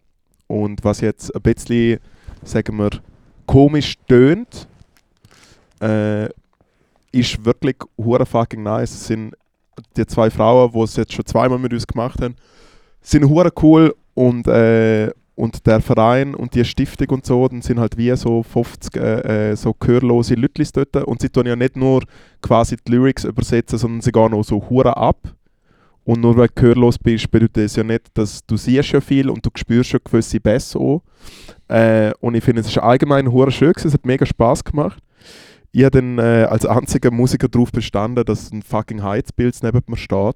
Und 0.47 0.84
was 0.84 1.02
jetzt 1.02 1.34
ein 1.36 1.41
bisschen, 1.43 2.00
sagen 2.43 2.78
wir, 2.78 2.89
komisch 3.45 3.93
tönt, 4.08 4.68
äh, 5.82 6.30
ist 7.12 7.45
wirklich 7.45 7.76
hure 7.95 8.26
fucking 8.26 8.64
nice. 8.64 8.91
Es 8.91 9.08
sind 9.08 9.36
die 9.95 10.06
zwei 10.08 10.32
Frauen, 10.32 10.72
die 10.72 10.80
es 10.80 10.95
jetzt 10.95 11.14
schon 11.14 11.26
zweimal 11.26 11.60
mit 11.60 11.74
uns 11.74 11.86
gemacht 11.86 12.20
haben, 12.22 12.36
sind 13.02 13.30
hure 13.30 13.52
cool 13.62 13.95
und, 14.16 14.47
äh, 14.47 15.12
und 15.40 15.66
der 15.66 15.80
Verein 15.80 16.36
und 16.36 16.54
die 16.54 16.66
Stiftung 16.66 17.08
und 17.12 17.26
so, 17.26 17.48
dann 17.48 17.62
sind 17.62 17.80
halt 17.80 17.98
wie 17.98 18.14
so 18.18 18.44
50 18.44 18.96
äh, 18.98 19.52
äh, 19.52 19.56
so 19.56 19.74
gehörlose 19.74 20.34
Leute 20.34 20.66
dort 20.74 21.08
und 21.08 21.22
sie 21.22 21.30
tun 21.30 21.46
ja 21.46 21.56
nicht 21.56 21.78
nur 21.78 22.04
quasi 22.42 22.76
die 22.76 22.92
Lyrics 22.92 23.24
übersetzen, 23.24 23.80
sondern 23.80 24.02
sie 24.02 24.12
gehen 24.12 24.34
auch 24.34 24.44
so 24.44 24.70
hure 24.70 24.98
ab. 24.98 25.34
Und 26.04 26.22
nur 26.22 26.36
weil 26.36 26.48
du 26.48 26.56
gehörlos 26.56 26.98
bist, 26.98 27.32
bedeutet 27.32 27.56
das 27.66 27.78
ja 27.78 27.84
nicht, 27.84 28.08
dass 28.16 28.46
du 28.46 28.58
siehst 28.58 28.92
ja 28.92 29.00
viel 29.00 29.30
und 29.30 29.46
du 29.46 29.50
spürst 29.56 29.92
schon 29.92 30.02
gewisse 30.04 30.42
Bässe 30.42 30.78
auch. 30.78 31.04
Äh, 31.70 32.12
und 32.20 32.36
ich 32.36 32.44
finde, 32.44 32.60
es 32.60 32.68
ist 32.68 32.78
allgemein 32.78 33.32
hure 33.32 33.52
schön 33.52 33.72
gewesen, 33.72 33.88
es 33.88 33.94
hat 33.94 34.06
mega 34.06 34.26
Spaß 34.26 34.66
gemacht. 34.66 35.02
Ich 35.72 35.86
habe 35.86 36.02
dann 36.02 36.18
äh, 36.18 36.48
als 36.50 36.66
einziger 36.66 37.12
Musiker 37.12 37.48
darauf 37.48 37.72
bestanden, 37.72 38.26
dass 38.26 38.52
ein 38.52 38.62
fucking 38.62 39.04
Heizbild 39.04 39.56
neben 39.64 39.82
mir 39.88 39.98
steht. 39.98 40.36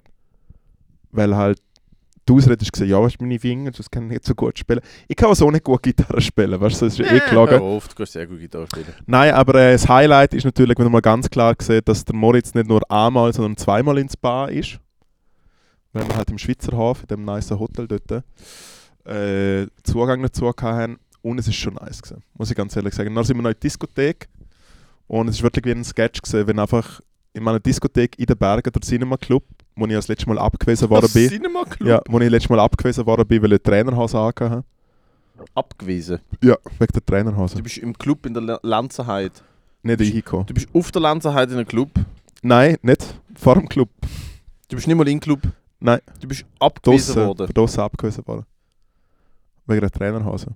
Weil 1.11 1.35
halt 1.35 1.59
die 2.27 2.33
Ausrede 2.33 2.61
ist 2.61 2.71
gesehen, 2.71 2.89
ja, 2.89 3.01
was 3.01 3.19
meine 3.19 3.37
Finger, 3.37 3.71
das 3.71 3.89
kann 3.89 4.03
ich 4.03 4.11
nicht 4.11 4.25
so 4.25 4.33
gut 4.33 4.57
spielen. 4.57 4.79
Ich 5.07 5.15
kann 5.15 5.29
auch 5.29 5.35
so 5.35 5.51
nicht 5.51 5.63
gut 5.63 5.83
Gitarre 5.83 6.21
spielen, 6.21 6.59
weißt 6.59 6.81
du, 6.81 6.85
das 6.85 6.99
ist 6.99 7.05
ja 7.05 7.13
eh 7.13 7.19
gelogen. 7.29 7.59
auf, 7.59 7.87
du 7.87 7.95
kannst 7.95 8.13
sehr 8.13 8.27
gut 8.27 8.39
Gitarre 8.39 8.67
spielen. 8.67 8.93
Nein, 9.05 9.33
aber 9.33 9.55
äh, 9.55 9.73
das 9.73 9.87
Highlight 9.87 10.33
ist 10.33 10.45
natürlich, 10.45 10.77
wenn 10.77 10.85
man 10.85 10.93
mal 10.93 11.01
ganz 11.01 11.29
klar 11.29 11.55
sieht, 11.59 11.87
dass 11.87 12.05
der 12.05 12.15
Moritz 12.15 12.53
nicht 12.53 12.67
nur 12.67 12.81
einmal, 12.89 13.33
sondern 13.33 13.57
zweimal 13.57 13.97
ins 13.97 14.15
Bar 14.15 14.51
ist. 14.51 14.79
Wenn 15.91 16.07
wir 16.07 16.15
halt 16.15 16.31
im 16.31 16.37
Schweizer 16.37 16.75
Hafen, 16.75 17.03
in 17.03 17.07
dem 17.07 17.25
nice 17.25 17.51
Hotel 17.51 17.87
dort, 17.87 18.23
äh, 19.05 19.67
Zugang 19.83 20.21
dazu 20.21 20.51
haben. 20.61 20.97
Und 21.21 21.39
es 21.39 21.47
ist 21.47 21.55
schon 21.55 21.75
nice 21.75 22.01
gewesen, 22.01 22.21
muss 22.33 22.49
ich 22.49 22.57
ganz 22.57 22.75
ehrlich 22.75 22.93
sagen. 22.93 23.15
Dann 23.15 23.23
sind 23.23 23.37
wir 23.37 23.43
noch 23.43 23.49
in 23.49 23.55
die 23.55 23.67
Diskothek 23.67 24.27
und 25.07 25.29
es 25.29 25.37
ist 25.37 25.43
wirklich 25.43 25.63
wie 25.65 25.71
ein 25.71 25.83
Sketch 25.83 26.21
gewesen, 26.21 26.47
wenn 26.47 26.59
einfach 26.59 26.99
in 27.33 27.43
meiner 27.43 27.59
Diskothek 27.59 28.17
in 28.19 28.25
den 28.25 28.37
Bergen, 28.37 28.71
der 28.71 28.81
Cinema 28.81 29.17
Club, 29.17 29.43
wo 29.75 29.85
ich 29.85 29.91
das 29.93 30.07
letzte 30.07 30.27
Mal 30.29 30.37
abgewiesen 30.39 30.89
worden 30.89 31.09
bin. 31.13 31.29
Cinema 31.29 31.63
Club? 31.65 31.89
Ja, 31.89 32.01
wo 32.07 32.19
ich 32.19 32.29
letztes 32.29 32.49
Mal 32.49 32.59
abgewiesen 32.59 33.05
worden 33.05 33.27
bin, 33.27 33.41
weil 33.41 33.53
ich 33.53 33.61
Trainerhose 33.63 34.17
angehabt 34.17 34.39
habe. 34.41 34.63
Abgewiesen. 35.55 36.19
Ja, 36.41 36.55
wegen 36.79 36.93
der 36.93 37.05
Trainerhose. 37.05 37.55
Du 37.57 37.63
bist 37.63 37.77
im 37.79 37.97
Club 37.97 38.25
in 38.25 38.33
der 38.33 38.43
La- 38.43 38.59
Lanzerheide. 38.61 39.33
Nicht 39.81 39.99
reingekommen. 39.99 40.45
Du 40.45 40.53
bist 40.53 40.67
auf 40.73 40.91
der 40.91 41.01
Lanzerheide 41.01 41.51
in 41.53 41.57
einem 41.59 41.67
Club. 41.67 41.89
Nein, 42.41 42.77
nicht 42.81 43.19
vor 43.35 43.55
dem 43.55 43.67
Club. 43.67 43.89
Du 44.69 44.75
bist 44.75 44.87
nicht 44.87 44.95
mal 44.95 45.07
im 45.07 45.19
Club. 45.19 45.41
Nein. 45.79 45.99
Du 46.21 46.27
bist 46.27 46.45
abgewiesen 46.59 47.15
Draussen, 47.15 47.27
worden. 47.27 47.53
draussen 47.53 47.79
abgewiesen 47.81 48.25
worden. 48.27 48.45
Wegen 49.65 49.81
der 49.81 49.91
Trainerhose. 49.91 50.47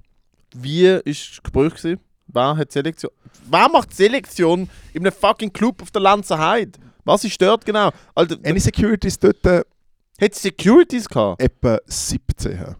Wie 0.55 0.87
war 0.89 0.99
das 1.03 1.39
Gespräch? 1.43 1.73
Gewesen? 1.75 1.99
Wer 2.27 2.57
hat 2.57 2.71
Selektion? 2.71 3.11
Wer 3.49 3.69
macht 3.69 3.93
Selektion 3.93 4.69
in 4.93 5.01
einem 5.05 5.13
fucking 5.13 5.51
Club 5.51 5.81
auf 5.81 5.91
der 5.91 6.01
Lanzerheide? 6.01 6.79
Was 7.05 7.23
ist 7.23 7.41
dort 7.41 7.65
genau? 7.65 7.91
Alter, 8.15 8.37
Any 8.43 8.59
Securities 8.59 9.17
dort 9.17 9.45
äh, 9.45 9.63
hat 10.19 10.31
es 10.33 10.41
Securities 10.41 11.07
gehabt? 11.07 11.41
etwa 11.41 11.79
17. 11.85 12.59
haben. 12.59 12.75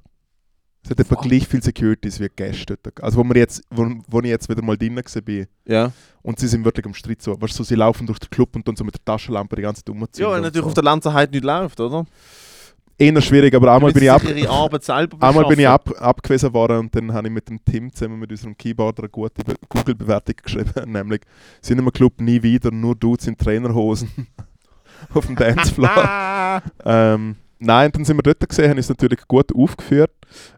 Es 0.84 0.92
hat 0.92 1.00
etwa 1.02 1.16
gleich 1.16 1.46
viele 1.46 1.62
Securities 1.62 2.20
wie 2.20 2.30
Gäste 2.34 2.78
dort. 2.82 3.04
Also 3.04 3.18
wo, 3.18 3.24
wir 3.26 3.36
jetzt, 3.36 3.62
wo, 3.70 3.90
wo 4.08 4.20
ich 4.22 4.28
jetzt 4.28 4.48
wieder 4.48 4.62
mal 4.62 4.78
drin 4.78 4.96
war. 4.96 5.46
Ja. 5.66 5.92
Und 6.22 6.40
sie 6.40 6.48
sind 6.48 6.64
wirklich 6.64 6.86
am 6.86 6.94
Streit 6.94 7.22
so. 7.22 7.32
Weißt 7.40 7.54
du, 7.54 7.58
so, 7.58 7.64
sie 7.64 7.76
laufen 7.76 8.08
durch 8.08 8.20
den 8.20 8.30
Club 8.30 8.56
und 8.56 8.66
dann 8.66 8.76
so 8.78 8.86
mit 8.86 8.96
der 8.96 9.04
Taschenlampe 9.04 9.58
die 9.58 9.64
ganze 9.64 9.84
Zeit 9.84 9.90
umziehen. 9.90 10.24
Ja, 10.24 10.32
weil 10.32 10.42
natürlich 10.42 10.66
auf 10.66 10.74
der 10.74 10.84
Lanzerheide 10.84 11.34
nicht 11.34 11.44
läuft, 11.44 11.80
oder? 11.82 12.06
Eher 13.00 13.22
schwierig, 13.22 13.54
aber 13.54 13.74
einmal 13.74 13.92
bin 13.94 14.04
ich 14.04 14.12
ab... 14.12 14.22
Einmal 15.22 15.46
bin 15.46 15.60
ich 15.60 15.68
ab, 15.68 15.90
abgewiesen 16.00 16.52
worden 16.54 16.80
und 16.80 16.96
dann 16.96 17.14
habe 17.14 17.28
ich 17.28 17.34
mit 17.34 17.48
dem 17.48 17.64
Tim 17.64 17.94
zusammen 17.94 18.18
mit 18.20 18.32
unserem 18.32 18.58
Keyboarder 18.58 19.04
eine 19.04 19.10
gute 19.10 19.44
Be- 19.44 19.56
Google-Bewertung 19.70 20.36
geschrieben, 20.42 20.72
nämlich 20.92 21.22
«Sind 21.62 21.78
im 21.78 21.92
Club 21.92 22.20
nie 22.20 22.42
wieder, 22.42 22.72
nur 22.72 22.96
Dudes 22.96 23.28
in 23.28 23.38
Trainerhosen 23.38 24.10
auf 25.14 25.28
dem 25.28 25.36
Dancefloor». 25.36 26.64
Ähm, 26.86 27.36
nein, 27.60 27.92
dann 27.92 28.04
sind 28.04 28.18
wir 28.18 28.24
dort 28.24 28.50
gesehen, 28.50 28.72
haben 28.72 28.78
uns 28.78 28.90
natürlich 28.90 29.28
gut 29.28 29.56
aufgeführt 29.56 30.12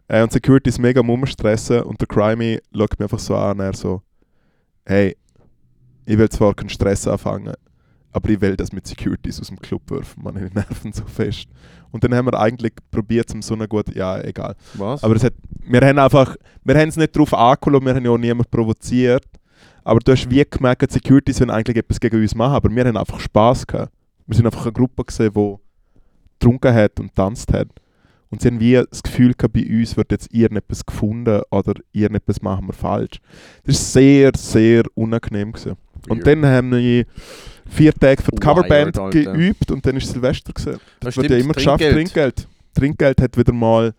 äh, 0.08 0.22
und 0.22 0.32
Security 0.32 0.70
ist 0.70 0.78
mega 0.78 1.00
am 1.00 1.10
und 1.10 2.00
der 2.00 2.06
Crimey 2.08 2.58
schaut 2.74 2.98
mich 2.98 3.00
einfach 3.00 3.18
so 3.18 3.36
an 3.36 3.58
und 3.58 3.64
er 3.66 3.74
so 3.74 4.00
«Hey, 4.86 5.14
ich 6.06 6.16
will 6.16 6.30
zwar 6.30 6.54
keinen 6.54 6.70
Stress 6.70 7.06
anfangen, 7.06 7.52
aber 8.12 8.28
ich 8.30 8.40
will 8.40 8.56
das 8.56 8.72
mit 8.72 8.86
Securities 8.86 9.40
aus 9.40 9.48
dem 9.48 9.58
Club 9.58 9.90
werfen, 9.90 10.22
meine 10.22 10.40
Nerven 10.54 10.92
so 10.92 11.04
fest.» 11.04 11.48
Und 11.92 12.04
dann 12.04 12.14
haben 12.14 12.26
wir 12.26 12.38
eigentlich 12.38 12.72
probiert, 12.90 13.32
um 13.34 13.42
so 13.42 13.56
gute, 13.56 13.96
ja, 13.96 14.20
egal. 14.20 14.54
Was? 14.74 15.02
Aber 15.02 15.16
es 15.16 15.24
hat, 15.24 15.34
wir 15.66 15.80
haben 15.80 15.98
einfach, 15.98 16.36
wir 16.64 16.76
haben 16.76 16.88
es 16.88 16.96
nicht 16.96 17.14
darauf 17.14 17.34
angeschaut, 17.34 17.84
wir 17.84 17.94
haben 17.94 18.04
ja 18.04 18.10
auch 18.10 18.18
niemanden 18.18 18.50
provoziert. 18.50 19.26
Aber 19.82 19.98
du 19.98 20.12
hast 20.12 20.30
wie 20.30 20.44
gemerkt, 20.48 20.82
die 20.82 20.92
Securities 20.92 21.40
wollen 21.40 21.50
eigentlich 21.50 21.78
etwas 21.78 21.98
gegen 21.98 22.20
uns 22.20 22.34
machen, 22.34 22.54
aber 22.54 22.70
wir 22.70 22.84
haben 22.84 22.96
einfach 22.96 23.18
Spass 23.18 23.66
gehabt. 23.66 23.92
Wir 24.26 24.36
sind 24.36 24.46
einfach 24.46 24.62
eine 24.62 24.72
Gruppe 24.72 25.04
gesehen, 25.04 25.32
die 25.34 25.56
getrunken 26.38 26.74
hat 26.74 27.00
und 27.00 27.08
getanzt 27.08 27.52
hat. 27.52 27.68
Und 28.30 28.40
sie 28.40 28.48
haben 28.48 28.60
wie 28.60 28.80
das 28.88 29.02
Gefühl 29.02 29.34
gehabt, 29.34 29.54
bei 29.54 29.66
uns 29.68 29.96
wird 29.96 30.12
jetzt 30.12 30.32
irgendetwas 30.32 30.86
gefunden 30.86 31.42
oder 31.50 31.74
irgendetwas 31.90 32.40
machen 32.40 32.68
wir 32.68 32.72
falsch. 32.72 33.18
Das 33.64 33.74
war 33.74 33.82
sehr, 33.82 34.30
sehr 34.36 34.82
unangenehm. 34.94 35.50
Gewesen. 35.50 35.76
Und 36.08 36.26
dann 36.26 36.44
haben 36.46 36.72
wir 36.72 37.04
vier 37.68 37.92
Tage 37.92 38.22
für 38.22 38.30
die 38.30 38.36
Wired, 38.36 38.42
Coverband 38.42 38.98
Alter. 38.98 39.32
geübt 39.32 39.70
und 39.70 39.84
dann 39.86 39.96
ist 39.96 40.10
Silvester. 40.10 40.52
Gewesen. 40.52 40.80
Das 41.00 41.14
Das 41.14 41.16
wird 41.16 41.30
ja 41.30 41.36
immer 41.38 41.54
geschafft, 41.54 41.82
Trinkgeld. 41.82 41.94
Trinkgeld. 41.94 42.48
Trinkgeld 42.74 43.20
hat 43.20 43.36
wieder 43.36 43.52
mal 43.52 43.94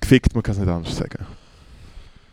gefickt, 0.00 0.34
man 0.34 0.42
kann 0.42 0.54
es 0.54 0.60
nicht 0.60 0.68
anders 0.68 0.96
sagen. 0.96 1.26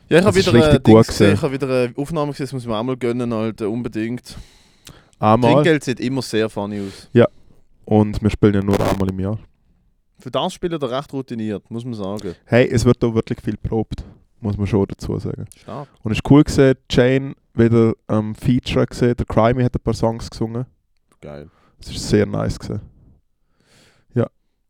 Ja, 0.08 0.20
ich 0.20 0.26
habe 0.26 0.36
wieder, 0.36 0.54
äh, 0.54 0.80
gesehen, 0.80 1.04
gewesen. 1.04 1.34
ich 1.34 1.52
wieder 1.52 1.68
eine 1.68 1.94
Aufnahme 1.98 2.32
gesehen, 2.32 2.46
das 2.46 2.54
muss 2.54 2.66
man 2.66 2.76
auch 2.78 2.84
mal 2.84 2.98
gönnen, 2.98 3.34
Alter, 3.34 3.70
unbedingt. 3.70 4.38
Einmal 5.18 5.54
Trinkgeld 5.54 5.84
sieht 5.84 6.00
immer 6.00 6.22
sehr 6.22 6.50
funny 6.50 6.82
aus. 6.82 7.10
und 7.86 8.22
wir 8.22 8.30
spielen 8.30 8.54
ja 8.54 8.62
nur 8.62 8.80
einmal 8.80 9.10
im 9.10 9.20
Jahr. 9.20 9.40
Für 10.20 10.32
das 10.32 10.54
Spieler 10.54 10.80
da 10.80 10.88
recht 10.88 11.12
routiniert, 11.12 11.70
muss 11.70 11.86
man 11.86 11.94
sagen. 11.94 12.36
Hey, 12.46 12.70
es 12.72 12.86
wird 12.86 13.04
auch 13.04 13.14
wirklich 13.14 13.40
viel 13.42 13.58
probt, 13.58 14.04
muss 14.40 14.58
man 14.58 14.68
schon 14.68 14.86
dazu 14.88 15.18
sagen. 15.18 15.46
Stark. 15.58 15.88
Und 16.04 16.12
es 16.12 16.18
ist 16.20 16.30
cool 16.30 16.44
gesehen, 16.44 16.76
Jane 16.90 17.36
wieder 17.54 17.94
am 18.08 18.36
Feature 18.36 18.86
gesehen, 18.86 19.16
der 19.16 19.26
Crimey 19.26 19.64
hat 19.64 19.76
ein 19.76 19.84
paar 19.84 19.94
Songs 19.94 20.30
gesungen. 20.30 20.66
Geil. 21.22 21.50
Das 21.80 21.90
ist 21.90 22.10
sehr 22.10 22.26
nice 22.26 22.60
gesehen. 22.60 22.82
Ja, 24.14 24.28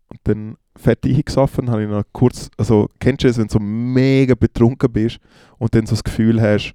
und 0.09 0.19
dann 0.23 0.57
fett 0.77 1.05
eingesoffen, 1.05 1.69
habe 1.69 1.83
ich 1.83 1.89
noch 1.89 2.03
kurz, 2.11 2.49
also 2.57 2.89
kennst 2.99 3.23
du 3.23 3.27
es, 3.27 3.37
wenn 3.37 3.47
du 3.47 3.53
so 3.53 3.59
mega 3.59 4.35
betrunken 4.35 4.91
bist 4.91 5.19
und 5.57 5.73
dann 5.73 5.85
so 5.85 5.91
das 5.91 6.03
Gefühl 6.03 6.41
hast, 6.41 6.73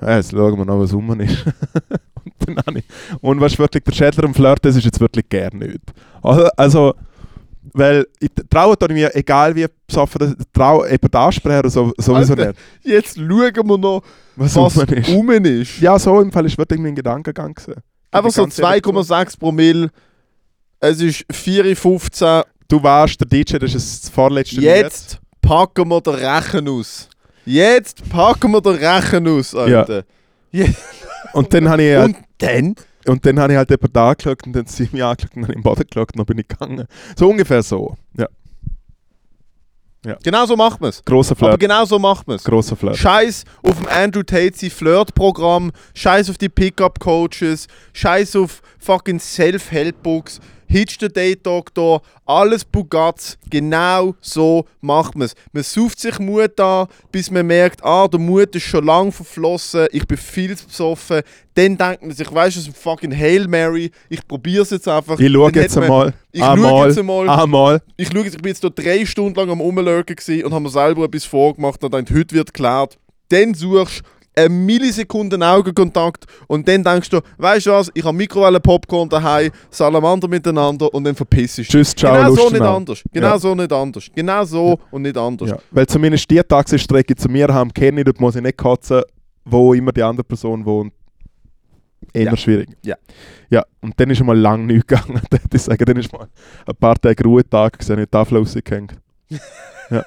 ja, 0.00 0.16
jetzt 0.16 0.30
schauen 0.30 0.58
wir 0.58 0.64
noch, 0.64 0.78
was 0.78 0.94
rum 0.94 1.20
ist. 1.20 1.44
und 2.24 2.34
dann 2.46 2.56
habe 2.58 2.78
ich, 2.78 2.84
und 3.20 3.40
was 3.40 3.58
wirklich 3.58 3.82
der 3.84 3.92
Schädler 3.92 4.24
am 4.24 4.34
Flirt, 4.34 4.64
das 4.64 4.76
ist 4.76 4.84
jetzt 4.84 5.00
wirklich 5.00 5.28
gar 5.28 5.52
nicht. 5.54 5.80
Also, 6.22 6.48
also 6.56 6.94
weil 7.74 8.06
ich 8.20 8.30
traue 8.50 8.76
da 8.76 8.88
mir, 8.92 9.14
egal 9.14 9.54
wie 9.54 9.66
besoffen, 9.86 10.18
das- 10.20 10.34
traue 10.52 10.88
eben 10.90 11.08
den 11.10 11.20
Ansprecher 11.20 11.68
so, 11.70 11.92
sowieso 11.98 12.34
Alter. 12.34 12.48
nicht. 12.48 12.58
Jetzt 12.82 13.16
schauen 13.16 13.28
wir 13.68 13.78
noch, 13.78 14.02
Was, 14.36 14.54
was 14.56 14.76
rum 14.76 14.84
ist. 14.94 15.08
rum 15.08 15.30
ist. 15.30 15.80
Ja, 15.80 15.98
so 15.98 16.20
im 16.20 16.30
Fall 16.32 16.46
ist 16.46 16.56
wirklich 16.58 16.80
mein 16.80 16.94
Gedankengang 16.94 17.54
gewesen. 17.54 17.80
Einfach 18.10 18.28
ich 18.30 18.34
so 18.34 18.42
ganz 18.42 18.58
ehrlich 18.58 18.82
zu. 18.82 18.90
2,6 18.90 19.38
Promille. 19.38 19.90
Es 20.80 21.00
ist 21.00 21.24
4.15 21.32 22.22
Uhr. 22.24 22.46
Du 22.68 22.82
warst 22.82 23.20
der 23.20 23.26
DJ, 23.28 23.56
das 23.58 23.74
ist 23.74 24.04
das 24.04 24.10
vorletzte 24.10 24.56
Lied. 24.56 24.64
Jetzt 24.64 25.18
packen 25.40 25.88
wir 25.88 26.00
den 26.00 26.14
Rechen 26.14 26.68
aus. 26.68 27.08
Jetzt 27.44 28.08
packen 28.10 28.50
wir 28.52 28.60
den 28.60 28.74
Rechen 28.76 29.26
aus, 29.28 29.54
Alter. 29.54 30.04
Und 31.32 31.52
dann 31.52 31.68
habe 31.68 31.82
ich, 31.82 31.96
Und 31.98 32.16
dann? 32.38 32.74
Und 33.08 33.24
dann 33.24 33.40
habe 33.40 33.52
ich 33.52 33.56
halt 33.56 33.70
jemanden 33.70 33.98
angeschaut 33.98 34.46
und 34.46 34.52
dann 34.52 34.66
sie 34.66 34.88
mich 34.92 35.02
angeschaut 35.02 35.34
und 35.34 35.36
dann 35.36 35.44
habe 35.44 35.52
ich 35.52 35.56
im 35.56 35.62
Boden 35.62 35.84
geschaut 35.88 36.12
und 36.12 36.18
dann 36.18 36.26
bin 36.26 36.38
ich 36.38 36.48
gegangen. 36.48 36.86
So 37.16 37.28
ungefähr 37.28 37.62
so. 37.62 37.96
Ja. 38.16 38.28
Genau 40.22 40.46
so 40.46 40.56
macht 40.56 40.80
man 40.80 40.90
es. 40.90 41.02
Aber 41.04 41.34
Flirt. 41.34 41.60
genau 41.60 41.84
so 41.84 41.98
macht 41.98 42.26
man 42.28 42.36
es. 42.36 42.44
Grosser 42.44 42.76
Flirt. 42.76 42.96
Scheiß 42.96 43.44
auf 43.62 43.78
dem 43.78 43.88
Andrew 43.88 44.22
Tate 44.22 44.70
Flirt-Programm, 44.70 45.72
Scheiß 45.94 46.30
auf 46.30 46.38
die 46.38 46.48
Pickup-Coaches, 46.48 47.66
Scheiß 47.92 48.36
auf 48.36 48.62
fucking 48.78 49.18
Self-Help-Books, 49.18 50.40
Hitch 50.68 50.98
the 51.00 51.08
Date 51.08 51.44
Doctor, 51.44 52.02
alles 52.26 52.64
Bugatz. 52.64 53.38
Genau 53.48 54.14
so 54.20 54.66
macht 54.82 55.16
man 55.16 55.26
es. 55.26 55.34
Man 55.52 55.62
sucht 55.62 55.98
sich 55.98 56.18
Mut 56.18 56.60
an, 56.60 56.86
bis 57.10 57.30
man 57.30 57.46
merkt, 57.46 57.82
ah, 57.82 58.06
der 58.06 58.20
Mut 58.20 58.54
ist 58.54 58.64
schon 58.64 58.84
lang 58.84 59.10
verflossen, 59.10 59.86
ich 59.92 60.06
bin 60.06 60.18
viel 60.18 60.56
zu 60.56 60.66
besoffen. 60.66 61.22
Dann 61.54 61.78
denkt 61.78 62.02
man 62.02 62.12
sich, 62.12 62.32
weißt 62.32 62.56
du, 62.56 62.60
es 62.60 62.68
ist 62.68 62.74
ein 62.74 62.80
fucking 62.80 63.16
Hail 63.16 63.48
Mary, 63.48 63.90
ich 64.10 64.26
probiere 64.28 64.62
es 64.62 64.70
jetzt 64.70 64.86
einfach. 64.86 65.18
Ich 65.18 65.32
schaue 65.32 65.50
Dann 65.50 65.62
jetzt 65.62 65.78
einmal. 65.78 66.12
Ich 66.32 66.40
schaue 66.42 66.86
jetzt 66.86 66.98
einmal. 66.98 67.28
Einmal. 67.28 67.82
Ich 67.96 68.08
schaue 68.08 68.24
jetzt, 68.24 68.36
ich 68.36 68.42
bin 68.42 68.50
jetzt 68.50 68.60
hier 68.60 68.70
drei 68.70 69.06
Stunden 69.06 69.34
lang 69.34 69.50
am 69.50 69.60
Rumlurken 69.60 70.16
und 70.44 70.52
habe 70.52 70.60
mir 70.60 70.70
selber 70.70 71.04
etwas 71.04 71.24
vorgemacht 71.24 71.82
und 71.82 71.90
gedacht, 71.90 72.14
heute 72.14 72.34
wird 72.34 72.52
geklärt. 72.52 72.98
Dann 73.30 73.54
suchst 73.54 74.00
du 74.00 74.17
eine 74.38 74.48
Millisekunde 74.48 75.38
Augenkontakt 75.44 76.24
und 76.46 76.66
dann 76.68 76.82
denkst 76.84 77.10
du, 77.10 77.20
weißt 77.38 77.66
du 77.66 77.70
was, 77.70 77.90
ich 77.94 78.04
habe 78.04 78.16
Mikrowellen-Popcorn 78.16 79.08
daheim, 79.08 79.50
Salamander 79.70 80.28
miteinander 80.28 80.92
und 80.92 81.04
dann 81.04 81.14
verpiss 81.14 81.58
ich. 81.58 81.68
Tschüss, 81.68 81.94
ciao, 81.94 82.14
Genau 82.14 82.34
so 82.34 82.50
nicht 82.50 82.62
anders. 82.62 83.02
Genau 83.12 83.26
Ja. 83.28 83.38
so 83.38 83.54
nicht 83.54 83.72
anders. 83.72 84.06
Genau 84.14 84.44
so 84.44 84.78
und 84.90 85.02
nicht 85.02 85.16
anders. 85.16 85.50
Ja. 85.50 85.58
Weil 85.70 85.86
zumindest 85.86 86.30
die 86.30 86.40
Taxistrecke 86.40 87.14
zu 87.14 87.28
mir 87.28 87.48
haben, 87.48 87.72
kenne 87.72 88.00
ich, 88.00 88.04
dort 88.04 88.20
muss 88.20 88.36
ich 88.36 88.42
nicht 88.42 88.56
kotzen, 88.56 89.02
wo 89.44 89.74
immer 89.74 89.92
die 89.92 90.02
andere 90.02 90.24
Person 90.24 90.64
wohnt. 90.64 90.92
Eher 92.12 92.26
Ja. 92.26 92.36
schwierig. 92.36 92.68
Ja. 92.84 92.96
Ja, 93.50 93.64
und 93.80 93.98
dann 93.98 94.10
ist 94.10 94.22
mal 94.22 94.36
lang 94.38 94.66
nichts 94.66 94.86
gegangen. 94.86 95.20
Ich 95.52 95.62
sagen, 95.62 95.84
dann 95.84 95.96
ist 95.96 96.12
mal 96.12 96.28
ein 96.66 96.76
paar 96.76 96.96
Tage 97.00 97.24
Ruhetag 97.24 97.78
gesehen, 97.78 97.96
nicht 97.96 98.08
die 98.08 98.10
Tafel 98.12 98.38
rausgehängt. 98.38 98.94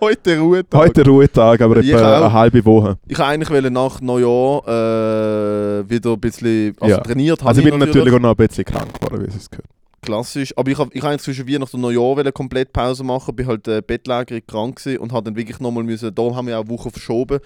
Heute 0.00 0.38
Ruhetag. 0.38 0.80
Heute 0.80 1.04
Ruhetag, 1.04 1.60
aber 1.60 1.78
Ich 1.78 1.88
etwa 1.90 2.18
auch. 2.18 2.24
eine 2.24 2.32
halbe 2.32 2.64
Woche. 2.64 2.98
Ich 3.08 3.18
wollte 3.18 3.30
eigentlich 3.30 3.70
nach 3.70 4.00
Neujahr 4.00 4.62
äh, 4.68 5.90
wieder 5.90 6.12
ein 6.12 6.20
bisschen 6.20 6.74
also 6.80 6.94
Ja. 6.94 7.00
trainiert. 7.00 7.40
habe 7.40 7.48
Also 7.48 7.60
ich 7.62 7.68
bin 7.70 7.78
natürlich 7.78 8.14
auch 8.14 8.20
noch 8.20 8.30
ein 8.30 8.36
bisschen 8.46 8.64
krank 8.64 8.94
geworden, 8.94 9.26
wie 9.26 9.36
es 9.36 9.50
gehört. 9.50 9.66
Klassisch. 10.00 10.56
Aber 10.56 10.70
ich 10.70 10.78
habe 10.78 10.90
ich 10.92 11.02
hab 11.02 11.10
eigentlich 11.10 11.22
zwischen 11.22 11.48
Weihnachten 11.48 11.76
und 11.76 11.82
Neujahr 11.82 12.30
komplett 12.32 12.72
Pause 12.72 13.02
machen. 13.02 13.34
Bin 13.34 13.46
halt 13.48 13.66
äh, 13.66 13.82
bettlägerig 13.84 14.46
krank 14.46 14.80
und 15.00 15.12
habe 15.12 15.24
dann 15.24 15.36
wirklich 15.36 15.58
nochmal 15.58 15.82
müssen. 15.82 16.14
Da 16.14 16.22
haben 16.34 16.46
wir 16.46 16.52
ja 16.52 16.60
eine 16.60 16.68
Woche 16.68 16.90
verschoben, 16.90 17.40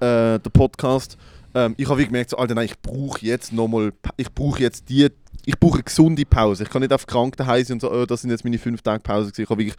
äh, 0.00 0.38
den 0.38 0.52
Podcast. 0.52 1.18
Ähm, 1.54 1.74
ich 1.76 1.84
habe 1.86 1.98
wirklich 1.98 2.08
gemerkt, 2.08 2.30
so, 2.30 2.38
Alter, 2.38 2.54
nein, 2.54 2.66
ich 2.66 2.78
brauche 2.80 3.24
jetzt 3.24 3.52
nochmal, 3.52 3.92
ich 4.16 4.32
brauche 4.32 4.60
jetzt 4.62 4.88
die, 4.88 5.08
ich 5.44 5.58
brauche 5.60 5.74
eine 5.74 5.82
gesunde 5.82 6.24
Pause. 6.24 6.62
Ich 6.62 6.70
kann 6.70 6.80
nicht 6.80 6.92
auf 6.92 7.06
krank 7.06 7.36
daheim 7.36 7.64
sein 7.64 7.74
und 7.74 7.80
so, 7.80 7.92
oh, 7.92 8.06
das 8.06 8.22
sind 8.22 8.30
jetzt 8.30 8.44
meine 8.44 8.58
fünf 8.58 8.80
Tage 8.80 9.02
Pause 9.02 9.26
gewesen. 9.30 9.42
Ich 9.42 9.50
habe 9.50 9.60
wirklich 9.60 9.76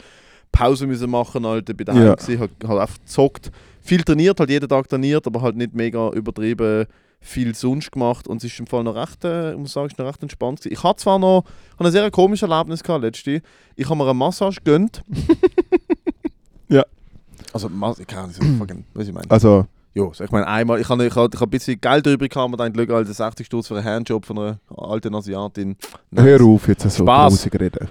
Pause 0.52 0.88
müssen 0.88 1.10
machen, 1.10 1.46
Alter, 1.46 1.74
bin 1.74 1.86
daheim 1.86 2.06
Ja. 2.06 2.16
gewesen, 2.16 2.40
habe 2.40 2.52
hab 2.68 2.78
einfach 2.80 2.98
gezockt. 3.00 3.52
Viel 3.82 4.04
trainiert, 4.04 4.40
halt 4.40 4.50
jeden 4.50 4.68
Tag 4.68 4.88
trainiert, 4.90 5.26
aber 5.28 5.42
halt 5.42 5.56
nicht 5.56 5.74
mega 5.74 6.10
übertrieben 6.12 6.86
viel 7.22 7.54
sonst 7.54 7.92
gemacht 7.92 8.30
und 8.30 8.38
es 8.38 8.46
ist 8.46 8.58
im 8.62 8.68
Fall 8.68 8.82
noch 8.84 8.96
recht, 8.96 9.26
äh, 9.26 9.52
ich 9.52 9.58
muss 9.58 9.74
sagen, 9.74 9.94
noch 9.98 10.06
recht 10.06 10.22
entspannt 10.22 10.60
gewesen. 10.62 10.74
Ich 10.74 10.84
hatte 10.84 11.02
zwar 11.04 11.20
noch 11.20 11.44
ich 11.74 11.74
habe 11.80 11.90
ein 11.90 11.92
sehr 11.92 12.10
komisches 12.12 12.50
Erlebnis 12.50 12.82
gehabt 12.82 13.04
letzte. 13.04 13.42
Ich 13.76 13.86
habe 13.90 13.98
mir 13.98 14.06
eine 14.06 14.14
Massage 14.14 14.60
gönnt. 14.64 15.04
Ja. 16.72 16.84
Also, 17.52 17.68
ich 18.00 18.06
kann 18.06 18.28
nicht 18.28 18.40
so 18.42 18.48
fucking, 18.60 18.86
was 18.94 19.08
ich 19.08 19.14
meine. 19.14 19.26
Also, 19.30 19.66
Jo, 19.96 20.12
so, 20.14 20.24
ich 20.24 20.30
meine, 20.30 20.46
einmal, 20.46 20.80
ich 20.80 20.88
habe 20.88 21.04
ich 21.04 21.16
hab, 21.16 21.34
ich 21.34 21.40
hab 21.42 21.48
ein 21.48 21.50
bisschen 21.50 21.82
Geld 21.82 22.06
übrig 22.06 22.32
gehabt, 22.32 22.52
und 22.54 22.60
dann 22.60 22.78
Alter, 22.92 23.12
60 23.12 23.48
Stutz 23.48 23.68
für 23.68 23.76
einen 23.76 23.86
Handjob 23.86 24.24
von 24.24 24.38
einer 24.38 24.60
alten 24.78 25.16
Asiatin. 25.16 25.76
Nice. 26.12 26.26
hör 26.26 26.42
auf 26.44 26.68
jetzt 26.68 26.84
so 26.84 27.04
Spaß. 27.04 27.34
grusig 27.34 27.60
reden. 27.60 27.88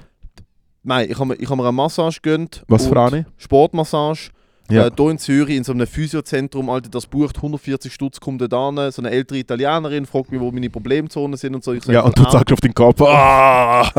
Nein, 0.89 1.11
ich 1.11 1.19
habe 1.19 1.27
mir, 1.27 1.35
ich 1.35 1.51
hab 1.51 1.57
mir 1.59 1.65
eine 1.65 1.73
Massage 1.73 2.21
gönnt. 2.23 2.65
Was 2.67 2.85
und 2.85 2.89
für 2.95 3.03
eine? 3.03 3.27
Sportmassage. 3.37 4.31
Ja. 4.71 4.87
Äh, 4.87 4.91
hier 4.97 5.11
in 5.11 5.19
Zürich 5.19 5.57
in 5.59 5.63
so 5.65 5.73
einem 5.73 5.87
Physiozentrum, 5.87 6.71
Alter, 6.71 6.89
das 6.89 7.07
bucht 7.07 7.37
140 7.37 7.93
Stutz, 7.93 8.19
kommt 8.19 8.41
da 8.41 8.71
hin, 8.71 8.91
so 8.91 9.03
eine 9.03 9.11
ältere 9.11 9.39
Italienerin, 9.39 10.07
fragt 10.07 10.33
mich, 10.33 10.41
wo 10.41 10.51
meine 10.51 10.71
Problemzonen 10.71 11.37
sind 11.37 11.55
und 11.55 11.63
so. 11.63 11.75
Ich 11.75 11.85
sag, 11.85 11.93
Ja, 11.93 12.01
und 12.01 12.17
du 12.19 12.23
ah, 12.25 12.31
sagst 12.31 12.51
auf 12.55 12.61
den 12.61 12.73
Kopf. 12.73 13.03
Ah! 13.03 13.91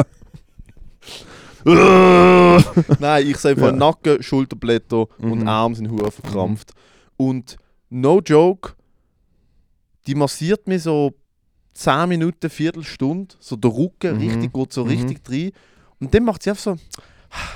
Nein, 3.00 3.28
ich 3.28 3.38
sehe 3.38 3.52
einfach 3.52 3.68
Ja. 3.68 3.72
Nacken, 3.72 4.24
Schulterblätter 4.24 5.06
und 5.20 5.42
Mhm. 5.42 5.48
Arme 5.48 5.76
sind 5.76 5.92
hure 5.92 6.10
verkrampft. 6.10 6.72
Und 7.18 7.58
no 7.92 8.20
joke, 8.20 8.74
die 10.08 10.16
massiert 10.16 10.68
mir 10.68 10.80
so 10.80 11.14
10 11.74 12.10
Minuten, 12.10 12.50
Viertelstunde, 12.50 13.36
so 13.40 13.56
der 13.56 13.72
Rücken, 13.72 14.16
Mhm. 14.16 14.22
richtig 14.28 14.52
gut, 14.54 14.74
so 14.74 14.84
Mhm. 14.86 14.90
richtig 14.90 15.24
drin. 15.24 15.52
Und 16.00 16.14
dann 16.14 16.24
macht 16.24 16.44
sie 16.44 16.50
einfach 16.50 16.64
so, 16.64 16.78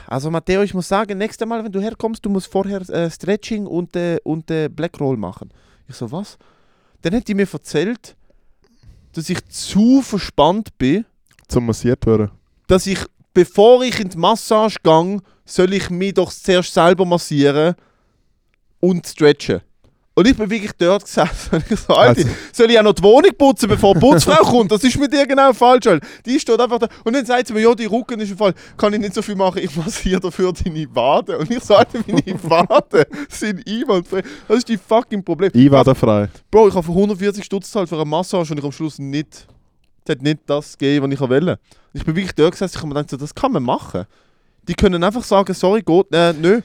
also 0.07 0.29
Matteo, 0.29 0.61
ich 0.61 0.73
muss 0.73 0.87
sagen, 0.87 1.17
nächstes 1.17 1.47
Mal, 1.47 1.63
wenn 1.63 1.71
du 1.71 1.81
herkommst, 1.81 2.23
du 2.25 2.29
musst 2.29 2.51
vorher 2.51 2.81
äh, 2.89 3.09
Stretching 3.09 3.65
und, 3.65 3.95
äh, 3.95 4.19
und 4.23 4.49
äh, 4.51 4.69
Black 4.69 4.99
Roll 4.99 5.17
machen. 5.17 5.49
Ich 5.87 5.95
so, 5.95 6.11
was? 6.11 6.37
Dann 7.01 7.15
hat 7.15 7.27
die 7.27 7.33
mir 7.33 7.47
erzählt, 7.51 8.15
dass 9.13 9.29
ich 9.29 9.45
zu 9.47 10.01
verspannt 10.01 10.77
bin, 10.77 11.05
Zum 11.47 11.65
massiert 11.65 12.05
werden. 12.05 12.31
dass 12.67 12.87
ich, 12.87 12.99
bevor 13.33 13.83
ich 13.83 13.99
in 13.99 14.09
die 14.09 14.17
Massage 14.17 14.77
gehe, 14.83 15.19
soll 15.45 15.73
ich 15.73 15.89
mich 15.89 16.13
doch 16.13 16.31
zuerst 16.31 16.73
selber 16.73 17.05
massieren 17.05 17.75
und 18.79 19.05
stretchen. 19.07 19.61
Und 20.15 20.27
ich 20.27 20.37
bin 20.37 20.47
wirklich 20.47 20.71
dort 20.77 21.03
gesessen. 21.05 21.55
Und 21.55 21.63
ich 21.71 21.79
so, 21.79 21.93
Alter, 21.95 22.21
Also- 22.21 22.29
soll 22.51 22.69
ich 22.69 22.77
auch 22.79 22.83
noch 22.83 22.93
die 22.93 23.01
Wohnung 23.01 23.31
putzen, 23.35 23.67
bevor 23.67 23.95
die 23.95 23.99
Putzfrau 23.99 24.35
kommt? 24.43 24.71
Das 24.71 24.83
ist 24.83 24.99
mit 24.99 25.11
dir 25.11 25.25
genau 25.25 25.51
falsch. 25.53 25.87
Alter. 25.87 26.05
Die 26.23 26.39
steht 26.39 26.59
einfach 26.59 26.77
da. 26.77 26.87
Und 27.03 27.13
dann 27.13 27.25
sagt 27.25 27.47
sie 27.47 27.53
mir, 27.53 27.61
ja, 27.61 27.73
die 27.73 27.85
Rücken 27.85 28.19
ist 28.19 28.29
im 28.29 28.37
Fall, 28.37 28.53
kann 28.77 28.93
ich 28.93 28.99
nicht 28.99 29.15
so 29.15 29.23
viel 29.23 29.35
machen, 29.35 29.57
ich 29.63 29.75
massiere 29.75 30.19
dafür 30.19 30.53
deine 30.53 30.85
Waden. 30.95 31.37
Und 31.37 31.49
ich 31.49 31.63
so, 31.63 31.75
Alter, 31.75 31.99
meine 32.05 32.21
Waden 32.43 33.05
sind 33.27 33.67
einwandfrei. 33.67 34.21
Das 34.47 34.57
ist 34.59 34.69
die 34.69 34.77
fucking 34.77 35.23
Problem. 35.23 35.49
Ich 35.53 35.71
war 35.71 35.83
da 35.83 35.95
frei. 35.95 36.29
Bro, 36.51 36.67
ich 36.67 36.75
habe 36.75 36.85
für 36.85 36.91
140 36.91 37.43
Stutz 37.43 37.65
gezahlt 37.65 37.89
für 37.89 37.95
eine 37.95 38.05
Massage 38.05 38.51
und 38.53 38.59
ich 38.59 38.63
am 38.65 38.71
Schluss 38.71 38.99
nicht, 38.99 39.47
es 40.05 40.11
hat 40.11 40.21
nicht 40.21 40.41
das 40.45 40.77
gegeben, 40.77 41.07
was 41.07 41.13
ich 41.13 41.19
wollte. 41.21 41.59
Ich 41.91 42.05
bin 42.05 42.15
wirklich 42.15 42.35
dort 42.35 42.51
gesessen, 42.51 42.73
ich 42.75 42.81
habe 42.83 42.87
mir 42.89 42.93
gedacht, 42.95 43.09
so, 43.09 43.17
das 43.17 43.33
kann 43.33 43.51
man 43.51 43.63
machen. 43.63 44.05
Die 44.67 44.75
können 44.75 45.03
einfach 45.03 45.23
sagen, 45.23 45.53
sorry, 45.55 45.81
geht, 45.81 46.05
äh, 46.13 46.33
nö. 46.33 46.61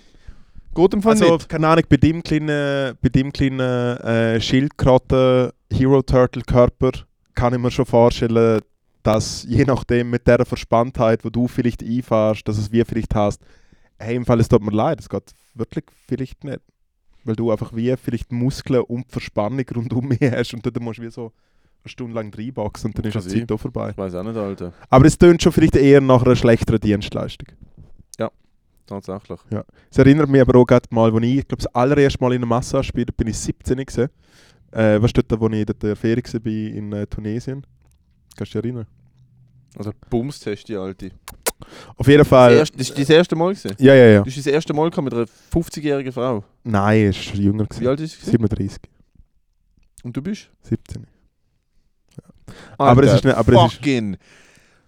Geht 0.78 0.94
im 0.94 1.02
Fall 1.02 1.12
Also, 1.12 1.32
nicht. 1.32 1.48
keine 1.48 1.66
Ahnung, 1.66 1.84
bei 1.88 1.96
dem 1.96 2.22
kleinen, 2.22 2.96
bei 3.02 3.08
dem 3.08 3.32
kleinen 3.32 3.58
äh, 3.58 4.40
Schildkröten 4.40 5.50
Hero 5.72 6.02
Turtle 6.02 6.42
Körper 6.42 6.92
kann 7.34 7.52
ich 7.52 7.58
mir 7.58 7.72
schon 7.72 7.84
vorstellen, 7.84 8.60
dass 9.02 9.44
je 9.48 9.64
nachdem 9.64 10.10
mit 10.10 10.28
der 10.28 10.46
Verspanntheit, 10.46 11.24
wo 11.24 11.30
du 11.30 11.48
vielleicht 11.48 11.82
einfahrst, 11.82 12.46
dass 12.46 12.58
es 12.58 12.70
wie 12.70 12.84
vielleicht 12.84 13.12
hast, 13.16 13.42
hey, 13.98 14.14
im 14.14 14.24
Fall 14.24 14.38
es 14.38 14.48
tut 14.48 14.62
mir 14.62 14.70
leid, 14.70 15.00
es 15.00 15.08
geht 15.08 15.32
wirklich 15.54 15.84
vielleicht 16.06 16.44
nicht. 16.44 16.60
Weil 17.24 17.34
du 17.34 17.50
einfach 17.50 17.74
wie 17.74 17.96
vielleicht 17.96 18.30
Muskeln 18.30 18.82
und 18.82 19.08
die 19.08 19.12
Verspannung 19.12 19.64
rundum 19.74 20.08
mehr 20.08 20.30
hast 20.38 20.54
und 20.54 20.64
dann 20.64 20.84
musst 20.84 21.00
du 21.00 21.02
wie 21.02 21.10
so 21.10 21.32
eine 21.82 21.90
Stunde 21.90 22.14
lang 22.14 22.32
reinboxen 22.32 22.92
und 22.92 22.98
dann 23.04 23.12
ist 23.12 23.32
die. 23.32 23.40
Zeit 23.40 23.50
auch 23.50 23.58
vorbei. 23.58 23.90
Ich 23.90 23.98
weiß 23.98 24.14
auch 24.14 24.22
nicht, 24.22 24.36
Alter. 24.36 24.72
Aber 24.88 25.06
es 25.06 25.18
tönt 25.18 25.42
schon 25.42 25.50
vielleicht 25.50 25.74
eher 25.74 26.00
nach 26.00 26.22
einer 26.22 26.36
schlechteren 26.36 26.78
Dienstleistung. 26.78 27.48
Tatsächlich. 28.88 29.38
Es 29.90 29.98
erinnert 29.98 30.28
mich 30.30 30.40
aber 30.40 30.58
auch 30.58 30.64
gerade 30.64 30.86
mal, 30.90 31.12
als 31.12 31.22
ich, 31.24 31.36
ich 31.38 31.46
glaube, 31.48 31.62
das 31.62 31.74
allererste 31.74 32.18
Mal 32.22 32.32
in 32.32 32.38
einer 32.38 32.46
Massage 32.46 32.90
bin, 32.92 33.04
da 33.04 33.12
bin 33.14 33.28
ich 33.28 33.36
17 33.38 33.76
gewesen. 33.76 34.08
Äh, 34.72 35.00
du, 35.16 35.22
dort, 35.22 35.40
wo 35.40 35.48
ich 35.48 35.66
dort 35.66 35.82
in 35.84 35.88
der 35.90 35.96
Ferien 35.96 36.24
war 36.24 36.46
in 36.52 36.92
äh, 36.92 37.06
Tunesien? 37.06 37.66
Kannst 38.36 38.54
du 38.54 38.60
dich 38.62 38.70
erinnern? 38.70 38.86
Also, 39.76 39.92
Bumstest, 40.08 40.68
die 40.68 40.76
Alte. 40.76 41.10
Auf 41.96 42.06
jeden 42.06 42.18
Das, 42.20 42.28
Fall. 42.28 42.54
erste, 42.54 42.78
das 42.78 42.88
ist 42.88 42.98
das 42.98 43.10
erste 43.10 43.36
Mal 43.36 43.52
gewesen? 43.54 43.74
Ja, 43.78 43.94
ja, 43.94 44.06
ja. 44.06 44.20
Du 44.22 44.26
hast 44.30 44.38
das 44.38 44.46
erste 44.46 44.72
Mal 44.72 44.90
mit 45.02 45.12
einer 45.12 45.26
50-jährigen 45.52 46.12
Frau. 46.12 46.42
Nein, 46.64 47.06
es 47.08 47.28
war 47.28 47.34
jünger. 47.34 47.64
Wie 47.64 47.68
Gewesen. 47.68 47.88
alt 47.88 48.00
ist 48.00 48.20
sie? 48.24 48.30
37, 48.30 48.78
Und 50.02 50.16
du 50.16 50.22
bist? 50.22 50.48
17. 50.62 51.06
Aber 52.78 53.02
es 53.02 53.12
ist 53.14 53.24
nicht- 53.24 53.36
aber 53.36 53.52
es 53.52 53.72
ist- 53.72 53.74
fucking 53.78 54.16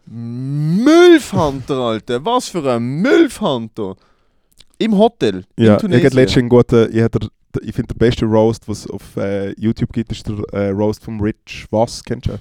Müllfanter, 0.07 1.77
Alter. 1.77 2.25
Was 2.25 2.49
für 2.49 2.71
ein 2.71 2.83
Müllfanter. 2.83 3.97
Im 4.79 4.97
Hotel. 4.97 5.45
Ja, 5.57 5.67
in 5.67 5.75
ich 5.75 5.81
Tunesien. 5.81 6.13
letztens 6.13 6.39
einen 6.39 6.49
guten, 6.49 6.97
ich, 6.97 7.05
ich 7.63 7.75
finde 7.75 7.95
der 7.95 7.99
beste 7.99 8.25
Roast, 8.25 8.69
was 8.69 8.81
es 8.81 8.91
auf 8.91 9.17
äh, 9.17 9.53
YouTube 9.61 9.93
gibt, 9.93 10.13
ist 10.13 10.27
der 10.27 10.39
äh, 10.53 10.69
Roast 10.71 11.05
vom 11.05 11.21
Rich 11.21 11.67
Voss, 11.71 12.03
kennst 12.03 12.29
du? 12.29 12.39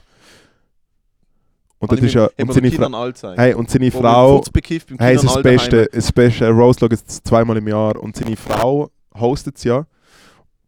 Und 1.80 1.92
das 1.94 2.00
ist 2.02 2.14
ja, 2.14 2.30
und 2.38 2.54
seine, 2.54 2.72
Fra. 2.72 3.36
Hey, 3.38 3.54
und 3.54 3.70
seine 3.70 3.94
Wo 3.94 4.02
Frau, 4.02 4.42
bekifft 4.52 4.90
Hey, 4.98 5.16
es 5.16 5.24
ist 5.24 5.34
das. 5.34 5.44
Beste. 5.44 5.90
Das 5.92 6.12
Beste. 6.12 6.50
Rose 6.50 6.80
schaut 6.80 6.92
jetzt 6.92 7.26
zweimal 7.26 7.56
im 7.56 7.68
Jahr 7.70 7.96
und 8.02 8.18
seine 8.18 8.36
Frau 8.36 8.92
hostet 9.18 9.58
es 9.58 9.64
ja. 9.64 9.86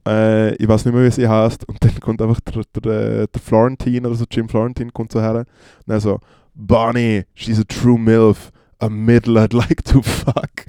Äh, 0.07 0.55
ich 0.55 0.67
weiß 0.67 0.85
nicht 0.85 0.95
mehr, 0.95 1.05
wie 1.05 1.11
sie 1.11 1.27
heißt. 1.27 1.67
Und 1.67 1.83
dann 1.83 1.99
kommt 1.99 2.21
einfach 2.21 2.39
der, 2.39 2.63
der, 2.81 2.91
äh, 2.91 3.27
der 3.27 3.41
Florentine 3.41 4.07
oder 4.07 4.15
so, 4.15 4.23
Jim 4.31 4.47
Florentine, 4.47 4.91
kommt 4.91 5.11
so 5.11 5.21
her. 5.21 5.45
Und 5.85 5.93
er 5.93 5.99
so: 5.99 6.19
Bonnie, 6.55 7.25
she's 7.33 7.59
a 7.59 7.63
true 7.63 7.97
MILF. 7.97 8.51
A 8.83 8.89
middle 8.89 9.37
I'd 9.37 9.53
like 9.53 9.83
to 9.83 10.01
fuck. 10.01 10.65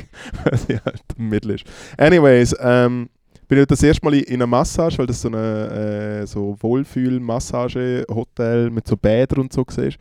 Sie 0.66 0.76
halt 0.76 1.02
ein 1.18 1.30
ist. 1.30 1.64
Anyways, 1.96 2.54
ähm, 2.60 3.08
bin 3.48 3.58
ich 3.58 3.66
das 3.66 3.82
erste 3.82 4.04
Mal 4.04 4.12
in 4.14 4.34
einer 4.34 4.46
Massage, 4.46 4.98
weil 4.98 5.06
das 5.06 5.22
so 5.22 5.28
eine 5.28 6.20
äh, 6.20 6.26
so 6.26 6.54
Wohlfühl-Massage-Hotel 6.60 8.70
mit 8.70 8.86
so 8.86 8.98
Bädern 8.98 9.40
und 9.40 9.52
so 9.52 9.64
war. 9.64 9.96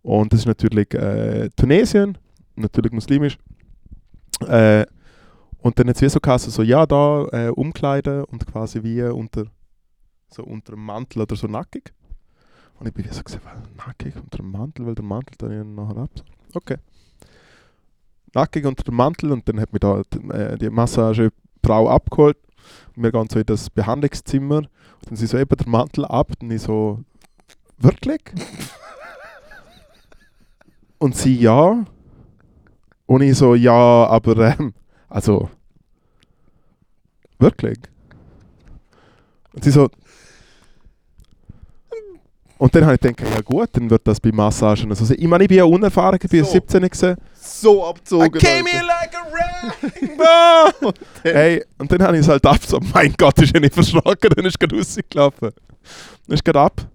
Und 0.00 0.32
das 0.32 0.40
ist 0.40 0.46
natürlich 0.46 0.92
äh, 0.94 1.50
Tunesien, 1.56 2.16
natürlich 2.56 2.92
muslimisch. 2.92 3.36
Äh, 4.46 4.86
und 5.58 5.78
dann 5.78 5.88
hat 5.88 5.96
es 5.96 6.02
wie 6.02 6.08
so 6.08 6.20
geheißen, 6.20 6.50
so 6.50 6.62
ja, 6.62 6.86
da 6.86 7.26
äh, 7.32 7.48
umkleiden 7.48 8.24
und 8.24 8.46
quasi 8.46 8.82
wie 8.82 9.02
unter 9.02 9.44
so 10.28 10.44
unter 10.44 10.72
dem 10.72 10.84
Mantel 10.84 11.22
oder 11.22 11.36
so 11.36 11.46
nackig. 11.46 11.92
Und 12.78 12.88
ich 12.88 12.94
bin 12.94 13.06
so 13.10 13.22
gesagt, 13.22 13.44
well, 13.44 13.62
nackig 13.76 14.16
unter 14.16 14.38
dem 14.38 14.50
Mantel, 14.50 14.86
weil 14.86 14.94
der 14.94 15.04
Mantel 15.04 15.36
dann 15.38 15.74
nachher 15.74 15.96
ab. 15.96 16.10
Okay. 16.54 16.76
Nackig 18.34 18.66
unter 18.66 18.82
dem 18.82 18.96
Mantel 18.96 19.32
und 19.32 19.48
dann 19.48 19.60
hat 19.60 19.72
mich 19.72 19.80
da 19.80 20.02
die, 20.12 20.28
äh, 20.30 20.58
die 20.58 20.70
Massagefrau 20.70 21.88
abgeholt. 21.88 22.36
Und 22.96 23.02
wir 23.02 23.12
gehen 23.12 23.28
so 23.30 23.38
in 23.38 23.46
das 23.46 23.70
Behandlungszimmer. 23.70 24.58
Und 24.58 24.68
dann 25.06 25.16
sie 25.16 25.26
so 25.26 25.38
eben 25.38 25.56
der 25.56 25.68
Mantel 25.68 26.04
ab 26.04 26.32
und 26.40 26.50
ich 26.50 26.62
so, 26.62 27.04
wirklich? 27.78 28.22
und 30.98 31.16
sie 31.16 31.36
ja. 31.36 31.84
Und 33.06 33.22
ich 33.22 33.36
so, 33.36 33.54
ja, 33.54 33.72
aber 33.72 34.58
ähm, 34.58 34.74
also 35.08 35.50
wirklich? 37.38 37.78
Und 39.52 39.64
sie 39.64 39.70
so. 39.70 39.88
Und 42.64 42.74
dann 42.74 42.86
habe 42.86 42.94
ich 42.94 43.00
gedacht, 43.02 43.20
ja 43.30 43.42
gut, 43.42 43.68
dann 43.72 43.90
wird 43.90 44.08
das 44.08 44.18
bei 44.18 44.32
Massagen 44.32 44.94
so 44.94 45.04
sein. 45.04 45.18
Ich 45.20 45.26
meine, 45.28 45.44
ich 45.44 45.48
bin 45.48 45.58
ja 45.58 45.64
unerfahren, 45.64 46.18
ich 46.22 46.30
bin 46.30 46.42
So. 46.42 46.52
17 46.52 46.80
gewesen. 46.80 47.16
So 47.34 47.84
abgezogen. 47.86 48.24
I 48.24 48.38
came 48.38 48.64
Alter. 48.64 48.70
here 48.70 48.86
like 48.86 49.14
a 49.14 50.72
rainbow! 50.80 50.92
hey, 51.24 51.62
und 51.76 51.92
dann 51.92 52.02
habe 52.02 52.16
ich 52.16 52.22
es 52.22 52.28
halt 52.28 52.46
ab, 52.46 52.60
so, 52.66 52.80
mein 52.94 53.12
Gott, 53.18 53.38
ist 53.42 53.52
ja 53.52 53.60
nicht 53.60 53.74
verschrocken, 53.74 54.30
dann 54.34 54.46
ist 54.46 54.58
gerade 54.58 54.76
rausgelaufen. 54.78 55.50
Dann 56.26 56.34
ist 56.34 56.42
gerade 56.42 56.60
ab. 56.60 56.88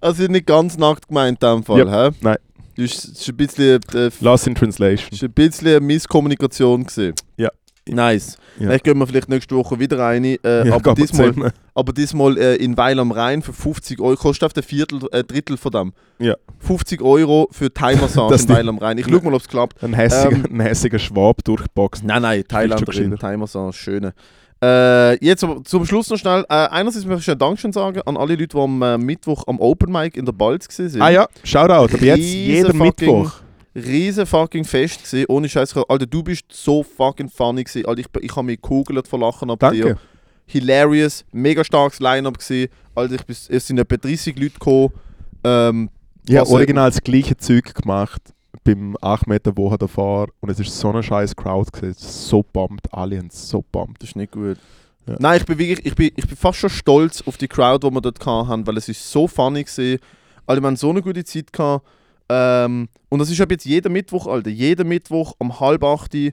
Also 0.00 0.24
nicht 0.24 0.46
ganz 0.46 0.76
nackt 0.76 1.06
gemeint 1.06 1.40
in 1.40 1.48
dem 1.48 1.62
Fall, 1.62 1.78
Yep. 1.78 1.88
hä? 1.88 2.10
Nein. 2.22 2.36
Das 2.76 3.04
ist, 3.04 3.28
ein 3.28 3.36
bisschen, 3.36 3.80
äh, 3.94 4.10
Lost 4.20 4.48
in 4.48 4.56
Translation. 4.56 5.10
das 5.10 5.18
ist 5.18 5.22
ein 5.22 5.32
bisschen 5.32 5.68
eine 5.68 5.80
Misskommunikation 5.80 6.82
gewesen. 6.84 7.14
Ja. 7.36 7.50
Nice. 7.88 8.36
Ja. 8.58 8.66
Vielleicht 8.66 8.84
gehen 8.84 8.98
wir 8.98 9.06
vielleicht 9.06 9.28
nächste 9.28 9.56
Woche 9.56 9.78
wieder 9.80 9.98
rein. 9.98 10.22
Äh, 10.24 10.38
Ja, 10.68 10.74
aber, 10.74 10.94
diesmal, 10.94 11.52
aber 11.74 11.92
diesmal 11.92 12.36
äh, 12.38 12.56
in 12.56 12.76
Weil 12.76 12.98
am 13.00 13.10
Rhein 13.10 13.42
für 13.42 13.52
50 13.52 14.00
Euro. 14.00 14.16
Kostet 14.16 14.44
auf 14.44 14.52
der 14.52 14.62
Viertel, 14.62 15.00
äh, 15.12 15.24
Drittel 15.24 15.56
von 15.56 15.72
dem. 15.72 15.92
Ja. 16.18 16.36
50 16.58 17.00
Euro 17.02 17.48
für 17.50 17.72
Thai-Massage 17.72 18.30
Das 18.32 18.42
in 18.44 18.48
Weil 18.50 18.68
am 18.68 18.78
Rhein. 18.78 18.98
Ich 18.98 19.06
schau 19.10 19.20
mal, 19.20 19.34
ob 19.34 19.40
es 19.40 19.48
klappt. 19.48 19.82
Ein 19.82 19.94
hässiger, 19.94 20.30
Ähm, 20.32 20.44
ein 20.50 20.60
hässiger 20.60 20.98
Schwab 20.98 21.42
durchboxt. 21.44 22.04
Nein, 22.04 22.22
nein, 22.22 22.44
Thailanderin. 22.46 23.16
Thai-Massage, 23.16 23.76
schöne. 23.78 24.12
Äh, 24.62 25.24
jetzt 25.24 25.42
aber 25.42 25.64
zum 25.64 25.86
Schluss 25.86 26.10
noch 26.10 26.18
schnell. 26.18 26.44
Äh, 26.50 26.54
einerseits 26.54 27.06
möchte 27.06 27.22
ich 27.22 27.30
einen 27.30 27.38
Dankeschön 27.38 27.72
sagen 27.72 28.02
an 28.04 28.16
alle 28.18 28.34
Leute, 28.34 28.48
die 28.48 28.58
am 28.58 28.82
äh, 28.82 28.98
Mittwoch 28.98 29.44
am 29.46 29.58
Open 29.58 29.90
Mic 29.90 30.18
in 30.18 30.26
der 30.26 30.32
Balz 30.32 30.66
sind. 30.70 31.00
Ah 31.00 31.08
ja, 31.08 31.26
Shoutout. 31.44 31.94
Aber 31.94 31.98
jetzt 32.04 32.66
fucking- 32.66 32.78
Mittwoch. 32.78 33.32
Riesen 33.74 34.26
fucking 34.26 34.64
Fest 34.64 35.02
gesehen, 35.02 35.26
ohne 35.28 35.48
Scheiß. 35.48 35.76
Alter, 35.88 36.06
du 36.06 36.22
bist 36.22 36.44
so 36.50 36.82
fucking 36.82 37.28
funny 37.28 37.64
gewesen. 37.64 37.86
Alter, 37.86 38.00
ich, 38.00 38.06
ich 38.24 38.36
habe 38.36 38.46
mich 38.46 38.60
gekugelt 38.60 39.06
vor 39.06 39.18
Lachen 39.20 39.50
ab 39.50 39.60
dir. 39.72 39.84
Danke. 39.84 39.98
Hilarious, 40.46 41.24
mega 41.32 41.62
starkes 41.62 42.00
Line-Up 42.00 42.36
gesehen. 42.38 42.68
Alter, 42.94 43.14
ich 43.14 43.24
bin, 43.24 43.36
es 43.48 43.66
sind 43.66 43.78
etwa 43.78 43.96
30 43.96 44.36
Leute 44.38 44.50
gekommen. 44.52 44.90
Ähm, 45.44 45.90
Ich 46.28 46.34
habe 46.36 46.46
was- 46.46 46.52
original 46.52 46.90
das 46.90 47.00
gleiche 47.02 47.36
Zeug 47.36 47.74
gemacht 47.74 48.20
beim 48.64 48.96
Ahmed 49.00 49.46
eine 49.46 49.56
Woche 49.56 49.78
davor 49.78 50.28
und 50.40 50.50
es 50.50 50.60
ist 50.60 50.78
so 50.78 50.90
eine 50.90 51.02
scheiß 51.02 51.34
Crowd 51.36 51.70
gewesen. 51.72 51.96
So 51.98 52.44
alle 52.90 53.18
haben 53.18 53.30
so 53.30 53.64
bummed. 53.72 53.96
das 54.02 54.10
ist 54.10 54.16
nicht 54.16 54.32
gut. 54.32 54.58
Ja. 55.06 55.16
Nein, 55.18 55.38
ich 55.38 55.46
bin 55.46 55.56
wirklich, 55.58 55.86
ich 55.86 55.94
bin, 55.94 56.10
ich 56.14 56.26
bin 56.26 56.36
fast 56.36 56.58
schon 56.58 56.68
stolz 56.68 57.22
auf 57.26 57.36
die 57.38 57.48
Crowd, 57.48 57.86
die 57.88 57.94
wir 57.94 58.00
dort 58.00 58.24
hatten, 58.26 58.66
weil 58.66 58.76
es 58.76 58.88
ist 58.88 59.10
so 59.10 59.26
funny 59.26 59.64
gesehen. 59.64 59.98
Alter, 60.46 60.60
wir 60.62 60.66
haben 60.66 60.76
so 60.76 60.90
eine 60.90 61.00
gute 61.00 61.24
Zeit 61.24 61.52
gehabt. 61.52 61.86
Ähm, 62.32 62.88
und 63.08 63.18
das 63.18 63.28
ist 63.30 63.40
ab 63.40 63.50
jetzt 63.50 63.64
jeden 63.66 63.92
Mittwoch, 63.92 64.26
Alter. 64.28 64.50
Jeden 64.50 64.86
Mittwoch 64.88 65.34
um 65.38 65.58
halb 65.58 65.82
acht 65.82 66.14
in 66.14 66.32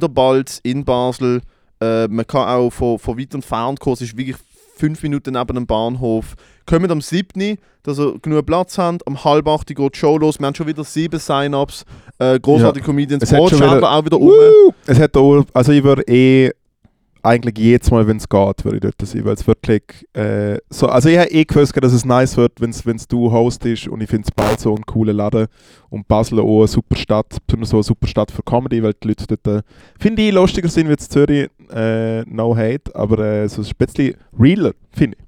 der 0.00 0.08
Balz, 0.08 0.60
in 0.62 0.84
Basel. 0.84 1.40
Äh, 1.80 2.06
man 2.06 2.24
kann 2.26 2.46
auch 2.48 2.70
von, 2.70 2.98
von 3.00 3.18
weit 3.18 3.34
und 3.34 3.44
fern 3.44 3.76
kommen. 3.76 3.94
Es 3.94 4.00
ist 4.02 4.16
wirklich 4.16 4.36
fünf 4.76 5.02
Minuten 5.02 5.34
neben 5.34 5.54
dem 5.54 5.66
Bahnhof. 5.66 6.34
Kommen 6.66 6.90
am 6.90 7.00
7., 7.00 7.58
dass 7.82 7.98
ihr 7.98 8.14
genug 8.22 8.46
Platz 8.46 8.78
habt. 8.78 9.04
Um 9.06 9.22
halb 9.24 9.46
acht 9.48 9.66
geht 9.66 9.78
die 9.78 9.98
Show 9.98 10.16
los. 10.18 10.38
Wir 10.38 10.46
haben 10.46 10.54
schon 10.54 10.66
wieder 10.68 10.84
sieben 10.84 11.18
Sign-Ups. 11.18 11.84
Äh, 12.18 12.38
großartige 12.40 12.84
Comedians. 12.86 13.22
Es 13.24 13.32
hat 13.32 13.48
schon 13.50 13.58
wieder- 13.58 13.90
auch 13.92 14.04
wieder 14.04 14.18
um. 14.20 14.30
Es 14.86 14.98
hat 14.98 15.16
auch, 15.16 15.44
also 15.52 15.72
ich 15.72 15.82
würde 15.82 16.02
eh 16.08 16.50
eigentlich 17.24 17.58
jedes 17.58 17.90
Mal, 17.90 18.06
wenn 18.06 18.18
es 18.18 18.28
geht, 18.28 18.64
würde 18.64 18.76
ich 18.76 18.80
dort 18.82 19.08
sein, 19.08 19.24
weil 19.24 19.34
es 19.34 19.46
wirklich 19.46 19.82
äh, 20.12 20.58
so, 20.70 20.86
also 20.88 21.08
ich 21.08 21.18
habe 21.18 21.30
eh 21.30 21.44
gewusst, 21.44 21.72
dass 21.82 21.92
es 21.92 22.04
nice 22.04 22.36
wird, 22.36 22.60
wenn 22.60 22.70
es 22.70 23.08
du 23.08 23.32
hostest 23.32 23.88
und 23.88 24.00
ich 24.02 24.10
finde 24.10 24.26
es 24.28 24.30
bald 24.30 24.60
so 24.60 24.74
ein 24.74 24.82
cooler 24.84 25.12
Laden 25.12 25.46
und 25.90 26.06
Basel 26.06 26.40
auch 26.40 26.58
eine 26.60 26.68
super 26.68 26.96
Stadt, 26.96 27.36
besonders 27.46 27.70
so 27.70 27.76
eine 27.78 27.82
super 27.84 28.06
Stadt 28.06 28.30
für 28.30 28.42
Comedy, 28.42 28.82
weil 28.82 28.92
die 29.02 29.08
Leute 29.08 29.26
dort, 29.26 29.46
äh, 29.46 29.62
finde 29.98 30.22
ich, 30.22 30.32
lustiger 30.32 30.68
sind 30.68 30.88
wie 30.88 30.92
in 30.92 30.98
Zürich, 30.98 31.48
äh, 31.72 32.22
no 32.22 32.54
hate, 32.56 32.94
aber 32.94 33.18
äh, 33.18 33.48
so 33.48 33.62
ein 33.62 33.68
bisschen 33.78 34.14
realer, 34.38 34.72
finde 34.92 35.16
ich. 35.18 35.24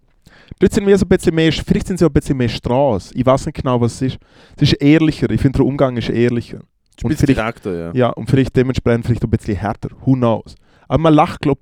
Dort 0.59 0.72
sind 0.72 0.86
wir 0.86 0.97
so 0.97 1.05
ein 1.05 1.09
bisschen 1.09 1.34
mehr, 1.34 1.53
vielleicht 1.53 1.86
sind 1.86 1.99
sie 1.99 2.05
auch 2.05 2.11
ein 2.11 2.14
bisschen 2.14 2.36
mehr 2.36 2.49
Straße. 2.49 3.14
Ich 3.14 3.26
weiß 3.26 3.47
nicht 3.47 3.57
genau, 3.57 3.80
was 3.80 3.94
es 3.97 4.03
ist. 4.14 4.18
Es 4.57 4.62
ist 4.72 4.82
ehrlicher, 4.82 5.28
ich 5.30 5.40
finde 5.40 5.59
der 5.59 5.66
Umgang 5.66 5.97
ist 5.97 6.09
ehrlicher. 6.09 6.61
Und 7.03 7.14
vielleicht- 7.14 7.38
direkter, 7.38 7.74
ja. 7.78 7.92
Ja, 7.94 8.09
und 8.11 8.30
vielleicht 8.30 8.57
dementsprechend 8.57 9.05
vielleicht 9.07 9.24
ein 9.24 9.30
bisschen 9.30 9.57
härter. 9.57 9.90
Who 10.05 10.12
knows? 10.14 10.55
Aber 10.88 10.99
man 11.03 11.14
lacht, 11.14 11.40
glaube 11.40 11.61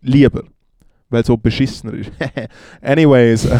lieber. 0.00 0.44
Weil 1.10 1.22
es 1.22 1.26
so 1.26 1.36
beschissener 1.36 1.94
ist. 1.94 2.10
Anyways. 2.82 3.46
äh, 3.46 3.58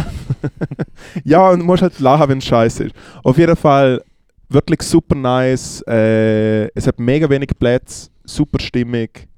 ja, 1.25 1.49
und 1.51 1.61
du 1.61 1.65
musst 1.65 1.83
halt 1.83 1.99
lachen, 1.99 2.29
wenn 2.29 2.39
es 2.39 2.45
scheiße 2.45 2.85
ist. 2.85 2.95
Auf 3.23 3.39
jeden 3.39 3.57
Fall 3.57 4.03
wirklich 4.49 4.83
super 4.83 5.15
nice. 5.15 5.83
Äh, 5.87 6.69
es 6.75 6.87
hat 6.87 6.99
mega 6.99 7.29
wenig 7.29 7.51
Plätze, 7.59 8.11
super 8.25 8.61
stimmig. 8.61 9.29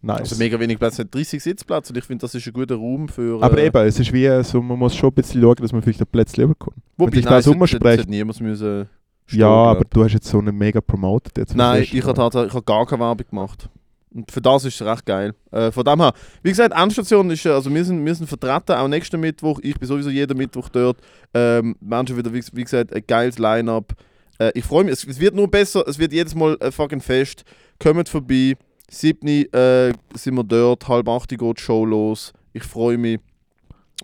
Nice. 0.00 0.20
Also 0.20 0.36
mega 0.36 0.58
wenig 0.60 0.78
Platz, 0.78 0.94
es 0.94 1.00
hat 1.00 1.14
30 1.14 1.42
Sitzplätze 1.42 1.92
und 1.92 1.98
ich 1.98 2.04
finde, 2.04 2.22
das 2.22 2.34
ist 2.34 2.46
ein 2.46 2.52
guter 2.52 2.76
Raum 2.76 3.08
für... 3.08 3.42
aber 3.42 3.58
äh, 3.58 3.66
eben, 3.66 3.86
es 3.86 3.98
ist 3.98 4.12
wie 4.12 4.44
so, 4.44 4.62
man 4.62 4.78
muss 4.78 4.94
schon 4.94 5.10
ein 5.10 5.14
bisschen 5.14 5.42
schauen, 5.42 5.56
dass 5.56 5.72
man 5.72 5.82
vielleicht 5.82 6.00
den 6.00 6.06
Platz 6.06 6.36
lieber 6.36 6.54
kommt. 6.54 6.76
Wobei, 6.96 7.16
sich 7.16 7.24
nein, 7.24 7.34
das 7.34 7.46
umspricht. 7.48 7.84
es 7.84 7.98
hätte 7.98 8.10
niemand 8.10 8.40
müssen 8.40 8.86
stehen, 9.26 9.40
Ja, 9.40 9.46
glaub. 9.48 9.76
aber 9.76 9.84
du 9.90 10.04
hast 10.04 10.12
jetzt 10.12 10.28
so 10.28 10.38
eine 10.38 10.52
mega 10.52 10.80
promoted 10.80 11.36
jetzt. 11.36 11.56
Nein, 11.56 11.82
ich 11.82 11.90
habe 12.06 12.46
ich 12.46 12.54
habe 12.54 12.62
gar 12.62 12.86
keine 12.86 13.02
Werbung 13.02 13.26
gemacht. 13.28 13.68
Und 14.14 14.30
für 14.30 14.40
das 14.40 14.64
ist 14.64 14.80
es 14.80 14.86
recht 14.86 15.04
geil. 15.06 15.34
Äh, 15.50 15.70
von 15.70 15.84
dem 15.84 16.00
her, 16.00 16.12
wie 16.42 16.50
gesagt, 16.50 16.74
Endstation 16.74 17.30
ist, 17.30 17.44
äh, 17.44 17.50
also 17.50 17.72
wir 17.72 17.84
sind, 17.84 18.04
wir 18.04 18.14
sind 18.14 18.26
vertreten, 18.26 18.72
auch 18.72 18.88
nächsten 18.88 19.20
Mittwoch. 19.20 19.60
Ich 19.62 19.78
bin 19.78 19.88
sowieso 19.88 20.10
jeden 20.10 20.36
Mittwoch 20.36 20.68
dort. 20.68 20.98
Ähm, 21.34 21.76
schon 22.06 22.16
wieder, 22.16 22.32
wie, 22.32 22.42
wie 22.52 22.64
gesagt, 22.64 22.94
ein 22.94 23.04
geiles 23.06 23.38
Line-Up. 23.38 23.94
Äh, 24.38 24.52
ich 24.54 24.64
freue 24.64 24.84
mich, 24.84 24.94
es, 24.94 25.04
es 25.04 25.20
wird 25.20 25.34
nur 25.34 25.50
besser, 25.50 25.86
es 25.86 25.98
wird 25.98 26.12
jedes 26.12 26.34
Mal 26.34 26.56
ein 26.60 26.72
fucking 26.72 27.00
Fest. 27.00 27.44
Kommt 27.78 28.08
vorbei. 28.08 28.56
7. 28.90 29.28
Äh, 29.52 29.92
sind 30.14 30.34
wir 30.34 30.44
dort, 30.44 30.88
halb 30.88 31.08
8 31.08 31.28
geht 31.28 31.40
die 31.40 31.62
Show 31.62 31.84
los. 31.84 32.32
Ich 32.52 32.62
freue 32.62 32.96
mich. 32.96 33.20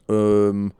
Ähm, 0.08 0.72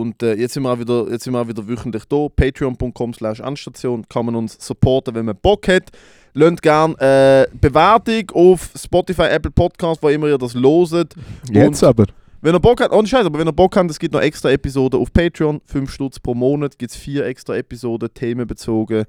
und 0.00 0.22
äh, 0.22 0.34
jetzt, 0.34 0.54
sind 0.54 0.62
wir 0.62 0.70
auch 0.72 0.78
wieder, 0.78 1.06
jetzt 1.10 1.24
sind 1.24 1.32
wir 1.32 1.40
auch 1.40 1.48
wieder 1.48 1.66
wöchentlich 1.66 2.04
da. 2.08 2.26
Patreon.com 2.34 3.14
slash 3.14 3.40
Anstation 3.40 4.04
kann 4.08 4.26
man 4.26 4.34
uns 4.36 4.56
supporten, 4.64 5.14
wenn 5.14 5.26
man 5.26 5.36
Bock 5.40 5.68
hat. 5.68 5.90
Lasst 6.34 6.62
gerne 6.62 6.94
äh, 6.98 7.56
Bewertung 7.60 8.30
auf 8.34 8.70
Spotify, 8.76 9.24
Apple 9.30 9.50
Podcast, 9.50 10.02
wo 10.02 10.08
immer 10.08 10.28
ihr 10.28 10.38
das 10.38 10.54
loset. 10.54 11.14
Jetzt 11.50 11.82
und- 11.82 11.88
aber. 11.88 12.06
Wenn 12.44 12.56
ihr 12.56 12.60
Bock 12.60 12.80
habt, 12.80 12.92
ohne 12.92 13.06
Scheiß, 13.06 13.24
aber 13.24 13.38
wenn 13.38 13.46
ihr 13.46 13.52
Bock 13.52 13.76
habt, 13.76 13.88
es 13.88 13.98
gibt 14.00 14.12
noch 14.14 14.20
extra 14.20 14.50
Episoden 14.50 15.00
auf 15.00 15.12
Patreon. 15.12 15.60
5 15.64 15.88
Stutz 15.88 16.18
pro 16.18 16.34
Monat 16.34 16.76
gibt 16.76 16.90
es 16.90 16.96
vier 16.96 17.24
extra 17.24 17.54
Episoden, 17.54 18.08
themenbezogen. 18.12 19.04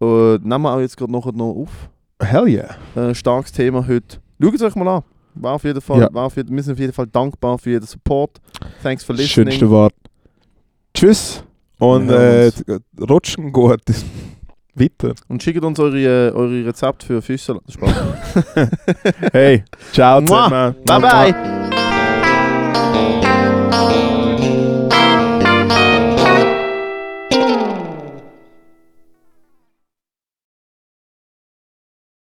Äh, 0.00 0.04
nehmen 0.04 0.62
wir 0.62 0.72
auch 0.72 0.78
jetzt 0.80 0.96
gerade 0.96 1.10
noch, 1.10 1.24
noch 1.32 1.52
auf. 1.52 1.90
Hell 2.22 2.46
yeah. 2.46 2.76
Äh, 2.94 3.12
starkes 3.12 3.50
Thema 3.50 3.84
heute. 3.88 4.18
Schaut 4.40 4.54
es 4.54 4.62
euch 4.62 4.74
mal 4.76 4.86
an. 4.86 5.02
War 5.34 5.54
auf 5.54 5.64
jeden 5.64 5.80
Fall, 5.80 6.00
Ja. 6.02 6.08
war 6.12 6.26
auf 6.26 6.36
jeden, 6.36 6.54
wir 6.54 6.62
sind 6.62 6.74
auf 6.74 6.78
jeden 6.78 6.92
Fall 6.92 7.08
dankbar 7.08 7.58
für 7.58 7.70
jeden 7.70 7.86
Support. 7.86 8.40
Thanks 8.84 9.02
for 9.02 9.16
listening. 9.16 9.48
Schönste 9.48 9.68
Wort. 9.68 9.92
Tschüss. 10.96 11.44
Und 11.78 12.08
äh, 12.08 12.50
hören 12.50 12.80
rutschen 13.08 13.52
gut. 13.52 13.82
Weiter. 14.74 15.14
Und 15.28 15.42
schickt 15.42 15.62
uns 15.62 15.78
eure, 15.78 15.98
äh, 15.98 16.32
eure 16.32 16.66
Rezepte 16.66 17.06
für. 17.06 17.22
Spaß. 17.68 17.94
Hey, 19.32 19.64
ciao 19.92 20.20
zusammen. 20.20 20.74
Bye 20.84 21.00
bye. 21.00 21.65